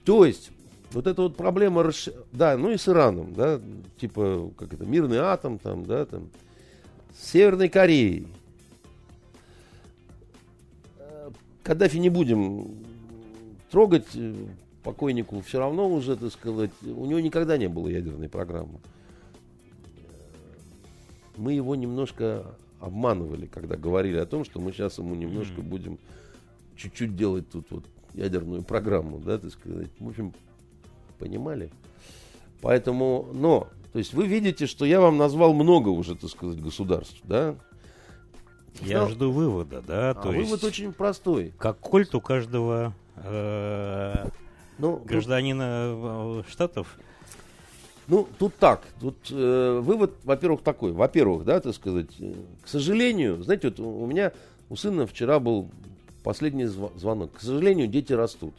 То 0.03 0.25
есть, 0.25 0.51
вот 0.91 1.07
эта 1.07 1.21
вот 1.21 1.37
проблема, 1.37 1.83
расш... 1.83 2.09
да, 2.31 2.57
ну 2.57 2.71
и 2.71 2.77
с 2.77 2.87
Ираном, 2.87 3.33
да, 3.33 3.59
типа, 3.99 4.51
как 4.57 4.73
это, 4.73 4.85
мирный 4.85 5.17
атом, 5.17 5.59
там, 5.59 5.85
да, 5.85 6.05
там, 6.05 6.29
с 7.17 7.31
Северной 7.31 7.69
Кореей. 7.69 8.27
Э, 10.99 11.29
Каддафи 11.63 11.97
не 11.97 12.09
будем 12.09 12.85
трогать 13.71 14.07
э, 14.15 14.33
покойнику 14.83 15.41
все 15.41 15.59
равно 15.59 15.89
уже, 15.89 16.15
так 16.15 16.31
сказать, 16.31 16.71
у 16.81 17.05
него 17.05 17.19
никогда 17.19 17.57
не 17.57 17.67
было 17.67 17.87
ядерной 17.87 18.29
программы. 18.29 18.79
Мы 21.35 21.53
его 21.53 21.75
немножко 21.75 22.45
обманывали, 22.79 23.47
когда 23.47 23.75
говорили 23.75 24.17
о 24.17 24.25
том, 24.25 24.45
что 24.45 24.59
мы 24.59 24.71
сейчас 24.71 24.97
ему 24.97 25.15
немножко 25.15 25.61
mm. 25.61 25.63
будем 25.63 25.99
чуть-чуть 26.75 27.15
делать 27.15 27.49
тут 27.49 27.67
вот 27.69 27.83
ядерную 28.13 28.63
программу, 28.63 29.19
да, 29.19 29.37
так 29.37 29.51
сказать. 29.51 29.89
В 29.99 30.09
общем, 30.09 30.33
понимали. 31.19 31.71
Поэтому, 32.61 33.29
но, 33.33 33.67
то 33.93 33.99
есть 33.99 34.13
вы 34.13 34.27
видите, 34.27 34.67
что 34.67 34.85
я 34.85 34.99
вам 34.99 35.17
назвал 35.17 35.53
много 35.53 35.89
уже, 35.89 36.15
так 36.15 36.29
сказать, 36.29 36.61
государств, 36.61 37.19
да? 37.23 37.55
Я 38.81 39.01
но... 39.01 39.09
жду 39.09 39.31
вывода, 39.31 39.81
да? 39.81 40.11
А 40.11 40.13
то 40.13 40.29
вывод 40.29 40.49
есть, 40.49 40.63
очень 40.63 40.93
простой. 40.93 41.53
Как 41.57 41.79
кольт 41.79 42.13
у 42.15 42.21
каждого 42.21 42.93
ну, 43.23 44.97
гражданина 45.05 46.35
тут, 46.43 46.45
э, 46.45 46.51
Штатов? 46.51 46.97
Ну, 48.07 48.27
тут 48.39 48.55
так. 48.55 48.83
Тут 48.99 49.17
э, 49.31 49.79
вывод, 49.83 50.13
во-первых, 50.23 50.61
такой. 50.61 50.91
Во-первых, 50.91 51.43
да, 51.43 51.59
так 51.59 51.75
сказать, 51.75 52.09
э, 52.19 52.33
к 52.63 52.67
сожалению, 52.67 53.43
знаете, 53.43 53.69
вот 53.69 53.79
у 53.79 54.05
меня 54.05 54.31
у 54.69 54.75
сына 54.75 55.05
вчера 55.05 55.39
был 55.39 55.69
последний 56.23 56.65
звонок. 56.65 57.33
К 57.33 57.41
сожалению, 57.41 57.87
дети 57.87 58.13
растут. 58.13 58.53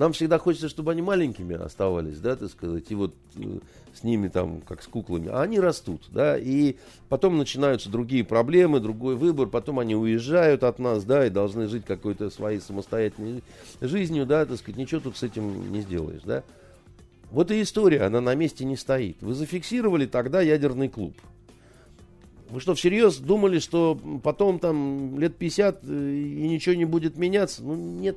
Нам 0.00 0.14
всегда 0.14 0.38
хочется, 0.38 0.70
чтобы 0.70 0.92
они 0.92 1.02
маленькими 1.02 1.54
оставались, 1.62 2.20
да, 2.20 2.34
так 2.34 2.48
сказать, 2.48 2.84
и 2.88 2.94
вот 2.94 3.14
э, 3.36 3.58
с 3.92 4.02
ними 4.02 4.28
там, 4.28 4.62
как 4.62 4.82
с 4.82 4.86
куклами. 4.86 5.28
А 5.28 5.42
они 5.42 5.60
растут, 5.60 6.04
да, 6.08 6.38
и 6.38 6.76
потом 7.10 7.36
начинаются 7.36 7.90
другие 7.90 8.24
проблемы, 8.24 8.80
другой 8.80 9.14
выбор, 9.14 9.48
потом 9.48 9.78
они 9.78 9.94
уезжают 9.94 10.64
от 10.64 10.78
нас, 10.78 11.04
да, 11.04 11.26
и 11.26 11.28
должны 11.28 11.68
жить 11.68 11.84
какой-то 11.84 12.30
своей 12.30 12.60
самостоятельной 12.60 13.42
жизнью, 13.82 14.24
да, 14.24 14.46
так 14.46 14.56
сказать, 14.56 14.78
ничего 14.78 15.02
тут 15.02 15.18
с 15.18 15.22
этим 15.22 15.70
не 15.70 15.82
сделаешь, 15.82 16.22
да. 16.24 16.44
Вот 17.30 17.50
и 17.50 17.60
история, 17.60 18.04
она 18.04 18.22
на 18.22 18.34
месте 18.34 18.64
не 18.64 18.78
стоит. 18.78 19.18
Вы 19.20 19.34
зафиксировали 19.34 20.06
тогда 20.06 20.40
ядерный 20.40 20.88
клуб. 20.88 21.14
Вы 22.48 22.60
что, 22.60 22.74
всерьез 22.74 23.18
думали, 23.18 23.58
что 23.58 24.00
потом 24.22 24.60
там 24.60 25.18
лет 25.18 25.36
50 25.36 25.80
э, 25.84 26.10
и 26.14 26.48
ничего 26.48 26.74
не 26.74 26.86
будет 26.86 27.18
меняться? 27.18 27.62
Ну, 27.62 27.74
нет, 27.74 28.16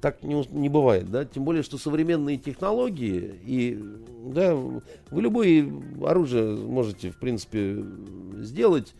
так 0.00 0.22
не, 0.22 0.46
не 0.50 0.68
бывает, 0.68 1.10
да, 1.10 1.24
тем 1.24 1.44
более, 1.44 1.62
что 1.62 1.78
современные 1.78 2.36
технологии 2.36 3.34
и, 3.44 3.82
да, 4.26 4.54
вы 4.54 4.82
любое 5.22 5.70
оружие 6.04 6.56
можете, 6.56 7.10
в 7.10 7.18
принципе, 7.18 7.84
сделать 8.36 8.94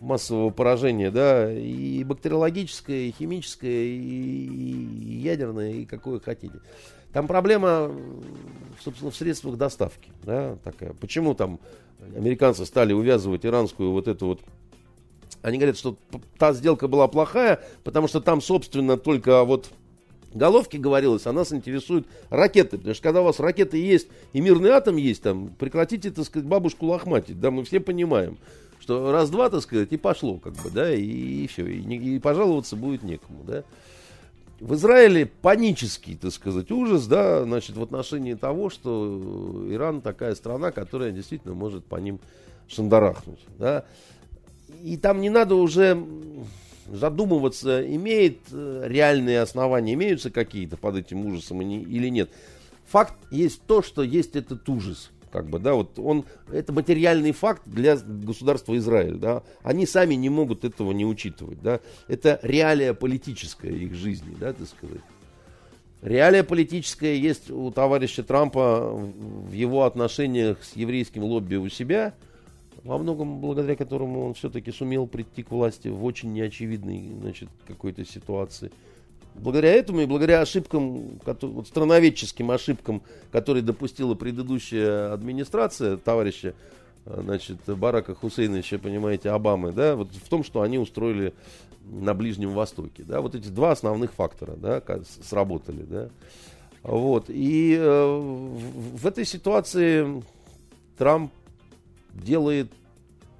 массового 0.00 0.50
поражения, 0.50 1.10
да, 1.10 1.52
и 1.52 2.04
бактериологическое, 2.04 3.06
и 3.06 3.10
химическое, 3.10 3.86
и, 3.86 5.18
ядерное, 5.20 5.72
и 5.72 5.84
какое 5.84 6.20
хотите. 6.20 6.60
Там 7.12 7.26
проблема, 7.26 7.90
собственно, 8.82 9.10
в 9.10 9.16
средствах 9.16 9.56
доставки, 9.56 10.10
да, 10.22 10.56
такая. 10.62 10.92
Почему 10.94 11.34
там 11.34 11.58
американцы 12.16 12.66
стали 12.66 12.92
увязывать 12.92 13.46
иранскую 13.46 13.92
вот 13.92 14.08
эту 14.08 14.26
вот 14.26 14.40
они 15.42 15.58
говорят, 15.58 15.76
что 15.76 15.96
та 16.38 16.54
сделка 16.54 16.88
была 16.88 17.06
плохая, 17.06 17.62
потому 17.82 18.08
что 18.08 18.20
там, 18.22 18.40
собственно, 18.40 18.96
только 18.96 19.44
вот 19.44 19.70
головке 20.36 20.78
говорилось, 20.78 21.26
а 21.26 21.32
нас 21.32 21.52
интересуют 21.52 22.06
ракеты. 22.30 22.76
Потому 22.78 22.94
что 22.94 23.02
когда 23.02 23.20
у 23.22 23.24
вас 23.24 23.40
ракеты 23.40 23.78
есть 23.78 24.08
и 24.32 24.40
мирный 24.40 24.70
атом 24.70 24.96
есть, 24.96 25.22
там, 25.22 25.48
прекратите, 25.58 26.10
так 26.10 26.24
сказать, 26.24 26.46
бабушку 26.46 26.86
лохматить. 26.86 27.40
Да, 27.40 27.50
мы 27.50 27.64
все 27.64 27.80
понимаем, 27.80 28.38
что 28.80 29.12
раз-два, 29.12 29.50
так 29.50 29.62
сказать, 29.62 29.92
и 29.92 29.96
пошло, 29.96 30.38
как 30.38 30.54
бы, 30.54 30.70
да, 30.70 30.94
и, 30.94 31.02
и 31.02 31.46
все. 31.46 31.66
И, 31.66 31.80
и 31.80 32.18
пожаловаться 32.18 32.76
будет 32.76 33.02
некому, 33.02 33.44
да. 33.44 33.64
В 34.60 34.74
Израиле 34.74 35.26
панический, 35.26 36.16
так 36.16 36.32
сказать, 36.32 36.70
ужас, 36.70 37.06
да, 37.06 37.44
значит, 37.44 37.76
в 37.76 37.82
отношении 37.82 38.34
того, 38.34 38.70
что 38.70 39.66
Иран 39.68 40.00
такая 40.00 40.34
страна, 40.34 40.70
которая 40.70 41.10
действительно 41.10 41.54
может 41.54 41.84
по 41.84 41.96
ним 41.96 42.20
шандарахнуть, 42.68 43.40
да. 43.58 43.84
И 44.82 44.96
там 44.96 45.20
не 45.20 45.30
надо 45.30 45.54
уже 45.54 46.02
задумываться, 46.86 47.84
имеет 47.94 48.40
э, 48.50 48.84
реальные 48.86 49.40
основания, 49.40 49.94
имеются 49.94 50.30
какие-то 50.30 50.76
под 50.76 50.96
этим 50.96 51.26
ужасом 51.26 51.60
или 51.62 52.08
нет. 52.08 52.30
Факт 52.86 53.14
есть 53.30 53.62
то, 53.66 53.82
что 53.82 54.02
есть 54.02 54.36
этот 54.36 54.68
ужас. 54.68 55.10
Как 55.32 55.48
бы, 55.48 55.58
да, 55.58 55.74
вот 55.74 55.98
он, 55.98 56.24
это 56.52 56.72
материальный 56.72 57.32
факт 57.32 57.62
для 57.66 57.96
государства 57.96 58.76
Израиль, 58.76 59.16
да, 59.16 59.42
они 59.64 59.84
сами 59.84 60.14
не 60.14 60.28
могут 60.28 60.64
этого 60.64 60.92
не 60.92 61.04
учитывать, 61.04 61.60
да, 61.60 61.80
это 62.06 62.38
реалия 62.42 62.94
политическая 62.94 63.72
их 63.72 63.94
жизни, 63.94 64.36
да, 64.38 64.52
так 64.52 64.68
сказать. 64.68 65.00
Реалия 66.02 66.44
политическая 66.44 67.16
есть 67.16 67.50
у 67.50 67.72
товарища 67.72 68.22
Трампа 68.22 68.92
в 68.92 69.50
его 69.50 69.84
отношениях 69.84 70.62
с 70.62 70.76
еврейским 70.76 71.24
лобби 71.24 71.56
у 71.56 71.68
себя– 71.68 72.14
во 72.84 72.98
многом 72.98 73.40
благодаря 73.40 73.76
которому 73.76 74.26
он 74.26 74.34
все-таки 74.34 74.70
сумел 74.70 75.06
прийти 75.06 75.42
к 75.42 75.50
власти 75.50 75.88
в 75.88 76.04
очень 76.04 76.32
неочевидной 76.32 77.12
значит, 77.20 77.48
какой-то 77.66 78.04
ситуации. 78.04 78.70
Благодаря 79.34 79.72
этому 79.72 80.00
и 80.00 80.06
благодаря 80.06 80.42
ошибкам, 80.42 81.18
вот 81.24 81.66
страноведческим 81.66 82.50
ошибкам, 82.50 83.02
которые 83.32 83.62
допустила 83.62 84.14
предыдущая 84.14 85.12
администрация 85.12 85.96
товарища 85.96 86.54
значит, 87.04 87.58
Барака 87.66 88.14
Хусейновича, 88.14 88.78
понимаете, 88.78 89.30
Обамы, 89.30 89.72
да, 89.72 89.96
вот 89.96 90.12
в 90.12 90.28
том, 90.28 90.44
что 90.44 90.62
они 90.62 90.78
устроили 90.78 91.34
на 91.84 92.14
Ближнем 92.14 92.50
Востоке. 92.50 93.02
Да, 93.02 93.20
вот 93.20 93.34
эти 93.34 93.48
два 93.48 93.72
основных 93.72 94.12
фактора 94.12 94.54
да, 94.56 94.82
сработали. 95.22 95.82
Да. 95.82 96.08
Вот. 96.82 97.26
И 97.28 97.76
э, 97.78 98.16
в, 98.16 98.98
в 98.98 99.06
этой 99.06 99.24
ситуации 99.24 100.22
Трамп 100.96 101.32
делает, 102.14 102.72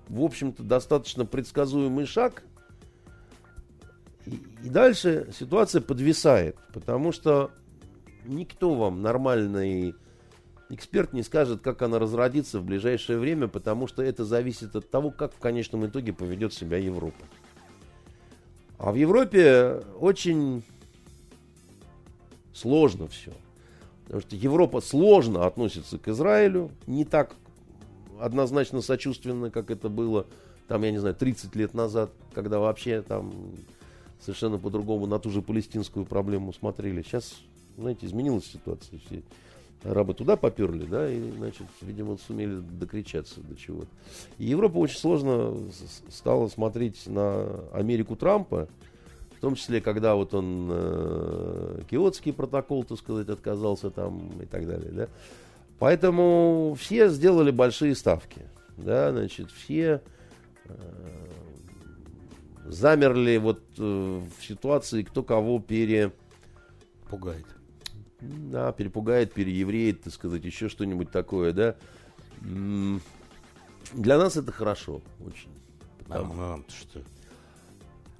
в 0.09 0.23
общем-то, 0.23 0.63
достаточно 0.63 1.25
предсказуемый 1.25 2.07
шаг. 2.07 2.43
И, 4.27 4.41
и 4.63 4.69
дальше 4.69 5.29
ситуация 5.39 5.81
подвисает, 5.81 6.57
потому 6.73 7.13
что 7.13 7.51
никто 8.25 8.75
вам 8.75 9.03
нормальный 9.03 9.95
эксперт 10.71 11.13
не 11.13 11.23
скажет, 11.23 11.61
как 11.61 11.83
она 11.83 11.99
разродится 11.99 12.59
в 12.59 12.65
ближайшее 12.65 13.19
время, 13.19 13.49
потому 13.49 13.87
что 13.87 14.03
это 14.03 14.25
зависит 14.25 14.75
от 14.77 14.91
того, 14.91 15.11
как 15.11 15.35
в 15.35 15.39
конечном 15.39 15.87
итоге 15.87 16.13
поведет 16.13 16.53
себя 16.53 16.79
Европа. 16.79 17.25
А 18.79 18.91
в 18.91 18.97
Европе 18.97 19.83
очень 19.99 20.65
сложно 22.53 23.09
все. 23.09 23.33
Потому 24.05 24.21
что 24.23 24.37
Европа 24.37 24.81
сложно 24.81 25.47
относится 25.47 25.99
к 25.99 26.09
Израилю, 26.09 26.71
не 26.87 27.05
так 27.05 27.35
однозначно 28.25 28.81
сочувственно, 28.81 29.51
как 29.51 29.71
это 29.71 29.89
было, 29.89 30.27
там, 30.69 30.83
я 30.83 30.91
не 30.91 30.99
знаю, 30.99 31.15
30 31.15 31.55
лет 31.57 31.75
назад, 31.75 32.11
когда 32.33 32.59
вообще 32.59 33.03
там 33.03 33.33
совершенно 34.21 34.59
по-другому 34.59 35.07
на 35.07 35.19
ту 35.19 35.31
же 35.31 35.43
палестинскую 35.43 36.07
проблему 36.07 36.53
смотрели. 36.53 37.03
Сейчас, 37.03 37.35
знаете, 37.77 38.07
изменилась 38.07 38.47
ситуация. 38.47 38.99
Все 39.07 39.23
арабы 39.85 40.15
туда 40.15 40.37
поперли, 40.37 40.87
да, 40.87 41.11
и, 41.11 41.31
значит, 41.33 41.67
видимо, 41.83 42.17
сумели 42.17 42.61
докричаться 42.61 43.41
до 43.41 43.55
чего-то. 43.55 43.91
И 44.39 44.47
Европа 44.47 44.79
очень 44.79 44.97
сложно 44.97 45.55
стала 46.09 46.49
смотреть 46.49 47.07
на 47.07 47.47
Америку 47.73 48.17
Трампа, 48.17 48.67
в 49.37 49.41
том 49.43 49.57
числе, 49.57 49.83
когда 49.83 50.15
вот 50.15 50.33
он 50.33 50.69
э, 50.71 51.83
Киотский 51.91 52.33
протокол, 52.33 52.85
так 52.85 52.99
сказать, 52.99 53.29
отказался 53.29 53.91
там 53.91 54.31
и 54.41 54.47
так 54.47 54.67
далее, 54.67 54.91
да. 54.91 55.09
Поэтому 55.79 56.77
все 56.79 57.09
сделали 57.09 57.51
большие 57.51 57.95
ставки. 57.95 58.43
Да, 58.77 59.13
значит, 59.13 59.51
все 59.51 60.01
э, 60.65 60.75
замерли 62.65 63.37
вот 63.37 63.63
э, 63.79 63.83
в 63.83 64.45
ситуации, 64.45 65.03
кто 65.03 65.23
кого 65.23 65.61
перепугает. 65.61 67.47
Да, 68.21 68.73
перепугает, 68.73 69.33
переевреет, 69.33 70.03
так 70.03 70.13
сказать, 70.13 70.45
еще 70.45 70.69
что-нибудь 70.69 71.11
такое, 71.11 71.53
да. 71.53 71.77
Для 72.41 74.19
нас 74.19 74.37
это 74.37 74.51
хорошо 74.51 75.03
очень. 75.25 75.51
Потому... 75.99 76.35
А, 76.37 76.55
а, 76.55 76.71
что? 76.71 77.03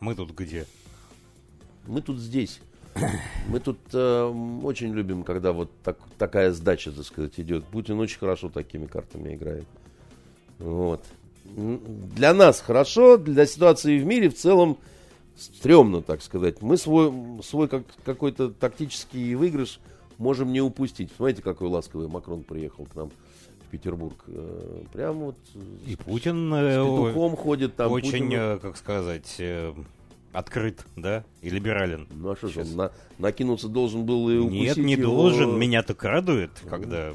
Мы 0.01 0.15
тут 0.15 0.33
где? 0.33 0.67
Мы 1.87 2.03
тут 2.03 2.19
здесь. 2.19 2.61
Мы 3.49 3.61
тут 3.61 3.79
э, 3.93 4.61
очень 4.63 4.93
любим, 4.93 5.25
когда 5.25 5.53
вот 5.53 5.71
так, 5.83 5.99
такая 6.19 6.53
сдача, 6.53 6.93
так 6.93 7.05
сказать, 7.05 7.33
идет. 7.39 7.65
Путин 7.65 7.99
очень 7.99 8.19
хорошо 8.19 8.49
такими 8.49 8.87
картами 8.87 9.35
играет. 9.35 9.67
Вот. 10.59 11.05
Для 11.45 12.33
нас 12.33 12.61
хорошо, 12.61 13.17
для 13.17 13.47
ситуации 13.47 13.99
в 13.99 14.07
мире 14.07 14.31
в 14.31 14.35
целом 14.37 14.79
стрёмно, 15.37 16.03
так 16.03 16.23
сказать. 16.23 16.63
Мы 16.63 16.77
свой, 16.77 17.13
свой 17.43 17.69
как, 17.69 17.85
какой-то 18.05 18.51
тактический 18.51 19.35
выигрыш 19.35 19.81
можем 20.19 20.53
не 20.53 20.61
упустить. 20.61 21.11
Смотрите, 21.17 21.43
какой 21.43 21.69
ласковый 21.69 22.09
Макрон 22.09 22.43
приехал 22.43 22.87
к 22.87 22.95
нам 22.95 23.11
в 23.67 23.71
Петербург. 23.71 24.17
Э, 24.29 24.83
прям 24.93 25.19
вот 25.19 25.37
и 25.87 25.97
Путин 25.97 26.53
с 26.53 26.57
э, 26.57 26.81
петухом 26.81 27.37
ходит 27.37 27.77
там. 27.77 27.93
Очень, 27.93 28.29
Путин... 28.29 28.33
Э, 28.33 28.59
как 28.59 28.77
сказать, 28.77 29.41
открыт, 30.35 30.85
да, 30.97 31.25
и 31.41 31.49
либерален. 31.49 32.09
Ну 32.11 32.31
а 32.31 32.37
что 32.37 32.49
же, 32.49 32.63
он 32.63 32.77
на, 32.77 32.93
накинуться 33.19 33.69
должен 33.69 34.05
был 34.05 34.29
и 34.29 34.37
Нет, 34.45 34.77
не 34.77 34.95
его... 34.95 35.15
должен. 35.15 35.59
Меня 35.59 35.83
так 35.83 36.03
радует, 36.03 36.51
когда 36.69 37.15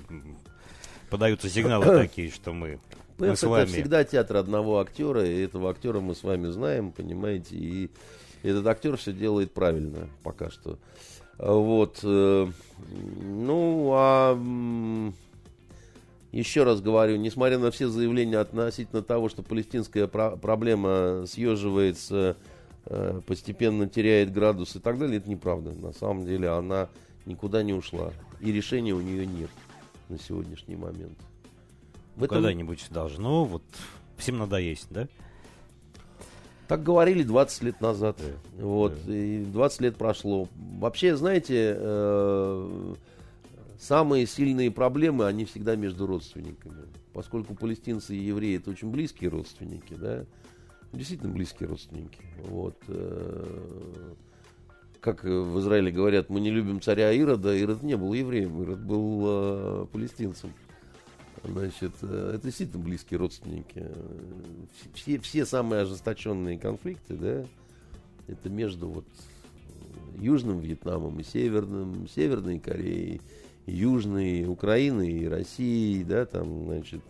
подаются 1.10 1.50
сигналы 1.50 1.86
такие, 2.02 2.32
что 2.32 2.54
мы, 2.54 2.80
мы 3.18 3.36
с 3.36 3.44
вами. 3.44 3.64
Это 3.64 3.74
всегда 3.74 4.04
театр 4.06 4.38
одного 4.38 4.80
актера, 4.80 5.26
и 5.26 5.42
этого 5.42 5.70
актера 5.70 6.00
мы 6.00 6.16
с 6.16 6.24
вами 6.24 6.48
знаем, 6.48 6.94
понимаете, 6.94 7.56
и 7.56 7.90
этот 8.42 8.66
актер 8.66 8.96
все 8.96 9.12
делает 9.12 9.54
правильно 9.54 10.08
пока 10.24 10.50
что. 10.50 10.80
Вот. 11.38 12.00
Э, 12.04 12.48
ну, 13.22 13.92
а 13.94 14.40
еще 16.32 16.64
раз 16.64 16.80
говорю, 16.80 17.18
несмотря 17.18 17.58
на 17.58 17.70
все 17.72 17.90
заявления 17.90 18.38
относительно 18.38 19.02
того, 19.02 19.28
что 19.28 19.44
палестинская 19.44 20.08
проблема 20.08 21.26
съеживается 21.28 22.38
Э, 22.92 23.22
постепенно 23.26 23.88
теряет 23.88 24.34
градус 24.34 24.76
и 24.76 24.80
так 24.80 24.98
далее, 24.98 25.18
это 25.18 25.30
неправда. 25.30 25.72
На 25.74 25.94
самом 25.94 26.26
деле 26.26 26.50
она 26.50 26.90
никуда 27.28 27.62
не 27.62 27.74
ушла. 27.74 28.12
И 28.42 28.52
решения 28.52 28.94
у 28.94 29.02
нее 29.02 29.28
нет 29.28 29.52
на 30.10 30.18
сегодняшний 30.18 30.76
момент. 30.76 31.18
В 32.16 32.24
этом... 32.24 32.38
Когда-нибудь 32.38 32.88
должно, 32.90 33.46
вот 33.46 33.62
всем 34.18 34.40
надо 34.40 34.58
есть, 34.58 34.88
да? 34.90 35.08
Так 36.68 36.82
говорили 36.82 37.22
20 37.22 37.64
лет 37.64 37.80
назад. 37.80 38.18
Да. 38.18 38.64
Вот, 38.64 38.94
да. 39.06 39.16
и 39.16 39.46
20 39.46 39.82
лет 39.82 39.96
прошло. 39.96 40.48
Вообще, 40.56 41.16
знаете, 41.16 41.76
э, 41.78 42.96
самые 43.80 44.26
сильные 44.26 44.72
проблемы, 44.72 45.28
они 45.28 45.46
всегда 45.46 45.76
между 45.76 46.08
родственниками. 46.08 46.88
Поскольку 47.14 47.54
палестинцы 47.54 48.16
и 48.16 48.20
евреи 48.20 48.58
это 48.58 48.72
очень 48.72 48.90
близкие 48.90 49.30
родственники, 49.30 49.94
да, 49.94 50.26
действительно 50.94 51.32
близкие 51.32 51.70
родственники. 51.70 52.20
Вот. 52.44 52.78
Э, 52.88 54.14
как 55.02 55.24
в 55.24 55.60
Израиле 55.60 55.92
говорят, 55.92 56.30
мы 56.30 56.40
не 56.40 56.52
любим 56.52 56.82
царя 56.82 57.12
Ирода. 57.12 57.56
Ирод 57.56 57.84
не 57.84 57.96
был 57.96 58.14
евреем, 58.14 58.62
Ирод 58.62 58.80
был 58.80 59.24
э, 59.26 59.86
палестинцем. 59.92 60.54
Значит, 61.44 61.94
э, 62.02 62.34
это 62.36 62.46
действительно 62.46 62.84
близкие 62.84 63.20
родственники. 63.20 63.86
Все, 64.94 65.20
все 65.20 65.46
самые 65.46 65.84
ожесточенные 65.84 66.58
конфликты, 66.58 67.16
да, 67.16 67.46
это 68.28 68.50
между 68.50 68.90
вот 68.90 69.06
Южным 70.18 70.60
Вьетнамом 70.60 71.20
и 71.20 71.24
Северным, 71.24 72.08
Северной 72.10 72.60
Кореей, 72.60 73.22
Южной 73.66 74.46
Украиной 74.48 75.12
и 75.12 75.28
Россией, 75.28 76.04
да, 76.04 76.26
там, 76.26 76.66
значит, 76.66 77.02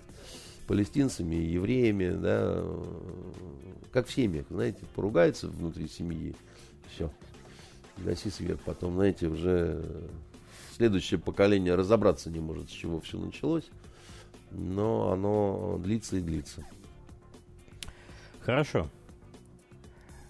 палестинцами 0.69 1.33
евреями, 1.33 2.11
да, 2.11 2.63
как 3.91 4.05
в 4.05 4.13
семьях, 4.13 4.45
знаете, 4.51 4.77
поругаются 4.93 5.47
внутри 5.47 5.87
семьи, 5.87 6.35
все, 6.93 7.11
гаси 7.97 8.29
свет, 8.29 8.61
потом, 8.63 8.93
знаете, 8.93 9.29
уже 9.29 9.83
следующее 10.75 11.19
поколение 11.19 11.73
разобраться 11.73 12.29
не 12.29 12.39
может, 12.39 12.69
с 12.69 12.71
чего 12.71 13.01
все 13.01 13.17
началось, 13.17 13.67
но 14.51 15.11
оно 15.11 15.79
длится 15.79 16.17
и 16.17 16.21
длится. 16.21 16.63
Хорошо. 18.41 18.87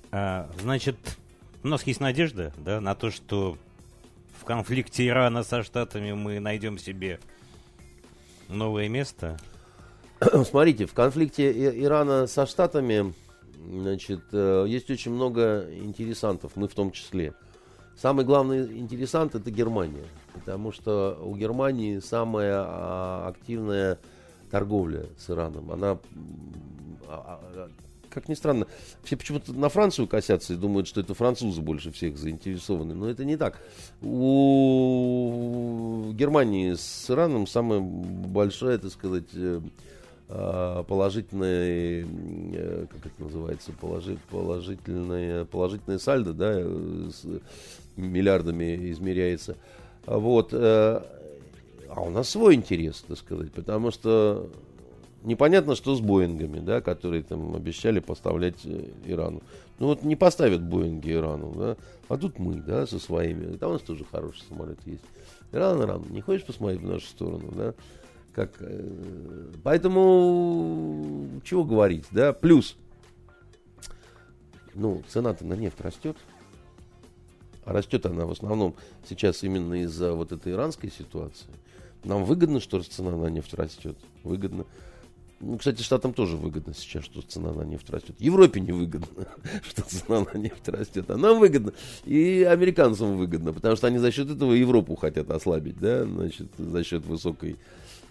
А, 0.09 0.49
значит, 0.61 0.95
у 1.63 1.67
нас 1.67 1.83
есть 1.83 1.99
надежда, 1.99 2.53
да, 2.57 2.79
на 2.79 2.95
то, 2.95 3.11
что 3.11 3.57
в 4.39 4.45
конфликте 4.45 5.05
Ирана 5.05 5.43
со 5.43 5.63
Штатами 5.63 6.13
мы 6.13 6.39
найдем 6.39 6.77
себе 6.77 7.19
новое 8.47 8.87
место. 8.87 9.37
Смотрите, 10.45 10.85
в 10.85 10.93
конфликте 10.93 11.51
Ирана 11.81 12.27
со 12.27 12.45
Штатами, 12.45 13.13
значит, 13.57 14.21
э, 14.33 14.65
есть 14.67 14.89
очень 14.89 15.11
много 15.11 15.67
интересантов, 15.73 16.53
мы 16.55 16.67
в 16.67 16.73
том 16.73 16.91
числе. 16.91 17.33
Самый 17.95 18.25
главный 18.25 18.79
интересант 18.79 19.35
это 19.35 19.51
Германия, 19.51 20.05
потому 20.33 20.71
что 20.71 21.17
у 21.21 21.35
Германии 21.35 21.99
самая 21.99 22.63
а, 22.65 23.27
активная 23.27 23.99
торговля 24.49 25.05
с 25.17 25.29
Ираном. 25.29 25.71
Она, 25.71 25.99
а, 27.07 27.41
а, 27.55 27.69
как 28.09 28.29
ни 28.29 28.35
странно, 28.35 28.67
все 29.03 29.17
почему-то 29.17 29.51
на 29.51 29.67
Францию 29.67 30.07
косятся 30.07 30.53
и 30.53 30.57
думают, 30.57 30.87
что 30.87 31.01
это 31.01 31.13
французы 31.13 31.61
больше 31.61 31.91
всех 31.91 32.17
заинтересованы. 32.17 32.95
Но 32.95 33.09
это 33.09 33.25
не 33.25 33.35
так. 33.35 33.59
У 34.01 36.11
Германии 36.13 36.75
с 36.75 37.09
Ираном 37.09 37.47
самая 37.47 37.81
большая, 37.81 38.77
так 38.77 38.91
сказать, 38.91 39.27
э, 40.29 40.83
положительное, 40.87 42.05
э, 42.05 42.85
как 42.89 43.05
это 43.05 43.23
называется, 43.23 43.71
положительное, 44.29 45.45
положительное 45.45 45.99
сальдо, 45.99 46.33
да, 46.33 46.53
с 46.53 47.25
миллиардами 47.97 48.91
измеряется. 48.91 49.55
Вот. 50.05 50.49
Э, 50.53 51.01
а 51.89 52.01
у 52.01 52.09
нас 52.09 52.29
свой 52.29 52.55
интерес, 52.55 53.03
так 53.07 53.17
сказать, 53.17 53.51
потому 53.51 53.91
что 53.91 54.49
непонятно, 55.23 55.75
что 55.75 55.95
с 55.95 56.01
Боингами, 56.01 56.59
да, 56.59 56.81
которые 56.81 57.23
там 57.23 57.55
обещали 57.55 57.99
поставлять 57.99 58.63
э, 58.65 58.85
Ирану. 59.05 59.41
Ну 59.79 59.87
вот 59.87 60.03
не 60.03 60.15
поставят 60.15 60.61
Боинги 60.61 61.11
Ирану, 61.11 61.53
да, 61.55 61.77
а 62.07 62.17
тут 62.17 62.37
мы, 62.37 62.55
да, 62.55 62.85
со 62.85 62.99
своими. 62.99 63.57
Да, 63.57 63.69
у 63.69 63.73
нас 63.73 63.81
тоже 63.81 64.05
хороший 64.09 64.43
самолет 64.47 64.79
есть. 64.85 65.03
Иран, 65.51 65.81
Иран, 65.81 66.03
не 66.09 66.21
хочешь 66.21 66.45
посмотреть 66.45 66.81
в 66.81 66.87
нашу 66.87 67.07
сторону, 67.07 67.51
да? 67.55 67.73
Как, 68.33 68.55
э, 68.59 69.51
поэтому, 69.63 71.41
чего 71.43 71.63
говорить, 71.63 72.05
да? 72.11 72.31
Плюс, 72.33 72.75
ну, 74.75 75.03
цена-то 75.07 75.45
на 75.45 75.53
нефть 75.53 75.81
растет. 75.81 76.17
А 77.65 77.73
растет 77.73 78.05
она 78.05 78.25
в 78.25 78.31
основном 78.31 78.75
сейчас 79.07 79.43
именно 79.43 79.83
из-за 79.83 80.13
вот 80.13 80.31
этой 80.31 80.53
иранской 80.53 80.91
ситуации. 80.91 81.49
Нам 82.03 82.23
выгодно, 82.23 82.59
что 82.59 82.81
цена 82.81 83.11
на 83.11 83.27
нефть 83.27 83.53
растет. 83.53 83.97
Выгодно. 84.23 84.65
Ну, 85.41 85.57
кстати, 85.57 85.81
Штатам 85.81 86.13
тоже 86.13 86.35
выгодно 86.35 86.73
сейчас, 86.73 87.05
что 87.05 87.21
цена 87.21 87.53
на 87.53 87.61
нефть 87.61 87.89
растет. 87.89 88.15
Европе 88.19 88.59
не 88.59 88.71
выгодно, 88.71 89.27
что 89.63 89.83
цена 89.83 90.25
на 90.33 90.37
нефть 90.37 90.67
растет. 90.67 91.09
А 91.09 91.17
нам 91.17 91.39
выгодно. 91.39 91.73
И 92.05 92.43
американцам 92.43 93.17
выгодно, 93.17 93.53
потому 93.53 93.75
что 93.75 93.87
они 93.87 93.97
за 93.99 94.11
счет 94.11 94.29
этого 94.29 94.53
Европу 94.53 94.95
хотят 94.95 95.29
ослабить, 95.29 95.79
да, 95.79 96.05
значит, 96.05 96.47
за 96.57 96.83
счет 96.83 97.05
высокой 97.05 97.57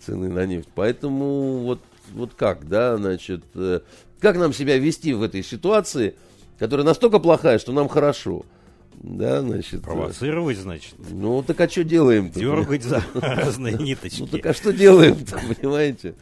цены 0.05 0.29
на 0.29 0.47
нефть. 0.47 0.69
Поэтому 0.75 1.59
вот, 1.59 1.81
вот 2.13 2.35
как, 2.35 2.69
да, 2.69 2.97
значит, 2.97 3.43
э, 3.55 3.81
как 4.21 4.37
нам 4.37 4.53
себя 4.53 4.79
вести 4.79 5.13
в 5.13 5.23
этой 5.23 5.43
ситуации, 5.43 6.15
которая 6.59 6.87
настолько 6.87 7.19
плохая, 7.19 7.59
что 7.59 7.73
нам 7.73 7.89
хорошо– 7.89 8.45
да, 9.01 9.43
значит. 9.43 9.83
Провоцировать, 9.83 10.59
значит. 10.59 10.95
Ну, 11.11 11.43
так 11.43 11.61
а 11.61 11.69
что 11.69 11.85
делаем-то? 11.85 12.39
Дергать 12.39 12.83
за 12.83 13.03
разные 13.15 13.75
ниточки. 13.75 14.21
Ну, 14.21 14.27
так 14.27 14.47
а 14.47 14.55
что 14.55 14.73
делаем-то, 14.73 15.41
понимаете? 15.55 16.15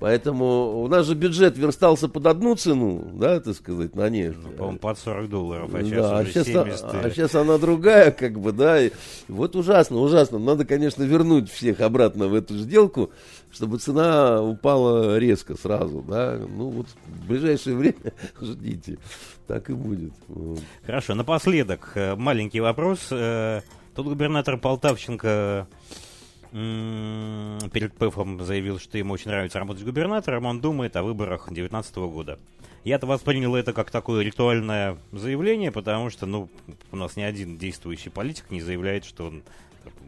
Поэтому 0.00 0.80
у 0.80 0.88
нас 0.88 1.06
же 1.06 1.14
бюджет 1.14 1.58
верстался 1.58 2.08
под 2.08 2.26
одну 2.26 2.54
цену, 2.54 3.10
да, 3.14 3.40
так 3.40 3.54
сказать, 3.56 3.96
на 3.96 4.08
нефть. 4.08 4.38
Ну, 4.42 4.50
по-моему, 4.50 4.78
под 4.78 4.98
40 4.98 5.28
долларов, 5.28 5.74
а 5.74 5.82
сейчас 5.82 6.06
да, 6.06 6.20
уже 6.20 6.28
а 6.28 6.32
сейчас, 6.32 6.46
70. 6.46 6.84
А 6.84 7.10
сейчас 7.10 7.34
она 7.34 7.58
другая, 7.58 8.12
как 8.12 8.38
бы, 8.38 8.52
да. 8.52 8.80
И 8.80 8.92
вот 9.26 9.56
ужасно, 9.56 9.98
ужасно. 9.98 10.38
Надо, 10.38 10.64
конечно, 10.64 11.02
вернуть 11.02 11.50
всех 11.50 11.80
обратно 11.80 12.28
в 12.28 12.34
эту 12.34 12.56
сделку, 12.56 13.10
чтобы 13.50 13.78
цена 13.78 14.40
упала 14.40 15.18
резко 15.18 15.56
сразу, 15.56 16.04
да. 16.06 16.38
Ну, 16.48 16.68
вот 16.68 16.86
в 17.06 17.26
ближайшее 17.26 17.74
время 17.74 18.12
ждите, 18.40 18.98
так 19.48 19.68
и 19.68 19.72
будет. 19.72 20.12
Хорошо, 20.86 21.16
напоследок 21.16 21.90
э, 21.96 22.14
маленький 22.14 22.60
вопрос. 22.60 23.08
Э, 23.10 23.62
тут 23.96 24.06
губернатор 24.06 24.58
Полтавченко 24.58 25.66
перед 26.50 27.92
ПЭФом 27.94 28.42
заявил, 28.42 28.78
что 28.78 28.96
ему 28.96 29.14
очень 29.14 29.30
нравится 29.30 29.58
работать 29.58 29.84
губернатором, 29.84 30.46
он 30.46 30.60
думает 30.60 30.96
о 30.96 31.02
выборах 31.02 31.46
2019 31.46 31.96
года. 31.96 32.38
Я-то 32.84 33.06
воспринял 33.06 33.54
это 33.54 33.72
как 33.72 33.90
такое 33.90 34.22
ритуальное 34.22 34.98
заявление, 35.12 35.70
потому 35.70 36.10
что, 36.10 36.26
ну, 36.26 36.48
у 36.90 36.96
нас 36.96 37.16
ни 37.16 37.22
один 37.22 37.58
действующий 37.58 38.08
политик 38.08 38.50
не 38.50 38.62
заявляет, 38.62 39.04
что 39.04 39.26
он 39.26 39.42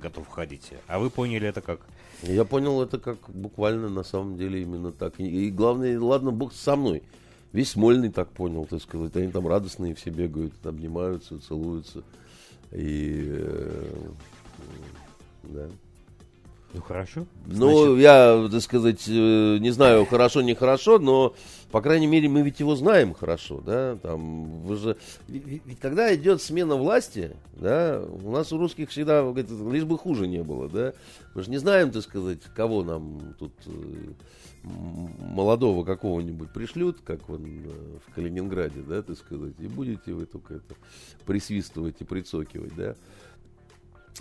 готов 0.00 0.26
входить. 0.26 0.72
А 0.86 0.98
вы 0.98 1.10
поняли 1.10 1.48
это 1.48 1.60
как? 1.60 1.80
Я 2.22 2.44
понял 2.44 2.80
это 2.82 2.98
как 2.98 3.18
буквально 3.28 3.88
на 3.88 4.02
самом 4.02 4.36
деле 4.36 4.62
именно 4.62 4.92
так. 4.92 5.18
И, 5.18 5.50
главное, 5.50 5.98
ладно, 6.00 6.30
Бог 6.30 6.52
со 6.52 6.76
мной. 6.76 7.02
Весь 7.52 7.70
Смольный 7.70 8.10
так 8.10 8.30
понял, 8.30 8.64
так 8.64 8.80
сказать. 8.80 9.16
Они 9.16 9.28
там 9.28 9.46
радостные 9.46 9.94
все 9.94 10.10
бегают, 10.10 10.54
обнимаются, 10.64 11.38
целуются. 11.40 12.04
И 12.70 13.24
э, 13.28 14.10
да. 15.42 15.68
Ну 16.72 16.82
хорошо. 16.82 17.26
Ну, 17.46 17.96
я, 17.96 18.48
так 18.50 18.60
сказать, 18.60 19.04
э, 19.08 19.58
не 19.58 19.70
знаю, 19.70 20.06
хорошо, 20.06 20.40
нехорошо, 20.40 21.00
но, 21.00 21.34
по 21.72 21.80
крайней 21.80 22.06
мере, 22.06 22.28
мы 22.28 22.42
ведь 22.42 22.60
его 22.60 22.76
знаем 22.76 23.12
хорошо, 23.12 23.60
да, 23.60 23.96
там, 23.96 24.60
вы 24.60 24.76
же, 24.76 24.96
ведь 25.26 25.80
когда 25.80 26.14
идет 26.14 26.40
смена 26.40 26.76
власти, 26.76 27.36
да, 27.54 28.00
у 28.22 28.30
нас 28.30 28.52
у 28.52 28.58
русских 28.58 28.90
всегда, 28.90 29.22
говорит, 29.22 29.50
лишь 29.50 29.84
бы 29.84 29.98
хуже 29.98 30.28
не 30.28 30.44
было, 30.44 30.68
да, 30.68 30.92
мы 31.34 31.42
же 31.42 31.50
не 31.50 31.58
знаем, 31.58 31.90
так 31.90 32.02
сказать, 32.04 32.38
кого 32.54 32.84
нам 32.84 33.34
тут 33.40 33.52
э, 33.66 34.12
молодого 34.62 35.84
какого-нибудь 35.84 36.52
пришлют, 36.52 36.98
как 37.04 37.28
он 37.28 37.46
э, 37.46 37.98
в 38.06 38.14
Калининграде, 38.14 38.82
да, 38.86 39.02
так 39.02 39.18
сказать, 39.18 39.54
и 39.58 39.66
будете 39.66 40.12
вы 40.12 40.24
только 40.26 40.54
это 40.54 40.76
присвистывать 41.26 41.96
и 41.98 42.04
прицокивать, 42.04 42.76
да, 42.76 42.94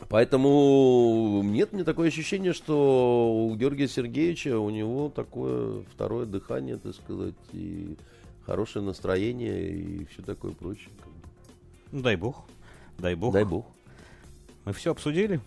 Поэтому 0.07 1.41
нет 1.43 1.73
мне 1.73 1.83
такое 1.83 2.07
ощущение, 2.07 2.53
что 2.53 3.33
у 3.33 3.55
Георгия 3.55 3.87
Сергеевича 3.87 4.57
у 4.57 4.69
него 4.69 5.09
такое 5.09 5.83
второе 5.93 6.25
дыхание, 6.25 6.77
так 6.77 6.95
сказать, 6.95 7.35
и 7.51 7.95
хорошее 8.45 8.85
настроение 8.85 9.69
и 9.69 10.05
все 10.05 10.21
такое 10.21 10.51
прочее. 10.53 10.89
Ну, 11.91 12.01
дай 12.01 12.15
бог. 12.15 12.45
Дай 12.97 13.15
бог. 13.15 13.33
Дай 13.33 13.43
бог. 13.43 13.65
Мы 14.65 14.73
все 14.73 14.91
обсудили. 14.91 15.41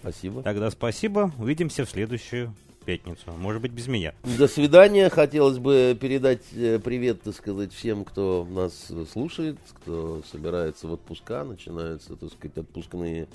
Спасибо. 0.00 0.42
Тогда 0.42 0.70
спасибо. 0.70 1.32
Увидимся 1.38 1.84
в 1.84 1.90
следующую 1.90 2.54
пятницу. 2.84 3.32
Может 3.38 3.62
быть, 3.62 3.72
без 3.72 3.86
меня. 3.86 4.14
До 4.24 4.48
свидания. 4.48 5.08
Хотелось 5.08 5.58
бы 5.58 5.96
передать 5.98 6.42
э, 6.54 6.78
привет, 6.78 7.22
так 7.22 7.34
сказать, 7.34 7.72
всем, 7.72 8.04
кто 8.04 8.46
нас 8.50 8.90
слушает, 9.12 9.56
кто 9.80 10.22
собирается 10.30 10.88
в 10.88 10.92
отпуска. 10.92 11.44
Начинаются, 11.44 12.16
так 12.16 12.32
сказать, 12.32 12.58
отпускные 12.58 13.28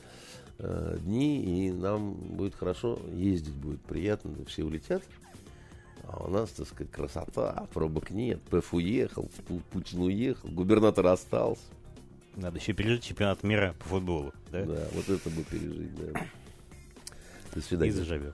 э, 0.60 0.98
дни, 1.00 1.68
и 1.68 1.72
нам 1.72 2.14
будет 2.14 2.56
хорошо 2.56 3.00
ездить, 3.14 3.54
будет 3.54 3.82
приятно, 3.82 4.34
все 4.46 4.64
улетят. 4.64 5.04
А 6.04 6.24
у 6.26 6.30
нас, 6.30 6.52
так 6.52 6.68
сказать, 6.68 6.92
красота, 6.92 7.68
пробок 7.74 8.12
нет, 8.12 8.42
ПФ 8.44 8.74
уехал, 8.74 9.30
Путин 9.72 10.02
уехал, 10.02 10.50
губернатор 10.50 11.06
остался. 11.08 11.64
Надо 12.36 12.60
еще 12.60 12.74
пережить 12.74 13.04
чемпионат 13.04 13.44
мира 13.44 13.76
по 13.80 13.86
футболу, 13.86 14.32
да? 14.52 14.64
Да, 14.64 14.88
вот 14.94 15.10
это 15.10 15.30
бы 15.30 15.44
пережить, 15.44 15.96
да. 15.96 16.22
До 17.54 17.62
свидания. 17.62 17.92
И 17.92 17.94
заживем. 17.94 18.34